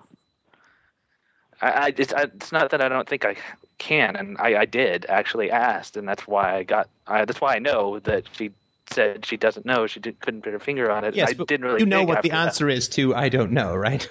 I, 1.62 1.72
I, 1.72 1.94
it's, 1.98 2.14
I, 2.14 2.24
it's 2.24 2.52
not 2.52 2.70
that 2.70 2.82
I 2.82 2.90
don't 2.90 3.10
think 3.10 3.26
I 3.26 3.36
can, 3.80 4.16
and 4.16 4.38
I, 4.40 4.58
I 4.58 4.66
did 4.66 5.06
actually 5.10 5.50
asked, 5.50 5.98
and 5.98 6.08
that's 6.08 6.28
why 6.28 6.56
I 6.56 6.64
got. 6.64 6.90
I, 7.08 7.26
that's 7.26 7.42
why 7.42 7.56
I 7.56 7.60
know 7.60 8.00
that 8.00 8.26
she 8.32 8.52
said 8.92 9.26
she 9.26 9.38
doesn't 9.38 9.66
know. 9.66 9.88
She 9.88 10.00
did, 10.00 10.20
couldn't 10.20 10.42
put 10.42 10.54
her 10.54 10.60
finger 10.60 10.92
on 10.92 11.04
it. 11.04 11.16
Yes, 11.16 11.30
I 11.30 11.34
didn't 11.34 11.66
really. 11.66 11.80
you 11.80 11.86
know 11.86 12.04
what 12.04 12.22
the 12.22 12.32
after 12.32 12.38
that. 12.38 12.48
answer 12.48 12.70
is 12.70 12.90
to 12.90 13.16
I 13.16 13.30
don't 13.30 13.52
know, 13.52 13.76
right? 13.76 14.08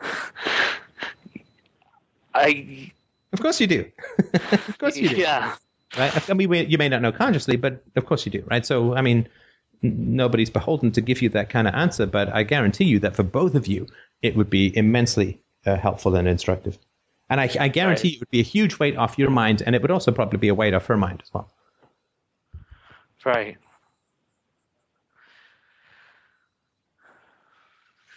I 2.34 2.92
Of 3.32 3.40
course 3.40 3.60
you 3.60 3.66
do. 3.66 3.90
of 4.34 4.78
course 4.78 4.96
you 4.96 5.08
do. 5.08 5.16
yeah. 5.16 5.54
Right? 5.96 6.30
I 6.30 6.34
mean, 6.34 6.70
you 6.70 6.78
may 6.78 6.88
not 6.88 7.02
know 7.02 7.12
consciously, 7.12 7.56
but 7.56 7.82
of 7.96 8.06
course 8.06 8.26
you 8.26 8.32
do, 8.32 8.42
right? 8.50 8.66
So, 8.66 8.94
I 8.94 9.02
mean, 9.02 9.28
nobody's 9.82 10.50
beholden 10.50 10.92
to 10.92 11.00
give 11.00 11.22
you 11.22 11.28
that 11.30 11.50
kind 11.50 11.68
of 11.68 11.74
answer, 11.74 12.06
but 12.06 12.28
I 12.34 12.42
guarantee 12.42 12.84
you 12.84 12.98
that 13.00 13.14
for 13.14 13.22
both 13.22 13.54
of 13.54 13.66
you, 13.66 13.86
it 14.22 14.36
would 14.36 14.50
be 14.50 14.76
immensely 14.76 15.40
uh, 15.66 15.76
helpful 15.76 16.16
and 16.16 16.26
instructive. 16.26 16.78
And 17.30 17.40
I, 17.40 17.48
I 17.58 17.68
guarantee 17.68 18.08
Right. 18.08 18.14
it 18.16 18.20
would 18.20 18.30
be 18.30 18.40
a 18.40 18.44
huge 18.44 18.78
weight 18.78 18.96
off 18.96 19.18
your 19.18 19.30
mind, 19.30 19.62
and 19.64 19.74
it 19.76 19.82
would 19.82 19.90
also 19.90 20.10
probably 20.12 20.38
be 20.38 20.48
a 20.48 20.54
weight 20.54 20.74
off 20.74 20.86
her 20.86 20.96
mind 20.96 21.20
as 21.22 21.32
well. 21.32 21.50
Right. 23.24 23.56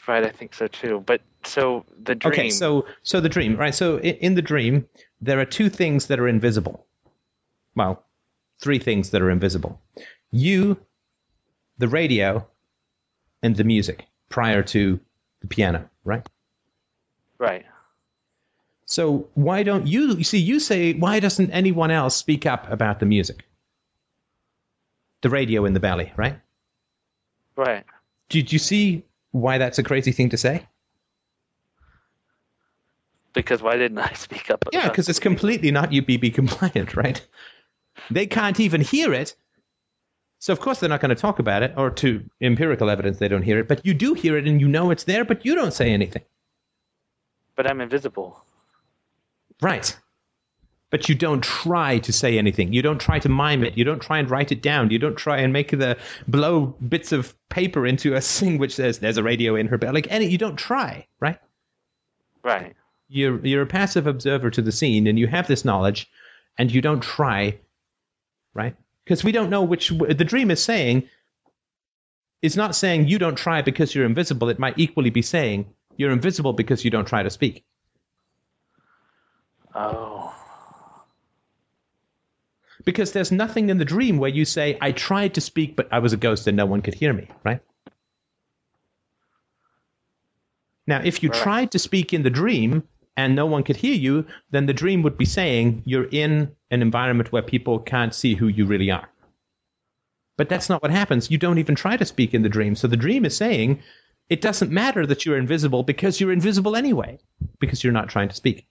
Right, 0.07 0.23
I 0.23 0.29
think 0.29 0.53
so 0.53 0.67
too. 0.67 1.03
But 1.05 1.21
so 1.47 1.85
the 2.01 2.15
dream. 2.15 2.33
Okay, 2.33 2.49
so 2.49 2.85
so 3.03 3.21
the 3.21 3.29
dream, 3.29 3.55
right? 3.55 3.73
So 3.73 3.97
in, 3.97 4.15
in 4.15 4.35
the 4.35 4.41
dream, 4.41 4.87
there 5.21 5.39
are 5.39 5.45
two 5.45 5.69
things 5.69 6.07
that 6.07 6.19
are 6.19 6.27
invisible. 6.27 6.85
Well, 7.75 8.03
three 8.59 8.79
things 8.79 9.11
that 9.11 9.21
are 9.21 9.29
invisible: 9.29 9.81
you, 10.31 10.77
the 11.77 11.87
radio, 11.87 12.47
and 13.41 13.55
the 13.55 13.63
music 13.63 14.05
prior 14.29 14.63
to 14.63 14.99
the 15.41 15.47
piano, 15.47 15.89
right? 16.03 16.27
right. 17.37 17.65
So 18.85 19.29
why 19.33 19.63
don't 19.63 19.87
you, 19.87 20.15
you 20.15 20.23
see? 20.23 20.39
You 20.39 20.59
say 20.59 20.93
why 20.93 21.19
doesn't 21.19 21.51
anyone 21.51 21.91
else 21.91 22.15
speak 22.15 22.45
up 22.45 22.71
about 22.71 22.99
the 22.99 23.05
music? 23.05 23.43
The 25.21 25.29
radio 25.29 25.65
in 25.65 25.73
the 25.73 25.79
belly, 25.79 26.13
right? 26.15 26.39
Right. 27.55 27.85
Did 28.29 28.53
you 28.53 28.59
see 28.59 29.03
why 29.31 29.57
that's 29.57 29.79
a 29.79 29.83
crazy 29.83 30.11
thing 30.11 30.29
to 30.29 30.37
say? 30.37 30.67
Because 33.37 33.61
why 33.61 33.77
didn't 33.77 33.99
I 33.99 34.11
speak 34.15 34.49
up? 34.49 34.65
Yeah, 34.73 34.89
because 34.89 35.07
it's 35.09 35.19
completely 35.19 35.69
not 35.69 35.91
UPB 35.91 36.33
compliant, 36.33 36.95
right? 37.03 37.25
They 38.09 38.25
can't 38.25 38.59
even 38.59 38.81
hear 38.81 39.13
it. 39.13 39.35
So 40.39 40.53
of 40.53 40.59
course 40.59 40.79
they're 40.79 40.89
not 40.89 41.01
going 41.01 41.09
to 41.15 41.21
talk 41.21 41.37
about 41.37 41.61
it, 41.61 41.73
or 41.77 41.89
to 41.91 42.23
empirical 42.41 42.89
evidence 42.89 43.19
they 43.19 43.27
don't 43.27 43.43
hear 43.43 43.59
it. 43.59 43.67
But 43.67 43.85
you 43.85 43.93
do 43.93 44.15
hear 44.15 44.37
it, 44.37 44.47
and 44.47 44.59
you 44.59 44.67
know 44.67 44.89
it's 44.91 45.03
there, 45.03 45.23
but 45.23 45.45
you 45.45 45.53
don't 45.55 45.73
say 45.73 45.91
anything, 45.91 46.23
But 47.55 47.67
I'm 47.69 47.79
invisible. 47.81 48.43
right? 49.61 49.95
But 50.89 51.07
you 51.09 51.13
don't 51.15 51.43
try 51.43 51.99
to 51.99 52.13
say 52.13 52.37
anything. 52.39 52.71
You 52.73 52.81
don't 52.81 52.99
try 52.99 53.19
to 53.19 53.29
mime 53.29 53.63
it. 53.63 53.77
You 53.77 53.83
don't 53.83 54.01
try 54.01 54.17
and 54.19 54.29
write 54.31 54.51
it 54.51 54.61
down. 54.63 54.89
You 54.89 54.97
don't 54.99 55.15
try 55.17 55.37
and 55.37 55.51
make 55.53 55.71
the 55.71 55.95
blow 56.27 56.67
bits 56.87 57.11
of 57.11 57.35
paper 57.49 57.85
into 57.85 58.15
a 58.15 58.21
thing 58.37 58.57
which 58.57 58.73
says 58.73 58.97
there's 58.99 59.17
a 59.17 59.23
radio 59.23 59.55
in 59.55 59.67
her 59.67 59.77
belly. 59.77 59.93
Like 59.93 60.07
any, 60.11 60.25
you 60.27 60.37
don't 60.39 60.55
try, 60.55 61.05
right? 61.19 61.39
Right. 62.43 62.75
You're 63.09 63.45
you're 63.45 63.61
a 63.61 63.67
passive 63.67 64.07
observer 64.07 64.49
to 64.49 64.61
the 64.61 64.71
scene 64.71 65.07
and 65.07 65.17
you 65.17 65.27
have 65.27 65.47
this 65.47 65.63
knowledge 65.65 66.09
and 66.57 66.71
you 66.71 66.81
don't 66.81 67.01
try 67.01 67.57
right 68.53 68.75
because 69.03 69.23
we 69.23 69.31
don't 69.31 69.49
know 69.49 69.63
which 69.63 69.89
the 69.89 70.25
dream 70.25 70.51
is 70.51 70.61
saying 70.63 71.07
it's 72.41 72.55
not 72.55 72.75
saying 72.75 73.07
you 73.07 73.17
don't 73.17 73.37
try 73.37 73.61
because 73.61 73.93
you're 73.95 74.05
invisible 74.05 74.49
it 74.49 74.59
might 74.59 74.77
equally 74.77 75.09
be 75.09 75.21
saying 75.21 75.73
you're 75.95 76.11
invisible 76.11 76.53
because 76.53 76.83
you 76.83 76.91
don't 76.91 77.07
try 77.07 77.23
to 77.23 77.29
speak 77.29 77.63
Oh. 79.75 80.33
because 82.83 83.11
there's 83.11 83.31
nothing 83.31 83.69
in 83.69 83.77
the 83.77 83.85
dream 83.85 84.17
where 84.17 84.29
you 84.29 84.43
say 84.43 84.77
i 84.81 84.91
tried 84.91 85.35
to 85.35 85.41
speak 85.41 85.75
but 85.75 85.87
i 85.91 85.99
was 85.99 86.13
a 86.13 86.17
ghost 86.17 86.47
and 86.47 86.57
no 86.57 86.65
one 86.65 86.81
could 86.81 86.93
hear 86.95 87.13
me 87.13 87.27
right 87.45 87.61
now 90.85 91.01
if 91.03 91.21
you 91.23 91.29
Right. 91.29 91.41
tried 91.41 91.71
to 91.71 91.79
speak 91.79 92.13
in 92.13 92.23
the 92.23 92.29
dream 92.29 92.83
and 93.17 93.35
no 93.35 93.45
one 93.45 93.63
could 93.63 93.75
hear 93.75 93.93
you 93.93 94.25
then 94.51 94.65
the 94.65 94.73
dream 94.73 95.01
would 95.01 95.17
be 95.17 95.25
saying 95.25 95.81
you're 95.85 96.07
in 96.09 96.55
an 96.71 96.81
environment 96.81 97.31
where 97.31 97.41
people 97.41 97.79
can't 97.79 98.15
see 98.15 98.35
who 98.35 98.47
you 98.47 98.65
really 98.65 98.91
are 98.91 99.09
but 100.37 100.47
that's 100.47 100.69
not 100.69 100.81
what 100.81 100.91
happens 100.91 101.29
you 101.29 101.37
don't 101.37 101.57
even 101.57 101.75
try 101.75 101.97
to 101.97 102.05
speak 102.05 102.33
in 102.33 102.43
the 102.43 102.49
dream 102.49 102.75
so 102.75 102.87
the 102.87 102.95
dream 102.95 103.25
is 103.25 103.35
saying 103.35 103.81
it 104.29 104.41
doesn't 104.41 104.71
matter 104.71 105.05
that 105.05 105.25
you're 105.25 105.37
invisible 105.37 105.83
because 105.83 106.21
you're 106.21 106.31
invisible 106.31 106.75
anyway 106.75 107.19
because 107.59 107.83
you're 107.83 107.93
not 107.93 108.09
trying 108.09 108.29
to 108.29 108.35
speak 108.35 108.67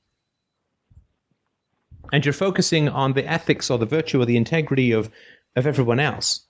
and 2.13 2.25
you're 2.25 2.33
focusing 2.33 2.89
on 2.89 3.13
the 3.13 3.27
ethics 3.27 3.71
or 3.71 3.79
the 3.79 3.87
virtue 3.87 4.21
or 4.21 4.27
the 4.27 4.37
integrity 4.37 4.93
of, 4.93 5.11
of 5.55 5.67
everyone 5.67 6.01
else 6.01 6.41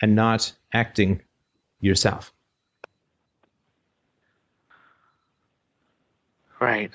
and 0.00 0.14
not 0.14 0.52
acting 0.72 1.22
yourself. 1.80 2.32
Right. 6.60 6.92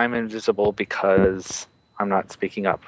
I'm 0.00 0.14
invisible 0.14 0.72
because 0.72 1.66
I'm 1.98 2.08
not 2.08 2.32
speaking 2.32 2.66
up. 2.66 2.82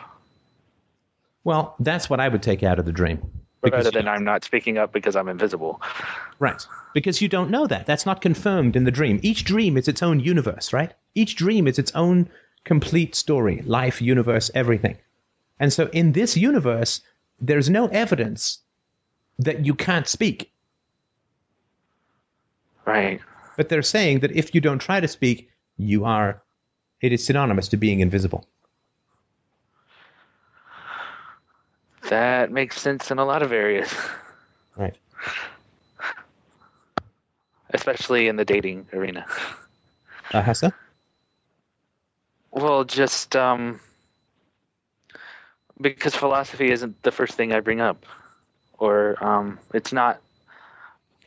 Well, 1.44 1.74
that's 1.78 2.08
what 2.08 2.20
I 2.20 2.28
would 2.28 2.42
take 2.42 2.62
out 2.62 2.78
of 2.78 2.86
the 2.86 2.92
dream. 2.92 3.30
Rather 3.62 3.90
than 3.90 4.08
I'm 4.08 4.24
not 4.24 4.44
speaking 4.44 4.78
up 4.78 4.92
because 4.92 5.14
I'm 5.14 5.28
invisible. 5.28 5.80
right. 6.38 6.66
Because 6.94 7.20
you 7.20 7.28
don't 7.28 7.50
know 7.50 7.66
that. 7.66 7.86
That's 7.86 8.06
not 8.06 8.22
confirmed 8.22 8.76
in 8.76 8.84
the 8.84 8.90
dream. 8.90 9.20
Each 9.22 9.44
dream 9.44 9.76
is 9.76 9.88
its 9.88 10.02
own 10.02 10.20
universe, 10.20 10.72
right? 10.72 10.92
Each 11.14 11.36
dream 11.36 11.68
is 11.68 11.78
its 11.78 11.92
own 11.94 12.30
complete 12.64 13.14
story, 13.14 13.62
life, 13.64 14.00
universe, 14.00 14.50
everything. 14.54 14.96
And 15.60 15.72
so 15.72 15.88
in 15.88 16.12
this 16.12 16.36
universe, 16.36 17.02
there's 17.40 17.68
no 17.68 17.88
evidence 17.88 18.58
that 19.38 19.66
you 19.66 19.74
can't 19.74 20.08
speak. 20.08 20.50
Right. 22.86 23.20
But 23.56 23.68
they're 23.68 23.82
saying 23.82 24.20
that 24.20 24.32
if 24.32 24.54
you 24.54 24.60
don't 24.62 24.78
try 24.78 24.98
to 25.00 25.08
speak, 25.08 25.50
you 25.76 26.04
are, 26.04 26.42
it 27.02 27.12
is 27.12 27.24
synonymous 27.24 27.68
to 27.68 27.76
being 27.76 28.00
invisible. 28.00 28.46
That 32.08 32.50
makes 32.50 32.80
sense 32.80 33.10
in 33.10 33.18
a 33.18 33.24
lot 33.24 33.42
of 33.42 33.52
areas. 33.52 33.92
Right. 34.74 34.96
especially 37.68 38.26
in 38.26 38.36
the 38.36 38.44
dating 38.46 38.86
arena. 38.94 39.26
Uh, 40.32 40.40
how 40.40 40.54
so? 40.54 40.72
Well, 42.50 42.84
just 42.84 43.36
um, 43.36 43.80
because 45.78 46.14
philosophy 46.14 46.70
isn't 46.70 47.02
the 47.02 47.12
first 47.12 47.34
thing 47.34 47.52
I 47.52 47.60
bring 47.60 47.82
up, 47.82 48.06
or 48.78 49.22
um, 49.22 49.58
it's 49.74 49.92
not. 49.92 50.22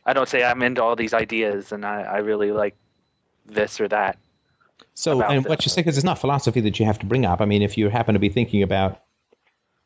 I 0.04 0.12
don't 0.12 0.28
say 0.28 0.42
I'm 0.42 0.60
into 0.62 0.82
all 0.82 0.96
these 0.96 1.14
ideas 1.14 1.70
and 1.70 1.86
I, 1.86 2.02
I 2.02 2.16
really 2.18 2.50
like 2.50 2.74
this 3.46 3.80
or 3.80 3.86
that. 3.88 4.18
So, 4.98 5.20
and 5.22 5.44
what 5.44 5.64
you 5.66 5.70
say, 5.70 5.82
because 5.82 5.98
it's 5.98 6.04
not 6.04 6.18
philosophy 6.18 6.62
that 6.62 6.80
you 6.80 6.86
have 6.86 7.00
to 7.00 7.06
bring 7.06 7.26
up. 7.26 7.42
I 7.42 7.44
mean, 7.44 7.60
if 7.60 7.76
you 7.76 7.90
happen 7.90 8.14
to 8.14 8.18
be 8.18 8.30
thinking 8.30 8.62
about 8.62 9.02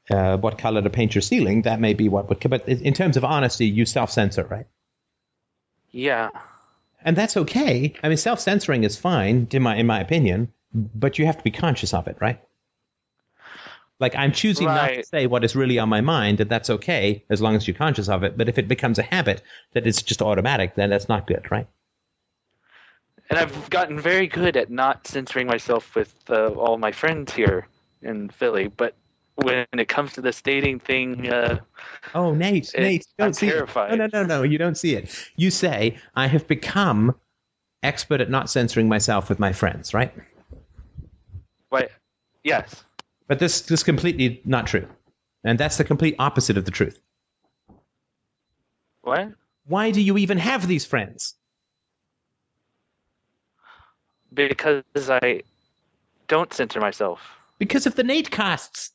uh, 0.09 0.37
what 0.37 0.57
color 0.57 0.81
to 0.81 0.89
paint 0.89 1.17
your 1.17 1.23
ceiling, 1.23 1.63
that 1.63 1.81
may 1.81 1.95
be 1.95 2.09
what 2.09 2.29
would. 2.29 2.39
But 2.49 2.69
in 2.69 2.95
terms 2.95 3.17
of 3.17 3.25
honesty, 3.25 3.67
you 3.67 3.87
self-censor, 3.87 4.45
right? 4.45 4.67
Yeah, 5.91 6.31
And 7.05 7.17
that's 7.17 7.37
okay. 7.37 7.95
I 8.03 8.09
mean, 8.09 8.19
self-censoring 8.19 8.85
is 8.85 8.97
fine, 8.97 9.49
in 9.51 9.63
my 9.63 9.75
in 9.75 9.87
my 9.87 10.01
opinion, 10.01 10.53
but 10.73 11.19
you 11.19 11.27
have 11.27 11.39
to 11.39 11.43
be 11.45 11.51
conscious 11.51 11.93
of 11.93 12.07
it, 12.07 12.19
right? 12.21 12.41
Like 13.99 14.15
I'm 14.15 14.33
choosing 14.33 14.67
not 14.67 14.89
to 14.89 15.05
say 15.05 15.27
what 15.27 15.43
is 15.45 15.57
really 15.57 15.81
on 15.81 15.89
my 15.89 16.03
mind, 16.03 16.41
and 16.41 16.49
that's 16.49 16.71
okay 16.71 17.25
as 17.29 17.43
long 17.43 17.57
as 17.57 17.67
you're 17.67 17.77
conscious 17.77 18.09
of 18.09 18.23
it. 18.23 18.39
But 18.39 18.49
if 18.49 18.59
it 18.59 18.69
becomes 18.69 19.01
a 19.01 19.03
habit 19.03 19.43
that 19.73 19.87
it's 19.87 20.03
just 20.03 20.23
automatic, 20.23 20.77
then 20.77 20.91
that's 20.91 21.09
not 21.09 21.27
good, 21.27 21.51
right? 21.51 21.67
And 23.31 23.39
I've 23.39 23.71
gotten 23.71 23.99
very 23.99 24.27
good 24.27 24.57
at 24.57 24.71
not 24.71 25.07
censoring 25.07 25.47
myself 25.47 25.95
with 25.95 26.13
uh, 26.29 26.49
all 26.49 26.77
my 26.77 26.93
friends 26.93 27.33
here 27.33 27.67
in 28.03 28.29
Philly. 28.29 28.67
But 28.69 28.95
when 29.37 29.67
it 29.73 29.89
comes 29.89 30.15
to 30.15 30.21
this 30.21 30.43
dating 30.43 30.81
thing, 30.81 31.31
uh, 31.31 31.61
Oh, 32.15 32.35
Nate, 32.35 32.75
It- 32.75 32.81
Nate, 32.81 33.07
don't 33.17 33.29
I'm 33.29 33.33
see 33.33 33.49
terrified. 33.49 33.93
it. 33.95 33.97
No, 33.97 34.07
no, 34.13 34.23
no, 34.23 34.39
no, 34.39 34.43
you 34.43 34.59
don't 34.59 34.77
see 34.77 34.95
it. 34.97 35.17
You 35.37 35.51
say 35.51 35.99
I 36.15 36.27
have 36.27 36.47
become 36.47 37.15
expert 37.83 38.21
at 38.21 38.29
not 38.29 38.51
censoring 38.51 38.89
myself 38.89 39.29
with 39.31 39.39
my 39.39 39.53
friends, 39.53 39.95
right? 39.95 40.13
what? 41.71 41.91
Yes. 42.45 42.85
But 43.29 43.39
this 43.39 43.61
this 43.63 43.81
is 43.81 43.85
completely 43.85 44.43
not 44.45 44.67
true, 44.67 44.89
and 45.45 45.57
that's 45.59 45.77
the 45.77 45.85
complete 45.85 46.17
opposite 46.19 46.57
of 46.59 46.65
the 46.65 46.73
truth. 46.73 46.99
What? 49.03 49.33
Why 49.67 49.93
do 49.93 50.01
you 50.01 50.19
even 50.19 50.39
have 50.39 50.67
these 50.67 50.85
friends? 50.85 51.37
Because 54.33 54.85
I 55.11 55.43
don't 56.29 56.53
censor 56.53 56.81
myself. 56.81 57.21
Because 57.59 57.87
of 57.87 57.95
the 57.95 58.05
Nate 58.05 58.31
casts. 58.31 58.93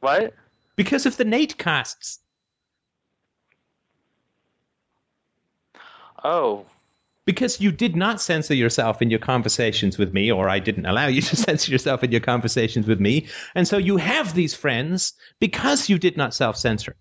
What? 0.00 0.34
Because 0.76 1.06
of 1.06 1.16
the 1.16 1.24
Nate 1.24 1.58
casts. 1.58 2.20
Oh, 6.24 6.66
Because 7.24 7.60
you 7.60 7.72
did 7.72 7.94
not 7.96 8.20
censor 8.20 8.54
yourself 8.54 9.02
in 9.02 9.10
your 9.10 9.18
conversations 9.18 9.98
with 9.98 10.12
me, 10.12 10.32
or 10.32 10.48
I 10.48 10.58
didn't 10.60 10.86
allow 10.86 11.06
you 11.08 11.20
to 11.30 11.36
censor 11.36 11.72
yourself 11.72 12.04
in 12.04 12.12
your 12.12 12.20
conversations 12.20 12.86
with 12.86 13.00
me. 13.00 13.28
And 13.54 13.66
so 13.66 13.76
you 13.78 13.96
have 13.96 14.34
these 14.34 14.54
friends 14.54 15.14
because 15.40 15.88
you 15.88 15.98
did 15.98 16.16
not 16.16 16.34
self 16.34 16.56
censor. 16.56 16.96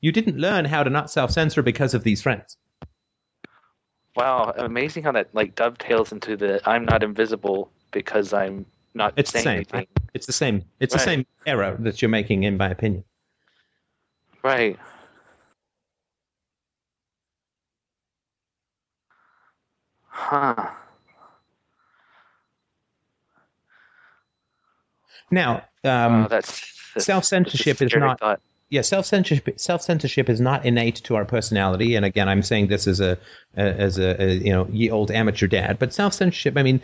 You 0.00 0.12
didn't 0.12 0.38
learn 0.38 0.64
how 0.64 0.82
to 0.82 0.90
not 0.90 1.10
self 1.10 1.30
censor 1.32 1.62
because 1.62 1.94
of 1.94 2.04
these 2.04 2.22
friends. 2.22 2.56
Wow! 4.16 4.52
Amazing 4.56 5.04
how 5.04 5.12
that 5.12 5.34
like 5.34 5.54
dovetails 5.54 6.12
into 6.12 6.36
the 6.36 6.60
"I'm 6.68 6.84
not 6.84 7.02
invisible 7.02 7.70
because 7.90 8.32
I'm 8.32 8.66
not 8.94 9.14
It's 9.16 9.32
the 9.32 9.38
same. 9.38 9.56
anything." 9.56 9.78
right? 9.78 9.88
It's 10.14 10.26
the 10.26 10.32
same. 10.32 10.64
It's 10.80 10.92
the 10.92 10.98
same 11.00 11.26
error 11.46 11.76
that 11.80 12.02
you're 12.02 12.08
making, 12.08 12.42
in 12.42 12.56
my 12.56 12.70
opinion. 12.70 13.04
Right. 14.42 14.78
Huh. 20.08 20.70
Now, 25.30 25.64
um, 25.84 26.22
Wow, 26.22 26.26
that's, 26.28 26.60
that's 26.94 27.06
self-censorship 27.06 27.80
is 27.82 27.94
not- 27.94 28.18
thought. 28.20 28.40
Yeah, 28.70 28.82
self 28.82 29.04
censorship 29.04 29.58
self 29.58 29.82
censorship 29.82 30.28
is 30.28 30.40
not 30.40 30.64
innate 30.64 30.96
to 31.04 31.16
our 31.16 31.24
personality. 31.24 31.96
And 31.96 32.04
again, 32.04 32.28
I'm 32.28 32.42
saying 32.42 32.68
this 32.68 32.86
as 32.86 33.00
a 33.00 33.18
as 33.56 33.98
a, 33.98 34.22
a 34.22 34.34
you 34.34 34.52
know 34.52 34.68
ye 34.70 34.90
old 34.90 35.10
amateur 35.10 35.48
dad. 35.48 35.78
But 35.78 35.92
self 35.92 36.14
censorship, 36.14 36.56
I 36.56 36.62
mean, 36.62 36.80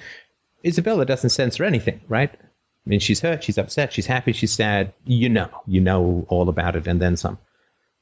Isabella 0.64 1.06
doesn't 1.06 1.30
censor 1.30 1.64
anything, 1.64 2.00
right? 2.08 2.30
I 2.32 2.88
mean, 2.88 3.00
she's 3.00 3.20
hurt, 3.20 3.44
she's 3.44 3.58
upset, 3.58 3.92
she's 3.92 4.06
happy, 4.06 4.32
she's 4.32 4.52
sad. 4.52 4.94
You 5.04 5.28
know, 5.28 5.48
you 5.66 5.80
know 5.80 6.26
all 6.28 6.48
about 6.48 6.74
it, 6.74 6.88
and 6.88 7.00
then 7.00 7.16
some. 7.16 7.38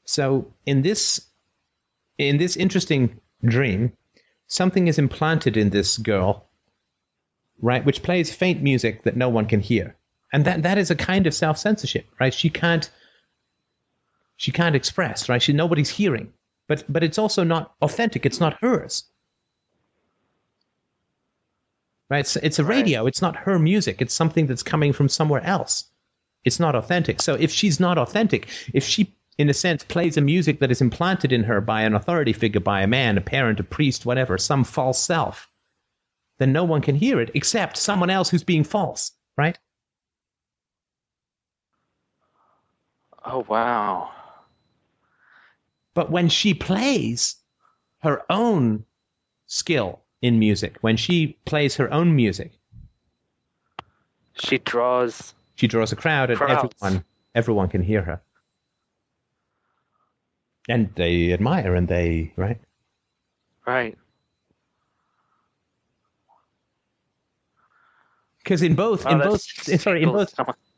So 0.06 0.52
in 0.64 0.80
this 0.80 1.20
in 2.16 2.38
this 2.38 2.56
interesting 2.56 3.20
dream, 3.44 3.92
something 4.46 4.88
is 4.88 4.98
implanted 4.98 5.58
in 5.58 5.68
this 5.68 5.98
girl, 5.98 6.46
right, 7.60 7.84
which 7.84 8.02
plays 8.02 8.34
faint 8.34 8.62
music 8.62 9.02
that 9.02 9.16
no 9.16 9.28
one 9.28 9.46
can 9.46 9.60
hear. 9.60 9.94
And 10.32 10.46
that, 10.46 10.62
that 10.62 10.78
is 10.78 10.90
a 10.90 10.96
kind 10.96 11.26
of 11.26 11.34
self 11.34 11.58
censorship, 11.58 12.06
right? 12.18 12.32
She 12.32 12.48
can't 12.48 12.90
she 14.36 14.52
can't 14.52 14.76
express, 14.76 15.28
right? 15.28 15.42
She 15.42 15.52
nobody's 15.52 15.90
hearing. 15.90 16.32
But 16.68 16.84
but 16.88 17.02
it's 17.04 17.18
also 17.18 17.44
not 17.44 17.74
authentic. 17.82 18.26
It's 18.26 18.40
not 18.40 18.58
hers. 18.60 19.04
Right? 22.10 22.20
It's, 22.20 22.36
it's 22.36 22.58
a 22.58 22.64
Right. 22.64 22.76
radio. 22.78 23.06
It's 23.06 23.22
not 23.22 23.36
her 23.36 23.58
music. 23.58 24.00
It's 24.02 24.14
something 24.14 24.46
that's 24.46 24.62
coming 24.62 24.92
from 24.92 25.08
somewhere 25.08 25.42
else. 25.42 25.84
It's 26.44 26.60
not 26.60 26.74
authentic. 26.74 27.22
So 27.22 27.34
if 27.34 27.50
she's 27.50 27.80
not 27.80 27.98
authentic, 27.98 28.48
if 28.74 28.84
she 28.84 29.14
in 29.38 29.48
a 29.50 29.54
sense 29.54 29.82
plays 29.82 30.16
a 30.16 30.20
music 30.20 30.60
that 30.60 30.70
is 30.70 30.80
implanted 30.80 31.32
in 31.32 31.44
her 31.44 31.60
by 31.60 31.82
an 31.82 31.94
authority 31.94 32.32
figure, 32.32 32.60
by 32.60 32.82
a 32.82 32.86
man, 32.86 33.18
a 33.18 33.20
parent, 33.20 33.58
a 33.60 33.64
priest, 33.64 34.06
whatever, 34.06 34.38
some 34.38 34.64
false 34.64 34.98
self, 35.02 35.50
then 36.38 36.52
no 36.52 36.64
one 36.64 36.82
can 36.82 36.94
hear 36.94 37.20
it 37.20 37.30
except 37.34 37.76
someone 37.76 38.10
else 38.10 38.28
who's 38.30 38.44
being 38.44 38.64
false, 38.64 39.12
right? 39.36 39.58
Oh 43.24 43.44
wow. 43.48 44.10
But 45.94 46.10
when 46.10 46.28
she 46.28 46.54
plays 46.54 47.36
her 48.02 48.22
own 48.28 48.84
skill 49.46 50.02
in 50.20 50.38
music, 50.38 50.76
when 50.80 50.96
she 50.96 51.38
plays 51.44 51.76
her 51.76 51.92
own 51.92 52.14
music, 52.16 52.52
She 54.34 54.58
draws. 54.58 55.34
she 55.54 55.68
draws 55.68 55.92
a 55.92 55.96
crowd 55.96 56.30
and 56.30 56.38
Crowds. 56.38 56.74
everyone 56.82 57.04
everyone 57.34 57.68
can 57.68 57.82
hear 57.82 58.02
her. 58.02 58.20
And 60.68 60.92
they 60.96 61.32
admire 61.32 61.74
and 61.74 61.86
they 61.88 62.32
right? 62.36 62.60
Right. 63.66 63.96
Because 68.38 68.62
in 68.62 68.74
both 68.74 69.04
Wow, 69.04 69.12
in 69.12 69.18
both 69.20 69.40
sorry, 69.80 70.02
in 70.02 70.10
both. 70.12 70.34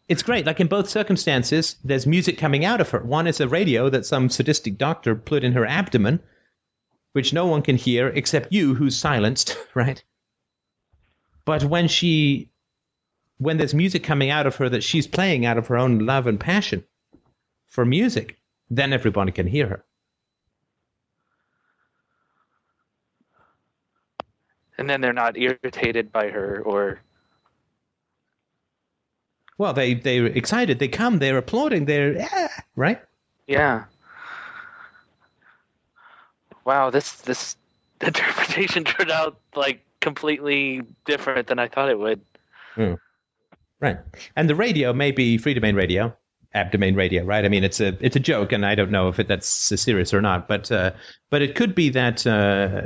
It's 0.09 0.23
great. 0.23 0.47
Like 0.47 0.61
in 0.61 0.69
both 0.69 0.89
circumstances, 0.89 1.77
there's 1.83 2.07
music 2.07 2.39
coming 2.39 2.65
out 2.65 2.81
of 2.81 2.91
her. 2.91 3.01
One 3.01 3.27
is 3.27 3.41
a 3.41 3.49
radio 3.49 3.91
that 3.91 4.07
some 4.07 4.31
sadistic 4.31 4.79
doctor 4.79 5.17
put 5.17 5.43
in 5.43 5.53
her 5.53 5.67
abdomen, 5.67 6.21
which 7.13 7.33
no 7.33 7.47
one 7.47 7.63
can 7.63 7.77
hear 7.77 8.09
except 8.09 8.53
you, 8.53 8.75
who's 8.75 8.97
silenced, 8.97 9.57
right? 9.75 10.03
But 11.45 11.65
when 11.65 11.89
she, 11.89 12.51
when 13.39 13.57
there's 13.57 13.75
music 13.75 14.05
coming 14.05 14.31
out 14.31 14.47
of 14.47 14.57
her 14.57 14.69
that 14.69 14.85
she's 14.85 15.07
playing 15.07 15.45
out 15.45 15.59
of 15.59 15.67
her 15.69 15.77
own 15.77 16.01
love 16.01 16.27
and 16.27 16.39
passion 16.39 16.85
for 17.67 17.85
music, 17.85 18.39
then 18.71 18.93
everybody 18.93 19.33
can 19.33 19.47
hear 19.47 19.69
her. 19.69 19.85
And 24.79 24.89
then 24.91 25.01
they're 25.01 25.13
not 25.13 25.39
irritated 25.39 26.13
by 26.13 26.29
her 26.29 26.61
or 26.65 27.01
Well, 29.59 29.73
they 29.73 29.95
they're 29.95 30.27
excited. 30.27 30.79
They 30.79 30.89
come. 30.89 31.19
They're 31.19 31.39
applauding. 31.39 31.87
They're 31.87 32.15
yeah, 32.15 32.49
right. 32.75 33.01
yeah. 33.47 33.85
Wow, 36.65 36.91
this 36.91 37.13
this 37.23 37.57
interpretation 38.01 38.85
turned 38.85 39.11
out 39.11 39.39
like 39.55 39.83
completely 40.01 40.83
different 41.05 41.47
than 41.47 41.59
I 41.59 41.69
thought 41.69 41.89
it 41.89 41.99
would. 41.99 42.21
Right. 43.81 43.99
And 44.35 44.49
the 44.49 44.55
radio 44.55 44.93
may 44.93 45.13
be 45.13 45.39
Freedomain 45.39 45.75
Radio, 45.75 46.17
abdomen 46.55 46.95
radio, 46.95 47.25
right? 47.25 47.45
I 47.45 47.49
mean, 47.49 47.65
it's 47.65 47.81
a 47.81 47.97
it's 48.01 48.17
a 48.17 48.21
joke, 48.21 48.53
and 48.53 48.65
I 48.65 48.75
don't 48.75 48.91
know 48.91 49.09
if 49.09 49.19
it, 49.19 49.29
that's 49.29 49.49
serious 49.49 50.15
or 50.15 50.23
not, 50.23 50.49
but 50.49 50.73
uh, 50.73 50.93
but 51.31 51.43
it 51.43 51.55
could 51.55 51.75
be 51.75 51.91
that 51.91 52.27
uh, 52.27 52.83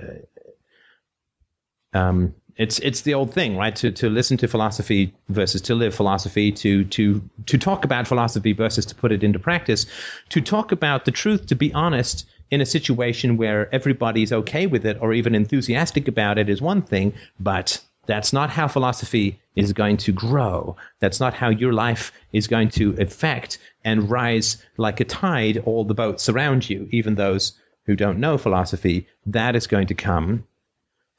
um, 1.97 2.35
it's 2.57 2.79
it's 2.79 3.03
the 3.03 3.15
old 3.15 3.33
thing, 3.35 3.57
right? 3.57 3.75
To 3.77 3.91
to 3.93 4.09
listen 4.09 4.37
to 4.39 4.49
philosophy 4.49 5.15
versus 5.29 5.63
to 5.63 5.75
live 5.75 5.95
philosophy, 5.95 6.53
to 6.53 6.85
to 6.85 7.23
to 7.47 7.59
talk 7.59 7.85
about 7.85 8.07
philosophy 8.07 8.53
versus 8.53 8.87
to 8.87 8.95
put 8.95 9.13
it 9.13 9.23
into 9.23 9.39
practice, 9.39 9.87
to 10.31 10.41
talk 10.41 10.73
about 10.73 11.05
the 11.05 11.11
truth, 11.11 11.47
to 11.47 11.55
be 11.55 11.73
honest. 11.73 12.27
In 12.51 12.61
a 12.61 12.67
situation 12.67 13.37
where 13.37 13.73
everybody's 13.73 14.33
okay 14.33 14.67
with 14.67 14.85
it 14.85 14.99
or 15.01 15.13
even 15.13 15.37
enthusiastic 15.37 16.09
about 16.09 16.37
it 16.37 16.49
is 16.49 16.61
one 16.61 16.83
thing, 16.83 17.13
but 17.39 17.81
that's 18.07 18.33
not 18.33 18.51
how 18.51 18.67
philosophy 18.67 19.39
is 19.55 19.73
going 19.73 19.99
to 19.99 20.11
grow. 20.11 20.77
That's 20.99 21.21
not 21.21 21.33
how 21.33 21.51
your 21.51 21.73
life 21.73 22.11
is 22.33 22.49
going 22.49 22.71
to 22.71 22.97
affect 22.99 23.59
and 23.85 24.11
rise 24.11 24.61
like 24.77 24.99
a 24.99 25.05
tide 25.05 25.59
all 25.59 25.85
the 25.85 25.95
boats 25.95 26.29
around 26.29 26.69
you, 26.69 26.89
even 26.91 27.15
those 27.15 27.53
who 27.87 27.95
don't 27.95 28.19
know 28.19 28.37
philosophy, 28.37 29.07
that 29.27 29.55
is 29.55 29.69
going 29.69 29.87
to 29.87 29.95
come 29.95 30.45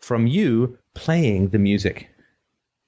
from 0.02 0.28
you 0.28 0.78
playing 0.94 1.50
the 1.50 1.60
music 1.60 2.10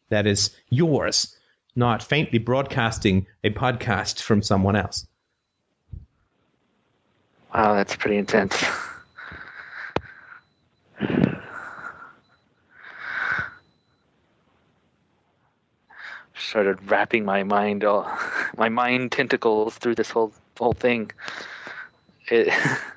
that 0.10 0.27
is 0.27 0.56
yours, 0.69 1.35
not 1.76 2.03
faintly 2.03 2.40
broadcasting 2.40 3.27
a 3.44 3.49
podcast 3.49 4.22
from 4.22 4.41
someone 4.41 4.76
else. 4.76 5.07
Wow, 7.53 7.76
that's 7.76 7.95
pretty 7.95 8.18
intense. 8.18 8.64
Started 16.35 16.90
wrapping 16.90 17.26
my 17.26 17.44
mind, 17.44 17.84
all, 17.84 18.11
my 18.57 18.69
mind 18.69 19.11
tentacles 19.11 19.76
through 19.77 19.95
this 19.95 20.10
whole 20.10 20.34
whole 20.57 20.73
thing. 20.73 21.11
It, 22.27 22.53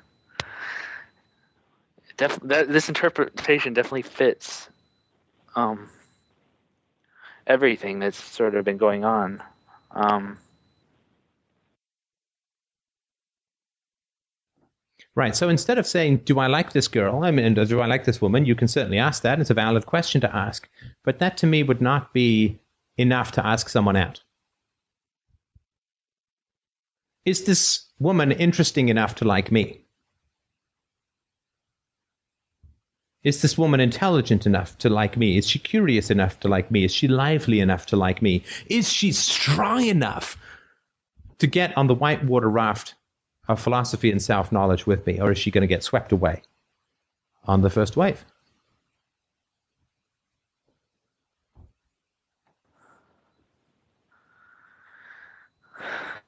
def, 2.17 2.39
that, 2.43 2.67
this 2.67 2.89
interpretation 2.89 3.73
definitely 3.73 4.01
fits 4.03 4.69
um, 5.55 5.89
everything 7.45 7.99
that's 7.99 8.21
sort 8.21 8.55
of 8.55 8.65
been 8.65 8.77
going 8.77 9.05
on. 9.05 9.41
Um, 9.91 10.37
Right. 15.17 15.35
So 15.35 15.49
instead 15.49 15.79
of 15.79 15.87
saying, 15.87 16.17
"Do 16.25 16.37
I 16.37 16.45
like 16.45 16.73
this 16.73 16.87
girl?" 16.87 17.23
I 17.23 17.31
mean, 17.31 17.55
do 17.55 17.81
I 17.81 17.87
like 17.87 18.03
this 18.03 18.21
woman? 18.21 18.45
You 18.45 18.53
can 18.53 18.67
certainly 18.67 18.99
ask 18.99 19.23
that. 19.23 19.39
It's 19.39 19.49
a 19.49 19.55
valid 19.55 19.87
question 19.87 20.21
to 20.21 20.35
ask, 20.35 20.69
but 21.03 21.17
that 21.17 21.37
to 21.37 21.47
me 21.47 21.63
would 21.63 21.81
not 21.81 22.13
be 22.13 22.59
enough 22.97 23.31
to 23.31 23.43
ask 23.43 23.67
someone 23.67 23.95
out. 23.95 24.21
Is 27.25 27.45
this 27.45 27.87
woman 27.97 28.31
interesting 28.31 28.89
enough 28.89 29.15
to 29.15 29.25
like 29.25 29.51
me? 29.51 29.86
Is 33.27 33.41
this 33.41 33.57
woman 33.57 33.81
intelligent 33.81 34.45
enough 34.45 34.77
to 34.77 34.89
like 34.89 35.17
me? 35.17 35.37
Is 35.37 35.45
she 35.45 35.59
curious 35.59 36.09
enough 36.09 36.39
to 36.39 36.47
like 36.47 36.71
me? 36.71 36.85
Is 36.85 36.93
she 36.93 37.09
lively 37.09 37.59
enough 37.59 37.87
to 37.87 37.97
like 37.97 38.21
me? 38.21 38.43
Is 38.67 38.89
she 38.89 39.11
strong 39.11 39.85
enough 39.85 40.37
to 41.39 41.47
get 41.47 41.77
on 41.77 41.87
the 41.87 41.93
whitewater 41.93 42.49
raft 42.49 42.95
of 43.49 43.59
philosophy 43.59 44.11
and 44.11 44.21
self 44.21 44.53
knowledge 44.53 44.87
with 44.87 45.05
me, 45.05 45.19
or 45.19 45.33
is 45.33 45.37
she 45.37 45.51
going 45.51 45.63
to 45.63 45.67
get 45.67 45.83
swept 45.83 46.13
away 46.13 46.41
on 47.43 47.59
the 47.59 47.69
first 47.69 47.97
wave? 47.97 48.23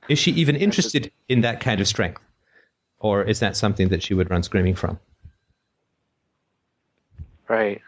Is 0.09 0.19
she 0.19 0.31
even 0.31 0.57
interested 0.57 1.13
in 1.29 1.41
that 1.41 1.61
kind 1.61 1.79
of 1.79 1.87
strength? 1.87 2.21
Or 2.99 3.23
is 3.23 3.39
that 3.39 3.55
something 3.55 3.87
that 3.89 4.03
she 4.03 4.13
would 4.13 4.29
run 4.29 4.43
screaming 4.43 4.75
from? 4.75 4.99
Right. 7.49 7.81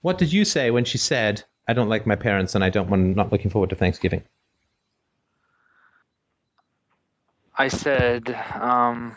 What 0.00 0.18
did 0.18 0.32
you 0.32 0.44
say 0.44 0.70
when 0.70 0.84
she 0.84 0.98
said, 0.98 1.44
I 1.68 1.72
don't 1.72 1.88
like 1.88 2.06
my 2.06 2.16
parents 2.16 2.54
and 2.54 2.64
I 2.64 2.70
don't 2.70 2.88
want 2.88 3.16
not 3.16 3.32
looking 3.32 3.50
forward 3.50 3.70
to 3.70 3.76
Thanksgiving? 3.76 4.22
I 7.58 7.68
said, 7.68 8.28
um, 8.54 9.16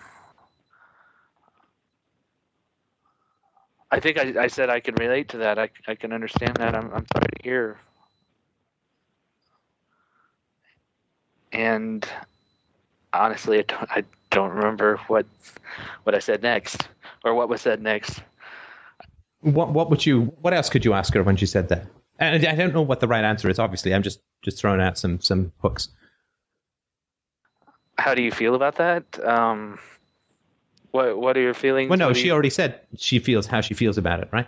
I 3.92 4.00
think 4.00 4.18
I, 4.18 4.44
I 4.44 4.48
said 4.48 4.70
I 4.70 4.80
can 4.80 4.96
relate 4.96 5.30
to 5.30 5.38
that. 5.40 5.60
I, 5.60 5.70
I 5.88 5.96
can 5.96 6.14
understand 6.14 6.58
that. 6.58 6.76
I'm, 6.76 6.92
I'm 6.94 7.06
sorry 7.14 7.28
to 7.38 7.44
hear. 7.44 7.78
And 11.52 12.08
honestly, 13.12 13.60
I 13.60 13.64
don't, 13.64 13.92
I 13.92 14.04
don't 14.30 14.52
remember 14.52 14.98
what 15.08 15.26
what 16.04 16.16
I 16.16 16.20
said 16.20 16.44
next 16.44 16.88
or 17.24 17.34
what 17.34 17.50
was 17.50 17.62
said 17.62 17.82
next. 17.82 18.22
What 19.42 19.72
what 19.72 19.90
would 19.90 20.06
you 20.06 20.34
what 20.42 20.54
else 20.54 20.70
could 20.70 20.84
you 20.86 20.94
ask 20.94 21.14
her 21.14 21.24
when 21.24 21.38
she 21.38 21.46
said 21.46 21.70
that? 21.70 21.88
And 22.18 22.46
I 22.46 22.56
don't 22.56 22.74
know 22.74 22.82
what 22.82 23.00
the 23.00 23.08
right 23.08 23.24
answer 23.24 23.50
is, 23.50 23.60
obviously. 23.60 23.94
I'm 23.94 24.04
just 24.04 24.20
just 24.42 24.60
throwing 24.60 24.82
out 24.82 24.98
some 24.98 25.22
some 25.22 25.54
hooks. 25.62 25.88
How 27.98 28.14
do 28.16 28.22
you 28.22 28.32
feel 28.32 28.56
about 28.56 28.76
that? 28.76 29.04
Um, 29.26 29.80
what 30.92 31.18
what 31.18 31.38
are 31.38 31.42
your 31.42 31.54
feelings? 31.54 31.90
Well 31.90 32.00
no, 32.00 32.14
she 32.14 32.28
you- 32.28 32.34
already 32.34 32.50
said 32.50 32.82
she 32.98 33.20
feels 33.20 33.46
how 33.48 33.62
she 33.62 33.74
feels 33.74 33.98
about 33.98 34.20
it, 34.22 34.30
right? 34.32 34.48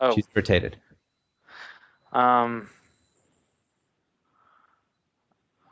Oh, 0.00 0.14
She's 0.14 0.28
irritated. 0.34 0.76
um, 2.12 2.68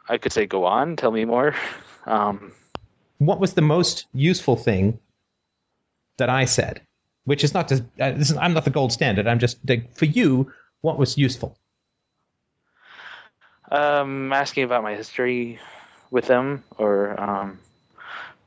I 0.09 0.19
could 0.19 0.33
say 0.33 0.47
go 0.47 0.65
on. 0.65 0.97
Tell 0.97 1.11
me 1.11 1.25
more. 1.25 1.55
Um, 2.07 2.53
what 3.19 3.41
was 3.41 3.55
the 3.55 3.63
most 3.63 4.07
useful 4.13 4.57
thing 4.57 4.99
that 6.19 6.29
I 6.31 6.45
said? 6.45 6.81
Which 7.27 7.45
is 7.45 7.53
not 7.53 7.69
just, 7.69 7.83
uh, 8.01 8.13
this 8.13 8.31
is, 8.31 8.37
I'm 8.37 8.55
not 8.55 8.65
the 8.65 8.71
gold 8.71 8.93
standard. 8.93 9.27
I'm 9.27 9.41
just 9.41 9.59
like, 9.69 9.95
for 9.95 10.07
you, 10.07 10.51
what 10.81 10.97
was 10.97 11.19
useful? 11.19 11.59
Um, 13.71 14.33
asking 14.33 14.63
about 14.63 14.85
my 14.85 14.95
history 14.95 15.59
with 16.11 16.27
them, 16.27 16.63
or 16.79 17.21
um, 17.21 17.59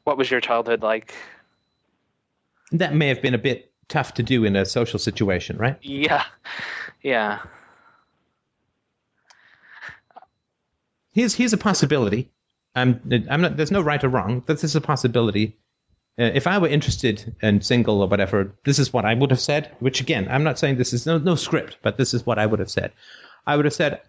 what 0.06 0.18
was 0.18 0.32
your 0.32 0.40
childhood 0.40 0.82
like? 0.82 1.14
That 2.72 2.96
may 2.96 3.10
have 3.10 3.22
been 3.22 3.34
a 3.34 3.40
bit 3.40 3.72
tough 3.90 4.14
to 4.14 4.24
do 4.24 4.46
in 4.46 4.56
a 4.56 4.64
social 4.64 4.98
situation, 4.98 5.58
right? 5.58 5.78
Yeah, 5.82 6.24
yeah. 7.04 7.40
Here's 11.12 11.36
here's 11.36 11.52
a 11.54 11.58
possibility. 11.58 12.32
I'm 12.76 13.02
I'm 13.30 13.42
not. 13.42 13.58
There's 13.58 13.72
no 13.72 13.82
right 13.82 14.02
or 14.02 14.10
wrong. 14.10 14.44
This 14.46 14.64
is 14.64 14.76
a 14.78 14.82
possibility. 14.82 15.58
Uh, 16.20 16.24
if 16.34 16.48
I 16.48 16.58
were 16.58 16.68
interested 16.68 17.36
and 17.42 17.66
single 17.66 18.02
or 18.02 18.08
whatever, 18.08 18.54
this 18.66 18.78
is 18.80 18.92
what 18.92 19.06
I 19.06 19.14
would 19.14 19.32
have 19.32 19.40
said. 19.40 19.76
Which 19.80 20.02
again, 20.02 20.28
I'm 20.30 20.44
not 20.44 20.60
saying 20.60 20.78
this 20.78 20.94
is 20.94 21.06
no 21.06 21.18
no 21.18 21.36
script, 21.36 21.78
but 21.82 21.98
this 21.98 22.14
is 22.14 22.26
what 22.26 22.38
I 22.38 22.46
would 22.46 22.60
have 22.60 22.70
said. 22.70 22.92
I 23.48 23.56
would 23.56 23.66
have 23.66 23.74
said, 23.74 24.02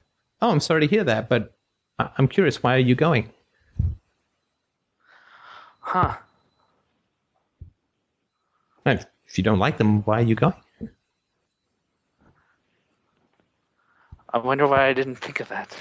"Oh, 0.42 0.50
I'm 0.50 0.60
sorry 0.60 0.80
to 0.80 0.86
hear 0.94 1.04
that, 1.04 1.28
but 1.28 1.54
I- 1.98 2.10
I'm 2.18 2.26
curious. 2.28 2.62
Why 2.62 2.74
are 2.74 2.78
you 2.78 2.94
going?" 2.94 3.30
Huh. 5.80 6.16
And 8.84 9.06
If 9.26 9.38
you 9.38 9.44
don't 9.44 9.60
like 9.60 9.78
them, 9.78 10.02
why 10.02 10.18
are 10.18 10.24
you 10.24 10.34
going? 10.34 10.54
I 14.32 14.38
wonder 14.38 14.66
why 14.66 14.86
I 14.88 14.92
didn't 14.92 15.16
think 15.16 15.38
of 15.38 15.48
that. 15.48 15.76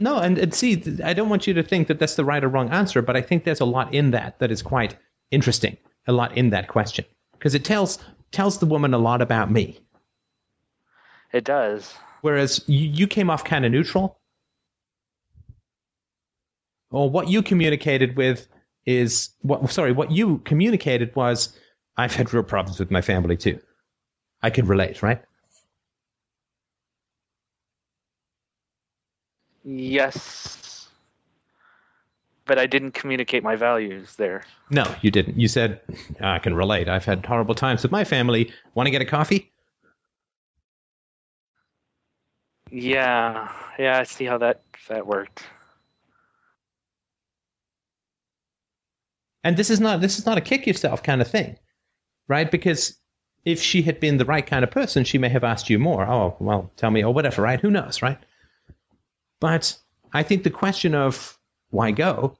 No, 0.00 0.18
and, 0.18 0.36
and 0.38 0.52
see, 0.52 0.82
I 1.04 1.12
don't 1.14 1.28
want 1.28 1.46
you 1.46 1.54
to 1.54 1.62
think 1.62 1.88
that 1.88 1.98
that's 2.00 2.16
the 2.16 2.24
right 2.24 2.42
or 2.42 2.48
wrong 2.48 2.70
answer, 2.70 3.02
but 3.02 3.16
I 3.16 3.22
think 3.22 3.44
there's 3.44 3.60
a 3.60 3.64
lot 3.64 3.94
in 3.94 4.12
that 4.12 4.38
that 4.40 4.50
is 4.50 4.62
quite 4.62 4.96
interesting. 5.30 5.76
A 6.06 6.12
lot 6.12 6.36
in 6.36 6.50
that 6.50 6.68
question 6.68 7.04
because 7.32 7.54
it 7.54 7.64
tells 7.64 7.98
tells 8.32 8.58
the 8.58 8.66
woman 8.66 8.94
a 8.94 8.98
lot 8.98 9.20
about 9.22 9.50
me. 9.50 9.78
It 11.32 11.44
does. 11.44 11.94
Whereas 12.22 12.64
you, 12.66 12.88
you 12.88 13.06
came 13.06 13.30
off 13.30 13.44
kind 13.44 13.64
of 13.64 13.72
neutral, 13.72 14.18
or 16.90 17.10
what 17.10 17.28
you 17.28 17.42
communicated 17.42 18.16
with 18.16 18.48
is 18.86 19.30
what. 19.42 19.70
Sorry, 19.70 19.92
what 19.92 20.10
you 20.10 20.38
communicated 20.38 21.14
was, 21.14 21.56
I've 21.96 22.14
had 22.14 22.32
real 22.32 22.42
problems 22.42 22.78
with 22.80 22.90
my 22.90 23.02
family 23.02 23.36
too. 23.36 23.60
I 24.42 24.50
could 24.50 24.66
relate, 24.66 25.02
right? 25.02 25.22
Yes. 29.64 30.67
But 32.48 32.58
I 32.58 32.66
didn't 32.66 32.92
communicate 32.92 33.44
my 33.44 33.56
values 33.56 34.16
there. 34.16 34.42
No, 34.70 34.92
you 35.02 35.10
didn't. 35.10 35.38
You 35.38 35.48
said, 35.48 35.82
I 36.18 36.38
can 36.38 36.54
relate. 36.54 36.88
I've 36.88 37.04
had 37.04 37.24
horrible 37.24 37.54
times 37.54 37.82
with 37.82 37.92
my 37.92 38.04
family. 38.04 38.52
Want 38.74 38.86
to 38.86 38.90
get 38.90 39.02
a 39.02 39.04
coffee? 39.04 39.52
Yeah. 42.70 43.52
Yeah, 43.78 43.98
I 43.98 44.04
see 44.04 44.24
how 44.24 44.38
that 44.38 44.62
that 44.88 45.06
worked. 45.06 45.44
And 49.44 49.56
this 49.56 49.68
is 49.68 49.78
not 49.78 50.00
this 50.00 50.18
is 50.18 50.24
not 50.24 50.38
a 50.38 50.40
kick 50.40 50.66
yourself 50.66 51.02
kind 51.02 51.20
of 51.20 51.28
thing, 51.30 51.58
right? 52.28 52.50
Because 52.50 52.98
if 53.44 53.62
she 53.62 53.82
had 53.82 54.00
been 54.00 54.16
the 54.16 54.24
right 54.24 54.46
kind 54.46 54.64
of 54.64 54.70
person, 54.70 55.04
she 55.04 55.18
may 55.18 55.28
have 55.28 55.44
asked 55.44 55.68
you 55.68 55.78
more. 55.78 56.06
Oh, 56.08 56.36
well, 56.40 56.72
tell 56.76 56.90
me 56.90 57.04
or 57.04 57.12
whatever, 57.12 57.42
right? 57.42 57.60
Who 57.60 57.70
knows, 57.70 58.00
right? 58.00 58.18
But 59.38 59.78
I 60.12 60.22
think 60.22 60.44
the 60.44 60.50
question 60.50 60.94
of 60.94 61.37
why 61.70 61.90
go 61.90 62.36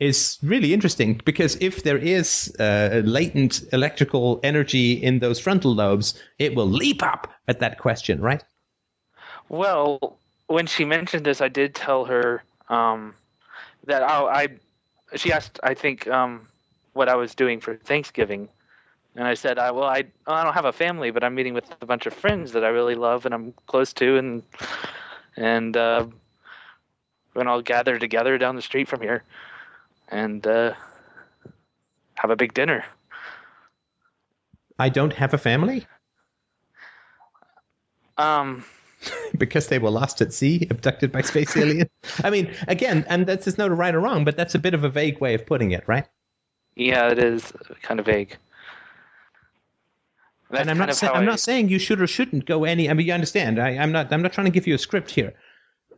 is 0.00 0.38
really 0.42 0.72
interesting 0.72 1.20
because 1.24 1.56
if 1.60 1.82
there 1.82 1.98
is 1.98 2.54
uh, 2.60 3.02
latent 3.04 3.62
electrical 3.72 4.38
energy 4.42 4.92
in 4.92 5.18
those 5.18 5.40
frontal 5.40 5.74
lobes, 5.74 6.20
it 6.38 6.54
will 6.54 6.68
leap 6.68 7.02
up 7.02 7.32
at 7.48 7.60
that 7.60 7.78
question, 7.78 8.20
right? 8.20 8.44
Well, 9.48 10.18
when 10.46 10.66
she 10.66 10.84
mentioned 10.84 11.24
this, 11.24 11.40
I 11.40 11.48
did 11.48 11.74
tell 11.74 12.04
her 12.04 12.42
um, 12.68 13.14
that 13.86 14.02
oh, 14.02 14.26
I. 14.26 14.48
She 15.16 15.32
asked, 15.32 15.58
I 15.62 15.72
think, 15.72 16.06
um, 16.06 16.48
what 16.92 17.08
I 17.08 17.16
was 17.16 17.34
doing 17.34 17.60
for 17.60 17.76
Thanksgiving, 17.76 18.48
and 19.16 19.26
I 19.26 19.34
said, 19.34 19.58
I 19.58 19.70
well, 19.70 19.88
I 19.88 20.04
I 20.26 20.44
don't 20.44 20.54
have 20.54 20.66
a 20.66 20.72
family, 20.72 21.10
but 21.10 21.24
I'm 21.24 21.34
meeting 21.34 21.54
with 21.54 21.64
a 21.80 21.86
bunch 21.86 22.06
of 22.06 22.12
friends 22.12 22.52
that 22.52 22.64
I 22.64 22.68
really 22.68 22.94
love 22.94 23.24
and 23.24 23.34
I'm 23.34 23.54
close 23.66 23.92
to, 23.94 24.16
and 24.16 24.42
and 25.36 25.76
uh, 25.76 26.06
we're 27.38 27.44
gonna 27.44 27.54
all 27.54 27.62
gather 27.62 27.98
together 27.98 28.36
down 28.36 28.56
the 28.56 28.62
street 28.62 28.88
from 28.88 29.00
here, 29.00 29.22
and 30.08 30.44
uh, 30.44 30.74
have 32.16 32.30
a 32.30 32.36
big 32.36 32.52
dinner. 32.52 32.84
I 34.78 34.88
don't 34.88 35.12
have 35.14 35.34
a 35.34 35.38
family 35.38 35.86
Um, 38.16 38.64
because 39.38 39.68
they 39.68 39.78
were 39.78 39.90
lost 39.90 40.20
at 40.20 40.32
sea, 40.32 40.66
abducted 40.70 41.12
by 41.12 41.22
space 41.22 41.56
aliens. 41.56 41.90
I 42.24 42.30
mean, 42.30 42.52
again, 42.66 43.04
and 43.08 43.26
that's 43.26 43.44
there's 43.44 43.58
no 43.58 43.68
right 43.68 43.94
or 43.94 44.00
wrong, 44.00 44.24
but 44.24 44.36
that's 44.36 44.56
a 44.56 44.58
bit 44.58 44.74
of 44.74 44.82
a 44.84 44.88
vague 44.88 45.20
way 45.20 45.34
of 45.34 45.46
putting 45.46 45.70
it, 45.70 45.84
right? 45.86 46.06
yeah, 46.74 47.08
it 47.10 47.18
is 47.18 47.52
kind 47.82 48.00
of 48.00 48.06
vague. 48.06 48.36
That's 50.50 50.62
and 50.62 50.70
I'm 50.70 50.78
not 50.78 50.94
saying 50.94 51.12
I'm 51.14 51.22
I- 51.22 51.26
not 51.26 51.40
saying 51.40 51.68
you 51.68 51.78
should 51.78 52.00
or 52.00 52.06
shouldn't 52.06 52.46
go 52.46 52.64
any. 52.64 52.88
I 52.90 52.94
mean, 52.94 53.06
you 53.06 53.12
understand. 53.12 53.60
I, 53.60 53.70
I'm 53.78 53.92
not. 53.92 54.12
I'm 54.12 54.22
not 54.22 54.32
trying 54.32 54.46
to 54.46 54.50
give 54.52 54.66
you 54.66 54.74
a 54.74 54.78
script 54.78 55.10
here. 55.10 55.34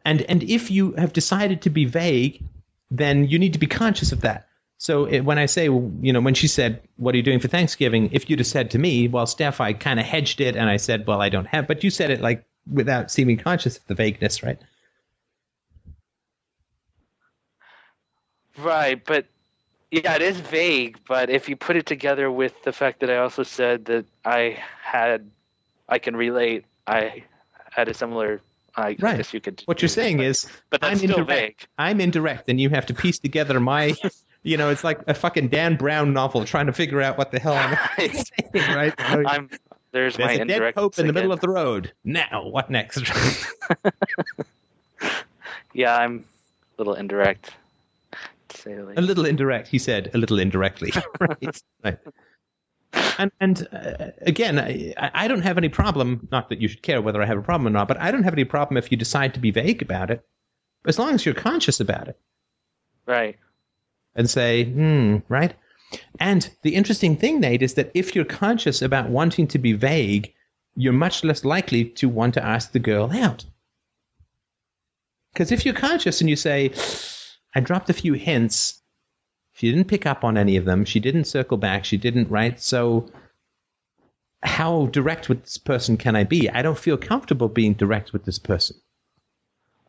And 0.05 0.23
and 0.23 0.43
if 0.43 0.71
you 0.71 0.93
have 0.93 1.13
decided 1.13 1.63
to 1.63 1.71
be 1.71 1.85
vague, 1.85 2.43
then 2.91 3.27
you 3.27 3.39
need 3.39 3.53
to 3.55 3.59
be 3.59 3.67
conscious 3.67 4.13
of 4.13 4.23
that. 4.23 4.47
So 4.79 5.05
it, 5.05 5.21
when 5.21 5.39
I 5.39 5.45
say, 5.47 5.65
you 5.65 6.13
know, 6.13 6.21
when 6.21 6.35
she 6.35 6.49
said, 6.49 6.81
"What 6.97 7.15
are 7.15 7.19
you 7.19 7.23
doing 7.23 7.41
for 7.41 7.49
Thanksgiving?" 7.49 8.11
If 8.13 8.31
you'd 8.31 8.39
have 8.39 8.47
said 8.47 8.71
to 8.71 8.79
me, 8.79 9.09
"Well, 9.09 9.27
Steph, 9.27 9.61
I 9.61 9.75
kind 9.75 10.01
of 10.01 10.07
hedged 10.07 10.41
it," 10.41 10.57
and 10.57 10.69
I 10.71 10.79
said, 10.79 11.07
"Well, 11.07 11.21
I 11.21 11.29
don't 11.29 11.47
have," 11.47 11.67
but 11.67 11.85
you 11.85 11.91
said 11.91 12.11
it 12.11 12.21
like 12.21 12.45
without 12.71 13.11
seeming 13.11 13.37
conscious 13.37 13.77
of 13.77 13.87
the 13.87 13.95
vagueness, 13.95 14.43
right? 14.43 14.59
Right, 18.59 19.03
but 19.05 19.27
yeah, 19.91 20.15
it 20.15 20.23
is 20.23 20.41
vague. 20.41 20.99
But 21.07 21.31
if 21.31 21.49
you 21.49 21.57
put 21.57 21.77
it 21.77 21.87
together 21.87 22.31
with 22.31 22.63
the 22.63 22.73
fact 22.73 23.01
that 23.01 23.11
I 23.11 23.19
also 23.19 23.43
said 23.43 23.87
that 23.87 24.07
I 24.25 24.59
had, 24.83 25.31
I 25.89 25.99
can 25.99 26.17
relate. 26.17 26.65
I 26.87 27.25
had 27.71 27.89
a 27.89 27.95
similar. 27.95 28.41
I 28.77 28.97
Right. 28.99 29.17
guess 29.19 29.33
you 29.35 29.41
could. 29.41 29.63
What 29.67 29.83
you're 29.83 29.89
saying 29.89 30.21
is, 30.21 30.47
but 30.71 30.83
I'm 30.85 30.99
indirect. 31.01 31.29
vague. 31.29 31.67
I'm 31.79 32.01
indirect, 32.01 32.49
and 32.49 32.61
you 32.61 32.71
have 32.71 32.87
to 32.87 32.95
piece 32.95 33.19
together 33.19 33.59
my. 33.61 33.95
You 34.43 34.57
know, 34.57 34.71
it's 34.71 34.83
like 34.83 35.03
a 35.07 35.13
fucking 35.13 35.49
Dan 35.49 35.77
Brown 35.77 36.15
novel 36.15 36.47
trying 36.47 36.65
to 36.65 36.73
figure 36.73 37.03
out 37.03 37.19
what 37.19 37.31
the 37.31 37.39
hell 37.39 37.53
I'm 37.53 37.77
saying, 37.99 38.75
right? 38.75 38.95
I'm 38.99 39.51
there's, 39.93 40.19
my 40.19 40.29
There's 40.29 40.37
a 40.37 40.45
dead 40.47 40.51
indirect. 40.53 40.79
pope 40.79 40.99
in 40.99 41.07
the 41.07 41.13
middle 41.13 41.31
of 41.31 41.41
the 41.41 41.51
road. 41.51 41.93
Now, 42.05 42.47
what 42.49 42.71
next? 42.71 43.03
Yeah, 45.75 45.95
I'm 45.95 46.25
a 46.25 46.81
little 46.81 46.95
indirect. 46.95 47.51
To 48.49 48.57
say 48.57 48.75
the 48.75 48.99
a 48.99 49.03
little 49.03 49.27
indirect, 49.27 49.69
he 49.69 49.79
said, 49.79 50.11
a 50.15 50.19
little 50.19 50.39
indirectly. 50.39 50.93
right. 51.21 51.63
right. 51.85 51.99
And, 53.19 53.31
and 53.41 53.69
uh, 53.73 54.11
again, 54.23 54.59
I, 54.59 54.95
I 54.97 55.29
don't 55.29 55.43
have 55.43 55.59
any 55.59 55.69
problem, 55.69 56.29
not 56.31 56.49
that 56.49 56.61
you 56.61 56.69
should 56.69 56.83
care 56.83 57.03
whether 57.03 57.23
I 57.23 57.27
have 57.27 57.39
a 57.39 57.43
problem 57.43 57.67
or 57.67 57.71
not, 57.71 57.89
but 57.89 58.01
I 58.01 58.11
don't 58.11 58.25
have 58.25 58.33
any 58.35 58.45
problem 58.45 58.77
if 58.77 58.91
you 58.91 58.97
decide 58.97 59.35
to 59.35 59.41
be 59.41 59.51
vague 59.51 59.83
about 59.83 60.11
it, 60.11 60.25
as 60.87 60.99
long 60.99 61.15
as 61.15 61.25
you're 61.25 61.35
conscious 61.35 61.81
about 61.81 62.09
it 62.09 62.19
Right. 63.07 63.37
and 64.15 64.29
say, 64.29 64.65
hmm, 64.65 65.19
right? 65.29 65.55
And 66.19 66.49
the 66.63 66.75
interesting 66.75 67.17
thing, 67.17 67.41
Nate, 67.41 67.63
is 67.63 67.75
that 67.75 67.91
if 67.95 68.15
you're 68.15 68.25
conscious 68.25 68.81
about 68.83 69.09
wanting 69.11 69.49
to 69.49 69.59
be 69.59 69.73
vague, 69.73 70.35
you're 70.77 70.93
much 70.93 71.25
less 71.25 71.45
likely 71.45 71.85
to 71.85 72.09
want 72.09 72.35
to 72.35 72.45
ask 72.45 72.73
the 72.73 72.79
girl 72.79 73.11
out. 73.13 73.45
Because 75.33 75.53
if 75.53 75.65
you're 75.65 75.75
conscious 75.75 76.21
and 76.21 76.31
you 76.31 76.37
say, 76.37 76.73
I 77.55 77.61
dropped 77.61 77.91
a 77.91 77.95
few 77.95 78.15
hints, 78.15 78.80
she 79.61 79.71
didn't 79.71 79.89
pick 79.89 80.07
up 80.07 80.25
on 80.25 80.39
any 80.39 80.57
of 80.57 80.65
them, 80.65 80.87
she 80.87 81.01
didn't 81.01 81.25
circle 81.25 81.59
back, 81.59 81.85
she 81.85 81.99
didn't, 81.99 82.31
right? 82.31 82.59
So 82.59 83.11
how 84.43 84.87
direct 84.87 85.29
with 85.29 85.43
this 85.43 85.59
person 85.59 85.99
can 85.99 86.17
I 86.17 86.25
be? 86.25 86.49
I 86.49 86.63
don't 86.63 86.79
feel 86.79 86.97
comfortable 86.97 87.47
being 87.47 87.75
direct 87.75 88.15
with 88.15 88.25
this 88.25 88.39
person. 88.39 88.79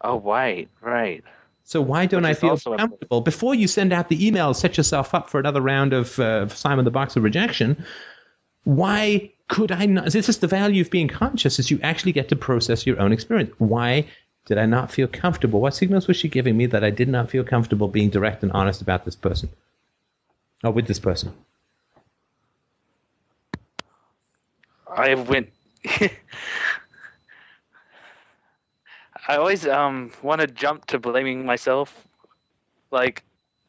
Oh, 0.01 0.19
right, 0.19 0.67
right. 0.81 1.23
So 1.63 1.79
why 1.79 2.05
don't 2.05 2.25
I 2.25 2.33
feel 2.33 2.57
comfortable 2.57 3.21
before 3.21 3.55
you 3.55 3.69
send 3.69 3.93
out 3.93 4.09
the 4.09 4.27
email, 4.27 4.53
set 4.53 4.75
yourself 4.75 5.15
up 5.15 5.29
for 5.29 5.39
another 5.39 5.61
round 5.61 5.93
of 5.93 6.19
uh, 6.19 6.49
Simon 6.49 6.83
the 6.83 6.91
Box 6.91 7.15
of 7.15 7.23
rejection? 7.23 7.85
Why 8.65 9.31
could 9.47 9.71
I 9.71 9.85
not? 9.85 10.11
This 10.11 10.27
is 10.27 10.39
the 10.39 10.47
value 10.47 10.81
of 10.81 10.91
being 10.91 11.07
conscious: 11.07 11.59
is 11.59 11.71
you 11.71 11.79
actually 11.81 12.11
get 12.11 12.27
to 12.29 12.35
process 12.35 12.85
your 12.85 12.99
own 12.99 13.13
experience. 13.13 13.53
Why 13.57 14.07
did 14.45 14.57
I 14.57 14.65
not 14.65 14.91
feel 14.91 15.07
comfortable? 15.07 15.61
What 15.61 15.75
signals 15.75 16.07
was 16.07 16.17
she 16.17 16.27
giving 16.27 16.57
me 16.57 16.65
that 16.67 16.83
I 16.83 16.89
did 16.89 17.07
not 17.07 17.29
feel 17.29 17.43
comfortable 17.43 17.87
being 17.87 18.09
direct 18.09 18.43
and 18.43 18.51
honest 18.51 18.81
about 18.81 19.05
this 19.05 19.15
person, 19.15 19.49
or 20.63 20.71
with 20.71 20.87
this 20.87 20.99
person? 20.99 21.33
I 24.87 25.15
went. 25.15 25.49
I 29.27 29.37
always 29.37 29.67
um 29.67 30.11
want 30.21 30.41
to 30.41 30.47
jump 30.47 30.85
to 30.87 30.99
blaming 30.99 31.45
myself, 31.45 31.95
like, 32.89 33.23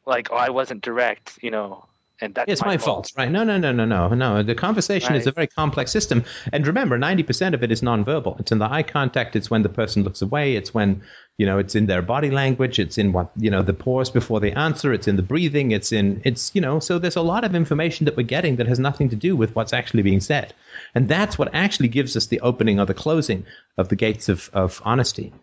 like 0.05 0.29
oh 0.31 0.35
I 0.35 0.49
wasn't 0.49 0.81
direct, 0.81 1.37
you 1.41 1.51
know, 1.51 1.85
and 2.23 2.33
that's 2.33 2.49
It's 2.49 2.61
my 2.61 2.77
fault, 2.77 3.11
right? 3.17 3.29
No, 3.29 3.43
no, 3.43 3.57
no, 3.57 3.73
no, 3.73 3.85
no, 3.85 4.07
no. 4.07 4.43
The 4.43 4.55
conversation 4.55 5.13
is 5.13 5.27
a 5.27 5.31
very 5.31 5.47
complex 5.47 5.91
system, 5.91 6.23
and 6.53 6.65
remember, 6.65 6.97
ninety 6.97 7.21
percent 7.21 7.53
of 7.53 7.63
it 7.63 7.71
is 7.71 7.81
nonverbal. 7.81 8.39
It's 8.39 8.51
in 8.51 8.59
the 8.59 8.71
eye 8.71 8.83
contact. 8.83 9.35
It's 9.35 9.51
when 9.51 9.61
the 9.61 9.69
person 9.69 10.03
looks 10.03 10.21
away. 10.21 10.55
It's 10.55 10.73
when 10.73 11.03
you 11.37 11.45
know 11.45 11.57
it's 11.57 11.75
in 11.75 11.85
their 11.87 12.01
body 12.01 12.31
language. 12.31 12.79
It's 12.79 12.97
in 12.97 13.11
what 13.11 13.31
you 13.35 13.51
know 13.51 13.61
the 13.61 13.73
pause 13.73 14.09
before 14.09 14.39
they 14.39 14.53
answer. 14.53 14.93
It's 14.93 15.07
in 15.07 15.17
the 15.17 15.21
breathing. 15.21 15.71
It's 15.71 15.91
in 15.91 16.21
it's 16.23 16.55
you 16.55 16.61
know. 16.61 16.79
So 16.79 16.97
there's 16.97 17.17
a 17.17 17.21
lot 17.21 17.43
of 17.43 17.55
information 17.55 18.05
that 18.05 18.15
we're 18.15 18.23
getting 18.23 18.55
that 18.55 18.67
has 18.67 18.79
nothing 18.79 19.09
to 19.09 19.17
do 19.17 19.35
with 19.35 19.53
what's 19.53 19.73
actually 19.73 20.03
being 20.03 20.21
said, 20.21 20.53
and 20.95 21.09
that's 21.09 21.37
what 21.37 21.53
actually 21.53 21.89
gives 21.89 22.15
us 22.15 22.27
the 22.27 22.39
opening 22.39 22.79
or 22.79 22.85
the 22.85 22.93
closing 22.93 23.45
of 23.77 23.89
the 23.89 23.97
gates 23.97 24.29
of 24.29 24.49
of 24.53 24.81
honesty. 24.85 25.33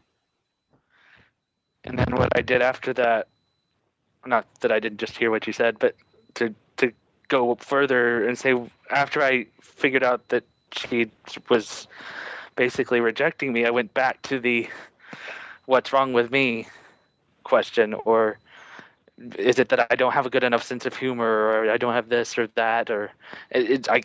And 1.85 1.99
then 1.99 2.15
what 2.15 2.37
I 2.37 2.43
did 2.43 2.63
after 2.63 2.93
that, 2.95 3.29
not 4.27 4.47
that 4.61 4.73
I 4.73 4.81
didn't 4.81 4.99
just 4.99 5.17
hear 5.17 5.31
what 5.31 5.47
you 5.47 5.53
said, 5.53 5.79
but 5.79 5.95
to 6.35 6.55
go 7.31 7.55
further 7.55 8.29
and 8.29 8.37
say 8.37 8.55
after 8.91 9.23
I 9.23 9.47
figured 9.63 10.05
out 10.05 10.29
that 10.29 10.45
she 10.73 11.11
was 11.49 11.89
basically 12.57 13.01
rejecting 13.01 13.51
me, 13.51 13.65
I 13.65 13.71
went 13.71 13.95
back 13.95 14.21
to 14.23 14.39
the 14.39 14.69
"What's 15.65 15.95
wrong 15.95 16.13
with 16.13 16.31
me?" 16.31 16.67
question, 17.43 17.95
or 17.95 18.39
is 19.39 19.59
it 19.59 19.71
that 19.71 19.87
I 19.91 19.97
don't 19.97 20.13
have 20.13 20.27
a 20.27 20.31
good 20.31 20.45
enough 20.45 20.63
sense 20.63 20.87
of 20.87 20.95
humor, 20.95 21.27
or 21.27 21.71
I 21.71 21.79
don't 21.79 21.95
have 21.95 22.09
this 22.09 22.37
or 22.39 22.49
that, 22.49 22.91
or 22.91 23.11
it, 23.51 23.71
it's 23.71 23.89
I. 23.89 24.03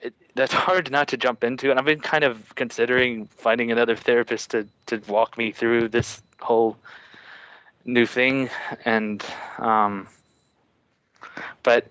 It, 0.00 0.14
that's 0.34 0.52
hard 0.52 0.90
not 0.90 1.08
to 1.08 1.16
jump 1.16 1.44
into, 1.44 1.70
and 1.70 1.78
I've 1.78 1.84
been 1.84 2.00
kind 2.00 2.24
of 2.24 2.54
considering 2.54 3.26
finding 3.26 3.70
another 3.70 3.96
therapist 3.96 4.52
to 4.52 4.66
to 4.86 5.02
walk 5.08 5.36
me 5.36 5.52
through 5.52 5.88
this 5.88 6.22
whole 6.40 6.76
new 7.84 8.06
thing, 8.06 8.50
and 8.84 9.24
um, 9.58 10.08
but 11.62 11.86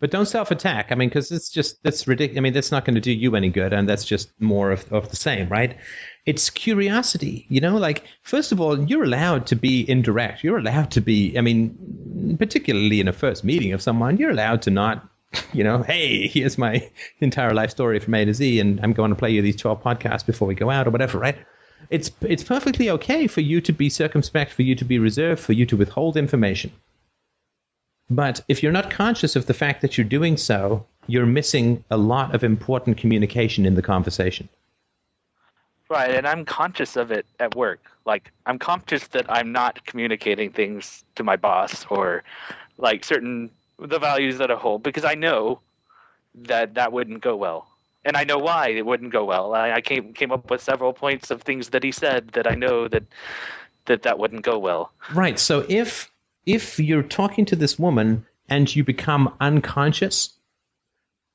But 0.00 0.10
don't 0.10 0.26
self-attack. 0.26 0.90
I 0.90 0.96
mean, 0.96 1.08
because 1.08 1.30
it's 1.30 1.48
just 1.48 1.80
that's 1.84 2.08
ridiculous. 2.08 2.38
I 2.38 2.40
mean, 2.40 2.52
that's 2.52 2.72
not 2.72 2.84
going 2.84 2.96
to 2.96 3.00
do 3.00 3.12
you 3.12 3.36
any 3.36 3.50
good, 3.50 3.72
and 3.72 3.88
that's 3.88 4.04
just 4.04 4.32
more 4.40 4.72
of, 4.72 4.92
of 4.92 5.10
the 5.10 5.16
same, 5.16 5.48
right? 5.48 5.76
It's 6.26 6.50
curiosity, 6.50 7.46
you 7.48 7.60
know. 7.60 7.76
Like, 7.76 8.02
first 8.22 8.50
of 8.50 8.60
all, 8.60 8.82
you're 8.82 9.04
allowed 9.04 9.46
to 9.46 9.54
be 9.54 9.88
indirect. 9.88 10.42
You're 10.42 10.58
allowed 10.58 10.90
to 10.90 11.00
be. 11.00 11.38
I 11.38 11.40
mean, 11.40 12.36
particularly 12.36 12.98
in 12.98 13.06
a 13.06 13.12
first 13.12 13.44
meeting 13.44 13.72
of 13.74 13.80
someone, 13.80 14.16
you're 14.16 14.32
allowed 14.32 14.62
to 14.62 14.70
not, 14.70 15.08
you 15.52 15.62
know, 15.62 15.84
hey, 15.84 16.26
here's 16.26 16.58
my 16.58 16.90
entire 17.20 17.54
life 17.54 17.70
story 17.70 18.00
from 18.00 18.14
A 18.14 18.24
to 18.24 18.34
Z, 18.34 18.58
and 18.58 18.80
I'm 18.82 18.94
going 18.94 19.10
to 19.10 19.16
play 19.16 19.30
you 19.30 19.40
these 19.40 19.54
twelve 19.54 19.84
podcasts 19.84 20.26
before 20.26 20.48
we 20.48 20.56
go 20.56 20.68
out 20.68 20.88
or 20.88 20.90
whatever, 20.90 21.20
right? 21.20 21.38
It's 21.90 22.10
it's 22.20 22.44
perfectly 22.44 22.90
okay 22.90 23.26
for 23.26 23.40
you 23.40 23.60
to 23.62 23.72
be 23.72 23.88
circumspect, 23.88 24.52
for 24.52 24.62
you 24.62 24.74
to 24.76 24.84
be 24.84 24.98
reserved, 24.98 25.40
for 25.40 25.52
you 25.52 25.66
to 25.66 25.76
withhold 25.76 26.16
information. 26.16 26.72
But 28.10 28.42
if 28.48 28.62
you're 28.62 28.72
not 28.72 28.90
conscious 28.90 29.36
of 29.36 29.46
the 29.46 29.54
fact 29.54 29.80
that 29.82 29.96
you're 29.96 30.04
doing 30.06 30.36
so, 30.36 30.86
you're 31.06 31.26
missing 31.26 31.82
a 31.90 31.96
lot 31.96 32.34
of 32.34 32.44
important 32.44 32.98
communication 32.98 33.64
in 33.64 33.74
the 33.74 33.82
conversation. 33.82 34.48
right, 35.88 36.10
and 36.10 36.26
I'm 36.26 36.44
conscious 36.44 36.96
of 36.96 37.10
it 37.10 37.26
at 37.40 37.54
work. 37.54 37.80
Like 38.04 38.30
I'm 38.46 38.58
conscious 38.58 39.06
that 39.08 39.26
I'm 39.28 39.52
not 39.52 39.84
communicating 39.86 40.50
things 40.50 41.04
to 41.14 41.24
my 41.24 41.36
boss 41.36 41.86
or 41.88 42.24
like 42.78 43.04
certain 43.04 43.50
the 43.78 43.98
values 43.98 44.38
that 44.38 44.50
I 44.50 44.54
hold 44.54 44.82
because 44.82 45.04
I 45.04 45.14
know 45.14 45.60
that 46.34 46.74
that 46.74 46.92
wouldn't 46.92 47.20
go 47.20 47.36
well. 47.36 47.71
And 48.04 48.16
I 48.16 48.24
know 48.24 48.38
why 48.38 48.68
it 48.70 48.84
wouldn't 48.84 49.12
go 49.12 49.24
well. 49.24 49.54
I, 49.54 49.72
I 49.72 49.80
came 49.80 50.12
came 50.12 50.32
up 50.32 50.50
with 50.50 50.60
several 50.62 50.92
points 50.92 51.30
of 51.30 51.42
things 51.42 51.70
that 51.70 51.84
he 51.84 51.92
said 51.92 52.28
that 52.30 52.46
I 52.46 52.54
know 52.54 52.88
that 52.88 53.04
that 53.86 54.02
that 54.02 54.18
wouldn't 54.18 54.42
go 54.42 54.58
well. 54.58 54.92
Right. 55.14 55.38
So 55.38 55.64
if 55.68 56.10
if 56.44 56.78
you're 56.80 57.02
talking 57.04 57.44
to 57.46 57.56
this 57.56 57.78
woman 57.78 58.26
and 58.48 58.74
you 58.74 58.84
become 58.84 59.34
unconscious, 59.40 60.36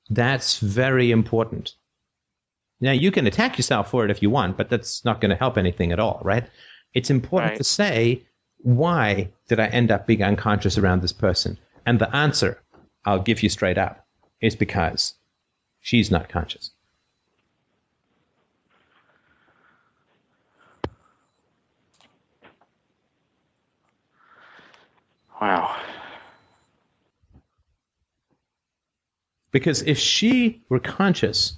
that's 0.10 0.60
very 0.60 1.12
important. 1.12 1.76
Now 2.80 2.92
you 2.92 3.12
can 3.12 3.28
attack 3.28 3.58
yourself 3.58 3.90
for 3.90 4.06
it 4.06 4.12
if 4.12 4.22
you 4.22 4.30
want, 4.30 4.58
but 4.58 4.70
that's 4.70 5.04
not 5.06 5.22
going 5.22 5.32
to 5.32 5.36
help 5.36 5.58
anything 5.58 5.92
at 5.92 6.00
all, 6.00 6.22
right? 6.24 6.46
It's 6.94 7.10
important 7.10 7.52
Right. 7.52 7.58
to 7.58 7.64
say 7.64 8.24
why 8.60 9.30
did 9.48 9.60
I 9.60 9.68
end 9.68 9.92
up 9.92 10.08
being 10.08 10.24
unconscious 10.24 10.78
around 10.78 11.02
this 11.02 11.14
person? 11.14 11.58
And 11.86 12.00
the 12.00 12.14
answer, 12.14 12.62
I'll 13.06 13.22
give 13.22 13.42
you 13.44 13.50
straight 13.50 13.78
up, 13.78 14.06
is 14.42 14.56
because 14.56 15.14
she's 15.88 16.12
not 16.12 16.28
conscious. 16.28 16.72
Wow. 25.40 25.78
Because 29.52 29.82
if 29.82 29.98
she 29.98 30.62
were 30.68 30.82
conscious, 30.82 31.56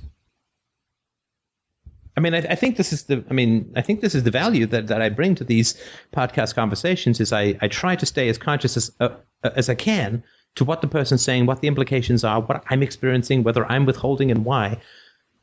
I 2.15 2.19
mean, 2.19 2.35
I, 2.35 2.37
I, 2.37 2.55
think 2.55 2.77
this 2.77 2.93
is 2.93 3.05
the, 3.05 3.25
I 3.31 3.33
mean, 3.33 3.73
I 3.75 3.81
think 3.81 4.01
this 4.01 4.13
is 4.13 4.21
the 4.21 4.29
value 4.29 4.67
that, 4.67 4.87
that 4.87 5.01
I 5.01 5.09
bring 5.09 5.33
to 5.35 5.43
these 5.43 5.81
podcast 6.15 6.53
conversations 6.53 7.19
is 7.19 7.33
I, 7.33 7.57
I 7.59 7.67
try 7.67 7.95
to 7.95 8.05
stay 8.05 8.29
as 8.29 8.37
conscious 8.37 8.77
as, 8.77 8.91
uh, 8.99 9.09
as 9.43 9.69
I 9.69 9.75
can 9.75 10.23
to 10.55 10.65
what 10.65 10.81
the 10.81 10.87
person's 10.87 11.21
saying, 11.21 11.45
what 11.45 11.61
the 11.61 11.67
implications 11.67 12.23
are, 12.23 12.41
what 12.41 12.63
I'm 12.69 12.83
experiencing, 12.83 13.43
whether 13.43 13.65
I'm 13.65 13.85
withholding 13.85 14.31
and 14.31 14.43
why, 14.45 14.81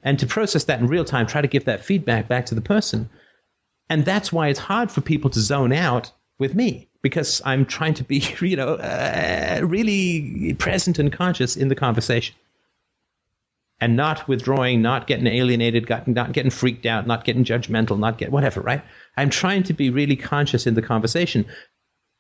and 0.03 0.19
to 0.21 0.27
process 0.27 0.65
that 0.65 0.81
in 0.81 0.87
real 0.87 1.05
time, 1.05 1.27
try 1.27 1.41
to 1.41 1.49
give 1.49 1.65
that 1.65 1.85
feedback 1.85 2.29
back 2.29 2.47
to 2.47 2.55
the 2.55 2.61
person. 2.61 3.09
And 3.89 4.05
that's 4.05 4.33
why 4.33 4.49
it's 4.49 4.59
hard 4.59 4.91
for 4.91 5.01
people 5.01 5.31
to 5.31 5.41
zone 5.41 5.73
out 5.73 6.13
with 6.39 6.55
me 6.55 6.89
because 7.03 7.41
I'm 7.45 7.67
trying 7.67 7.95
to 7.95 8.05
be, 8.05 8.19
you 8.41 8.57
know, 8.57 8.75
uh, 8.75 9.61
really 9.65 10.55
present 10.55 10.99
and 10.99 11.13
conscious 11.13 11.57
in 11.57 11.69
the 11.69 11.75
conversation 11.75 12.35
and 13.81 13.97
not 13.97 14.27
withdrawing, 14.27 14.81
not 14.81 15.07
getting 15.07 15.27
alienated, 15.27 15.89
not 16.07 16.33
getting 16.33 16.51
freaked 16.51 16.87
out, 16.87 17.07
not 17.07 17.25
getting 17.25 17.45
judgmental, 17.45 17.99
not 17.99 18.17
get 18.17 18.33
whatever, 18.33 18.61
right? 18.61 18.83
I'm 19.17 19.31
trying 19.31 19.65
to 19.65 19.75
be 19.75 19.91
really 19.91 20.17
conscious 20.17 20.67
in 20.67 20.75
the 20.75 20.83
conversation. 20.83 21.47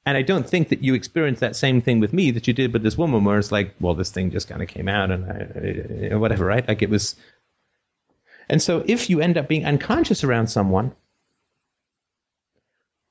And 0.07 0.17
I 0.17 0.23
don't 0.23 0.49
think 0.49 0.69
that 0.69 0.85
you 0.85 0.95
experienced 0.95 1.41
that 1.41 1.57
same 1.57 1.83
thing 1.83 1.99
with 1.99 2.13
me 2.13 2.31
that 2.31 2.47
you 2.47 2.55
did 2.55 2.73
with 2.73 2.85
this 2.85 2.97
woman, 2.97 3.25
where 3.25 3.41
it's 3.41 3.51
like, 3.51 3.75
well, 3.81 3.95
this 3.95 4.13
thing 4.13 4.31
just 4.31 4.49
kind 4.49 4.63
of 4.63 4.69
came 4.69 4.89
out 4.89 5.11
and 5.11 5.25
I, 5.27 5.37
eh, 5.57 6.11
eh, 6.13 6.15
whatever, 6.15 6.47
right? 6.47 6.67
Like 6.67 6.81
it 6.83 6.89
was. 6.89 7.17
And 8.49 8.63
so 8.63 8.85
if 8.87 9.11
you 9.11 9.21
end 9.21 9.37
up 9.37 9.49
being 9.49 9.67
unconscious 9.67 10.23
around 10.23 10.47
someone, 10.47 10.95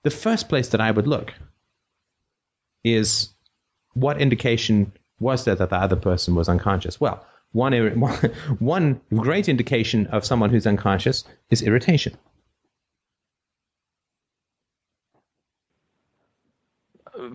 the 0.04 0.10
first 0.10 0.48
place 0.48 0.70
that 0.70 0.80
I 0.80 0.90
would 0.90 1.06
look 1.06 1.34
is 2.86 3.30
what 3.94 4.22
indication 4.22 4.94
was 5.20 5.44
there 5.44 5.56
that 5.56 5.70
the 5.70 5.76
other 5.76 5.98
person 5.98 6.34
was 6.34 6.48
unconscious? 6.48 7.02
Well, 7.02 7.26
one, 7.52 7.74
one 8.60 9.02
great 9.14 9.50
indication 9.50 10.08
of 10.08 10.26
someone 10.26 10.50
who's 10.50 10.68
unconscious 10.68 11.26
is 11.50 11.62
irritation. 11.62 12.18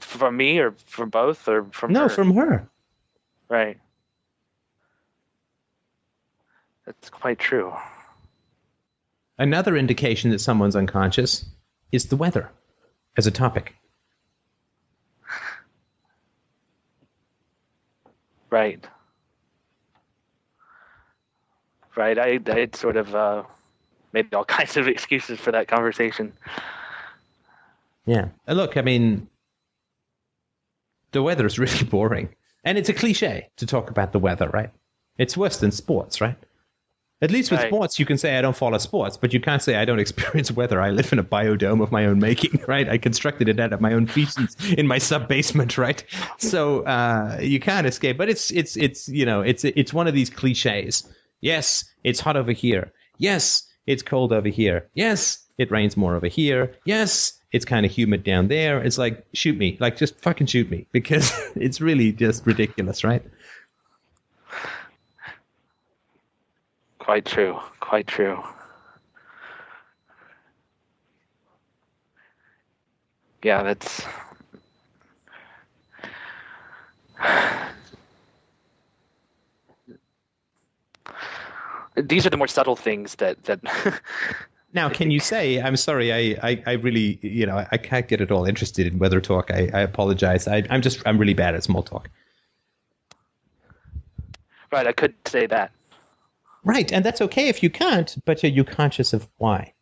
From 0.00 0.36
me 0.36 0.58
or 0.58 0.74
from 0.86 1.10
both 1.10 1.48
or 1.48 1.64
from 1.72 1.92
No, 1.92 2.02
her? 2.02 2.08
from 2.08 2.34
her. 2.34 2.68
Right. 3.48 3.78
That's 6.86 7.10
quite 7.10 7.38
true. 7.38 7.72
Another 9.38 9.76
indication 9.76 10.30
that 10.30 10.40
someone's 10.40 10.76
unconscious 10.76 11.44
is 11.92 12.06
the 12.06 12.16
weather 12.16 12.50
as 13.16 13.26
a 13.26 13.30
topic. 13.30 13.74
Right 18.50 18.84
right? 22.00 22.18
I 22.18 22.40
I 22.46 22.68
sort 22.74 22.96
of 22.96 23.14
uh, 23.14 23.42
made 24.12 24.32
all 24.34 24.44
kinds 24.58 24.76
of 24.76 24.88
excuses 24.88 25.38
for 25.38 25.52
that 25.52 25.68
conversation. 25.68 26.32
Yeah. 28.06 28.28
Look, 28.48 28.76
I 28.76 28.82
mean, 28.82 29.28
the 31.12 31.22
weather 31.22 31.46
is 31.46 31.58
really 31.58 31.84
boring, 31.90 32.34
and 32.64 32.78
it's 32.78 32.88
a 32.88 32.94
cliche 32.94 33.48
to 33.56 33.66
talk 33.66 33.90
about 33.90 34.12
the 34.12 34.18
weather, 34.18 34.48
right? 34.48 34.70
It's 35.18 35.36
worse 35.36 35.58
than 35.58 35.70
sports, 35.70 36.20
right? 36.20 36.36
At 37.22 37.30
least 37.30 37.50
with 37.50 37.60
right. 37.60 37.68
sports, 37.68 37.98
you 37.98 38.06
can 38.06 38.16
say 38.16 38.38
I 38.38 38.40
don't 38.40 38.56
follow 38.56 38.78
sports, 38.78 39.18
but 39.18 39.34
you 39.34 39.40
can't 39.40 39.62
say 39.62 39.76
I 39.76 39.84
don't 39.84 39.98
experience 40.06 40.50
weather. 40.50 40.80
I 40.80 40.90
live 40.90 41.12
in 41.12 41.18
a 41.18 41.24
biodome 41.24 41.82
of 41.82 41.92
my 41.92 42.06
own 42.06 42.18
making, 42.18 42.62
right? 42.68 42.88
I 42.88 42.98
constructed 42.98 43.48
it 43.48 43.60
out 43.60 43.72
of 43.72 43.80
my 43.80 43.92
own 43.92 44.06
feces 44.06 44.56
in 44.72 44.86
my 44.86 44.98
sub 44.98 45.28
basement, 45.28 45.76
right? 45.76 46.02
So 46.38 46.82
uh, 46.84 47.38
you 47.40 47.60
can't 47.60 47.86
escape. 47.86 48.16
But 48.16 48.30
it's 48.30 48.50
it's 48.50 48.76
it's 48.76 49.08
you 49.08 49.26
know 49.26 49.42
it's 49.42 49.64
it's 49.64 49.92
one 49.92 50.08
of 50.08 50.14
these 50.14 50.30
cliches 50.30 51.06
Yes, 51.40 51.84
it's 52.04 52.20
hot 52.20 52.36
over 52.36 52.52
here. 52.52 52.92
Yes, 53.18 53.66
it's 53.86 54.02
cold 54.02 54.32
over 54.32 54.48
here. 54.48 54.90
Yes, 54.94 55.46
it 55.58 55.70
rains 55.70 55.96
more 55.96 56.14
over 56.14 56.28
here. 56.28 56.74
Yes, 56.84 57.39
it's 57.52 57.64
kind 57.64 57.84
of 57.84 57.92
humid 57.92 58.22
down 58.22 58.48
there. 58.48 58.82
It's 58.82 58.98
like, 58.98 59.24
shoot 59.34 59.56
me. 59.56 59.76
Like, 59.80 59.96
just 59.96 60.20
fucking 60.20 60.46
shoot 60.46 60.70
me 60.70 60.86
because 60.92 61.32
it's 61.56 61.80
really 61.80 62.12
just 62.12 62.46
ridiculous, 62.46 63.02
right? 63.04 63.22
Quite 66.98 67.24
true. 67.24 67.58
Quite 67.80 68.06
true. 68.06 68.42
Yeah, 73.42 73.62
that's 73.62 74.04
these 81.96 82.26
are 82.26 82.30
the 82.30 82.36
more 82.36 82.46
subtle 82.46 82.76
things 82.76 83.14
that 83.16 83.42
that. 83.44 83.60
now, 84.72 84.88
can 84.88 85.10
you 85.10 85.20
say? 85.20 85.60
I'm 85.60 85.76
sorry. 85.76 86.12
I, 86.12 86.48
I, 86.48 86.62
I, 86.66 86.72
really, 86.72 87.18
you 87.22 87.46
know, 87.46 87.64
I 87.70 87.76
can't 87.76 88.06
get 88.06 88.20
at 88.20 88.30
all 88.30 88.44
interested 88.44 88.86
in 88.86 88.98
weather 88.98 89.20
talk. 89.20 89.50
I, 89.50 89.70
I 89.72 89.80
apologize. 89.80 90.46
I, 90.46 90.64
I'm 90.70 90.82
just, 90.82 91.02
I'm 91.06 91.18
really 91.18 91.34
bad 91.34 91.54
at 91.54 91.64
small 91.64 91.82
talk. 91.82 92.08
Right, 94.70 94.86
I 94.86 94.92
could 94.92 95.14
say 95.26 95.46
that. 95.46 95.72
Right, 96.62 96.92
and 96.92 97.04
that's 97.04 97.20
okay 97.22 97.48
if 97.48 97.62
you 97.62 97.70
can't, 97.70 98.14
but 98.24 98.44
are 98.44 98.48
you 98.48 98.64
conscious 98.64 99.12
of 99.12 99.26
why? 99.38 99.72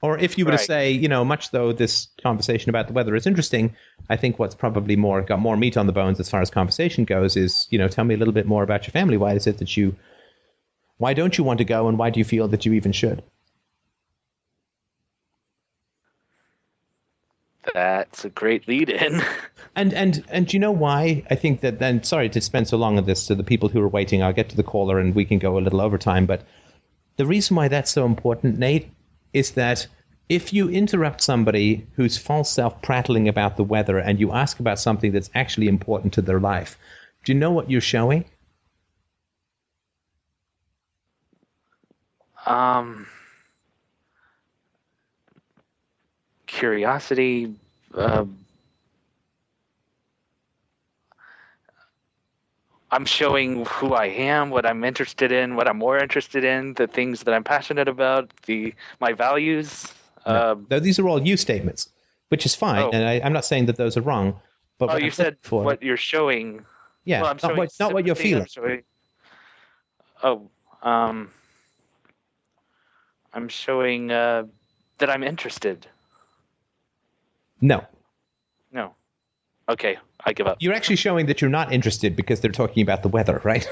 Or 0.00 0.18
if 0.18 0.38
you 0.38 0.44
were 0.44 0.52
right. 0.52 0.60
to 0.60 0.64
say, 0.64 0.90
you 0.90 1.08
know, 1.08 1.24
much 1.24 1.50
though 1.50 1.72
this 1.72 2.08
conversation 2.22 2.68
about 2.68 2.88
the 2.88 2.92
weather 2.92 3.14
is 3.14 3.26
interesting, 3.26 3.74
I 4.08 4.16
think 4.16 4.38
what's 4.38 4.54
probably 4.54 4.96
more 4.96 5.22
got 5.22 5.40
more 5.40 5.56
meat 5.56 5.76
on 5.76 5.86
the 5.86 5.92
bones 5.92 6.20
as 6.20 6.28
far 6.28 6.42
as 6.42 6.50
conversation 6.50 7.04
goes 7.04 7.36
is, 7.36 7.66
you 7.70 7.78
know, 7.78 7.88
tell 7.88 8.04
me 8.04 8.14
a 8.14 8.18
little 8.18 8.34
bit 8.34 8.46
more 8.46 8.62
about 8.62 8.86
your 8.86 8.92
family. 8.92 9.16
Why 9.16 9.32
is 9.32 9.46
it 9.46 9.58
that 9.58 9.76
you 9.76 9.96
why 10.98 11.14
don't 11.14 11.36
you 11.36 11.42
want 11.42 11.58
to 11.58 11.64
go, 11.64 11.88
and 11.88 11.98
why 11.98 12.10
do 12.10 12.20
you 12.20 12.24
feel 12.24 12.48
that 12.48 12.64
you 12.66 12.74
even 12.74 12.92
should? 12.92 13.22
That's 17.74 18.24
a 18.24 18.30
great 18.30 18.68
lead 18.68 18.88
in. 18.88 19.20
and 19.76 19.92
and 19.92 20.24
and 20.28 20.52
you 20.52 20.60
know 20.60 20.70
why? 20.70 21.24
I 21.28 21.34
think 21.34 21.60
that 21.62 21.80
then 21.80 22.04
sorry 22.04 22.28
to 22.30 22.40
spend 22.40 22.68
so 22.68 22.76
long 22.76 22.98
on 22.98 23.04
this 23.04 23.26
to 23.26 23.34
the 23.34 23.42
people 23.42 23.68
who 23.68 23.80
are 23.82 23.88
waiting. 23.88 24.22
I'll 24.22 24.32
get 24.32 24.50
to 24.50 24.56
the 24.56 24.62
caller 24.62 25.00
and 25.00 25.12
we 25.12 25.24
can 25.24 25.40
go 25.40 25.58
a 25.58 25.60
little 25.60 25.80
over 25.80 25.98
time. 25.98 26.26
But 26.26 26.46
the 27.16 27.26
reason 27.26 27.56
why 27.56 27.66
that's 27.66 27.90
so 27.90 28.06
important, 28.06 28.58
Nate, 28.58 28.90
is 29.32 29.50
that 29.52 29.88
if 30.28 30.52
you 30.52 30.70
interrupt 30.70 31.20
somebody 31.20 31.84
who's 31.96 32.16
false 32.16 32.50
self 32.50 32.80
prattling 32.80 33.28
about 33.28 33.56
the 33.56 33.64
weather 33.64 33.98
and 33.98 34.20
you 34.20 34.32
ask 34.32 34.60
about 34.60 34.78
something 34.78 35.10
that's 35.10 35.30
actually 35.34 35.66
important 35.66 36.14
to 36.14 36.22
their 36.22 36.40
life, 36.40 36.78
do 37.24 37.32
you 37.32 37.38
know 37.38 37.50
what 37.50 37.72
you're 37.72 37.80
showing? 37.80 38.24
Um, 42.46 43.08
curiosity. 46.46 47.52
Uh, 47.96 48.24
I'm 52.90 53.04
showing 53.04 53.64
who 53.64 53.92
I 53.94 54.06
am, 54.06 54.50
what 54.50 54.64
I'm 54.64 54.84
interested 54.84 55.32
in, 55.32 55.56
what 55.56 55.66
I'm 55.66 55.78
more 55.78 55.98
interested 55.98 56.44
in, 56.44 56.74
the 56.74 56.86
things 56.86 57.24
that 57.24 57.34
I'm 57.34 57.42
passionate 57.42 57.88
about, 57.88 58.30
the 58.46 58.74
my 59.00 59.12
values. 59.12 59.92
No. 60.26 60.64
Uh, 60.70 60.78
these 60.78 60.98
are 61.00 61.08
all 61.08 61.20
you 61.20 61.36
statements, 61.36 61.88
which 62.28 62.46
is 62.46 62.54
fine, 62.54 62.82
oh. 62.82 62.90
and 62.90 63.04
I, 63.04 63.14
am 63.14 63.32
not 63.32 63.44
saying 63.44 63.66
that 63.66 63.76
those 63.76 63.96
are 63.96 64.00
wrong. 64.00 64.40
But 64.78 64.90
oh, 64.90 64.96
you 64.96 65.10
said 65.10 65.38
for, 65.42 65.64
what 65.64 65.82
you're 65.82 65.96
showing. 65.96 66.64
Yeah, 67.04 67.22
well, 67.22 67.36
not, 67.42 67.56
what, 67.56 67.72
not 67.80 67.92
what 67.92 68.06
you're 68.06 68.14
feeling. 68.14 68.46
Oh, 70.22 70.48
um, 70.82 71.30
I'm 73.32 73.48
showing 73.48 74.12
uh, 74.12 74.44
that 74.98 75.10
I'm 75.10 75.24
interested. 75.24 75.86
No. 77.64 77.82
No. 78.70 78.94
Okay, 79.66 79.96
I 80.22 80.34
give 80.34 80.46
up. 80.46 80.58
You're 80.60 80.74
actually 80.74 80.96
showing 80.96 81.26
that 81.26 81.40
you're 81.40 81.48
not 81.48 81.72
interested 81.72 82.14
because 82.14 82.40
they're 82.40 82.52
talking 82.52 82.82
about 82.82 83.02
the 83.02 83.08
weather, 83.08 83.40
right? 83.42 83.66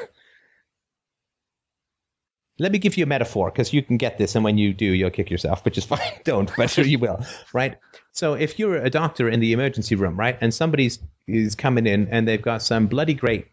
Let 2.58 2.72
me 2.72 2.78
give 2.78 2.96
you 2.96 3.04
a 3.04 3.06
metaphor 3.06 3.50
because 3.50 3.74
you 3.74 3.82
can 3.82 3.98
get 3.98 4.16
this, 4.16 4.34
and 4.34 4.44
when 4.44 4.56
you 4.56 4.72
do, 4.72 4.86
you'll 4.86 5.10
kick 5.10 5.30
yourself, 5.30 5.62
which 5.66 5.76
is 5.76 5.84
fine. 5.92 6.00
Don't, 6.24 6.50
but 6.56 6.70
sure 6.70 6.86
you 6.86 6.98
will, 6.98 7.20
right? 7.52 7.76
So 8.12 8.32
if 8.32 8.58
you're 8.58 8.76
a 8.76 8.88
doctor 8.88 9.28
in 9.28 9.40
the 9.40 9.52
emergency 9.52 9.94
room, 9.94 10.18
right, 10.18 10.38
and 10.40 10.54
somebody's 10.54 10.98
is 11.26 11.54
coming 11.54 11.86
in 11.86 12.08
and 12.08 12.26
they've 12.26 12.40
got 12.40 12.62
some 12.62 12.86
bloody 12.86 13.14
great 13.14 13.48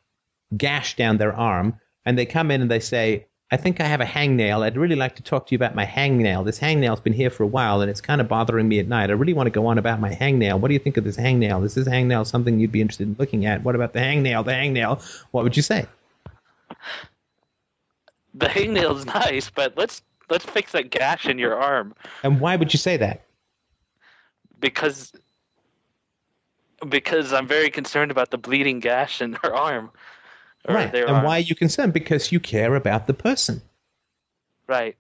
gash 0.56 0.96
down 0.96 1.18
their 1.18 1.34
arm, 1.34 1.80
and 2.06 2.18
they 2.18 2.26
come 2.26 2.50
in 2.50 2.62
and 2.62 2.72
they 2.72 2.80
say, 2.80 3.28
I 3.52 3.58
think 3.58 3.82
I 3.82 3.86
have 3.86 4.00
a 4.00 4.06
hangnail. 4.06 4.64
I'd 4.64 4.78
really 4.78 4.96
like 4.96 5.16
to 5.16 5.24
talk 5.24 5.48
to 5.48 5.52
you 5.52 5.56
about 5.56 5.74
my 5.74 5.86
hangnail. 5.86 6.46
This 6.46 6.60
hangnail's 6.60 7.00
been 7.00 7.14
here 7.14 7.32
for 7.32 7.42
a 7.42 7.48
while 7.48 7.82
and 7.82 7.90
it's 7.90 8.02
kind 8.02 8.22
of 8.22 8.28
bothering 8.28 8.68
me 8.68 8.80
at 8.80 8.88
night. 8.88 9.10
I 9.10 9.14
really 9.14 9.34
want 9.34 9.48
to 9.48 9.52
go 9.52 9.66
on 9.68 9.80
about 9.80 10.00
my 10.00 10.14
hangnail. 10.14 10.60
What 10.60 10.68
do 10.68 10.76
you 10.76 10.80
think 10.80 10.98
of 10.98 11.04
this 11.04 11.18
hangnail? 11.18 11.66
Is 11.66 11.74
this 11.74 11.88
hangnail 11.88 12.28
something 12.28 12.60
you'd 12.60 12.72
be 12.72 12.82
interested 12.82 13.08
in 13.08 13.16
looking 13.18 13.48
at? 13.48 13.64
What 13.64 13.74
about 13.74 13.94
the 13.94 14.00
hangnail? 14.00 14.46
The 14.46 14.52
hangnail. 14.52 15.04
What 15.32 15.44
would 15.44 15.58
you 15.58 15.64
say? 15.64 15.88
The 18.36 18.46
hangnail's 18.46 19.06
nice, 19.08 19.50
but 19.50 19.76
let's 19.76 20.04
let's 20.30 20.46
fix 20.46 20.74
that 20.74 20.92
gash 20.92 21.26
in 21.26 21.40
your 21.40 21.56
arm. 21.60 21.96
And 22.22 22.40
why 22.40 22.56
would 22.56 22.72
you 22.72 22.78
say 22.78 22.98
that? 22.98 23.26
Because 24.60 25.12
because 26.88 27.34
I'm 27.34 27.48
very 27.48 27.72
concerned 27.72 28.12
about 28.12 28.30
the 28.30 28.38
bleeding 28.38 28.80
gash 28.80 29.24
in 29.24 29.34
her 29.34 29.56
arm 29.56 29.90
right. 30.68 30.94
And 30.94 31.10
are- 31.10 31.26
why 31.26 31.38
are 31.38 31.42
you 31.42 31.56
concerned? 31.56 31.94
Because 31.94 32.32
you 32.32 32.40
care 32.40 32.76
about 32.76 33.08
the 33.08 33.14
person. 33.14 33.62
Right. 34.68 34.96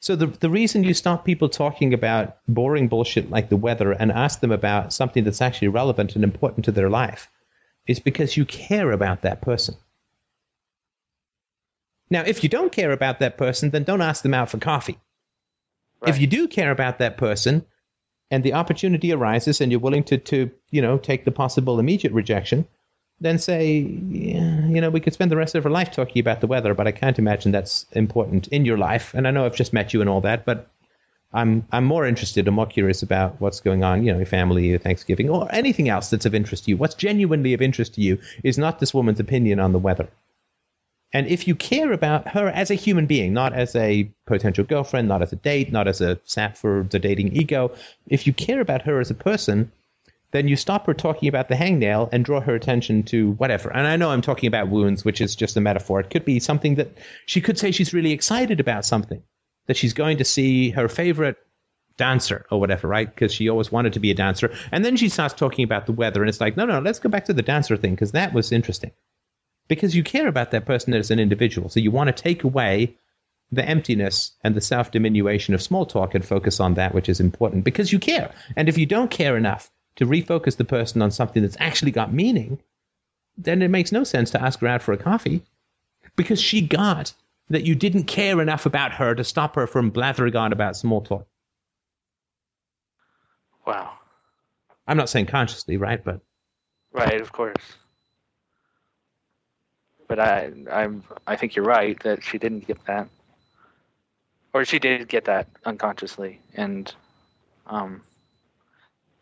So 0.00 0.16
the 0.16 0.26
the 0.26 0.50
reason 0.50 0.84
you 0.84 0.92
stop 0.92 1.24
people 1.24 1.48
talking 1.48 1.94
about 1.94 2.36
boring 2.46 2.88
bullshit 2.88 3.30
like 3.30 3.48
the 3.48 3.56
weather 3.56 3.90
and 3.90 4.12
ask 4.12 4.40
them 4.40 4.52
about 4.52 4.92
something 4.92 5.24
that's 5.24 5.40
actually 5.40 5.68
relevant 5.68 6.14
and 6.14 6.22
important 6.22 6.66
to 6.66 6.72
their 6.72 6.90
life 6.90 7.30
is 7.86 8.00
because 8.00 8.36
you 8.36 8.44
care 8.44 8.92
about 8.92 9.22
that 9.22 9.40
person. 9.40 9.76
Now, 12.10 12.22
if 12.22 12.42
you 12.42 12.50
don't 12.50 12.70
care 12.70 12.92
about 12.92 13.20
that 13.20 13.38
person, 13.38 13.70
then 13.70 13.84
don't 13.84 14.02
ask 14.02 14.22
them 14.22 14.34
out 14.34 14.50
for 14.50 14.58
coffee. 14.58 14.98
If 16.06 16.20
you 16.20 16.26
do 16.26 16.48
care 16.48 16.70
about 16.70 16.98
that 16.98 17.16
person 17.16 17.64
and 18.34 18.42
the 18.42 18.54
opportunity 18.54 19.12
arises 19.12 19.60
and 19.60 19.70
you're 19.70 19.80
willing 19.80 20.02
to, 20.02 20.18
to 20.18 20.50
you 20.70 20.82
know, 20.82 20.98
take 20.98 21.24
the 21.24 21.30
possible 21.30 21.78
immediate 21.78 22.12
rejection, 22.12 22.66
then 23.20 23.38
say, 23.38 23.78
yeah, 23.78 24.66
you 24.66 24.80
know, 24.80 24.90
we 24.90 24.98
could 24.98 25.12
spend 25.12 25.30
the 25.30 25.36
rest 25.36 25.54
of 25.54 25.64
our 25.64 25.70
life 25.70 25.92
talking 25.92 26.18
about 26.18 26.40
the 26.40 26.48
weather, 26.48 26.74
but 26.74 26.88
I 26.88 26.90
can't 26.90 27.20
imagine 27.20 27.52
that's 27.52 27.86
important 27.92 28.48
in 28.48 28.64
your 28.64 28.76
life. 28.76 29.14
And 29.14 29.28
I 29.28 29.30
know 29.30 29.46
I've 29.46 29.54
just 29.54 29.72
met 29.72 29.94
you 29.94 30.00
and 30.00 30.10
all 30.10 30.22
that, 30.22 30.44
but 30.44 30.68
I'm 31.32 31.64
I'm 31.70 31.84
more 31.84 32.06
interested 32.06 32.48
and 32.48 32.56
more 32.56 32.66
curious 32.66 33.02
about 33.04 33.40
what's 33.40 33.60
going 33.60 33.84
on, 33.84 34.04
you 34.04 34.10
know, 34.10 34.18
your 34.18 34.26
family, 34.26 34.66
your 34.66 34.80
Thanksgiving, 34.80 35.30
or 35.30 35.48
anything 35.52 35.88
else 35.88 36.10
that's 36.10 36.26
of 36.26 36.34
interest 36.34 36.64
to 36.64 36.70
you. 36.70 36.76
What's 36.76 36.96
genuinely 36.96 37.54
of 37.54 37.62
interest 37.62 37.94
to 37.94 38.00
you 38.00 38.18
is 38.42 38.58
not 38.58 38.80
this 38.80 38.92
woman's 38.92 39.20
opinion 39.20 39.60
on 39.60 39.72
the 39.72 39.78
weather. 39.78 40.08
And 41.14 41.28
if 41.28 41.46
you 41.46 41.54
care 41.54 41.92
about 41.92 42.28
her 42.28 42.48
as 42.48 42.72
a 42.72 42.74
human 42.74 43.06
being, 43.06 43.32
not 43.32 43.52
as 43.52 43.76
a 43.76 44.10
potential 44.26 44.64
girlfriend, 44.64 45.06
not 45.06 45.22
as 45.22 45.32
a 45.32 45.36
date, 45.36 45.70
not 45.70 45.86
as 45.86 46.00
a 46.00 46.20
sap 46.24 46.56
for 46.56 46.86
the 46.90 46.98
dating 46.98 47.34
ego, 47.34 47.72
if 48.08 48.26
you 48.26 48.32
care 48.32 48.60
about 48.60 48.82
her 48.82 48.98
as 49.00 49.10
a 49.10 49.14
person, 49.14 49.70
then 50.32 50.48
you 50.48 50.56
stop 50.56 50.86
her 50.86 50.94
talking 50.94 51.28
about 51.28 51.48
the 51.48 51.54
hangnail 51.54 52.08
and 52.10 52.24
draw 52.24 52.40
her 52.40 52.56
attention 52.56 53.04
to 53.04 53.30
whatever. 53.34 53.70
And 53.70 53.86
I 53.86 53.94
know 53.94 54.10
I'm 54.10 54.22
talking 54.22 54.48
about 54.48 54.68
wounds, 54.68 55.04
which 55.04 55.20
is 55.20 55.36
just 55.36 55.56
a 55.56 55.60
metaphor. 55.60 56.00
It 56.00 56.10
could 56.10 56.24
be 56.24 56.40
something 56.40 56.74
that 56.74 56.98
she 57.26 57.40
could 57.40 57.60
say 57.60 57.70
she's 57.70 57.94
really 57.94 58.10
excited 58.10 58.58
about 58.58 58.84
something, 58.84 59.22
that 59.66 59.76
she's 59.76 59.94
going 59.94 60.18
to 60.18 60.24
see 60.24 60.70
her 60.70 60.88
favorite 60.88 61.36
dancer 61.96 62.44
or 62.50 62.58
whatever, 62.58 62.88
right? 62.88 63.08
Because 63.08 63.32
she 63.32 63.48
always 63.48 63.70
wanted 63.70 63.92
to 63.92 64.00
be 64.00 64.10
a 64.10 64.14
dancer. 64.14 64.52
And 64.72 64.84
then 64.84 64.96
she 64.96 65.08
starts 65.08 65.34
talking 65.34 65.62
about 65.62 65.86
the 65.86 65.92
weather, 65.92 66.22
and 66.22 66.28
it's 66.28 66.40
like, 66.40 66.56
no, 66.56 66.64
no, 66.64 66.80
let's 66.80 66.98
go 66.98 67.08
back 67.08 67.26
to 67.26 67.32
the 67.32 67.42
dancer 67.42 67.76
thing 67.76 67.92
because 67.92 68.10
that 68.12 68.34
was 68.34 68.50
interesting. 68.50 68.90
Because 69.68 69.94
you 69.94 70.02
care 70.02 70.28
about 70.28 70.50
that 70.50 70.66
person 70.66 70.94
as 70.94 71.10
an 71.10 71.18
individual. 71.18 71.68
So 71.68 71.80
you 71.80 71.90
want 71.90 72.14
to 72.14 72.22
take 72.22 72.44
away 72.44 72.98
the 73.50 73.64
emptiness 73.64 74.32
and 74.42 74.54
the 74.54 74.60
self 74.60 74.90
diminution 74.90 75.54
of 75.54 75.62
small 75.62 75.86
talk 75.86 76.14
and 76.14 76.24
focus 76.24 76.60
on 76.60 76.74
that 76.74 76.94
which 76.94 77.08
is 77.08 77.20
important 77.20 77.64
because 77.64 77.92
you 77.92 77.98
care. 77.98 78.34
And 78.56 78.68
if 78.68 78.78
you 78.78 78.86
don't 78.86 79.10
care 79.10 79.36
enough 79.36 79.70
to 79.96 80.06
refocus 80.06 80.56
the 80.56 80.64
person 80.64 81.02
on 81.02 81.10
something 81.10 81.42
that's 81.42 81.56
actually 81.60 81.92
got 81.92 82.12
meaning, 82.12 82.60
then 83.36 83.62
it 83.62 83.68
makes 83.68 83.92
no 83.92 84.04
sense 84.04 84.30
to 84.32 84.42
ask 84.42 84.60
her 84.60 84.66
out 84.66 84.82
for 84.82 84.92
a 84.92 84.98
coffee 84.98 85.42
because 86.16 86.40
she 86.40 86.60
got 86.60 87.12
that 87.50 87.64
you 87.64 87.74
didn't 87.74 88.04
care 88.04 88.40
enough 88.40 88.66
about 88.66 88.92
her 88.92 89.14
to 89.14 89.24
stop 89.24 89.56
her 89.56 89.66
from 89.66 89.90
blathering 89.90 90.36
on 90.36 90.52
about 90.52 90.76
small 90.76 91.02
talk. 91.02 91.26
Wow. 93.66 93.92
I'm 94.86 94.96
not 94.96 95.08
saying 95.08 95.26
consciously, 95.26 95.76
right? 95.76 96.02
But 96.02 96.20
Right, 96.92 97.20
of 97.20 97.32
course. 97.32 97.56
But 100.14 100.28
I, 100.28 100.52
I'm, 100.70 101.02
I 101.26 101.34
think 101.34 101.56
you're 101.56 101.64
right 101.64 102.00
that 102.04 102.22
she 102.22 102.38
didn't 102.38 102.68
get 102.68 102.84
that, 102.84 103.08
or 104.52 104.64
she 104.64 104.78
did 104.78 105.08
get 105.08 105.24
that 105.24 105.48
unconsciously, 105.64 106.40
and 106.54 106.94
um, 107.66 108.00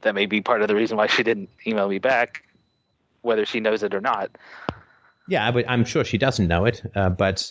that 0.02 0.14
may 0.14 0.26
be 0.26 0.42
part 0.42 0.60
of 0.60 0.68
the 0.68 0.74
reason 0.74 0.98
why 0.98 1.06
she 1.06 1.22
didn't 1.22 1.48
email 1.66 1.88
me 1.88 1.98
back, 1.98 2.42
whether 3.22 3.46
she 3.46 3.58
knows 3.58 3.82
it 3.82 3.94
or 3.94 4.02
not. 4.02 4.36
yeah, 5.26 5.48
I 5.48 5.64
I'm 5.66 5.86
sure 5.86 6.04
she 6.04 6.18
doesn't 6.18 6.46
know 6.46 6.66
it. 6.66 6.82
Uh, 6.94 7.08
but 7.08 7.50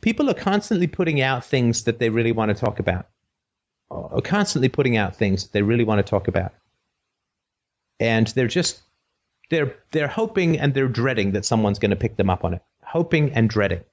people 0.00 0.28
are 0.28 0.34
constantly 0.34 0.88
putting 0.88 1.20
out 1.20 1.44
things 1.44 1.84
that 1.84 2.00
they 2.00 2.10
really 2.10 2.32
want 2.32 2.48
to 2.48 2.60
talk 2.60 2.80
about, 2.80 3.06
or 3.90 4.22
constantly 4.22 4.68
putting 4.68 4.96
out 4.96 5.14
things 5.14 5.44
that 5.44 5.52
they 5.52 5.62
really 5.62 5.84
want 5.84 6.04
to 6.04 6.10
talk 6.10 6.26
about, 6.26 6.52
and 8.00 8.26
they're 8.26 8.48
just 8.48 8.82
they're 9.50 9.76
they're 9.90 10.08
hoping 10.08 10.58
and 10.58 10.72
they're 10.72 10.88
dreading 10.88 11.32
that 11.32 11.44
someone's 11.44 11.78
going 11.78 11.90
to 11.90 11.96
pick 11.96 12.16
them 12.16 12.30
up 12.30 12.44
on 12.44 12.54
it, 12.54 12.62
hoping 12.82 13.32
and 13.32 13.50
dreading. 13.50 13.84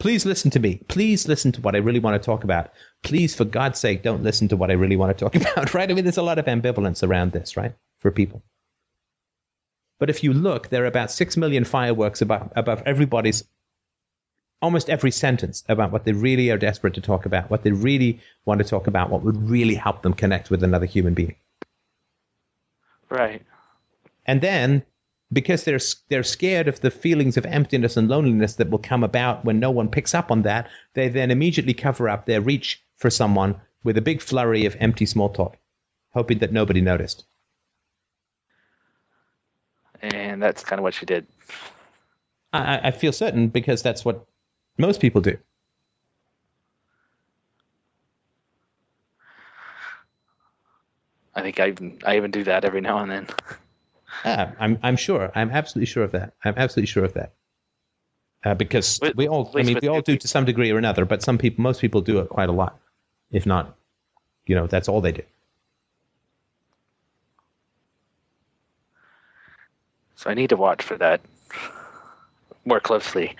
Please 0.00 0.26
listen 0.26 0.50
to 0.50 0.58
me. 0.58 0.80
Please 0.88 1.28
listen 1.28 1.52
to 1.52 1.60
what 1.60 1.76
I 1.76 1.78
really 1.78 2.00
want 2.00 2.20
to 2.20 2.26
talk 2.26 2.42
about. 2.42 2.72
Please, 3.04 3.36
for 3.36 3.44
God's 3.44 3.78
sake, 3.78 4.02
don't 4.02 4.24
listen 4.24 4.48
to 4.48 4.56
what 4.56 4.70
I 4.70 4.74
really 4.74 4.96
want 4.96 5.16
to 5.16 5.24
talk 5.24 5.34
about, 5.40 5.74
right? 5.74 5.88
I 5.88 5.94
mean, 5.94 6.04
there's 6.04 6.16
a 6.16 6.22
lot 6.22 6.40
of 6.40 6.46
ambivalence 6.46 7.06
around 7.06 7.30
this, 7.30 7.56
right, 7.56 7.74
for 8.00 8.10
people. 8.10 8.42
But 10.00 10.10
if 10.10 10.24
you 10.24 10.32
look, 10.32 10.68
there 10.68 10.82
are 10.82 10.88
about 10.88 11.12
6 11.12 11.36
million 11.36 11.62
fireworks 11.62 12.20
above, 12.20 12.52
above 12.56 12.82
everybody's, 12.84 13.44
almost 14.60 14.90
every 14.90 15.12
sentence 15.12 15.62
about 15.68 15.92
what 15.92 16.04
they 16.04 16.12
really 16.12 16.50
are 16.50 16.58
desperate 16.58 16.94
to 16.94 17.00
talk 17.00 17.24
about, 17.24 17.50
what 17.50 17.62
they 17.62 17.70
really 17.70 18.20
want 18.44 18.58
to 18.58 18.64
talk 18.64 18.88
about, 18.88 19.10
what 19.10 19.22
would 19.22 19.48
really 19.48 19.76
help 19.76 20.02
them 20.02 20.14
connect 20.14 20.50
with 20.50 20.64
another 20.64 20.86
human 20.86 21.14
being. 21.14 21.36
Right. 23.08 23.42
And 24.32 24.40
then, 24.40 24.82
because 25.30 25.64
they're 25.64 25.78
they're 26.08 26.22
scared 26.22 26.66
of 26.66 26.80
the 26.80 26.90
feelings 26.90 27.36
of 27.36 27.44
emptiness 27.44 27.98
and 27.98 28.08
loneliness 28.08 28.54
that 28.54 28.70
will 28.70 28.78
come 28.78 29.04
about 29.04 29.44
when 29.44 29.60
no 29.60 29.70
one 29.70 29.90
picks 29.90 30.14
up 30.14 30.30
on 30.30 30.40
that, 30.44 30.70
they 30.94 31.10
then 31.10 31.30
immediately 31.30 31.74
cover 31.74 32.08
up 32.08 32.24
their 32.24 32.40
reach 32.40 32.82
for 32.96 33.10
someone 33.10 33.60
with 33.84 33.98
a 33.98 34.00
big 34.00 34.22
flurry 34.22 34.64
of 34.64 34.74
empty 34.80 35.04
small 35.04 35.28
talk, 35.28 35.58
hoping 36.14 36.38
that 36.38 36.50
nobody 36.50 36.80
noticed. 36.80 37.26
And 40.00 40.42
that's 40.42 40.64
kind 40.64 40.78
of 40.80 40.82
what 40.82 40.94
she 40.94 41.04
did. 41.04 41.26
I, 42.54 42.88
I- 42.88 42.90
feel 42.92 43.12
certain 43.12 43.48
because 43.48 43.82
that's 43.82 44.06
what 44.06 44.24
most 44.78 44.98
people 45.02 45.20
do. 45.20 45.36
I 51.34 51.42
think 51.42 51.60
I 51.60 51.68
even, 51.68 51.98
I 52.06 52.16
even 52.16 52.30
do 52.30 52.44
that 52.44 52.64
every 52.64 52.80
now 52.80 52.96
and 53.00 53.10
then. 53.10 53.26
Yeah, 54.24 54.52
I'm 54.58 54.78
I'm 54.82 54.96
sure. 54.96 55.30
I'm 55.34 55.50
absolutely 55.50 55.86
sure 55.86 56.04
of 56.04 56.12
that. 56.12 56.34
I'm 56.44 56.54
absolutely 56.56 56.86
sure 56.86 57.04
of 57.04 57.14
that. 57.14 57.32
Uh, 58.44 58.54
because 58.54 58.98
With- 59.00 59.14
we 59.14 59.28
all, 59.28 59.50
I 59.54 59.62
mean, 59.62 59.78
we 59.80 59.88
all 59.88 60.00
do 60.00 60.16
to 60.16 60.28
some 60.28 60.44
degree 60.44 60.70
or 60.72 60.78
another, 60.78 61.04
but 61.04 61.22
some 61.22 61.38
people, 61.38 61.62
most 61.62 61.80
people 61.80 62.00
do 62.00 62.18
it 62.18 62.28
quite 62.28 62.48
a 62.48 62.52
lot. 62.52 62.78
If 63.30 63.46
not, 63.46 63.76
you 64.46 64.56
know, 64.56 64.66
that's 64.66 64.88
all 64.88 65.00
they 65.00 65.12
do. 65.12 65.22
So 70.16 70.30
I 70.30 70.34
need 70.34 70.50
to 70.50 70.56
watch 70.56 70.82
for 70.82 70.96
that 70.98 71.20
more 72.64 72.80
closely. 72.80 73.36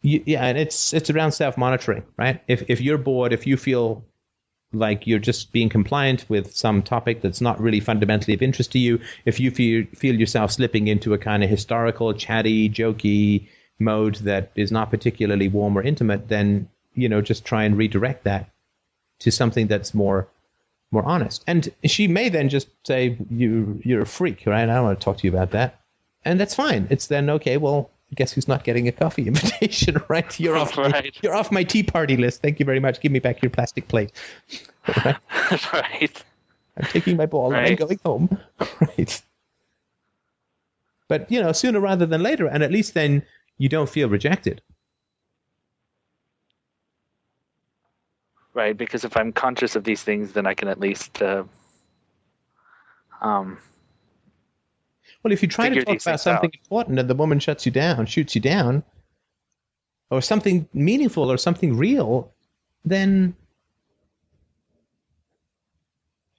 Yeah, 0.00 0.44
and 0.44 0.56
it's 0.56 0.94
it's 0.94 1.10
around 1.10 1.32
self 1.32 1.58
monitoring, 1.58 2.04
right? 2.16 2.42
If 2.46 2.70
if 2.70 2.80
you're 2.80 2.98
bored, 2.98 3.32
if 3.32 3.46
you 3.46 3.56
feel 3.56 4.04
like 4.72 5.06
you're 5.06 5.18
just 5.18 5.52
being 5.52 5.68
compliant 5.68 6.26
with 6.28 6.54
some 6.54 6.82
topic 6.82 7.22
that's 7.22 7.40
not 7.40 7.60
really 7.60 7.80
fundamentally 7.80 8.34
of 8.34 8.42
interest 8.42 8.72
to 8.72 8.78
you, 8.78 9.00
if 9.24 9.40
you 9.40 9.50
feel 9.50 9.86
feel 9.94 10.14
yourself 10.14 10.52
slipping 10.52 10.88
into 10.88 11.14
a 11.14 11.18
kind 11.18 11.42
of 11.42 11.50
historical, 11.50 12.12
chatty, 12.12 12.68
jokey 12.68 13.48
mode 13.78 14.16
that 14.16 14.50
is 14.56 14.72
not 14.72 14.90
particularly 14.90 15.48
warm 15.48 15.78
or 15.78 15.82
intimate, 15.82 16.28
then 16.28 16.68
you 16.94 17.08
know 17.08 17.20
just 17.20 17.44
try 17.44 17.64
and 17.64 17.78
redirect 17.78 18.24
that 18.24 18.50
to 19.20 19.30
something 19.30 19.66
that's 19.66 19.94
more 19.94 20.28
more 20.90 21.04
honest. 21.04 21.44
And 21.46 21.68
she 21.84 22.08
may 22.08 22.28
then 22.28 22.48
just 22.48 22.68
say 22.86 23.16
you 23.30 23.80
you're 23.84 24.02
a 24.02 24.06
freak, 24.06 24.44
right? 24.46 24.68
I 24.68 24.74
don't 24.74 24.84
want 24.84 25.00
to 25.00 25.04
talk 25.04 25.18
to 25.18 25.26
you 25.26 25.32
about 25.32 25.52
that, 25.52 25.80
and 26.24 26.38
that's 26.38 26.54
fine. 26.54 26.88
It's 26.90 27.06
then 27.06 27.30
okay. 27.30 27.56
Well, 27.56 27.90
guess 28.14 28.32
who's 28.32 28.48
not 28.48 28.64
getting 28.64 28.88
a 28.88 28.92
coffee 28.92 29.26
invitation, 29.28 29.96
right? 30.08 30.38
You're 30.40 30.56
off. 30.56 30.76
My, 30.76 30.88
Right. 30.88 31.16
you're 31.22 31.34
off 31.34 31.52
my 31.52 31.62
tea 31.64 31.82
party 31.82 32.16
list. 32.16 32.40
Thank 32.42 32.58
you 32.58 32.64
very 32.66 32.80
much. 32.80 33.00
Give 33.00 33.12
me 33.12 33.18
back 33.18 33.42
your 33.42 33.50
plastic 33.50 33.88
plate. 33.88 34.12
Right? 35.04 35.16
right. 35.72 36.24
I'm 36.78 36.84
taking 36.86 37.18
my 37.18 37.26
ball 37.26 37.52
and 37.52 37.66
I'm 37.66 37.74
going 37.76 38.00
home. 38.04 38.38
Right. 38.80 39.22
But 41.08 41.30
you 41.30 41.42
know, 41.42 41.52
sooner 41.52 41.78
rather 41.80 42.06
than 42.06 42.22
later, 42.22 42.46
and 42.46 42.62
at 42.62 42.70
least 42.72 42.94
then 42.94 43.22
you 43.58 43.68
don't 43.68 43.88
feel 43.88 44.08
rejected. 44.08 44.62
Right. 48.54 48.76
Because 48.76 49.04
if 49.04 49.16
I'm 49.16 49.32
conscious 49.32 49.76
of 49.76 49.84
these 49.84 50.02
things, 50.02 50.32
then 50.32 50.46
I 50.46 50.54
can 50.54 50.68
at 50.68 50.80
least, 50.80 51.20
uh, 51.22 51.44
um, 53.20 53.58
Well, 55.22 55.32
if 55.32 55.42
you 55.42 55.48
try 55.48 55.68
to 55.68 55.84
talk 55.84 56.00
about 56.00 56.20
something 56.20 56.50
out. 56.50 56.60
important 56.62 56.98
and 56.98 57.10
the 57.10 57.14
woman 57.14 57.40
shuts 57.40 57.66
you 57.66 57.72
down, 57.72 58.06
shoots 58.06 58.34
you 58.34 58.40
down, 58.40 58.84
or 60.10 60.22
something 60.22 60.68
meaningful 60.72 61.30
or 61.30 61.36
something 61.36 61.76
real, 61.76 62.32
then 62.84 63.34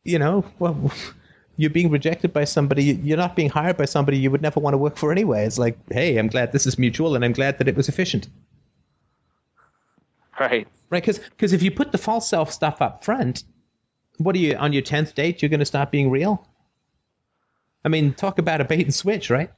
you 0.03 0.19
know, 0.19 0.45
well, 0.60 0.91
you're 1.57 1.69
being 1.69 1.89
rejected 1.89 2.34
by 2.34 2.45
somebody. 2.45 2.84
You're 2.84 3.18
not 3.18 3.35
being 3.35 3.49
hired 3.49 3.77
by 3.77 3.85
somebody 3.85 4.18
you 4.18 4.31
would 4.31 4.41
never 4.41 4.60
want 4.60 4.73
to 4.73 4.77
work 4.77 4.97
for 4.97 5.11
anyway. 5.11 5.45
It's 5.45 5.60
like, 5.60 5.77
hey, 5.91 6.18
I'm 6.18 6.27
glad 6.27 6.51
this 6.51 6.65
is 6.65 6.80
mutual, 6.80 7.15
and 7.15 7.23
I'm 7.23 7.34
glad 7.34 7.57
that 7.60 7.68
it 7.68 7.76
was 7.76 7.89
efficient, 7.89 8.30
right. 10.39 10.68
right? 10.89 11.06
Because 11.06 11.53
if 11.53 11.61
you 11.61 11.72
put 11.72 11.91
the 11.91 11.97
false 11.97 12.30
self 12.30 12.51
stuff 12.51 12.81
up 12.81 13.03
front, 13.03 13.43
what 14.18 14.35
are 14.35 14.39
you 14.39 14.56
on 14.56 14.73
your 14.73 14.81
tenth 14.81 15.15
date? 15.15 15.41
You're 15.41 15.49
going 15.49 15.60
to 15.60 15.65
stop 15.65 15.91
being 15.91 16.10
real. 16.10 16.47
I 17.84 17.89
mean, 17.89 18.14
talk 18.14 18.39
about 18.39 18.61
a 18.61 18.65
bait 18.65 18.81
and 18.81 18.93
switch, 18.93 19.30
right? 19.30 19.51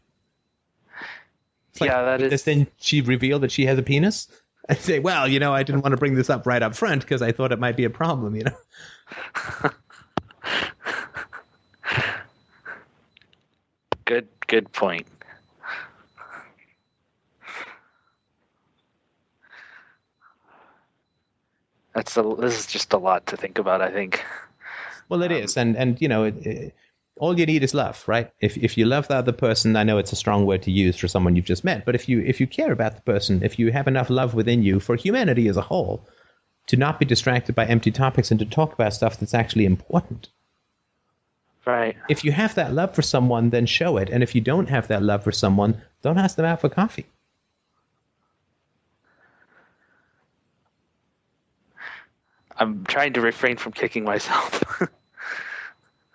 It's 1.71 1.81
Yeah, 1.81 2.03
that 2.03 2.21
is- 2.21 2.43
Then 2.43 2.67
she 2.77 3.01
revealed 3.01 3.43
that 3.43 3.51
she 3.51 3.65
has 3.65 3.77
a 3.79 3.83
penis. 3.83 4.27
I 4.69 4.75
say, 4.75 4.99
well, 4.99 5.27
you 5.27 5.39
know, 5.39 5.53
I 5.53 5.63
didn't 5.63 5.81
want 5.81 5.93
to 5.93 5.97
bring 5.97 6.15
this 6.15 6.29
up 6.29 6.45
right 6.45 6.61
up 6.61 6.75
front 6.75 7.01
because 7.01 7.21
I 7.21 7.31
thought 7.31 7.51
it 7.51 7.59
might 7.59 7.75
be 7.75 7.85
a 7.85 7.89
problem. 7.89 8.35
You 8.35 8.43
know. 8.43 9.69
Good 14.05 14.27
good 14.47 14.71
point. 14.73 15.07
That's 21.93 22.17
a, 22.17 22.23
this 22.39 22.59
is 22.59 22.67
just 22.67 22.91
a 22.93 22.97
lot 22.97 23.27
to 23.27 23.37
think 23.37 23.57
about. 23.57 23.81
I 23.81 23.91
think. 23.91 24.23
Well, 25.07 25.21
it 25.23 25.31
um, 25.31 25.37
is, 25.37 25.57
and 25.57 25.77
and 25.77 26.01
you 26.01 26.07
know, 26.07 26.25
it, 26.25 26.45
it, 26.45 26.75
all 27.21 27.37
you 27.37 27.45
need 27.45 27.63
is 27.63 27.75
love, 27.75 28.03
right? 28.07 28.31
If 28.39 28.57
if 28.57 28.79
you 28.79 28.85
love 28.85 29.07
the 29.07 29.15
other 29.15 29.31
person, 29.31 29.75
I 29.75 29.83
know 29.83 29.99
it's 29.99 30.11
a 30.11 30.15
strong 30.15 30.47
word 30.47 30.63
to 30.63 30.71
use 30.71 30.97
for 30.97 31.07
someone 31.07 31.35
you've 31.35 31.45
just 31.45 31.63
met, 31.63 31.85
but 31.85 31.93
if 31.93 32.09
you 32.09 32.19
if 32.19 32.41
you 32.41 32.47
care 32.47 32.71
about 32.71 32.95
the 32.95 33.01
person, 33.03 33.43
if 33.43 33.59
you 33.59 33.71
have 33.71 33.87
enough 33.87 34.09
love 34.09 34.33
within 34.33 34.63
you 34.63 34.79
for 34.79 34.95
humanity 34.95 35.47
as 35.47 35.55
a 35.55 35.61
whole, 35.61 36.07
to 36.65 36.77
not 36.77 36.99
be 36.99 37.05
distracted 37.05 37.53
by 37.53 37.67
empty 37.67 37.91
topics 37.91 38.31
and 38.31 38.39
to 38.39 38.45
talk 38.47 38.73
about 38.73 38.95
stuff 38.95 39.19
that's 39.19 39.35
actually 39.35 39.65
important. 39.65 40.29
Right. 41.63 41.95
If 42.09 42.25
you 42.25 42.31
have 42.31 42.55
that 42.55 42.73
love 42.73 42.95
for 42.95 43.03
someone, 43.03 43.51
then 43.51 43.67
show 43.67 43.97
it, 43.97 44.09
and 44.09 44.23
if 44.23 44.33
you 44.33 44.41
don't 44.41 44.69
have 44.69 44.87
that 44.87 45.03
love 45.03 45.23
for 45.23 45.31
someone, 45.31 45.79
don't 46.01 46.17
ask 46.17 46.35
them 46.35 46.45
out 46.47 46.61
for 46.61 46.69
coffee. 46.69 47.05
I'm 52.57 52.83
trying 52.83 53.13
to 53.13 53.21
refrain 53.21 53.57
from 53.57 53.73
kicking 53.73 54.05
myself. 54.05 54.81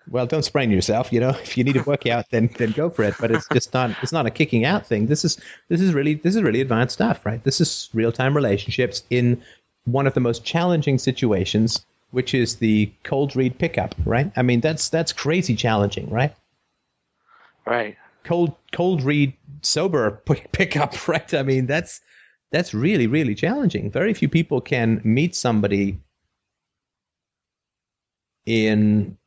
Well, 0.09 0.25
don't 0.25 0.43
sprain 0.43 0.71
yourself. 0.71 1.11
You 1.11 1.19
know, 1.19 1.29
if 1.29 1.57
you 1.57 1.63
need 1.63 1.77
a 1.77 1.83
workout, 1.83 2.29
then 2.29 2.49
then 2.57 2.71
go 2.71 2.89
for 2.89 3.03
it. 3.03 3.15
But 3.19 3.31
it's 3.31 3.47
just 3.51 3.73
not 3.73 3.91
it's 4.01 4.11
not 4.11 4.25
a 4.25 4.31
kicking 4.31 4.65
out 4.65 4.85
thing. 4.85 5.07
This 5.07 5.25
is 5.25 5.39
this 5.67 5.81
is 5.81 5.93
really 5.93 6.15
this 6.15 6.35
is 6.35 6.41
really 6.41 6.61
advanced 6.61 6.93
stuff, 6.93 7.25
right? 7.25 7.43
This 7.43 7.61
is 7.61 7.89
real 7.93 8.11
time 8.11 8.35
relationships 8.35 9.03
in 9.09 9.41
one 9.85 10.07
of 10.07 10.13
the 10.13 10.19
most 10.19 10.43
challenging 10.43 10.97
situations, 10.97 11.85
which 12.11 12.33
is 12.33 12.57
the 12.57 12.91
cold 13.03 13.35
read 13.35 13.57
pickup, 13.57 13.95
right? 14.05 14.31
I 14.35 14.41
mean, 14.41 14.61
that's 14.61 14.89
that's 14.89 15.13
crazy 15.13 15.55
challenging, 15.55 16.09
right? 16.09 16.33
right. 17.65 17.97
Cold 18.23 18.55
cold 18.71 19.03
read 19.03 19.33
sober 19.61 20.11
pickup, 20.51 21.07
right? 21.07 21.33
I 21.33 21.43
mean, 21.43 21.65
that's 21.65 22.01
that's 22.51 22.73
really 22.73 23.07
really 23.07 23.35
challenging. 23.35 23.91
Very 23.91 24.13
few 24.13 24.29
people 24.29 24.61
can 24.61 25.01
meet 25.03 25.35
somebody 25.35 25.99
in 28.45 29.17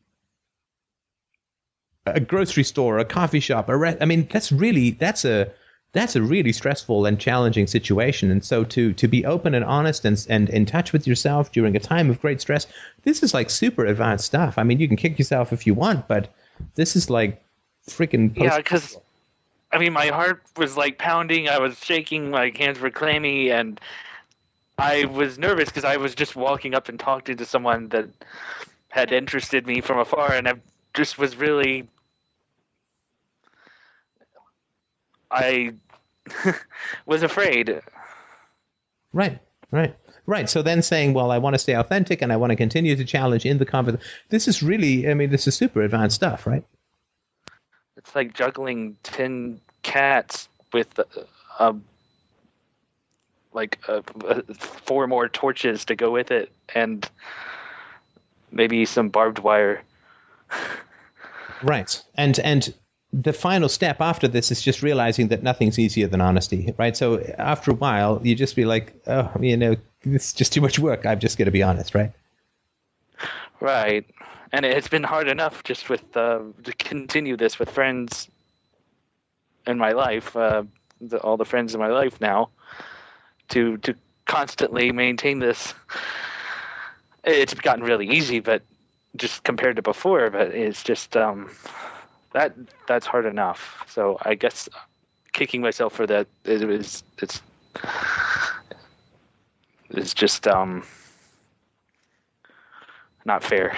a 2.06 2.20
grocery 2.20 2.64
store, 2.64 2.98
a 2.98 3.04
coffee 3.04 3.40
shop, 3.40 3.68
a 3.68 3.76
re- 3.76 3.96
I 4.00 4.04
mean, 4.04 4.28
that's 4.30 4.50
really 4.50 4.90
that's 4.90 5.24
a 5.24 5.50
that's 5.92 6.14
a 6.14 6.22
really 6.22 6.52
stressful 6.52 7.04
and 7.04 7.18
challenging 7.18 7.66
situation. 7.66 8.30
And 8.30 8.44
so 8.44 8.64
to 8.64 8.92
to 8.94 9.08
be 9.08 9.24
open 9.26 9.54
and 9.54 9.64
honest 9.64 10.04
and 10.04 10.24
and 10.28 10.48
in 10.48 10.66
touch 10.66 10.92
with 10.92 11.06
yourself 11.06 11.52
during 11.52 11.76
a 11.76 11.80
time 11.80 12.10
of 12.10 12.20
great 12.20 12.40
stress, 12.40 12.66
this 13.02 13.22
is 13.22 13.34
like 13.34 13.50
super 13.50 13.84
advanced 13.84 14.24
stuff. 14.24 14.58
I 14.58 14.62
mean, 14.62 14.80
you 14.80 14.88
can 14.88 14.96
kick 14.96 15.18
yourself 15.18 15.52
if 15.52 15.66
you 15.66 15.74
want, 15.74 16.08
but 16.08 16.32
this 16.74 16.96
is 16.96 17.10
like 17.10 17.42
freaking 17.88 18.36
Yeah, 18.36 18.58
because 18.58 18.98
I 19.72 19.78
mean, 19.78 19.92
my 19.92 20.08
heart 20.08 20.42
was 20.56 20.76
like 20.76 20.98
pounding. 20.98 21.48
I 21.48 21.58
was 21.58 21.78
shaking. 21.84 22.30
My 22.30 22.52
hands 22.56 22.80
were 22.80 22.90
clammy, 22.90 23.50
and 23.50 23.80
I 24.78 25.04
was 25.04 25.38
nervous 25.38 25.68
because 25.68 25.84
I 25.84 25.96
was 25.96 26.14
just 26.14 26.34
walking 26.34 26.74
up 26.74 26.88
and 26.88 26.98
talking 26.98 27.36
to 27.36 27.44
someone 27.44 27.88
that 27.88 28.08
had 28.88 29.12
interested 29.12 29.66
me 29.66 29.80
from 29.80 29.98
afar, 29.98 30.32
and 30.32 30.48
I 30.48 30.54
just 30.94 31.18
was 31.18 31.36
really. 31.36 31.88
I 35.30 35.74
was 37.06 37.22
afraid. 37.22 37.80
Right, 39.12 39.38
right, 39.70 39.96
right. 40.26 40.48
So 40.48 40.62
then 40.62 40.82
saying, 40.82 41.14
well, 41.14 41.30
I 41.30 41.38
want 41.38 41.54
to 41.54 41.58
stay 41.58 41.74
authentic 41.74 42.22
and 42.22 42.32
I 42.32 42.36
want 42.36 42.50
to 42.50 42.56
continue 42.56 42.96
to 42.96 43.04
challenge 43.04 43.46
in 43.46 43.58
the 43.58 43.66
conversation. 43.66 44.04
This 44.28 44.48
is 44.48 44.62
really, 44.62 45.08
I 45.08 45.14
mean, 45.14 45.30
this 45.30 45.46
is 45.46 45.56
super 45.56 45.82
advanced 45.82 46.16
stuff, 46.16 46.46
right? 46.46 46.64
It's 47.96 48.14
like 48.14 48.34
juggling 48.34 48.96
ten 49.02 49.60
cats 49.82 50.48
with, 50.72 50.98
uh, 51.58 51.74
like 53.52 53.78
uh, 53.88 54.02
uh, 54.26 54.42
four 54.54 55.06
more 55.06 55.28
torches 55.28 55.84
to 55.86 55.96
go 55.96 56.10
with 56.10 56.30
it, 56.30 56.52
and 56.74 57.08
maybe 58.50 58.84
some 58.84 59.08
barbed 59.08 59.38
wire. 59.38 59.82
Right. 61.62 62.02
And 62.14 62.38
and 62.38 62.72
the 63.12 63.32
final 63.32 63.68
step 63.68 64.00
after 64.00 64.28
this 64.28 64.50
is 64.50 64.62
just 64.62 64.82
realizing 64.82 65.28
that 65.28 65.42
nothing's 65.42 65.78
easier 65.78 66.06
than 66.06 66.20
honesty, 66.20 66.72
right? 66.78 66.96
So 66.96 67.18
after 67.38 67.72
a 67.72 67.74
while, 67.74 68.20
you 68.22 68.34
just 68.36 68.54
be 68.54 68.64
like, 68.64 68.94
oh, 69.06 69.30
you 69.40 69.56
know, 69.56 69.76
it's 70.02 70.32
just 70.32 70.52
too 70.52 70.60
much 70.60 70.78
work. 70.78 71.06
I'm 71.06 71.18
just 71.18 71.36
going 71.36 71.46
to 71.46 71.52
be 71.52 71.62
honest, 71.62 71.94
right? 71.94 72.12
Right. 73.58 74.06
And 74.52 74.64
it's 74.64 74.88
been 74.88 75.02
hard 75.02 75.28
enough 75.28 75.64
just 75.64 75.88
with 75.88 76.16
uh, 76.16 76.40
to 76.64 76.72
continue 76.72 77.36
this 77.36 77.58
with 77.58 77.70
friends 77.70 78.28
in 79.66 79.78
my 79.78 79.92
life, 79.92 80.34
uh, 80.36 80.64
the, 81.00 81.18
all 81.18 81.36
the 81.36 81.44
friends 81.44 81.74
in 81.74 81.80
my 81.80 81.88
life 81.88 82.20
now, 82.20 82.50
to 83.50 83.76
to 83.78 83.94
constantly 84.24 84.92
maintain 84.92 85.40
this. 85.40 85.74
It's 87.22 87.54
gotten 87.54 87.84
really 87.84 88.08
easy, 88.08 88.40
but 88.40 88.62
just 89.16 89.42
compared 89.44 89.76
to 89.76 89.82
before, 89.82 90.30
but 90.30 90.48
it's 90.54 90.82
just 90.82 91.16
um, 91.16 91.50
that 92.32 92.54
that's 92.86 93.06
hard 93.06 93.26
enough. 93.26 93.84
So 93.88 94.18
I 94.20 94.34
guess 94.34 94.68
kicking 95.32 95.60
myself 95.60 95.94
for 95.94 96.06
that 96.06 96.26
it 96.44 96.62
is 96.62 97.02
it's 97.18 97.42
it's 99.90 100.14
just 100.14 100.46
um 100.46 100.84
not 103.24 103.44
fair. 103.44 103.76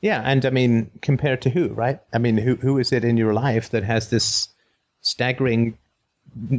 Yeah. 0.00 0.22
And 0.24 0.44
I 0.46 0.50
mean, 0.50 0.90
compared 1.02 1.42
to 1.42 1.50
who, 1.50 1.68
right? 1.68 2.00
I 2.12 2.18
mean, 2.18 2.36
who 2.36 2.56
who 2.56 2.78
is 2.78 2.92
it 2.92 3.04
in 3.04 3.16
your 3.16 3.34
life 3.34 3.70
that 3.70 3.84
has 3.84 4.10
this 4.10 4.48
staggering 5.02 5.78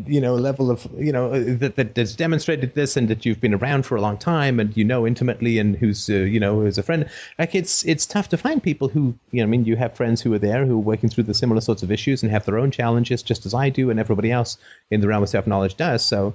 you 0.05 0.19
know 0.19 0.35
level 0.35 0.69
of 0.69 0.85
you 0.97 1.11
know 1.13 1.39
that, 1.55 1.77
that 1.77 1.95
that's 1.95 2.15
demonstrated 2.15 2.73
this 2.75 2.97
and 2.97 3.07
that 3.07 3.25
you've 3.25 3.39
been 3.39 3.53
around 3.53 3.85
for 3.85 3.95
a 3.95 4.01
long 4.01 4.17
time 4.17 4.59
and 4.59 4.75
you 4.75 4.83
know 4.83 5.07
intimately 5.07 5.59
and 5.59 5.77
who's 5.77 6.09
uh, 6.09 6.13
you 6.13 6.39
know 6.39 6.59
who's 6.59 6.77
a 6.77 6.83
friend. 6.83 7.09
Like 7.39 7.55
it's 7.55 7.85
it's 7.85 8.05
tough 8.05 8.29
to 8.29 8.37
find 8.37 8.61
people 8.61 8.89
who 8.89 9.15
you 9.31 9.41
know 9.41 9.43
I 9.43 9.45
mean 9.45 9.65
you 9.65 9.77
have 9.77 9.95
friends 9.95 10.21
who 10.21 10.33
are 10.33 10.39
there 10.39 10.65
who 10.65 10.75
are 10.75 10.81
working 10.81 11.09
through 11.09 11.23
the 11.23 11.33
similar 11.33 11.61
sorts 11.61 11.83
of 11.83 11.91
issues 11.91 12.21
and 12.21 12.31
have 12.31 12.45
their 12.45 12.59
own 12.59 12.71
challenges 12.71 13.23
just 13.23 13.45
as 13.45 13.53
I 13.53 13.69
do 13.69 13.89
and 13.89 13.99
everybody 13.99 14.31
else 14.31 14.57
in 14.89 14.99
the 14.99 15.07
realm 15.07 15.23
of 15.23 15.29
self 15.29 15.47
knowledge 15.47 15.77
does. 15.77 16.03
So 16.03 16.33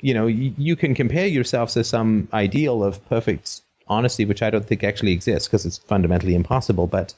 you 0.00 0.14
know 0.14 0.26
you, 0.26 0.54
you 0.56 0.76
can 0.76 0.94
compare 0.94 1.26
yourselves 1.26 1.74
to 1.74 1.84
some 1.84 2.28
ideal 2.32 2.82
of 2.82 3.06
perfect 3.08 3.60
honesty 3.88 4.24
which 4.24 4.42
I 4.42 4.48
don't 4.48 4.66
think 4.66 4.84
actually 4.84 5.12
exists 5.12 5.48
because 5.48 5.66
it's 5.66 5.78
fundamentally 5.78 6.34
impossible 6.34 6.86
but 6.86 7.14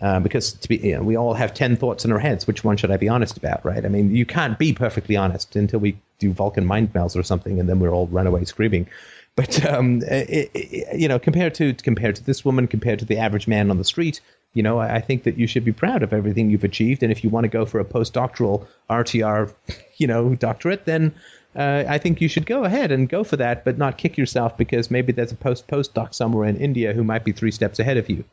uh, 0.00 0.20
because 0.20 0.52
to 0.52 0.68
be, 0.68 0.76
you 0.76 0.96
know, 0.96 1.02
we 1.02 1.16
all 1.16 1.34
have 1.34 1.54
10 1.54 1.76
thoughts 1.76 2.04
in 2.04 2.12
our 2.12 2.18
heads. 2.18 2.46
Which 2.46 2.64
one 2.64 2.76
should 2.76 2.90
I 2.90 2.96
be 2.96 3.08
honest 3.08 3.36
about, 3.36 3.64
right? 3.64 3.84
I 3.84 3.88
mean, 3.88 4.14
you 4.14 4.26
can't 4.26 4.58
be 4.58 4.72
perfectly 4.72 5.16
honest 5.16 5.56
until 5.56 5.80
we 5.80 5.96
do 6.18 6.32
Vulcan 6.32 6.66
mind 6.66 6.92
melds 6.92 7.16
or 7.16 7.22
something, 7.22 7.60
and 7.60 7.68
then 7.68 7.78
we're 7.78 7.90
all 7.90 8.06
run 8.08 8.26
away 8.26 8.44
screaming. 8.44 8.88
But, 9.36 9.66
um, 9.66 10.00
it, 10.02 10.50
it, 10.54 10.98
you 11.00 11.08
know, 11.08 11.18
compared 11.18 11.54
to 11.56 11.74
compared 11.74 12.14
to 12.16 12.24
this 12.24 12.44
woman, 12.44 12.68
compared 12.68 13.00
to 13.00 13.04
the 13.04 13.18
average 13.18 13.48
man 13.48 13.68
on 13.68 13.78
the 13.78 13.84
street, 13.84 14.20
you 14.52 14.62
know, 14.62 14.78
I, 14.78 14.96
I 14.96 15.00
think 15.00 15.24
that 15.24 15.36
you 15.38 15.46
should 15.46 15.64
be 15.64 15.72
proud 15.72 16.02
of 16.02 16.12
everything 16.12 16.50
you've 16.50 16.64
achieved. 16.64 17.02
And 17.02 17.10
if 17.10 17.24
you 17.24 17.30
want 17.30 17.44
to 17.44 17.48
go 17.48 17.66
for 17.66 17.80
a 17.80 17.84
postdoctoral 17.84 18.66
RTR, 18.88 19.52
you 19.96 20.06
know, 20.06 20.34
doctorate, 20.36 20.84
then 20.84 21.14
uh, 21.56 21.84
I 21.88 21.98
think 21.98 22.20
you 22.20 22.28
should 22.28 22.46
go 22.46 22.64
ahead 22.64 22.90
and 22.92 23.08
go 23.08 23.24
for 23.24 23.36
that, 23.36 23.64
but 23.64 23.78
not 23.78 23.98
kick 23.98 24.16
yourself 24.16 24.56
because 24.56 24.90
maybe 24.90 25.12
there's 25.12 25.32
a 25.32 25.36
post 25.36 25.68
postdoc 25.68 26.14
somewhere 26.14 26.48
in 26.48 26.56
India 26.56 26.92
who 26.92 27.04
might 27.04 27.24
be 27.24 27.32
three 27.32 27.50
steps 27.50 27.78
ahead 27.78 27.96
of 27.96 28.08
you. 28.08 28.24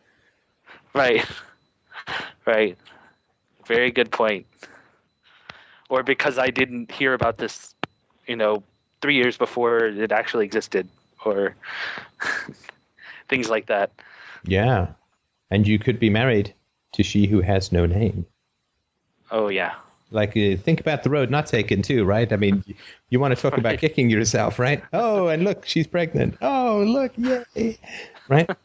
Right. 0.94 1.26
Right. 2.46 2.78
Very 3.68 3.92
good 3.92 4.12
point. 4.12 4.46
Or 5.90 6.04
because 6.04 6.38
I 6.38 6.48
didn't 6.50 6.92
hear 6.92 7.14
about 7.14 7.38
this, 7.38 7.76
you 8.28 8.36
know, 8.36 8.64
three 9.02 9.16
years 9.16 9.38
before 9.38 9.80
it 9.86 10.12
actually 10.12 10.46
existed, 10.46 10.88
or 11.26 11.56
things 13.30 13.50
like 13.50 13.68
that. 13.68 13.92
Yeah. 14.46 14.88
And 15.50 15.68
you 15.68 15.78
could 15.80 16.00
be 16.00 16.10
married 16.10 16.54
to 16.94 17.04
she 17.04 17.28
who 17.28 17.42
has 17.42 17.72
no 17.72 17.86
name. 17.86 18.26
Oh, 19.32 19.50
yeah. 19.50 19.76
Like, 20.12 20.32
uh, 20.32 20.58
think 20.58 20.80
about 20.82 21.04
the 21.04 21.10
road 21.10 21.30
not 21.30 21.46
taken, 21.48 21.82
too, 21.82 22.04
right? 22.04 22.32
I 22.32 22.36
mean, 22.36 22.64
you, 22.68 22.76
you 23.10 23.20
want 23.20 23.36
to 23.36 23.42
talk 23.42 23.58
about 23.58 23.70
Right. 23.70 23.80
kicking 23.80 24.10
yourself, 24.10 24.60
right? 24.60 24.84
Oh, 24.92 25.28
and 25.28 25.44
look, 25.44 25.66
she's 25.66 25.88
pregnant. 25.88 26.36
Oh, 26.42 26.84
look, 26.86 27.12
yay. 27.18 27.78
Right? 28.28 28.50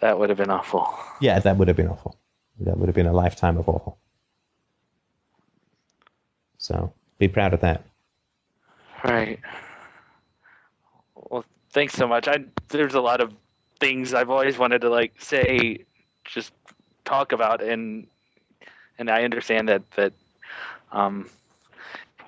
That 0.00 0.18
would 0.18 0.28
have 0.28 0.36
been 0.36 0.50
awful. 0.50 0.92
Yeah, 1.22 1.38
that 1.38 1.56
would 1.56 1.66
have 1.68 1.78
been 1.78 1.88
awful. 1.88 2.18
That 2.60 2.78
would 2.78 2.86
have 2.86 2.94
been 2.94 3.06
a 3.06 3.12
lifetime 3.12 3.56
of 3.56 3.68
awful. 3.68 3.98
So 6.58 6.92
be 7.18 7.28
proud 7.28 7.52
of 7.52 7.60
that. 7.60 7.84
Right. 9.02 9.38
Well, 11.14 11.44
thanks 11.70 11.94
so 11.94 12.06
much. 12.06 12.26
I 12.28 12.44
there's 12.68 12.94
a 12.94 13.00
lot 13.00 13.20
of 13.20 13.32
things 13.80 14.14
I've 14.14 14.30
always 14.30 14.56
wanted 14.56 14.80
to 14.80 14.88
like 14.88 15.20
say, 15.20 15.84
just 16.24 16.52
talk 17.04 17.32
about, 17.32 17.62
and 17.62 18.06
and 18.98 19.10
I 19.10 19.24
understand 19.24 19.68
that 19.68 19.82
that 19.92 20.12
um, 20.92 21.28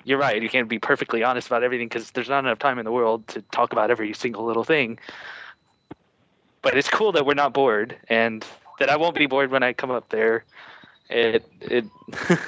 you're 0.03 0.19
right. 0.19 0.41
You 0.41 0.49
can't 0.49 0.69
be 0.69 0.79
perfectly 0.79 1.23
honest 1.23 1.47
about 1.47 1.63
everything 1.63 1.87
because 1.87 2.11
there's 2.11 2.29
not 2.29 2.39
enough 2.39 2.59
time 2.59 2.77
in 2.77 2.85
the 2.85 2.91
world 2.91 3.27
to 3.29 3.41
talk 3.51 3.71
about 3.71 3.89
every 3.89 4.13
single 4.13 4.45
little 4.45 4.63
thing. 4.63 4.99
But 6.61 6.77
it's 6.77 6.89
cool 6.89 7.11
that 7.13 7.25
we're 7.25 7.33
not 7.33 7.53
bored, 7.53 7.97
and 8.09 8.45
that 8.79 8.89
I 8.89 8.97
won't 8.97 9.15
be 9.15 9.25
bored 9.25 9.51
when 9.51 9.63
I 9.63 9.73
come 9.73 9.91
up 9.91 10.09
there. 10.09 10.43
It 11.09 11.43
it 11.61 11.85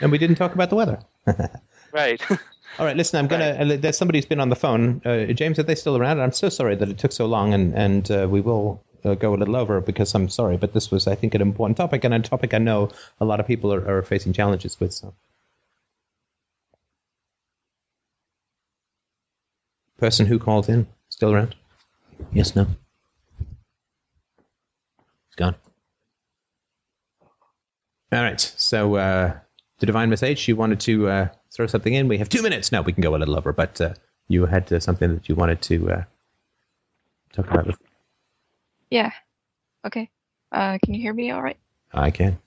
And 0.00 0.12
we 0.12 0.18
didn't 0.18 0.36
talk 0.36 0.54
about 0.54 0.70
the 0.70 0.76
weather. 0.76 0.98
right. 1.92 2.20
All 2.78 2.84
right, 2.84 2.96
listen, 2.96 3.18
I'm 3.18 3.26
gonna. 3.26 3.74
Uh, 3.74 3.76
there's 3.78 3.96
somebody 3.96 4.18
who's 4.18 4.26
been 4.26 4.40
on 4.40 4.50
the 4.50 4.56
phone. 4.56 5.00
Uh, 5.04 5.26
James, 5.32 5.58
are 5.58 5.62
they 5.62 5.74
still 5.74 5.96
around? 5.96 6.20
I'm 6.20 6.32
so 6.32 6.50
sorry 6.50 6.74
that 6.74 6.88
it 6.88 6.98
took 6.98 7.12
so 7.12 7.24
long, 7.24 7.54
and 7.54 7.74
and 7.74 8.10
uh, 8.10 8.26
we 8.28 8.42
will 8.42 8.84
uh, 9.02 9.14
go 9.14 9.34
a 9.34 9.36
little 9.36 9.56
over 9.56 9.80
because 9.80 10.14
I'm 10.14 10.28
sorry, 10.28 10.58
but 10.58 10.74
this 10.74 10.90
was, 10.90 11.06
I 11.06 11.14
think, 11.14 11.34
an 11.34 11.40
important 11.40 11.78
topic 11.78 12.04
and 12.04 12.12
a 12.12 12.20
topic 12.20 12.52
I 12.52 12.58
know 12.58 12.90
a 13.18 13.24
lot 13.24 13.40
of 13.40 13.46
people 13.46 13.72
are, 13.72 13.98
are 13.98 14.02
facing 14.02 14.34
challenges 14.34 14.78
with. 14.78 14.92
So, 14.92 15.14
person 19.96 20.26
who 20.26 20.38
called 20.38 20.68
in 20.68 20.86
still 21.08 21.32
around? 21.32 21.54
Yes, 22.32 22.54
no. 22.54 22.66
It's 25.28 25.36
gone. 25.36 25.54
All 28.12 28.22
right, 28.22 28.40
so 28.40 28.94
uh, 28.96 29.36
the 29.80 29.86
divine 29.86 30.10
message. 30.10 30.46
You 30.46 30.56
wanted 30.56 30.80
to 30.80 31.08
uh, 31.08 31.28
throw 31.52 31.66
something 31.66 31.92
in. 31.92 32.06
We 32.08 32.18
have 32.18 32.28
two 32.28 32.42
minutes. 32.42 32.70
No, 32.70 32.82
we 32.82 32.92
can 32.92 33.02
go 33.02 33.14
a 33.14 33.18
little 33.18 33.36
over, 33.36 33.52
but 33.52 33.80
uh, 33.80 33.94
you 34.28 34.46
had 34.46 34.72
uh, 34.72 34.80
something 34.80 35.14
that 35.14 35.28
you 35.28 35.34
wanted 35.34 35.60
to 35.62 35.90
uh, 35.90 36.04
talk 37.32 37.50
about. 37.50 37.66
With. 37.66 37.78
Yeah. 38.90 39.10
Okay. 39.84 40.10
Uh, 40.52 40.78
can 40.84 40.94
you 40.94 41.00
hear 41.00 41.12
me 41.12 41.30
all 41.32 41.42
right? 41.42 41.58
I 41.92 42.10
can. 42.10 42.38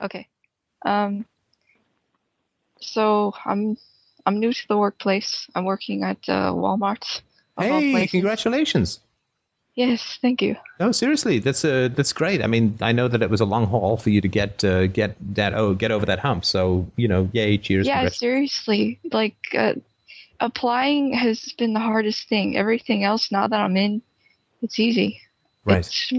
Okay. 0.00 0.28
Um. 0.84 1.24
So 2.80 3.32
I'm 3.44 3.78
I'm 4.26 4.40
new 4.40 4.52
to 4.52 4.68
the 4.68 4.76
workplace. 4.76 5.48
I'm 5.54 5.64
working 5.64 6.02
at 6.02 6.28
uh, 6.28 6.52
Walmart. 6.52 7.22
Hey, 7.58 8.06
congratulations! 8.08 9.00
Yes, 9.74 10.18
thank 10.20 10.42
you. 10.42 10.56
No, 10.78 10.92
seriously, 10.92 11.38
that's 11.38 11.64
uh, 11.64 11.88
that's 11.94 12.12
great. 12.12 12.42
I 12.42 12.46
mean, 12.46 12.76
I 12.82 12.92
know 12.92 13.08
that 13.08 13.22
it 13.22 13.30
was 13.30 13.40
a 13.40 13.46
long 13.46 13.66
haul 13.66 13.96
for 13.96 14.10
you 14.10 14.20
to 14.20 14.28
get 14.28 14.62
uh, 14.62 14.86
get 14.86 15.16
that 15.34 15.54
oh 15.54 15.72
get 15.72 15.90
over 15.90 16.04
that 16.06 16.18
hump. 16.18 16.44
So 16.44 16.90
you 16.96 17.08
know, 17.08 17.30
yay, 17.32 17.56
cheers! 17.56 17.86
yeah, 17.86 18.08
seriously. 18.08 19.00
Like, 19.10 19.36
uh, 19.56 19.74
applying 20.40 21.14
has 21.14 21.54
been 21.56 21.72
the 21.72 21.80
hardest 21.80 22.28
thing. 22.28 22.54
Everything 22.56 23.02
else, 23.02 23.32
now 23.32 23.46
that 23.46 23.60
I'm 23.60 23.76
in, 23.78 24.02
it's 24.60 24.78
easy. 24.78 25.22
right. 25.64 25.78
It's, 25.78 26.12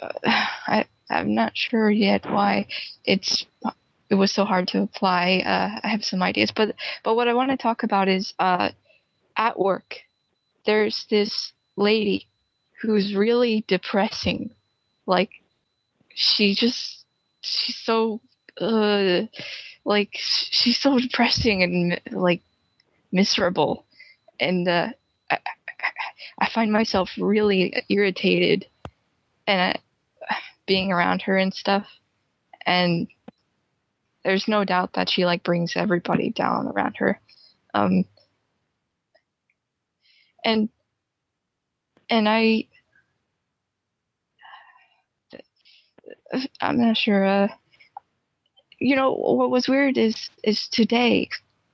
uh, 0.00 0.08
I 0.24 0.86
I'm 1.10 1.34
not 1.34 1.54
sure 1.54 1.90
yet 1.90 2.24
why 2.24 2.66
it's 3.04 3.44
it 4.08 4.14
was 4.14 4.32
so 4.32 4.46
hard 4.46 4.68
to 4.68 4.82
apply. 4.82 5.42
Uh, 5.44 5.80
I 5.82 5.88
have 5.88 6.04
some 6.04 6.22
ideas, 6.22 6.50
but 6.50 6.74
but 7.04 7.14
what 7.14 7.28
I 7.28 7.34
want 7.34 7.50
to 7.50 7.58
talk 7.58 7.82
about 7.82 8.08
is 8.08 8.32
uh, 8.38 8.70
at 9.36 9.58
work. 9.58 10.00
There's 10.64 11.06
this 11.10 11.51
lady 11.76 12.26
who's 12.80 13.14
really 13.14 13.64
depressing. 13.68 14.50
Like 15.06 15.30
she 16.14 16.54
just 16.54 17.04
she's 17.40 17.76
so 17.76 18.20
uh 18.60 19.22
like 19.84 20.10
she's 20.14 20.78
so 20.78 20.98
depressing 20.98 21.62
and 21.62 22.00
like 22.10 22.42
miserable, 23.10 23.84
and 24.40 24.66
uh, 24.68 24.88
I, 25.30 25.38
I, 26.38 26.48
find 26.48 26.72
myself 26.72 27.10
really 27.18 27.74
irritated 27.88 28.66
and 29.46 29.78
uh, 30.30 30.34
being 30.66 30.92
around 30.92 31.22
her 31.22 31.36
and 31.36 31.52
stuff. 31.52 31.86
And 32.64 33.08
there's 34.24 34.46
no 34.46 34.64
doubt 34.64 34.92
that 34.94 35.10
she 35.10 35.26
like 35.26 35.42
brings 35.42 35.76
everybody 35.76 36.30
down 36.30 36.68
around 36.68 36.96
her. 36.98 37.20
Um 37.74 38.04
and 40.44 40.68
and 42.12 42.28
i 42.28 42.64
i'm 46.60 46.78
not 46.78 46.96
sure 46.96 47.24
uh 47.24 47.48
you 48.78 48.96
know 48.96 49.12
what 49.12 49.50
was 49.50 49.68
weird 49.68 49.98
is 49.98 50.30
is 50.44 50.68
today 50.68 51.28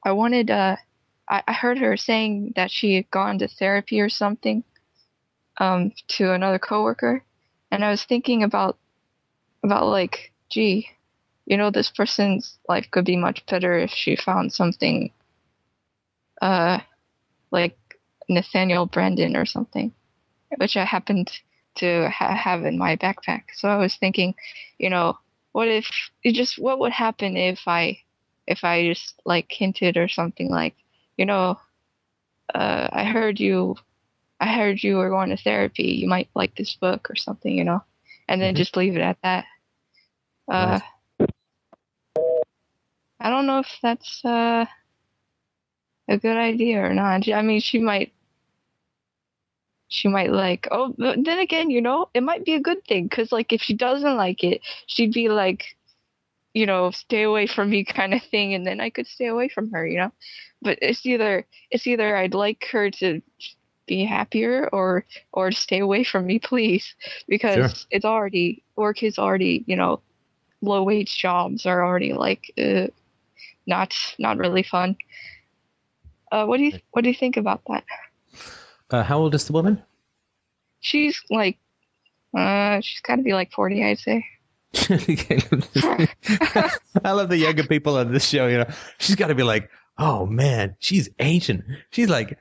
i 0.05 0.13
wanted 0.13 0.51
uh 0.51 0.77
I, 1.31 1.43
I 1.49 1.53
heard 1.55 1.79
her 1.79 1.97
saying 1.97 2.55
that 2.57 2.71
she 2.71 2.97
had 2.97 3.11
gone 3.11 3.39
to 3.41 3.49
therapy 3.49 4.01
or 4.01 4.09
something 4.09 4.65
um 5.59 5.93
to 6.09 6.33
another 6.33 6.59
coworker 6.59 7.25
and 7.71 7.85
I 7.85 7.91
was 7.91 8.05
thinking 8.05 8.43
about 8.43 8.79
about 9.63 9.87
like, 9.89 10.33
gee, 10.51 10.89
you 11.47 11.57
know, 11.57 11.71
this 11.71 11.91
person's 11.91 12.59
life 12.69 12.89
could 12.91 13.05
be 13.05 13.17
much 13.17 13.45
better 13.47 13.79
if 13.79 13.91
she 13.91 14.17
found 14.17 14.53
something 14.53 15.13
uh 16.41 16.81
like 17.51 17.79
Nathaniel 18.29 18.89
Branden 18.89 19.37
or 19.37 19.47
something, 19.47 19.93
which 20.57 20.77
I 20.77 20.85
happened 20.85 21.31
to 21.77 22.09
ha- 22.11 22.35
have 22.35 22.65
in 22.65 22.79
my 22.79 22.97
backpack. 22.97 23.45
So 23.55 23.69
I 23.69 23.77
was 23.77 23.97
thinking, 23.97 24.35
you 24.79 24.91
know, 24.91 25.19
what 25.53 25.69
if 25.69 25.89
it 26.23 26.33
just 26.33 26.59
what 26.59 26.79
would 26.79 26.93
happen 26.93 27.37
if 27.37 27.67
I 27.67 27.99
if 28.47 28.65
I 28.65 28.89
just 28.89 29.21
like 29.25 29.51
hinted 29.51 29.97
or 29.97 30.09
something 30.09 30.51
like, 30.51 30.75
you 31.17 31.27
know, 31.27 31.59
uh, 32.55 32.89
I 32.93 33.05
heard 33.05 33.39
you 33.39 33.77
I 34.41 34.47
heard 34.47 34.83
you 34.83 34.97
were 34.97 35.11
going 35.11 35.31
to 35.31 35.37
therapy. 35.37 35.85
You 35.85 36.09
might 36.09 36.29
like 36.35 36.55
this 36.57 36.75
book 36.75 37.11
or 37.11 37.17
something, 37.17 37.57
you 37.57 37.65
know, 37.65 37.83
and 38.29 38.41
then 38.41 38.55
Mhm. 38.55 38.59
just 38.59 38.77
leave 38.77 38.97
it 38.97 39.03
at 39.03 39.19
that. 39.23 39.45
Uh, 40.49 40.81
I 43.21 43.31
don't 43.31 43.47
know 43.47 43.59
if 43.59 43.79
that's 43.83 44.25
uh, 44.25 44.65
a 46.09 46.17
good 46.17 46.37
idea 46.37 46.83
or 46.85 46.95
not. 46.95 47.29
I 47.29 47.43
mean, 47.43 47.61
she 47.61 47.79
might, 47.81 48.13
she 49.89 50.09
might 50.09 50.33
like. 50.33 50.69
Oh, 50.71 50.95
but 50.99 51.25
then 51.25 51.39
again, 51.39 51.71
you 51.71 51.81
know, 51.81 52.09
it 52.15 52.23
might 52.23 52.45
be 52.45 52.55
a 52.55 52.61
good 52.61 52.85
thing 52.87 53.05
because, 53.05 53.33
like, 53.33 53.53
if 53.53 53.63
she 53.63 53.75
doesn't 53.75 54.17
like 54.17 54.45
it, 54.45 54.61
she'd 54.87 55.13
be 55.13 55.29
like, 55.29 55.77
you 56.55 56.67
know, 56.67 56.91
stay 56.91 57.23
away 57.23 57.47
from 57.47 57.71
me 57.71 57.85
kind 57.85 58.15
of 58.15 58.23
thing, 58.23 58.55
and 58.55 58.67
then 58.67 58.81
I 58.81 58.91
could 58.91 59.07
stay 59.07 59.27
away 59.27 59.49
from 59.49 59.71
her, 59.73 59.87
you 59.87 59.99
know. 59.99 60.13
But 60.63 60.79
it's 60.83 61.05
either 61.07 61.47
it's 61.71 61.87
either 61.87 62.17
I'd 62.17 62.35
like 62.35 62.67
her 62.73 62.91
to 62.91 63.21
be 63.87 64.05
happier 64.05 64.69
or 64.73 65.05
or 65.33 65.51
stay 65.53 65.79
away 65.81 66.05
from 66.05 66.27
me 66.27 66.39
please 66.41 66.95
because 67.29 67.69
Sure. 67.69 67.87
it's 67.91 68.05
already 68.05 68.63
work 68.77 69.03
is 69.03 69.19
already 69.19 69.65
you 69.67 69.77
know 69.77 70.01
low 70.63 70.83
wage 70.83 71.17
jobs 71.19 71.67
are 71.67 71.85
already 71.85 72.13
like 72.13 72.53
uh, 72.59 72.87
not 73.67 73.95
not 74.19 74.39
really 74.39 74.63
fun 74.63 74.97
uh 76.33 76.45
what 76.45 76.59
do 76.59 76.65
you 76.65 76.73
what 76.93 77.03
do 77.03 77.09
you 77.09 77.15
think 77.15 77.37
about 77.37 77.61
that 77.69 77.85
Uh, 78.91 79.03
how 79.03 79.19
old 79.19 79.35
is 79.35 79.45
the 79.47 79.53
woman? 79.53 79.83
she's 80.81 81.21
like 81.29 81.59
uh 82.37 82.81
she's 82.81 83.01
got 83.01 83.17
to 83.17 83.23
be 83.23 83.33
like 83.33 83.51
40 83.51 83.83
i'd 83.85 83.99
say 83.99 84.25
I 87.05 87.13
love 87.13 87.31
the 87.31 87.39
younger 87.39 87.65
people 87.65 87.97
on 87.97 88.13
this 88.13 88.29
show. 88.29 88.47
You 88.49 88.59
know, 88.59 88.67
she's 88.99 89.17
got 89.17 89.29
to 89.29 89.35
be 89.35 89.43
like, 89.43 89.71
oh 89.97 90.27
man, 90.27 90.77
she's 90.79 91.09
ancient. 91.19 91.65
She's 91.91 92.11
like 92.11 92.39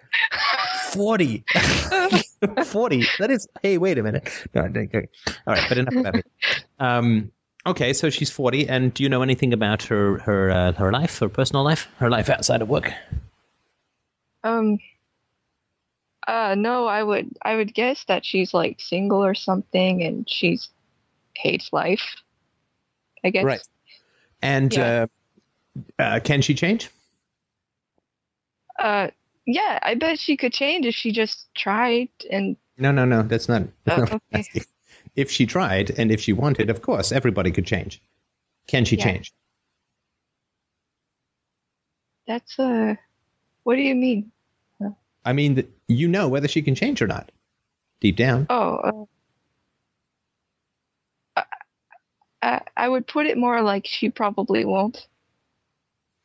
forty. 0.89 1.45
forty. 2.65 3.05
That 3.19 3.31
is. 3.31 3.47
Hey, 3.63 3.77
wait 3.77 3.97
a 3.97 4.03
minute. 4.03 4.29
No, 4.53 4.63
okay. 4.63 5.07
All 5.47 5.53
right, 5.53 5.65
but 5.69 5.77
enough 5.77 5.95
about 5.95 6.15
me. 6.15 6.23
Um, 6.79 7.31
okay, 7.65 7.93
so 7.93 8.09
she's 8.09 8.29
forty, 8.29 8.67
and 8.67 8.93
do 8.93 9.03
you 9.03 9.09
know 9.09 9.21
anything 9.21 9.53
about 9.53 9.83
her 9.83 10.17
her 10.19 10.51
uh, 10.51 10.71
her 10.73 10.91
life, 10.91 11.19
her 11.19 11.29
personal 11.29 11.63
life, 11.63 11.87
her 11.97 12.09
life 12.09 12.29
outside 12.29 12.61
of 12.61 12.67
work? 12.67 12.91
um 14.43 14.79
uh 16.27 16.55
no 16.57 16.85
i 16.87 17.01
would 17.01 17.29
i 17.43 17.55
would 17.55 17.73
guess 17.73 18.03
that 18.05 18.25
she's 18.25 18.53
like 18.53 18.79
single 18.79 19.23
or 19.23 19.33
something 19.33 20.03
and 20.03 20.29
she's 20.29 20.69
hates 21.35 21.71
life 21.73 22.15
i 23.23 23.29
guess 23.29 23.45
Right. 23.45 23.61
And 24.41 24.73
Yeah. 24.73 25.07
uh, 25.07 25.07
uh, 25.99 26.19
can 26.23 26.41
she 26.41 26.53
change? 26.53 26.89
uh 28.79 29.07
yeah 29.45 29.79
i 29.81 29.95
bet 29.95 30.19
she 30.19 30.37
could 30.37 30.53
change 30.53 30.85
if 30.85 30.93
she 30.95 31.11
just 31.11 31.47
tried 31.55 32.09
and 32.29 32.57
No, 32.77 32.91
no, 32.91 33.05
no. 33.05 33.23
That's 33.23 33.49
not. 33.49 33.63
Oh, 33.87 34.03
okay. 34.33 34.45
If 35.15 35.31
she 35.31 35.45
tried 35.47 35.91
and 35.97 36.11
if 36.11 36.21
she 36.21 36.33
wanted, 36.33 36.69
of 36.69 36.81
course, 36.83 37.11
everybody 37.11 37.51
could 37.51 37.65
change. 37.65 38.01
Can 38.67 38.85
she 38.85 38.97
Yeah. 38.97 39.05
change? 39.05 39.33
that's 42.27 42.59
uh 42.59 42.93
what 43.63 43.75
do 43.75 43.81
you 43.81 43.95
mean 43.95 44.31
I 45.27 45.33
mean, 45.33 45.67
you 45.87 46.07
know 46.07 46.27
whether 46.27 46.47
she 46.47 46.61
can 46.61 46.75
change 46.75 47.01
or 47.01 47.07
not, 47.07 47.31
deep 48.01 48.15
down. 48.15 48.47
oh 48.49 49.07
uh, 51.35 51.43
I, 52.41 52.61
I 52.75 52.89
would 52.89 53.07
put 53.07 53.25
it 53.25 53.37
more 53.37 53.61
like 53.61 53.85
she 53.85 54.09
probably 54.09 54.65
won't 54.65 55.07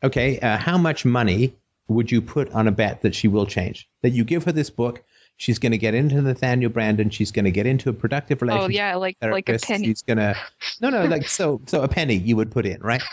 Okay, 0.05 0.39
uh, 0.41 0.57
how 0.57 0.79
much 0.79 1.05
money 1.05 1.55
would 1.89 2.11
you 2.11 2.20
put 2.20 2.51
on 2.53 2.66
a 2.66 2.73
bet 2.73 3.03
that 3.03 3.15
she 3.15 3.29
will 3.29 3.47
change? 3.47 3.89
That 4.03 4.11
you 4.11 4.24
give 4.24 4.45
her 4.45 4.53
this 4.53 4.69
book, 4.69 5.05
She's 5.43 5.59
going 5.59 5.73
to 5.73 5.79
get 5.79 5.95
into 5.95 6.20
Nathaniel 6.23 6.70
Branden. 6.70 7.11
She's 7.11 7.33
going 7.33 7.47
to 7.47 7.51
get 7.51 7.66
into 7.66 7.91
a 7.91 7.93
productive 7.93 8.43
relationship. 8.43 8.69
Oh 8.69 8.73
yeah, 8.73 8.95
like 8.95 9.16
like 9.20 9.49
a 9.49 9.59
penny. 9.59 9.87
She's 9.87 10.03
going 10.03 10.19
to 10.19 10.37
no, 10.81 10.89
no, 10.89 11.05
like 11.07 11.27
so, 11.27 11.61
so 11.66 11.83
a 11.83 11.89
penny 11.89 12.15
you 12.15 12.37
would 12.37 12.51
put 12.51 12.66
in, 12.66 12.81
right? 12.81 13.03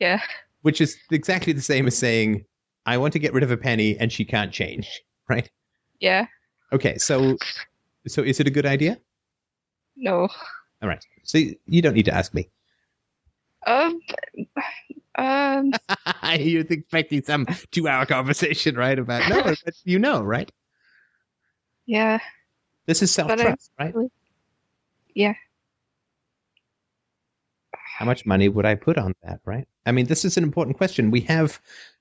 Yeah. 0.00 0.20
Which 0.62 0.80
is 0.80 0.96
exactly 1.10 1.52
the 1.52 1.60
same 1.60 1.88
as 1.88 1.98
saying, 1.98 2.44
"I 2.86 2.98
want 2.98 3.12
to 3.14 3.18
get 3.18 3.32
rid 3.32 3.42
of 3.42 3.50
a 3.50 3.56
penny 3.56 3.98
and 3.98 4.12
she 4.12 4.24
can't 4.24 4.52
change," 4.52 5.02
right? 5.28 5.50
Yeah. 6.00 6.26
Okay, 6.72 6.98
so, 6.98 7.36
so 8.06 8.22
is 8.22 8.40
it 8.40 8.46
a 8.46 8.50
good 8.50 8.66
idea? 8.66 8.98
No. 9.96 10.28
All 10.82 10.88
right. 10.88 11.04
So 11.24 11.38
you 11.38 11.82
don't 11.82 11.94
need 11.94 12.06
to 12.06 12.14
ask 12.14 12.32
me. 12.32 12.50
Um. 13.66 14.00
Um. 15.16 15.72
You're 16.38 16.64
expecting 16.68 17.22
some 17.22 17.46
two-hour 17.70 18.06
conversation, 18.06 18.76
right? 18.76 18.98
About 18.98 19.28
no, 19.28 19.42
but 19.64 19.74
you 19.84 19.98
know, 19.98 20.22
right? 20.22 20.50
Yeah. 21.86 22.20
This 22.86 23.02
is 23.02 23.10
self-trust, 23.10 23.70
right? 23.78 23.94
Yeah. 25.14 25.34
How 27.72 28.04
much 28.04 28.24
money 28.24 28.48
would 28.48 28.64
I 28.64 28.76
put 28.76 28.96
on 28.96 29.14
that, 29.24 29.40
right? 29.44 29.66
I 29.84 29.92
mean, 29.92 30.06
this 30.06 30.24
is 30.24 30.36
an 30.36 30.44
important 30.44 30.76
question. 30.76 31.10
We 31.10 31.22
have 31.22 31.60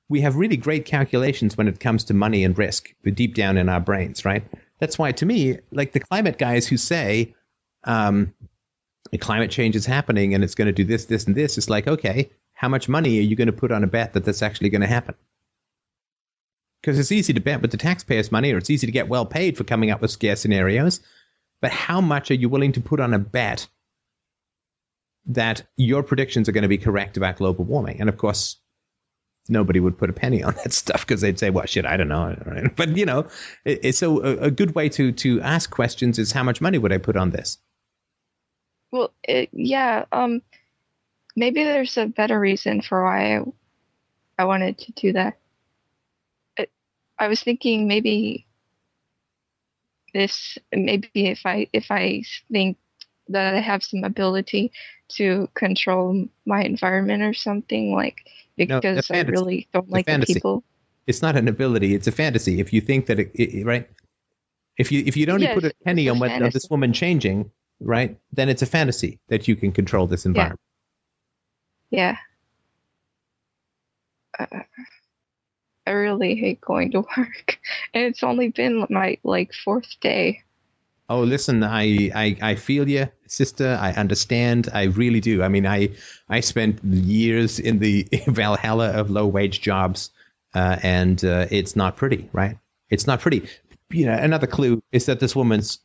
we 0.09 0.21
have 0.21 0.35
really 0.35 0.57
great 0.57 0.85
calculations 0.85 1.57
when 1.57 1.67
it 1.67 1.79
comes 1.79 2.05
to 2.05 2.13
money 2.13 2.43
and 2.43 2.57
risk 2.57 2.93
deep 3.03 3.35
down 3.35 3.57
in 3.57 3.69
our 3.69 3.81
brains, 3.81 4.23
right? 4.25 4.43
That's 4.79 4.97
why, 4.97 5.11
to 5.13 5.25
me, 5.25 5.59
like 5.71 5.91
the 5.91 5.99
climate 5.99 6.37
guys 6.37 6.67
who 6.67 6.77
say, 6.77 7.35
um, 7.83 8.33
climate 9.19 9.51
change 9.51 9.75
is 9.75 9.85
happening 9.85 10.33
and 10.33 10.43
it's 10.43 10.55
going 10.55 10.67
to 10.67 10.73
do 10.73 10.83
this, 10.83 11.05
this, 11.05 11.25
and 11.25 11.35
this, 11.35 11.57
it's 11.57 11.69
like, 11.69 11.87
okay, 11.87 12.29
how 12.53 12.69
much 12.69 12.89
money 12.89 13.19
are 13.19 13.23
you 13.23 13.35
going 13.35 13.47
to 13.47 13.53
put 13.53 13.71
on 13.71 13.83
a 13.83 13.87
bet 13.87 14.13
that 14.13 14.25
that's 14.25 14.41
actually 14.41 14.69
going 14.69 14.81
to 14.81 14.87
happen? 14.87 15.15
Because 16.81 16.99
it's 16.99 17.11
easy 17.11 17.33
to 17.33 17.39
bet 17.39 17.61
with 17.61 17.71
the 17.71 17.77
taxpayers' 17.77 18.31
money, 18.31 18.53
or 18.53 18.57
it's 18.57 18.69
easy 18.69 18.87
to 18.87 18.91
get 18.91 19.09
well 19.09 19.25
paid 19.25 19.57
for 19.57 19.63
coming 19.63 19.91
up 19.91 20.01
with 20.01 20.11
scare 20.11 20.35
scenarios. 20.35 21.01
But 21.61 21.71
how 21.71 22.01
much 22.01 22.31
are 22.31 22.35
you 22.35 22.49
willing 22.49 22.73
to 22.73 22.81
put 22.81 22.99
on 22.99 23.13
a 23.13 23.19
bet 23.19 23.67
that 25.27 25.63
your 25.75 26.03
predictions 26.03 26.47
are 26.47 26.51
going 26.51 26.61
to 26.63 26.67
be 26.67 26.77
correct 26.77 27.17
about 27.17 27.37
global 27.37 27.65
warming? 27.65 27.99
And 27.99 28.09
of 28.09 28.17
course, 28.17 28.57
nobody 29.49 29.79
would 29.79 29.97
put 29.97 30.09
a 30.09 30.13
penny 30.13 30.43
on 30.43 30.53
that 30.55 30.73
stuff 30.83 31.05
because 31.05 31.21
they'd 31.21 31.39
say, 31.39 31.49
"Well, 31.49 31.65
shit, 31.65 31.85
I 31.85 31.97
don't 31.97 32.09
know." 32.09 32.35
But 32.75 32.95
you 32.97 33.05
know, 33.05 33.27
it, 33.65 33.79
it's 33.83 33.97
so 33.99 34.23
a, 34.23 34.37
a 34.45 34.51
good 34.51 34.75
way 34.75 34.89
to 34.89 35.11
to 35.11 35.41
ask 35.41 35.69
questions 35.69 36.19
is 36.19 36.31
how 36.31 36.43
much 36.43 36.61
money 36.61 36.77
would 36.77 36.93
I 36.93 36.97
put 36.97 37.17
on 37.17 37.31
this? 37.31 37.57
Well, 38.91 39.13
it, 39.23 39.49
yeah. 39.53 40.05
Um. 40.11 40.41
Maybe 41.39 41.63
there's 41.63 41.97
a 41.97 42.07
better 42.07 42.39
reason 42.39 42.81
for 42.81 43.03
why 43.03 43.37
I, 43.37 43.43
I 44.39 44.45
wanted 44.45 44.79
to 44.79 44.91
do 44.93 45.13
that. 45.13 45.37
It, 46.57 46.71
I 47.19 47.27
was 47.27 47.41
thinking 47.41 47.87
maybe 47.87 48.47
this 50.15 50.57
maybe 50.71 51.09
if 51.13 51.45
I 51.45 51.67
if 51.73 51.91
I 51.91 52.23
think 52.51 52.77
that 53.29 53.53
I 53.53 53.59
have 53.59 53.83
some 53.83 54.03
ability 54.03 54.71
to 55.09 55.47
control 55.53 56.25
my 56.45 56.63
environment 56.63 57.21
or 57.21 57.33
something 57.33 57.93
like 57.93 58.27
No, 58.57 58.79
because 58.79 59.09
I 59.11 59.21
really 59.21 59.67
don't 59.71 59.89
like 59.89 60.05
the 60.05 60.25
people. 60.25 60.63
It's 61.05 61.21
not 61.21 61.35
an 61.35 61.47
ability; 61.47 61.93
it's 61.93 62.07
a 62.07 62.11
fantasy. 62.11 62.59
If 62.59 62.73
you 62.73 62.81
think 62.81 63.05
that 63.05 63.19
it, 63.19 63.31
it 63.35 63.65
right, 63.65 63.87
if 64.77 64.91
you 64.91 65.03
if 65.05 65.15
you'd 65.15 65.29
only 65.29 65.45
Yes, 65.45 65.55
put 65.55 65.65
a 65.65 65.73
penny 65.85 66.09
on 66.09 66.19
what 66.19 66.31
on 66.31 66.49
this 66.51 66.67
woman 66.69 66.93
changing, 66.93 67.51
right, 67.79 68.17
then 68.33 68.49
it's 68.49 68.61
a 68.61 68.65
fantasy 68.65 69.19
that 69.27 69.47
you 69.47 69.55
can 69.55 69.71
control 69.71 70.07
this 70.07 70.25
environment. 70.25 70.59
Yeah. 71.91 72.17
Uh, 74.37 74.45
I 75.85 75.91
really 75.91 76.35
hate 76.35 76.59
going 76.61 76.91
to 76.91 76.99
work, 77.17 77.59
and 77.93 78.03
it's 78.03 78.23
only 78.23 78.49
been 78.49 78.85
my 78.89 79.17
like 79.23 79.53
fourth 79.53 79.99
day. 80.01 80.43
Oh, 81.09 81.21
listen, 81.21 81.63
I, 81.63 82.11
I, 82.13 82.37
I 82.41 82.55
feel 82.55 82.87
you, 82.87 83.07
sister. 83.27 83.77
I 83.79 83.93
understand. 83.93 84.67
I 84.73 84.83
really 84.83 85.21
do. 85.21 85.41
I 85.41 85.47
mean, 85.47 85.65
I, 85.65 85.91
I 86.27 86.41
spent 86.41 86.83
years 86.83 87.59
in 87.59 87.79
the 87.79 88.07
Valhalla 88.27 88.91
of 88.91 89.09
low 89.09 89.25
wage 89.25 89.61
jobs, 89.61 90.11
uh, 90.53 90.77
and 90.83 91.23
uh, 91.23 91.47
it's 91.49 91.77
not 91.77 91.95
pretty, 91.95 92.29
right? 92.33 92.57
It's 92.89 93.07
not 93.07 93.21
pretty. 93.21 93.47
You 93.89 94.07
know, 94.07 94.13
another 94.13 94.47
clue 94.47 94.83
is 94.91 95.05
that 95.05 95.21
this 95.21 95.33
woman's 95.33 95.79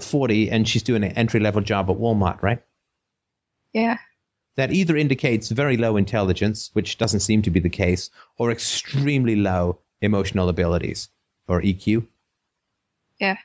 40 0.00 0.50
and 0.50 0.68
she's 0.68 0.82
doing 0.82 1.04
an 1.04 1.12
entry 1.12 1.40
level 1.40 1.60
job 1.60 1.90
at 1.90 1.96
Walmart, 1.96 2.42
right? 2.42 2.62
Yeah. 3.72 3.98
That 4.56 4.72
either 4.72 4.96
indicates 4.96 5.50
very 5.50 5.76
low 5.76 5.96
intelligence, 5.96 6.70
which 6.72 6.98
doesn't 6.98 7.20
seem 7.20 7.42
to 7.42 7.50
be 7.50 7.60
the 7.60 7.68
case, 7.68 8.10
or 8.38 8.50
extremely 8.50 9.36
low 9.36 9.80
emotional 10.00 10.48
abilities, 10.48 11.08
or 11.46 11.60
EQ. 11.60 12.06
Yeah. 13.20 13.36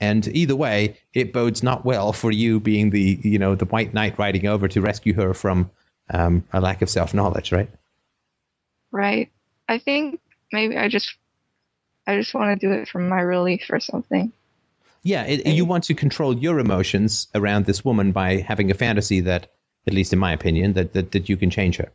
And 0.00 0.26
either 0.28 0.56
way, 0.56 0.96
it 1.12 1.32
bodes 1.32 1.62
not 1.62 1.84
well 1.84 2.12
for 2.12 2.32
you 2.32 2.58
being 2.58 2.90
the 2.90 3.20
you 3.22 3.38
know 3.38 3.54
the 3.54 3.66
white 3.66 3.92
knight 3.92 4.18
riding 4.18 4.46
over 4.46 4.66
to 4.68 4.80
rescue 4.80 5.14
her 5.14 5.34
from 5.34 5.70
um, 6.08 6.44
a 6.52 6.60
lack 6.60 6.82
of 6.82 6.88
self 6.88 7.12
knowledge, 7.12 7.52
right? 7.52 7.68
Right. 8.90 9.30
I 9.68 9.78
think 9.78 10.20
maybe 10.52 10.76
I 10.76 10.88
just 10.88 11.14
I 12.06 12.16
just 12.16 12.34
want 12.34 12.58
to 12.58 12.66
do 12.66 12.72
it 12.72 12.88
for 12.88 12.98
my 12.98 13.20
relief 13.20 13.66
or 13.70 13.78
something. 13.78 14.32
Yeah, 15.02 15.24
it, 15.24 15.46
you 15.46 15.64
want 15.64 15.84
to 15.84 15.94
control 15.94 16.36
your 16.36 16.58
emotions 16.58 17.28
around 17.34 17.64
this 17.64 17.84
woman 17.84 18.12
by 18.12 18.38
having 18.38 18.70
a 18.70 18.74
fantasy 18.74 19.20
that, 19.20 19.50
at 19.86 19.94
least 19.94 20.12
in 20.12 20.18
my 20.18 20.32
opinion, 20.32 20.74
that 20.74 20.92
that, 20.94 21.12
that 21.12 21.28
you 21.28 21.36
can 21.36 21.50
change 21.50 21.76
her. 21.76 21.90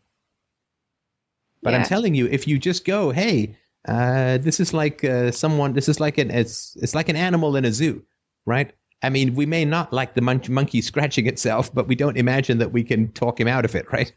But 1.62 1.74
I'm 1.74 1.84
telling 1.84 2.14
you, 2.14 2.28
if 2.28 2.48
you 2.48 2.60
just 2.60 2.86
go, 2.86 3.10
hey, 3.10 3.58
uh, 3.88 4.38
this 4.38 4.60
is 4.60 4.74
like 4.74 5.04
uh, 5.04 5.32
someone, 5.32 5.74
this 5.74 5.90
is 5.90 6.00
like 6.00 6.18
an 6.18 6.32
it's 6.32 6.76
it's 6.82 6.96
like 6.96 7.10
an 7.10 7.16
animal 7.16 7.56
in 7.56 7.66
a 7.66 7.72
zoo, 7.72 8.04
right? 8.46 8.74
I 9.02 9.10
mean, 9.10 9.36
we 9.36 9.46
may 9.46 9.66
not 9.66 9.94
like 9.94 10.16
the 10.16 10.22
mon- 10.22 10.42
monkey 10.50 10.82
scratching 10.82 11.28
itself, 11.28 11.74
but 11.74 11.88
we 11.88 11.96
don't 11.96 12.18
imagine 12.18 12.60
that 12.60 12.72
we 12.72 12.84
can 12.84 13.12
talk 13.12 13.40
him 13.40 13.48
out 13.48 13.66
of 13.66 13.76
it, 13.76 13.92
right? 13.92 14.12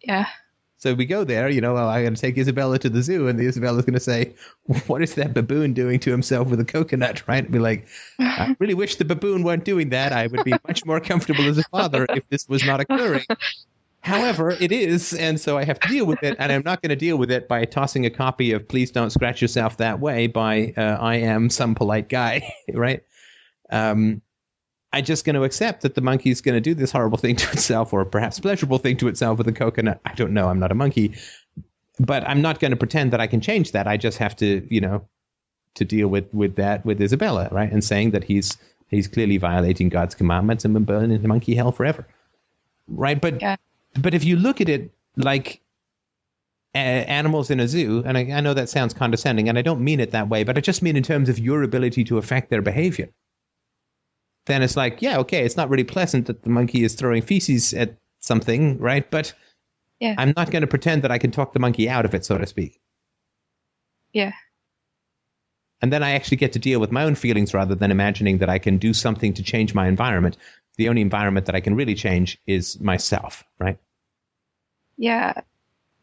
Yeah. 0.00 0.26
So 0.76 0.92
we 0.92 1.06
go 1.06 1.24
there, 1.24 1.48
you 1.48 1.62
know, 1.62 1.72
well, 1.72 1.88
I'm 1.88 2.02
going 2.02 2.14
to 2.14 2.20
take 2.20 2.36
Isabella 2.36 2.78
to 2.80 2.90
the 2.90 3.02
zoo, 3.02 3.26
and 3.26 3.38
the 3.38 3.46
Isabella's 3.46 3.86
going 3.86 3.94
to 3.94 4.00
say, 4.00 4.34
What 4.86 5.02
is 5.02 5.14
that 5.14 5.32
baboon 5.32 5.72
doing 5.72 5.98
to 6.00 6.10
himself 6.10 6.48
with 6.48 6.60
a 6.60 6.64
coconut, 6.64 7.22
right? 7.28 7.42
And 7.42 7.50
be 7.50 7.58
like, 7.58 7.88
I 8.18 8.54
really 8.60 8.74
wish 8.74 8.96
the 8.96 9.04
baboon 9.04 9.44
weren't 9.44 9.64
doing 9.64 9.88
that. 9.90 10.12
I 10.12 10.26
would 10.26 10.44
be 10.44 10.52
much 10.68 10.84
more 10.84 11.00
comfortable 11.00 11.48
as 11.48 11.58
a 11.58 11.64
father 11.64 12.06
if 12.10 12.28
this 12.28 12.48
was 12.48 12.64
not 12.64 12.80
occurring. 12.80 13.24
However, 14.04 14.50
it 14.50 14.70
is, 14.70 15.14
and 15.14 15.40
so 15.40 15.56
I 15.56 15.64
have 15.64 15.80
to 15.80 15.88
deal 15.88 16.04
with 16.04 16.22
it, 16.22 16.36
and 16.38 16.52
I'm 16.52 16.62
not 16.62 16.82
going 16.82 16.90
to 16.90 16.96
deal 16.96 17.16
with 17.16 17.30
it 17.30 17.48
by 17.48 17.64
tossing 17.64 18.04
a 18.04 18.10
copy 18.10 18.52
of 18.52 18.68
Please 18.68 18.90
Don't 18.90 19.08
Scratch 19.08 19.40
Yourself 19.40 19.78
That 19.78 19.98
Way 19.98 20.26
by 20.26 20.74
uh, 20.76 20.98
I 21.00 21.16
Am 21.16 21.48
Some 21.48 21.74
Polite 21.74 22.10
Guy, 22.10 22.52
right? 22.74 23.02
Um, 23.70 24.20
I'm 24.92 25.04
just 25.04 25.24
going 25.24 25.36
to 25.36 25.44
accept 25.44 25.80
that 25.82 25.94
the 25.94 26.02
monkey's 26.02 26.42
going 26.42 26.54
to 26.54 26.60
do 26.60 26.74
this 26.74 26.92
horrible 26.92 27.16
thing 27.16 27.36
to 27.36 27.50
itself, 27.52 27.94
or 27.94 28.04
perhaps 28.04 28.38
pleasurable 28.38 28.76
thing 28.76 28.98
to 28.98 29.08
itself 29.08 29.38
with 29.38 29.48
a 29.48 29.52
coconut. 29.52 30.02
I 30.04 30.12
don't 30.12 30.34
know. 30.34 30.48
I'm 30.50 30.60
not 30.60 30.70
a 30.70 30.74
monkey, 30.74 31.14
but 31.98 32.28
I'm 32.28 32.42
not 32.42 32.60
going 32.60 32.72
to 32.72 32.76
pretend 32.76 33.14
that 33.14 33.22
I 33.22 33.26
can 33.26 33.40
change 33.40 33.72
that. 33.72 33.88
I 33.88 33.96
just 33.96 34.18
have 34.18 34.36
to, 34.36 34.66
you 34.68 34.82
know, 34.82 35.08
to 35.76 35.84
deal 35.86 36.08
with 36.08 36.32
with 36.34 36.56
that 36.56 36.84
with 36.84 37.00
Isabella, 37.00 37.48
right? 37.50 37.72
And 37.72 37.82
saying 37.82 38.10
that 38.10 38.24
he's 38.24 38.58
he's 38.88 39.08
clearly 39.08 39.38
violating 39.38 39.88
God's 39.88 40.14
commandments 40.14 40.66
and 40.66 40.74
been 40.74 40.84
burned 40.84 41.10
in 41.10 41.26
monkey 41.26 41.54
hell 41.54 41.72
forever, 41.72 42.06
right? 42.86 43.18
But 43.18 43.40
Yeah. 43.40 43.56
But 44.00 44.14
if 44.14 44.24
you 44.24 44.36
look 44.36 44.60
at 44.60 44.68
it 44.68 44.92
like 45.16 45.62
uh, 46.74 46.78
animals 46.78 47.50
in 47.50 47.60
a 47.60 47.68
zoo, 47.68 48.02
and 48.04 48.18
I, 48.18 48.20
I 48.32 48.40
know 48.40 48.54
that 48.54 48.68
sounds 48.68 48.94
condescending, 48.94 49.48
and 49.48 49.58
I 49.58 49.62
don't 49.62 49.80
mean 49.82 50.00
it 50.00 50.10
that 50.10 50.28
way, 50.28 50.44
but 50.44 50.58
I 50.58 50.60
just 50.60 50.82
mean 50.82 50.96
in 50.96 51.02
terms 51.02 51.28
of 51.28 51.38
your 51.38 51.62
ability 51.62 52.04
to 52.04 52.18
affect 52.18 52.50
their 52.50 52.62
behavior. 52.62 53.10
Then 54.46 54.62
it's 54.62 54.76
like, 54.76 55.00
yeah, 55.00 55.18
okay, 55.18 55.44
it's 55.44 55.56
not 55.56 55.70
really 55.70 55.84
pleasant 55.84 56.26
that 56.26 56.42
the 56.42 56.50
monkey 56.50 56.84
is 56.84 56.94
throwing 56.94 57.22
feces 57.22 57.72
at 57.72 57.96
something, 58.20 58.78
right? 58.78 59.08
But 59.10 59.32
Yeah. 60.00 60.14
I'm 60.18 60.34
not 60.36 60.50
going 60.50 60.62
to 60.62 60.66
pretend 60.66 61.02
that 61.02 61.10
I 61.12 61.18
can 61.18 61.30
talk 61.30 61.52
the 61.52 61.60
monkey 61.60 61.88
out 61.88 62.04
of 62.04 62.14
it, 62.14 62.24
so 62.24 62.36
to 62.36 62.46
speak. 62.46 62.80
Yeah. 64.12 64.32
And 65.80 65.92
then 65.92 66.02
I 66.02 66.12
actually 66.12 66.38
get 66.38 66.52
to 66.54 66.58
deal 66.58 66.80
with 66.80 66.92
my 66.92 67.04
own 67.04 67.14
feelings 67.14 67.54
rather 67.54 67.74
than 67.74 67.90
imagining 67.90 68.38
that 68.38 68.50
I 68.50 68.58
can 68.58 68.78
do 68.78 68.92
something 68.92 69.34
to 69.34 69.42
change 69.42 69.74
my 69.74 69.86
environment. 69.86 70.36
The 70.76 70.88
only 70.88 71.02
environment 71.02 71.46
that 71.46 71.54
I 71.54 71.60
can 71.60 71.74
really 71.74 71.94
change 71.94 72.38
is 72.46 72.80
myself, 72.80 73.44
right? 73.58 73.78
Yeah. 74.96 75.34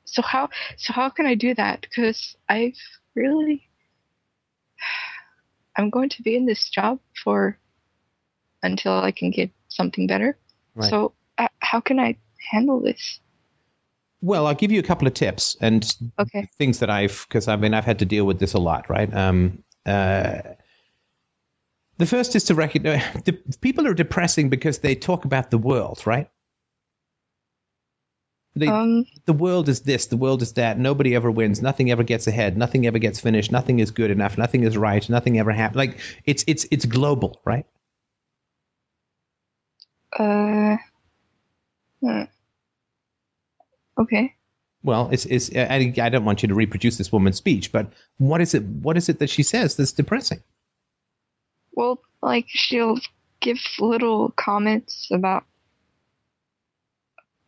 So 0.05 0.21
how 0.21 0.49
so 0.77 0.93
how 0.93 1.09
can 1.09 1.25
I 1.25 1.35
do 1.35 1.53
that? 1.55 1.81
Because 1.81 2.35
I've 2.49 2.77
really 3.15 3.69
I'm 5.77 5.89
going 5.89 6.09
to 6.09 6.21
be 6.21 6.35
in 6.35 6.45
this 6.45 6.69
job 6.69 6.99
for 7.23 7.57
until 8.63 8.93
I 8.99 9.11
can 9.11 9.31
get 9.31 9.51
something 9.69 10.07
better. 10.07 10.37
Right. 10.75 10.89
So 10.89 11.13
uh, 11.37 11.47
how 11.59 11.79
can 11.79 11.99
I 11.99 12.17
handle 12.51 12.79
this? 12.79 13.19
Well, 14.21 14.45
I'll 14.45 14.55
give 14.55 14.71
you 14.71 14.79
a 14.79 14.83
couple 14.83 15.07
of 15.07 15.13
tips 15.13 15.57
and 15.61 15.83
Okay. 16.19 16.47
things 16.57 16.79
that 16.79 16.89
I've 16.89 17.25
because 17.27 17.47
I 17.47 17.55
mean 17.55 17.73
I've 17.73 17.85
had 17.85 17.99
to 17.99 18.05
deal 18.05 18.25
with 18.25 18.39
this 18.39 18.53
a 18.53 18.59
lot, 18.59 18.89
right? 18.89 19.11
Um, 19.13 19.63
uh, 19.85 20.41
the 22.01 22.07
first 22.07 22.35
is 22.35 22.45
to 22.45 22.55
recognize 22.55 23.03
the, 23.25 23.33
people 23.61 23.87
are 23.87 23.93
depressing 23.93 24.49
because 24.49 24.79
they 24.79 24.95
talk 24.95 25.25
about 25.25 25.51
the 25.51 25.57
world, 25.57 26.05
right? 26.05 26.29
The, 28.55 28.67
Um, 28.67 29.05
the 29.25 29.33
world 29.33 29.69
is 29.69 29.81
this, 29.81 30.07
the 30.07 30.17
world 30.17 30.41
is 30.41 30.53
that. 30.53 30.77
Nobody 30.77 31.15
ever 31.15 31.31
wins. 31.31 31.61
Nothing 31.61 31.89
ever 31.91 32.03
gets 32.03 32.27
ahead. 32.27 32.57
Nothing 32.57 32.85
ever 32.85 32.99
gets 32.99 33.19
finished. 33.19 33.51
Nothing 33.51 33.79
is 33.79 33.91
good 33.91 34.11
enough. 34.11 34.37
Nothing 34.37 34.63
is 34.63 34.77
right. 34.77 35.07
Nothing 35.09 35.39
ever 35.39 35.51
happens. 35.51 35.77
Like 35.77 35.99
it's 36.25 36.43
it's 36.47 36.65
it's 36.71 36.85
global, 36.85 37.39
right? 37.45 37.65
uh, 40.19 40.77
hmm. 42.01 42.23
Okay. 43.97 44.35
Well, 44.83 45.09
it's 45.11 45.25
it's. 45.25 45.55
I, 45.55 45.93
I 46.01 46.09
don't 46.09 46.25
want 46.25 46.41
you 46.41 46.49
to 46.49 46.55
reproduce 46.55 46.97
this 46.97 47.11
woman's 47.11 47.37
speech, 47.37 47.71
but 47.71 47.93
what 48.17 48.41
is 48.41 48.53
it? 48.53 48.63
What 48.63 48.97
is 48.97 49.07
it 49.09 49.19
that 49.19 49.29
she 49.29 49.43
says 49.43 49.75
that's 49.75 49.93
depressing? 49.93 50.41
Well, 51.73 52.01
like 52.21 52.45
she'll 52.47 52.99
give 53.39 53.59
little 53.79 54.29
comments 54.31 55.09
about, 55.11 55.45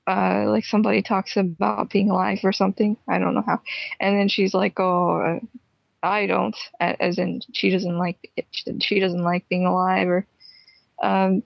uh, 0.07 0.45
like 0.47 0.65
somebody 0.65 1.01
talks 1.01 1.37
about 1.37 1.89
being 1.89 2.09
alive 2.09 2.39
or 2.43 2.51
something. 2.51 2.97
I 3.07 3.19
don't 3.19 3.33
know 3.35 3.43
how, 3.45 3.61
and 3.99 4.17
then 4.17 4.27
she's 4.27 4.53
like, 4.53 4.79
"Oh, 4.79 5.39
I 6.03 6.27
don't," 6.27 6.55
as 6.81 7.17
in 7.19 7.41
she 7.53 7.69
doesn't 7.69 7.97
like 7.97 8.31
it. 8.37 8.47
She 8.83 8.99
doesn't 8.99 9.23
like 9.23 9.47
being 9.49 9.65
alive, 9.65 10.07
or, 10.09 10.27
um, 11.03 11.43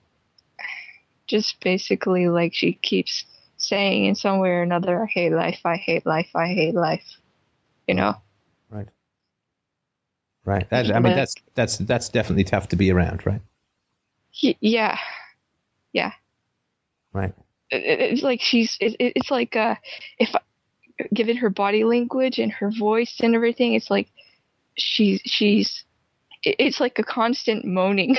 just 1.27 1.59
basically 1.61 2.29
like 2.29 2.53
she 2.53 2.73
keeps 2.73 3.25
saying 3.57 4.05
in 4.05 4.15
some 4.15 4.39
way 4.39 4.49
or 4.49 4.61
another, 4.61 5.03
"I 5.03 5.07
hate 5.07 5.31
life. 5.33 5.59
I 5.65 5.75
hate 5.77 6.05
life. 6.05 6.29
I 6.35 6.47
hate 6.47 6.75
life." 6.75 7.17
You 7.87 7.95
know. 7.95 8.15
Right. 10.47 10.55
Right. 10.61 10.69
That, 10.69 10.95
I 10.95 10.99
mean, 10.99 11.15
that's 11.15 11.35
that's 11.55 11.77
that's 11.79 12.07
definitely 12.09 12.45
tough 12.45 12.69
to 12.69 12.75
be 12.77 12.89
around, 12.91 13.25
right? 13.25 13.41
Yeah. 14.61 14.97
Yeah. 15.91 16.13
Right. 17.13 17.33
it, 17.69 17.83
it- 17.83 17.99
it's 18.13 18.23
like 18.23 18.39
she's 18.41 18.77
it, 18.79 18.95
it- 18.99 19.13
it's 19.17 19.29
like 19.29 19.55
uh 19.57 19.75
if 20.19 20.33
given 21.13 21.35
her 21.37 21.49
body 21.49 21.83
language 21.83 22.39
and 22.39 22.51
her 22.51 22.71
voice 22.71 23.19
and 23.21 23.35
everything 23.35 23.73
it's 23.73 23.91
like 23.91 24.07
she's 24.75 25.21
she's 25.25 25.83
it- 26.43 26.55
it's 26.59 26.79
like 26.79 26.97
a 26.97 27.03
constant 27.03 27.65
moaning 27.65 28.15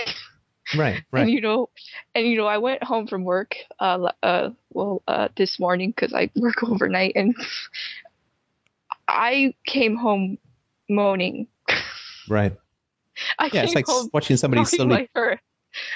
Right. 0.76 0.76
right. 0.76 0.94
and 0.94 1.04
Right. 1.12 1.28
you 1.28 1.40
know 1.40 1.70
and 2.14 2.26
you 2.26 2.36
know 2.36 2.46
i 2.46 2.58
went 2.58 2.82
home 2.84 3.06
from 3.06 3.24
work 3.24 3.56
uh 3.80 4.12
uh 4.22 4.50
well 4.72 5.02
uh 5.08 5.28
this 5.36 5.58
morning 5.58 5.90
because 5.90 6.12
i 6.12 6.30
work 6.36 6.62
overnight 6.68 7.12
and 7.16 7.34
i 9.08 9.54
came 9.66 9.96
home 9.96 10.38
moaning 10.88 11.46
Right. 12.28 12.56
i 13.38 13.50
Yeah, 13.52 13.62
it's 13.62 13.74
like 13.74 13.86
watching 14.12 14.36
somebody 14.36 14.64
slowly, 14.64 15.08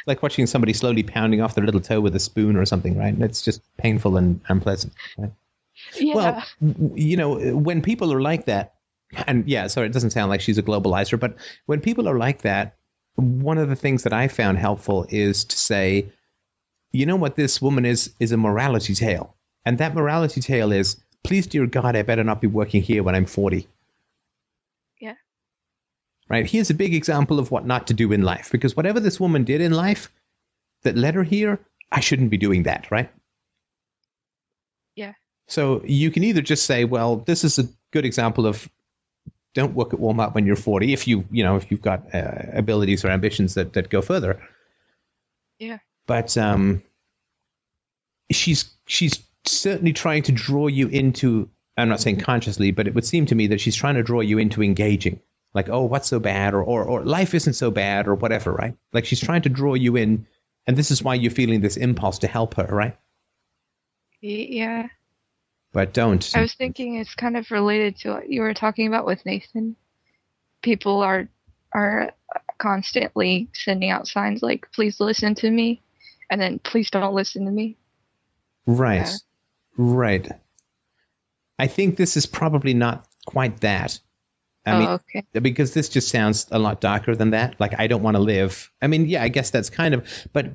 like 0.06 0.22
watching 0.22 0.46
somebody 0.46 0.72
slowly 0.72 1.02
pounding 1.02 1.40
off 1.40 1.54
their 1.54 1.64
little 1.64 1.80
toe 1.80 2.00
with 2.00 2.14
a 2.14 2.20
spoon 2.20 2.56
or 2.56 2.64
something, 2.64 2.96
right? 2.96 3.12
And 3.12 3.22
it's 3.22 3.42
just 3.42 3.62
painful 3.76 4.16
and 4.16 4.40
unpleasant. 4.48 4.92
Right? 5.16 5.32
yeah 5.96 6.14
Well, 6.14 6.44
you 6.94 7.16
know, 7.16 7.56
when 7.56 7.82
people 7.82 8.12
are 8.12 8.20
like 8.20 8.46
that, 8.46 8.74
and 9.26 9.46
yeah, 9.48 9.66
sorry, 9.66 9.86
it 9.86 9.92
doesn't 9.92 10.10
sound 10.10 10.30
like 10.30 10.40
she's 10.40 10.58
a 10.58 10.62
globalizer, 10.62 11.18
but 11.18 11.36
when 11.66 11.80
people 11.80 12.08
are 12.08 12.18
like 12.18 12.42
that, 12.42 12.76
one 13.16 13.58
of 13.58 13.68
the 13.68 13.76
things 13.76 14.04
that 14.04 14.12
I 14.12 14.28
found 14.28 14.58
helpful 14.58 15.06
is 15.08 15.44
to 15.44 15.56
say, 15.56 16.06
you 16.92 17.06
know 17.06 17.16
what 17.16 17.36
this 17.36 17.60
woman 17.60 17.84
is 17.84 18.12
is 18.20 18.32
a 18.32 18.36
morality 18.36 18.94
tale, 18.94 19.34
and 19.64 19.78
that 19.78 19.94
morality 19.94 20.40
tale 20.40 20.72
is, 20.72 20.96
please, 21.22 21.46
dear 21.46 21.66
God, 21.66 21.96
I 21.96 22.02
better 22.02 22.24
not 22.24 22.40
be 22.40 22.46
working 22.46 22.82
here 22.82 23.02
when 23.02 23.14
I'm 23.14 23.26
forty. 23.26 23.68
Right. 26.32 26.46
Here's 26.46 26.70
a 26.70 26.74
big 26.74 26.94
example 26.94 27.38
of 27.38 27.50
what 27.50 27.66
not 27.66 27.88
to 27.88 27.94
do 27.94 28.10
in 28.10 28.22
life, 28.22 28.50
because 28.50 28.74
whatever 28.74 29.00
this 29.00 29.20
woman 29.20 29.44
did 29.44 29.60
in 29.60 29.70
life 29.70 30.10
that 30.82 30.96
led 30.96 31.14
her 31.14 31.22
here, 31.22 31.60
I 31.92 32.00
shouldn't 32.00 32.30
be 32.30 32.38
doing 32.38 32.62
that. 32.62 32.90
Right. 32.90 33.10
Yeah. 34.96 35.12
So 35.46 35.82
you 35.84 36.10
can 36.10 36.24
either 36.24 36.40
just 36.40 36.64
say, 36.64 36.86
well, 36.86 37.16
this 37.16 37.44
is 37.44 37.58
a 37.58 37.68
good 37.90 38.06
example 38.06 38.46
of 38.46 38.66
don't 39.52 39.74
work 39.74 39.92
at 39.92 40.00
Walmart 40.00 40.34
when 40.34 40.46
you're 40.46 40.56
40 40.56 40.94
if 40.94 41.06
you, 41.06 41.26
you 41.30 41.44
know, 41.44 41.56
if 41.56 41.70
you've 41.70 41.82
got 41.82 42.14
uh, 42.14 42.32
abilities 42.54 43.04
or 43.04 43.10
ambitions 43.10 43.52
that, 43.54 43.74
that 43.74 43.90
go 43.90 44.00
further. 44.00 44.42
Yeah. 45.58 45.80
But 46.06 46.38
um, 46.38 46.82
she's 48.30 48.70
she's 48.86 49.22
certainly 49.44 49.92
trying 49.92 50.22
to 50.22 50.32
draw 50.32 50.68
you 50.68 50.88
into. 50.88 51.50
I'm 51.76 51.90
not 51.90 52.00
saying 52.00 52.20
consciously, 52.20 52.70
but 52.70 52.86
it 52.86 52.94
would 52.94 53.04
seem 53.04 53.26
to 53.26 53.34
me 53.34 53.48
that 53.48 53.60
she's 53.60 53.76
trying 53.76 53.96
to 53.96 54.02
draw 54.02 54.20
you 54.20 54.38
into 54.38 54.62
engaging. 54.62 55.20
Like, 55.54 55.68
oh, 55.68 55.84
what's 55.84 56.08
so 56.08 56.18
bad, 56.18 56.54
or 56.54 56.62
or, 56.62 56.84
or 56.84 57.04
life 57.04 57.34
isn't 57.34 57.54
so 57.54 57.70
bad, 57.70 58.08
or 58.08 58.14
whatever, 58.14 58.52
right? 58.52 58.74
Like 58.92 59.04
she's 59.04 59.20
trying 59.20 59.42
to 59.42 59.48
draw 59.48 59.74
you 59.74 59.96
in, 59.96 60.26
and 60.66 60.76
this 60.76 60.90
is 60.90 61.02
why 61.02 61.14
you're 61.14 61.30
feeling 61.30 61.60
this 61.60 61.76
impulse 61.76 62.20
to 62.20 62.26
help 62.26 62.54
her, 62.54 62.66
right? 62.66 62.96
yeah 64.22 64.86
But 65.72 65.92
don't. 65.92 66.30
I 66.34 66.40
was 66.40 66.54
thinking 66.54 66.96
it's 66.96 67.14
kind 67.14 67.36
of 67.36 67.50
related 67.50 67.96
to 67.98 68.12
what 68.12 68.30
you 68.30 68.42
were 68.42 68.54
talking 68.54 68.86
about 68.86 69.04
with 69.04 69.24
Nathan. 69.26 69.76
People 70.62 71.02
are 71.02 71.28
are 71.72 72.12
constantly 72.58 73.48
sending 73.52 73.90
out 73.90 74.06
signs 74.06 74.42
like 74.42 74.70
"Please 74.72 75.00
listen 75.00 75.34
to 75.36 75.50
me," 75.50 75.82
and 76.30 76.40
then 76.40 76.58
"Please 76.60 76.90
don't 76.90 77.14
listen 77.14 77.44
to 77.44 77.50
me." 77.50 77.76
Right. 78.66 79.06
Yeah. 79.06 79.16
Right. 79.76 80.28
I 81.58 81.66
think 81.66 81.96
this 81.96 82.16
is 82.16 82.26
probably 82.26 82.74
not 82.74 83.06
quite 83.26 83.60
that. 83.60 83.98
I 84.64 84.72
oh, 84.72 84.78
mean, 84.78 84.88
okay. 84.88 85.24
because 85.40 85.74
this 85.74 85.88
just 85.88 86.08
sounds 86.08 86.46
a 86.50 86.58
lot 86.58 86.80
darker 86.80 87.16
than 87.16 87.30
that. 87.30 87.58
Like, 87.58 87.78
I 87.78 87.88
don't 87.88 88.02
want 88.02 88.16
to 88.16 88.22
live. 88.22 88.70
I 88.80 88.86
mean, 88.86 89.08
yeah, 89.08 89.22
I 89.22 89.28
guess 89.28 89.50
that's 89.50 89.70
kind 89.70 89.94
of, 89.94 90.28
but 90.32 90.54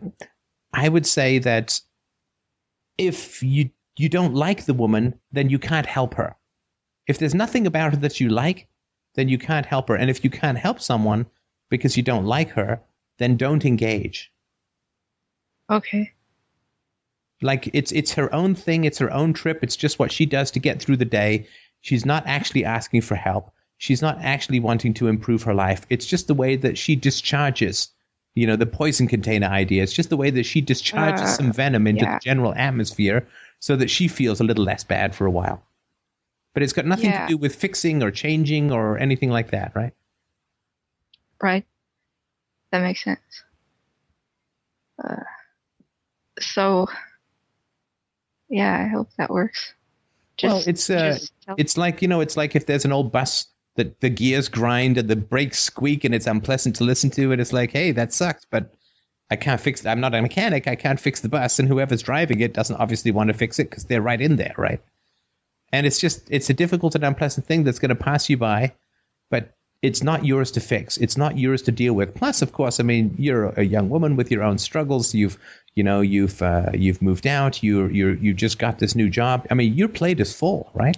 I 0.74 0.88
would 0.88 1.06
say 1.06 1.40
that 1.40 1.82
if 2.98 3.44
you 3.44 3.72
you 3.98 4.10
don't 4.10 4.36
like 4.36 4.66
the 4.66 4.74
woman, 4.74 5.20
then 5.32 5.50
you 5.50 5.60
can't 5.60 5.86
help 5.86 6.14
her. 6.16 6.36
If 7.08 7.18
there's 7.18 7.34
nothing 7.36 7.68
about 7.68 7.94
her 7.94 8.00
that 8.02 8.20
you 8.20 8.30
like, 8.30 8.68
then 9.16 9.28
you 9.28 9.40
can't 9.40 9.66
help 9.66 9.90
her. 9.90 9.96
And 9.96 10.10
if 10.10 10.24
you 10.24 10.30
can't 10.30 10.58
help 10.58 10.80
someone 10.80 11.26
because 11.70 11.98
you 11.98 12.04
don't 12.04 12.26
like 12.26 12.52
her, 12.52 12.82
then 13.18 13.38
don't 13.38 13.66
engage. 13.66 14.32
Okay. 15.70 16.14
like 17.42 17.70
it's 17.74 17.92
it's 17.92 18.14
her 18.14 18.34
own 18.34 18.56
thing 18.56 18.86
it's 18.86 19.00
her 19.00 19.12
own 19.12 19.34
trip 19.34 19.60
it's 19.62 19.76
just 19.76 20.00
what 20.00 20.12
she 20.12 20.26
does 20.26 20.52
to 20.52 20.60
get 20.60 20.82
through 20.82 20.96
the 20.98 21.06
day 21.06 21.48
she's 21.82 22.06
not 22.06 22.24
actually 22.26 22.64
asking 22.64 23.02
for 23.02 23.16
help 23.16 23.52
she's 23.78 24.02
not 24.02 24.18
actually 24.22 24.60
wanting 24.60 24.94
to 24.96 25.08
improve 25.08 25.44
her 25.44 25.54
life 25.54 25.86
it's 25.90 26.06
just 26.06 26.28
the 26.28 26.34
way 26.34 26.56
that 26.56 26.78
she 26.78 26.96
discharges 26.96 27.90
you 28.36 28.48
know 28.48 28.56
the 28.56 28.66
poison 28.66 29.08
container 29.08 29.48
idea 29.48 29.84
it's 29.84 29.94
just 29.94 30.10
the 30.10 30.18
way 30.18 30.30
that 30.32 30.46
she 30.46 30.62
discharges 30.62 31.22
Uh, 31.22 31.26
some 31.38 31.54
venom 31.54 31.88
into 31.88 32.06
yeah. 32.06 32.16
the 32.16 32.20
general 32.20 32.54
atmosphere 32.54 33.28
so 33.60 33.76
that 33.76 33.90
she 33.90 34.08
feels 34.08 34.40
a 34.40 34.44
little 34.44 34.64
less 34.66 34.84
bad 34.84 35.16
for 35.16 35.26
a 35.26 35.32
while 35.32 35.64
but 36.54 36.64
it's 36.64 36.74
got 36.74 36.86
nothing 36.86 37.12
Yeah. 37.12 37.22
to 37.28 37.34
do 37.34 37.38
with 37.38 37.56
fixing 37.56 38.04
or 38.04 38.12
changing 38.12 38.72
or 38.72 38.98
anything 38.98 39.30
like 39.30 39.52
that 39.52 39.74
right 39.76 39.94
Right. 41.40 41.66
That 42.72 42.82
makes 42.82 43.04
sense. 43.04 43.44
Uh, 45.04 45.22
so, 46.40 46.88
yeah, 48.50 48.76
I 48.86 48.88
hope 48.88 49.10
that 49.20 49.30
works. 49.30 49.74
Well, 50.42 50.64
it's, 50.66 50.90
uh, 50.90 51.12
just 51.20 51.32
It's 51.58 51.78
like, 51.78 52.02
you 52.02 52.08
know, 52.08 52.22
it's 52.22 52.36
like 52.38 52.56
if 52.56 52.66
there's 52.66 52.86
an 52.86 52.92
old 52.92 53.12
bus 53.12 53.46
that 53.78 54.02
the 54.02 54.10
gears 54.10 54.50
grind 54.50 54.98
and 54.98 55.08
the 55.08 55.16
brakes 55.16 55.60
squeak 55.60 56.04
and 56.04 56.14
it's 56.14 56.28
unpleasant 56.28 56.76
to 56.76 56.84
listen 56.84 57.10
to, 57.12 57.32
and 57.32 57.42
it's 57.42 57.54
like, 57.54 57.72
hey, 57.72 57.94
that 57.94 58.14
sucks, 58.14 58.46
but 58.46 58.74
I 59.30 59.36
can't 59.36 59.62
fix 59.62 59.82
it. 59.82 59.88
I'm 59.88 60.00
not 60.00 60.14
a 60.14 60.22
mechanic. 60.22 60.68
I 60.68 60.76
can't 60.76 61.00
fix 61.00 61.22
the 61.22 61.30
bus, 61.30 61.60
and 61.60 61.68
whoever's 61.68 62.04
driving 62.04 62.42
it 62.42 62.54
doesn't 62.54 62.76
obviously 62.76 63.12
want 63.12 63.30
to 63.30 63.34
fix 63.34 63.60
it 63.60 63.70
because 63.70 63.86
they're 63.86 64.02
right 64.02 64.22
in 64.22 64.36
there, 64.36 64.56
right? 64.58 64.82
And 65.72 65.86
it's 65.86 66.00
just, 66.00 66.28
it's 66.30 66.50
a 66.50 66.54
difficult 66.54 66.96
and 66.96 67.04
unpleasant 67.04 67.46
thing 67.46 67.64
that's 67.64 67.80
going 67.80 67.90
to 67.90 67.96
pass 67.96 68.30
you 68.30 68.38
by, 68.38 68.74
but 69.30 69.54
it's 69.82 70.02
not 70.02 70.26
yours 70.26 70.52
to 70.52 70.60
fix. 70.60 70.98
It's 70.98 71.18
not 71.18 71.38
yours 71.38 71.64
to 71.64 71.72
deal 71.72 71.94
with. 71.94 72.16
Plus, 72.16 72.42
of 72.42 72.52
course, 72.52 72.80
I 72.80 72.84
mean, 72.84 73.16
you're 73.18 73.50
a 73.50 73.64
young 73.64 73.90
woman 73.90 74.16
with 74.16 74.32
your 74.32 74.44
own 74.44 74.58
struggles. 74.58 75.14
You've, 75.14 75.38
you 75.76 75.84
know, 75.84 76.02
you've 76.02 76.42
uh, 76.42 76.72
you've 76.74 77.02
moved 77.02 77.28
out. 77.28 77.62
You're 77.62 77.92
you're 77.92 78.16
you 78.16 78.34
just 78.34 78.58
got 78.58 78.80
this 78.80 78.96
new 78.96 79.10
job. 79.10 79.46
I 79.52 79.54
mean, 79.54 79.76
your 79.76 79.90
plate 79.90 80.20
is 80.20 80.34
full, 80.34 80.72
right? 80.74 80.98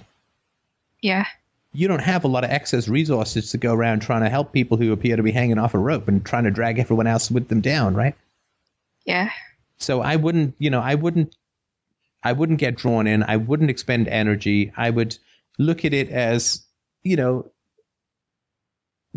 yeah, 1.01 1.26
you 1.71 1.87
don't 1.87 2.01
have 2.01 2.23
a 2.23 2.27
lot 2.27 2.43
of 2.43 2.49
excess 2.51 2.87
resources 2.87 3.51
to 3.51 3.57
go 3.57 3.73
around 3.73 4.01
trying 4.01 4.23
to 4.23 4.29
help 4.29 4.51
people 4.53 4.77
who 4.77 4.91
appear 4.91 5.15
to 5.17 5.23
be 5.23 5.31
hanging 5.31 5.59
off 5.59 5.73
a 5.75 5.77
rope 5.77 6.07
and 6.07 6.25
trying 6.25 6.45
to 6.45 6.51
drag 6.51 6.79
everyone 6.79 7.07
else 7.07 7.29
with 7.29 7.47
them 7.47 7.61
down, 7.61 7.95
right? 7.95 8.15
yeah, 9.05 9.29
So 9.77 10.01
I 10.01 10.15
wouldn't, 10.15 10.55
you 10.59 10.69
know, 10.69 10.81
I 10.81 10.95
wouldn't, 10.95 11.35
I 12.23 12.33
wouldn't 12.33 12.59
get 12.59 12.75
drawn 12.75 13.07
in. 13.07 13.23
I 13.23 13.37
wouldn't 13.37 13.69
expend 13.69 14.07
energy. 14.07 14.71
I 14.75 14.89
would 14.89 15.17
look 15.57 15.85
at 15.85 15.93
it 15.93 16.09
as, 16.09 16.65
you 17.03 17.15
know, 17.15 17.51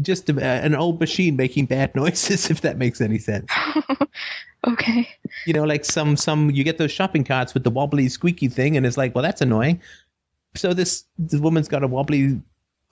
just 0.00 0.30
a, 0.30 0.42
an 0.44 0.74
old 0.74 1.00
machine 1.00 1.36
making 1.36 1.66
bad 1.66 1.94
noises, 1.96 2.50
if 2.50 2.62
that 2.62 2.78
makes 2.78 3.00
any 3.00 3.18
sense. 3.18 3.50
okay. 4.66 5.08
You 5.46 5.52
know, 5.52 5.64
like 5.64 5.84
some 5.84 6.16
some 6.16 6.50
you 6.50 6.64
get 6.64 6.78
those 6.78 6.92
shopping 6.92 7.24
carts 7.24 7.54
with 7.54 7.64
the 7.64 7.70
wobbly 7.70 8.08
squeaky 8.08 8.48
thing, 8.48 8.76
and 8.76 8.86
it's 8.86 8.96
like, 8.96 9.14
well, 9.14 9.22
that's 9.22 9.40
annoying. 9.40 9.82
So 10.54 10.74
this 10.74 11.04
this 11.18 11.40
woman's 11.40 11.68
got 11.68 11.82
a 11.82 11.86
wobbly, 11.86 12.40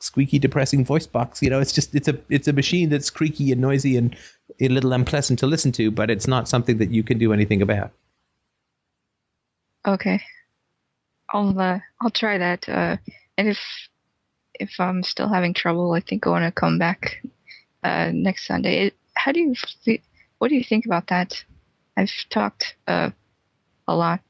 squeaky, 0.00 0.38
depressing 0.38 0.84
voice 0.84 1.06
box. 1.06 1.42
You 1.42 1.50
know, 1.50 1.60
it's 1.60 1.72
just 1.72 1.94
it's 1.94 2.08
a 2.08 2.18
it's 2.28 2.48
a 2.48 2.52
machine 2.52 2.88
that's 2.88 3.10
creaky 3.10 3.52
and 3.52 3.60
noisy 3.60 3.96
and 3.96 4.16
a 4.60 4.68
little 4.68 4.92
unpleasant 4.92 5.38
to 5.40 5.46
listen 5.46 5.72
to, 5.72 5.90
but 5.90 6.10
it's 6.10 6.26
not 6.26 6.48
something 6.48 6.78
that 6.78 6.90
you 6.90 7.02
can 7.02 7.18
do 7.18 7.32
anything 7.32 7.62
about. 7.62 7.90
Okay. 9.86 10.20
I'll 11.32 11.58
uh, 11.58 11.78
I'll 12.00 12.10
try 12.10 12.38
that. 12.38 12.68
Uh, 12.68 12.96
and 13.36 13.48
if 13.48 13.88
if 14.54 14.78
I'm 14.78 15.02
still 15.02 15.28
having 15.28 15.54
trouble, 15.54 15.92
I 15.92 16.00
think 16.00 16.26
I 16.26 16.30
want 16.30 16.44
to 16.44 16.52
come 16.52 16.78
back 16.78 17.22
uh, 17.82 18.10
next 18.12 18.46
Sunday. 18.46 18.86
It, 18.86 18.94
how 19.14 19.32
do 19.32 19.40
you 19.40 19.54
what 20.38 20.48
do 20.48 20.54
you 20.54 20.64
think 20.64 20.86
about 20.86 21.08
that? 21.08 21.44
I've 21.96 22.12
talked 22.30 22.76
uh, 22.86 23.10
a 23.86 23.94
lot. 23.94 24.20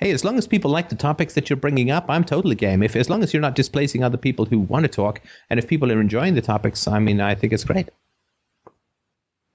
Hey, 0.00 0.12
as 0.12 0.24
long 0.24 0.38
as 0.38 0.46
people 0.46 0.70
like 0.70 0.88
the 0.88 0.96
topics 0.96 1.34
that 1.34 1.50
you're 1.50 1.58
bringing 1.58 1.90
up, 1.90 2.06
I'm 2.08 2.24
totally 2.24 2.54
game. 2.56 2.82
If 2.82 2.96
as 2.96 3.10
long 3.10 3.22
as 3.22 3.34
you're 3.34 3.42
not 3.42 3.54
displacing 3.54 4.02
other 4.02 4.16
people 4.16 4.46
who 4.46 4.58
want 4.58 4.84
to 4.84 4.88
talk, 4.88 5.20
and 5.50 5.58
if 5.58 5.68
people 5.68 5.92
are 5.92 6.00
enjoying 6.00 6.34
the 6.34 6.40
topics, 6.40 6.88
I 6.88 6.98
mean, 7.00 7.20
I 7.20 7.34
think 7.34 7.52
it's 7.52 7.64
great. 7.64 7.90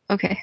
Okay. 0.07 0.37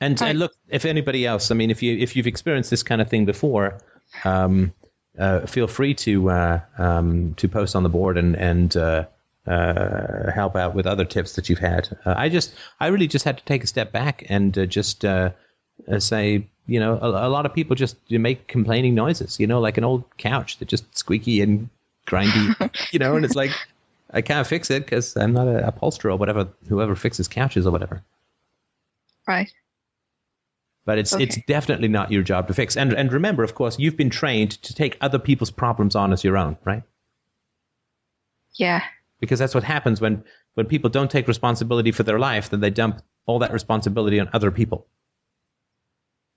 And, 0.00 0.20
and 0.20 0.38
look, 0.38 0.52
if 0.68 0.86
anybody 0.86 1.26
else, 1.26 1.50
I 1.50 1.54
mean, 1.54 1.70
if 1.70 1.82
you 1.82 1.96
if 1.96 2.16
you've 2.16 2.26
experienced 2.26 2.70
this 2.70 2.82
kind 2.82 3.00
of 3.02 3.10
thing 3.10 3.26
before, 3.26 3.78
um, 4.24 4.72
uh, 5.18 5.46
feel 5.46 5.68
free 5.68 5.94
to 5.94 6.30
uh, 6.30 6.60
um, 6.78 7.34
to 7.34 7.48
post 7.48 7.76
on 7.76 7.82
the 7.82 7.90
board 7.90 8.16
and 8.16 8.34
and 8.34 8.76
uh, 8.76 9.04
uh, 9.46 10.32
help 10.32 10.56
out 10.56 10.74
with 10.74 10.86
other 10.86 11.04
tips 11.04 11.34
that 11.34 11.48
you've 11.48 11.58
had. 11.58 11.96
Uh, 12.04 12.14
I 12.16 12.30
just 12.30 12.54
I 12.80 12.88
really 12.88 13.08
just 13.08 13.24
had 13.24 13.38
to 13.38 13.44
take 13.44 13.62
a 13.62 13.66
step 13.66 13.92
back 13.92 14.24
and 14.28 14.56
uh, 14.56 14.66
just 14.66 15.04
Uh, 15.90 15.98
say, 15.98 16.46
you 16.66 16.78
know, 16.80 16.98
a, 17.00 17.26
a 17.26 17.30
lot 17.30 17.46
of 17.46 17.54
people 17.54 17.74
just 17.76 17.96
make 18.10 18.46
complaining 18.46 18.94
noises, 18.94 19.40
you 19.40 19.46
know, 19.46 19.60
like 19.60 19.78
an 19.78 19.84
old 19.84 20.04
couch 20.16 20.58
that 20.58 20.68
just 20.68 20.96
squeaky 20.96 21.40
and 21.40 21.68
grindy, 22.06 22.54
you 22.92 22.98
know, 22.98 23.16
and 23.16 23.24
it's 23.24 23.34
like 23.34 23.50
I 24.10 24.20
can't 24.22 24.46
fix 24.46 24.70
it 24.70 24.84
because 24.84 25.16
I'm 25.16 25.32
not 25.32 25.48
a 25.48 25.66
upholsterer 25.66 26.12
or 26.12 26.16
whatever, 26.16 26.48
whoever 26.68 26.94
fixes 26.94 27.28
couches 27.28 27.66
or 27.66 27.72
whatever 27.72 28.02
Right. 29.26 29.52
but 30.84 30.98
it's 30.98 31.12
it's 31.14 31.38
definitely 31.46 31.88
not 31.88 32.10
your 32.10 32.22
job 32.22 32.48
to 32.48 32.54
fix. 32.54 32.76
And 32.76 32.92
and 32.92 33.12
remember, 33.12 33.44
of 33.44 33.54
course, 33.54 33.78
you've 33.78 33.96
been 33.96 34.10
trained 34.10 34.52
to 34.62 34.74
take 34.74 34.96
other 35.00 35.18
people's 35.18 35.50
problems 35.50 35.94
on 35.96 36.12
as 36.12 36.24
your 36.24 36.36
own, 36.36 36.56
right? 36.64 36.82
Yeah. 38.54 38.82
Because 39.20 39.38
that's 39.38 39.54
what 39.54 39.64
happens 39.64 40.00
when 40.00 40.24
when 40.54 40.66
people 40.66 40.90
don't 40.90 41.10
take 41.10 41.28
responsibility 41.28 41.92
for 41.92 42.02
their 42.02 42.18
life, 42.18 42.50
then 42.50 42.60
they 42.60 42.70
dump 42.70 43.02
all 43.26 43.38
that 43.38 43.52
responsibility 43.52 44.20
on 44.20 44.28
other 44.32 44.50
people. 44.50 44.86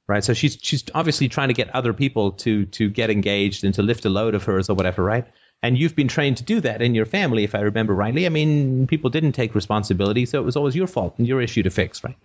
Right? 0.08 0.24
So 0.24 0.34
she's 0.34 0.58
she's 0.62 0.84
obviously 0.94 1.30
trying 1.30 1.48
to 1.48 1.54
get 1.54 1.74
other 1.76 1.94
people 1.94 2.34
to 2.34 2.66
to 2.68 2.90
get 2.90 3.10
engaged 3.10 3.64
and 3.64 3.74
to 3.76 3.82
lift 3.82 4.06
a 4.06 4.10
load 4.10 4.36
of 4.36 4.44
hers 4.44 4.70
or 4.70 4.76
whatever, 4.76 5.04
right? 5.04 5.26
And 5.64 5.78
you've 5.78 5.96
been 5.96 6.08
trained 6.08 6.38
to 6.38 6.44
do 6.44 6.62
that 6.62 6.82
in 6.82 6.94
your 6.94 7.06
family, 7.06 7.44
if 7.44 7.56
I 7.56 7.62
remember 7.62 7.96
rightly. 7.96 8.26
I 8.26 8.30
mean, 8.30 8.86
people 8.88 9.10
didn't 9.10 9.32
take 9.32 9.56
responsibility, 9.56 10.26
so 10.28 10.40
it 10.40 10.46
was 10.46 10.56
always 10.56 10.76
your 10.76 10.86
fault 10.86 11.16
and 11.18 11.28
your 11.28 11.42
issue 11.42 11.64
to 11.64 11.70
fix, 11.72 12.04
right? 12.04 12.18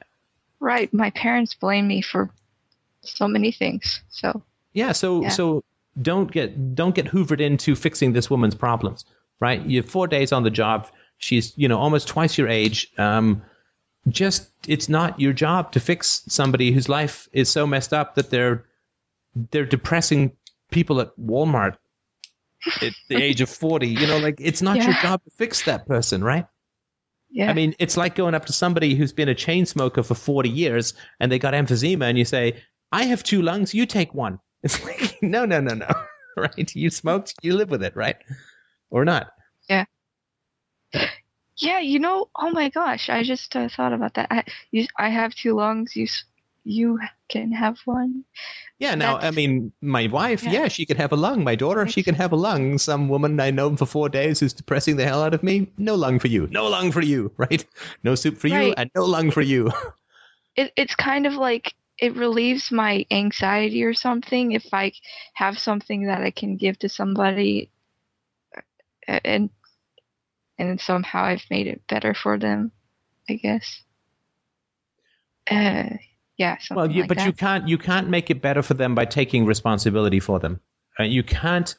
Right. 0.58 0.92
My 0.92 1.10
parents 1.10 1.54
blame 1.54 1.88
me 1.88 2.02
for 2.02 2.30
so 3.00 3.26
many 3.28 3.50
things. 3.50 4.02
So 4.10 4.42
Yeah, 4.74 4.92
so 4.92 5.22
Yeah. 5.22 5.28
so 5.30 5.64
don't 6.00 6.30
get 6.30 6.74
don't 6.74 6.94
get 6.94 7.06
hoovered 7.06 7.40
into 7.40 7.74
fixing 7.74 8.12
this 8.12 8.28
woman's 8.28 8.54
problems, 8.54 9.04
right? 9.40 9.64
You 9.64 9.80
have 9.82 9.90
four 9.90 10.06
days 10.06 10.32
on 10.32 10.42
the 10.42 10.50
job. 10.50 10.88
She's 11.16 11.56
you 11.56 11.68
know 11.68 11.78
almost 11.78 12.08
twice 12.08 12.36
your 12.36 12.48
age. 12.48 12.92
Um, 12.98 13.42
just 14.08 14.50
it's 14.66 14.88
not 14.88 15.20
your 15.20 15.32
job 15.32 15.72
to 15.72 15.80
fix 15.80 16.22
somebody 16.28 16.72
whose 16.72 16.88
life 16.88 17.28
is 17.32 17.48
so 17.48 17.66
messed 17.66 17.92
up 17.92 18.14
that 18.16 18.30
they're 18.30 18.64
they're 19.50 19.66
depressing 19.66 20.32
people 20.70 21.00
at 21.00 21.16
Walmart 21.18 21.76
at 22.82 22.92
the 23.08 23.16
age 23.16 23.40
of 23.40 23.50
forty. 23.50 23.88
You 23.88 24.06
know, 24.06 24.18
like 24.18 24.36
it's 24.40 24.62
not 24.62 24.76
your 24.76 24.94
job 24.94 25.22
to 25.24 25.30
fix 25.36 25.64
that 25.64 25.86
person, 25.86 26.24
right? 26.24 26.46
yeah. 27.30 27.50
I 27.50 27.54
mean, 27.54 27.74
it's 27.78 27.96
like 27.96 28.14
going 28.14 28.34
up 28.34 28.46
to 28.46 28.52
somebody 28.52 28.94
who's 28.94 29.12
been 29.12 29.28
a 29.28 29.34
chain 29.34 29.66
smoker 29.66 30.02
for 30.02 30.14
40 30.14 30.48
years 30.50 30.94
and 31.18 31.30
they 31.30 31.38
got 31.38 31.54
emphysema 31.54 32.04
and 32.04 32.18
you 32.18 32.24
say, 32.24 32.62
I 32.90 33.04
have 33.04 33.22
two 33.22 33.42
lungs, 33.42 33.74
you 33.74 33.86
take 33.86 34.14
one. 34.14 34.40
It's 34.62 34.84
like, 34.84 35.22
no, 35.22 35.46
no, 35.46 35.60
no, 35.60 35.74
no. 35.74 35.88
Right? 36.36 36.74
You 36.74 36.90
smoked, 36.90 37.34
you 37.42 37.56
live 37.56 37.70
with 37.70 37.82
it, 37.82 37.96
right? 37.96 38.16
Or 38.90 39.04
not. 39.04 39.28
yeah. 39.68 39.84
Yeah, 41.60 41.80
you 41.80 41.98
know. 41.98 42.28
Oh 42.36 42.50
my 42.50 42.68
gosh. 42.70 43.08
I 43.10 43.22
just 43.22 43.54
uh, 43.54 43.68
thought 43.68 43.92
about 43.92 44.14
that. 44.14 44.28
I 44.30 44.44
you, 44.70 44.86
I 44.98 45.08
have 45.08 45.34
two 45.34 45.54
lungs. 45.54 45.94
You 45.94 46.06
you 46.64 46.98
can 47.28 47.52
have 47.52 47.78
one. 47.84 48.24
Yeah, 48.78 48.94
now, 48.94 49.18
I 49.18 49.30
mean, 49.30 49.72
my 49.82 50.06
wife, 50.06 50.42
yeah. 50.42 50.52
Yeah. 50.52 50.68
she 50.68 50.86
could 50.86 50.96
have 50.96 51.12
a 51.12 51.16
lung. 51.16 51.44
My 51.44 51.54
daughter, 51.54 51.86
she 51.86 52.02
can 52.02 52.14
have 52.14 52.32
a 52.32 52.36
lung. 52.36 52.78
Some 52.78 53.08
woman 53.08 53.38
I 53.38 53.50
know 53.50 53.76
for 53.76 53.84
four 53.84 54.08
days 54.08 54.40
who's 54.40 54.54
depressing 54.54 54.96
the 54.96 55.04
hell 55.04 55.22
out 55.22 55.34
of 55.34 55.42
me, 55.42 55.70
no 55.76 55.94
lung 55.94 56.18
for 56.18 56.28
you. 56.28 56.46
No 56.50 56.66
lung 56.66 56.90
for 56.90 57.02
you, 57.02 57.30
right? 57.36 57.64
No 58.04 58.14
soup 58.14 58.38
for 58.38 58.48
you 58.48 58.72
and 58.76 58.90
no 58.94 59.04
lung 59.04 59.30
for 59.30 59.42
you. 59.42 59.70
It 60.56 60.72
it's 60.76 60.96
kind 60.96 61.26
of 61.26 61.34
like 61.34 61.74
it 61.96 62.16
relieves 62.16 62.72
my 62.72 63.06
anxiety 63.12 63.84
or 63.84 63.94
something 63.94 64.50
if 64.50 64.66
I 64.74 64.92
have 65.34 65.60
something 65.60 66.06
that 66.06 66.22
I 66.22 66.32
can 66.32 66.56
give 66.56 66.76
to 66.80 66.88
somebody, 66.88 67.70
and 69.06 69.50
and 70.60 70.80
somehow 70.80 71.24
I've 71.24 71.44
made 71.50 71.66
it 71.66 71.82
better 71.88 72.14
for 72.14 72.38
them. 72.38 72.72
I 73.28 73.34
guess. 73.34 73.82
Uh, 75.50 75.96
yeah. 76.36 76.58
Well, 76.70 76.90
you, 76.90 77.02
like 77.02 77.08
but 77.08 77.18
that. 77.18 77.26
you 77.26 77.32
can't 77.32 77.68
you 77.68 77.78
can't 77.78 78.08
make 78.08 78.30
it 78.30 78.42
better 78.42 78.62
for 78.62 78.74
them 78.74 78.94
by 78.94 79.04
taking 79.04 79.46
responsibility 79.46 80.20
for 80.20 80.38
them. 80.38 80.60
Uh, 80.98 81.04
you 81.04 81.22
can't 81.22 81.74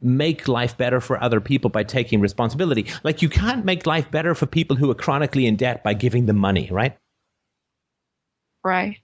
make 0.00 0.48
life 0.48 0.76
better 0.76 1.00
for 1.00 1.22
other 1.22 1.40
people 1.40 1.70
by 1.70 1.84
taking 1.84 2.20
responsibility. 2.20 2.86
Like 3.04 3.22
you 3.22 3.28
can't 3.28 3.64
make 3.64 3.86
life 3.86 4.10
better 4.10 4.34
for 4.34 4.46
people 4.46 4.76
who 4.76 4.90
are 4.90 4.94
chronically 4.94 5.46
in 5.46 5.56
debt 5.56 5.84
by 5.84 5.94
giving 5.94 6.26
them 6.26 6.38
money, 6.38 6.68
right? 6.70 6.96
Right. 8.64 8.98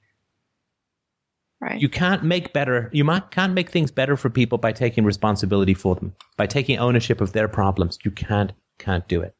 Right. 1.60 1.80
You 1.80 1.88
can't 1.88 2.22
make 2.22 2.52
better 2.52 2.90
you 2.92 3.04
might, 3.04 3.30
can't 3.30 3.54
make 3.54 3.70
things 3.70 3.90
better 3.90 4.16
for 4.16 4.30
people 4.30 4.58
by 4.58 4.72
taking 4.72 5.04
responsibility 5.04 5.74
for 5.74 5.94
them, 5.94 6.14
by 6.36 6.46
taking 6.46 6.78
ownership 6.78 7.20
of 7.20 7.32
their 7.32 7.48
problems. 7.48 7.98
You 8.04 8.10
can't 8.10 8.52
can't 8.78 9.06
do 9.08 9.22
it. 9.22 9.34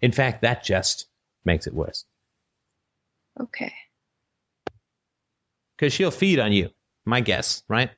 In 0.00 0.12
fact, 0.12 0.42
that 0.42 0.64
just 0.64 1.06
makes 1.44 1.66
it 1.66 1.74
worse. 1.74 2.04
okay. 3.40 3.72
because 5.76 5.92
she'll 5.92 6.10
feed 6.10 6.38
on 6.38 6.52
you. 6.52 6.70
My 7.04 7.20
guess, 7.20 7.62
right? 7.68 7.90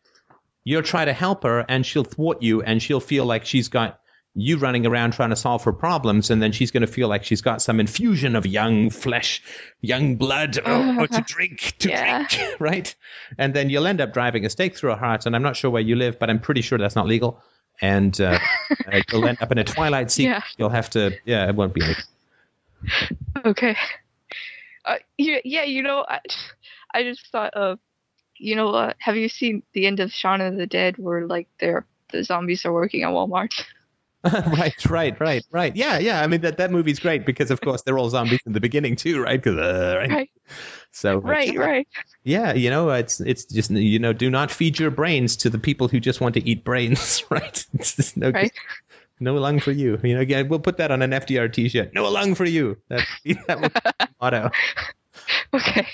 You'll 0.65 0.83
try 0.83 1.05
to 1.05 1.13
help 1.13 1.45
her, 1.45 1.65
and 1.69 1.85
she'll 1.87 2.05
thwart 2.05 2.43
you, 2.43 2.63
and 2.63 2.83
she'll 2.83 3.01
feel 3.01 3.25
like 3.25 3.47
she's 3.47 3.69
got 3.69 4.01
you 4.35 4.59
running 4.59 4.87
around 4.87 5.13
trying 5.13 5.31
to 5.31 5.37
solve 5.37 5.65
her 5.65 5.73
problems, 5.73 6.31
and 6.31 6.43
then 6.43 6.53
she's 6.53 6.71
going 6.71 6.83
to 6.83 6.87
feel 6.93 7.09
like 7.09 7.25
she's 7.25 7.41
got 7.41 7.63
some 7.63 7.81
infusion 7.81 8.37
of 8.37 8.45
young 8.47 8.91
flesh, 8.91 9.43
young 9.81 10.17
blood, 10.17 10.59
oh, 10.65 10.97
oh, 11.01 11.07
to 11.07 11.21
drink, 11.23 11.75
to 11.79 11.89
Yeah. 11.89 12.27
drink, 12.29 12.57
right? 12.61 12.95
And 13.39 13.55
then 13.55 13.71
you'll 13.71 13.87
end 13.87 14.01
up 14.01 14.13
driving 14.13 14.45
a 14.45 14.51
stake 14.51 14.77
through 14.77 14.91
her 14.91 14.97
heart. 14.97 15.25
And 15.27 15.35
I'm 15.35 15.43
not 15.43 15.57
sure 15.57 15.71
where 15.71 15.83
you 15.83 15.97
live, 15.97 16.19
but 16.19 16.29
I'm 16.31 16.39
pretty 16.41 16.61
sure 16.61 16.77
that's 16.79 16.95
not 16.97 17.07
legal. 17.07 17.43
And 17.81 18.21
uh, 18.21 18.39
uh, 18.93 19.01
you'll 19.11 19.27
end 19.27 19.39
up 19.41 19.53
in 19.53 19.59
a 19.59 19.65
twilight 19.65 20.11
sequence. 20.11 20.45
Yeah. 20.45 20.51
You'll 20.59 20.71
have 20.71 20.91
to, 20.91 21.17
yeah, 21.25 21.49
it 21.49 21.55
won't 21.55 21.75
be 21.75 21.81
legal. 21.81 22.05
Okay. 23.45 23.77
Uh, 24.85 24.97
yeah, 25.17 25.39
yeah, 25.45 25.65
you 25.65 25.83
know, 25.83 26.05
I, 26.09 26.21
I 26.95 27.03
just 27.03 27.27
thought 27.29 27.53
of, 27.55 27.79
you 28.37 28.57
know, 28.57 28.71
uh, 28.71 28.93
have 28.99 29.17
you 29.17 29.29
seen 29.29 29.63
the 29.73 29.87
end 29.87 30.01
of 30.01 30.13
Shaun 30.13 30.41
of 30.41 30.57
the 30.57 30.67
Dead 30.67 30.97
where 30.97 31.27
like 31.27 31.49
they're 31.61 31.85
the 32.11 32.25
zombies 32.25 32.65
are 32.65 32.73
working 32.73 33.03
at 33.03 33.11
Walmart? 33.11 33.53
right, 34.59 34.85
right, 34.91 35.21
right, 35.21 35.45
right. 35.51 35.77
Yeah, 35.77 35.99
yeah. 35.99 36.23
I 36.23 36.27
mean 36.27 36.41
that 36.43 36.59
that 36.59 36.71
movie's 36.71 36.99
great 36.99 37.25
because 37.27 37.51
of 37.51 37.61
course 37.61 37.83
they're 37.83 37.99
all 37.99 38.11
zombies 38.11 38.41
in 38.47 38.53
the 38.53 38.61
beginning 38.61 38.97
too, 38.97 39.23
right? 39.23 39.45
uh, 39.47 39.51
right. 39.99 40.11
Right, 40.11 40.31
So 40.93 41.19
right, 41.21 41.55
yeah, 41.55 41.61
right. 41.61 41.89
Yeah, 42.25 42.53
you 42.55 42.71
know, 42.71 42.91
it's 42.91 43.21
it's 43.21 43.45
just 43.45 43.71
you 43.71 43.99
know, 43.99 44.13
do 44.13 44.31
not 44.31 44.51
feed 44.51 44.79
your 44.79 44.91
brains 44.91 45.37
to 45.39 45.51
the 45.51 45.59
people 45.59 45.89
who 45.89 46.01
just 46.01 46.21
want 46.21 46.35
to 46.35 46.49
eat 46.49 46.65
brains, 46.65 47.25
right? 47.31 47.67
No 48.17 48.33
Right. 48.33 48.53
no 49.21 49.35
lung 49.35 49.61
for 49.61 49.73
you. 49.73 49.99
You 50.03 50.15
know, 50.15 50.21
again, 50.21 50.49
we'll 50.49 50.61
put 50.61 50.77
that 50.79 50.91
on 50.91 51.03
an 51.03 51.13
FDR 51.13 51.49
t-shirt. 51.49 51.93
No 51.95 52.09
lung 52.11 52.35
for 52.35 52.45
you. 52.45 52.77
That 52.89 53.07
that 53.49 54.05
motto. 54.21 54.51
Okay. 55.55 55.87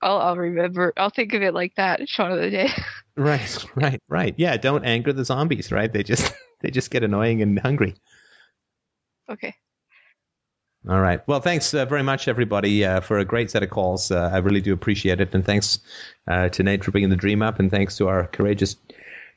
I'll 0.00 0.18
I'll 0.18 0.36
remember. 0.36 0.92
I'll 0.96 1.10
think 1.10 1.34
of 1.34 1.42
it 1.42 1.54
like 1.54 1.74
that. 1.76 2.08
Shaun 2.08 2.32
of 2.32 2.38
the 2.38 2.50
Dead. 2.50 2.70
Right, 3.16 3.66
right, 3.74 4.00
right. 4.08 4.32
Yeah, 4.36 4.56
don't 4.58 4.84
anger 4.84 5.12
the 5.12 5.24
zombies, 5.24 5.72
right? 5.72 5.92
They 5.92 6.04
just 6.04 6.32
they 6.60 6.70
just 6.70 6.92
get 6.92 7.02
annoying 7.02 7.42
and 7.42 7.58
hungry. 7.58 7.96
Okay. 9.28 9.56
All 10.88 11.00
right. 11.00 11.26
Well, 11.26 11.40
thanks 11.40 11.74
uh, 11.74 11.84
very 11.84 12.04
much, 12.04 12.28
everybody, 12.28 12.84
uh, 12.84 13.00
for 13.00 13.18
a 13.18 13.24
great 13.24 13.50
set 13.50 13.64
of 13.64 13.70
calls. 13.70 14.12
Uh, 14.12 14.30
I 14.32 14.38
really 14.38 14.60
do 14.60 14.72
appreciate 14.72 15.20
it. 15.20 15.34
And 15.34 15.44
thanks 15.44 15.80
uh, 16.28 16.48
to 16.50 16.62
Nate 16.62 16.84
for 16.84 16.92
bringing 16.92 17.10
the 17.10 17.16
dream 17.16 17.42
up. 17.42 17.58
And 17.58 17.70
thanks 17.70 17.96
to 17.96 18.06
our 18.06 18.28
courageous 18.28 18.76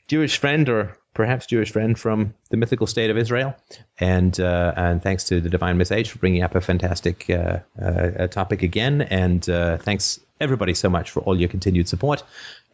Jewish 0.08 0.38
friend, 0.38 0.70
or 0.70 0.96
perhaps 1.14 1.46
Jewish 1.46 1.72
friend 1.72 1.98
from 2.00 2.34
the 2.50 2.58
mythical 2.58 2.88
state 2.88 3.10
of 3.10 3.18
Israel. 3.18 3.56
And 4.00 4.38
uh, 4.40 4.74
and 4.76 5.02
thanks 5.02 5.26
to 5.26 5.42
the 5.42 5.50
Divine 5.50 5.78
Miss 5.78 5.92
H 5.92 6.12
for 6.12 6.20
bringing 6.20 6.44
up 6.44 6.56
a 6.56 6.62
fantastic 6.62 7.30
uh, 7.30 7.60
uh, 7.82 8.28
topic 8.28 8.64
again. 8.64 9.02
And 9.02 9.48
uh, 9.50 9.78
thanks, 9.78 10.20
everybody, 10.40 10.74
so 10.74 10.90
much 10.90 11.12
for 11.12 11.20
all 11.22 11.40
your 11.40 11.50
continued 11.50 11.88
support. 11.88 12.24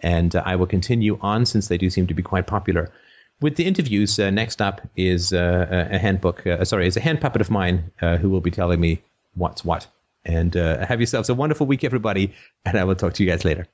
And 0.02 0.36
uh, 0.36 0.44
I 0.46 0.56
will 0.56 0.68
continue 0.68 1.18
on 1.22 1.46
since 1.46 1.68
they 1.68 1.78
do 1.78 1.90
seem 1.90 2.08
to 2.08 2.14
be 2.14 2.24
quite 2.24 2.48
popular. 2.48 2.92
With 3.40 3.56
the 3.56 3.66
interviews, 3.66 4.18
uh, 4.20 4.32
next 4.32 4.62
up 4.62 4.82
is 4.96 5.32
a 5.32 6.00
handbook. 6.00 6.44
Sorry, 6.64 6.88
is 6.88 6.98
a 6.98 7.00
hand 7.00 7.22
puppet 7.22 7.42
of 7.42 7.52
mine 7.52 7.92
who 8.00 8.32
will 8.32 8.42
be 8.42 8.50
telling 8.50 8.80
me 8.80 9.04
what's 9.36 9.64
what. 9.64 9.86
And 10.26 10.56
have 10.56 11.00
yourselves 11.00 11.30
a 11.30 11.36
wonderful 11.36 11.68
week, 11.68 11.84
everybody. 11.84 12.34
And 12.66 12.80
I 12.80 12.84
will 12.86 12.96
talk 12.96 13.14
to 13.14 13.24
you 13.24 13.30
guys 13.30 13.46
later. 13.46 13.68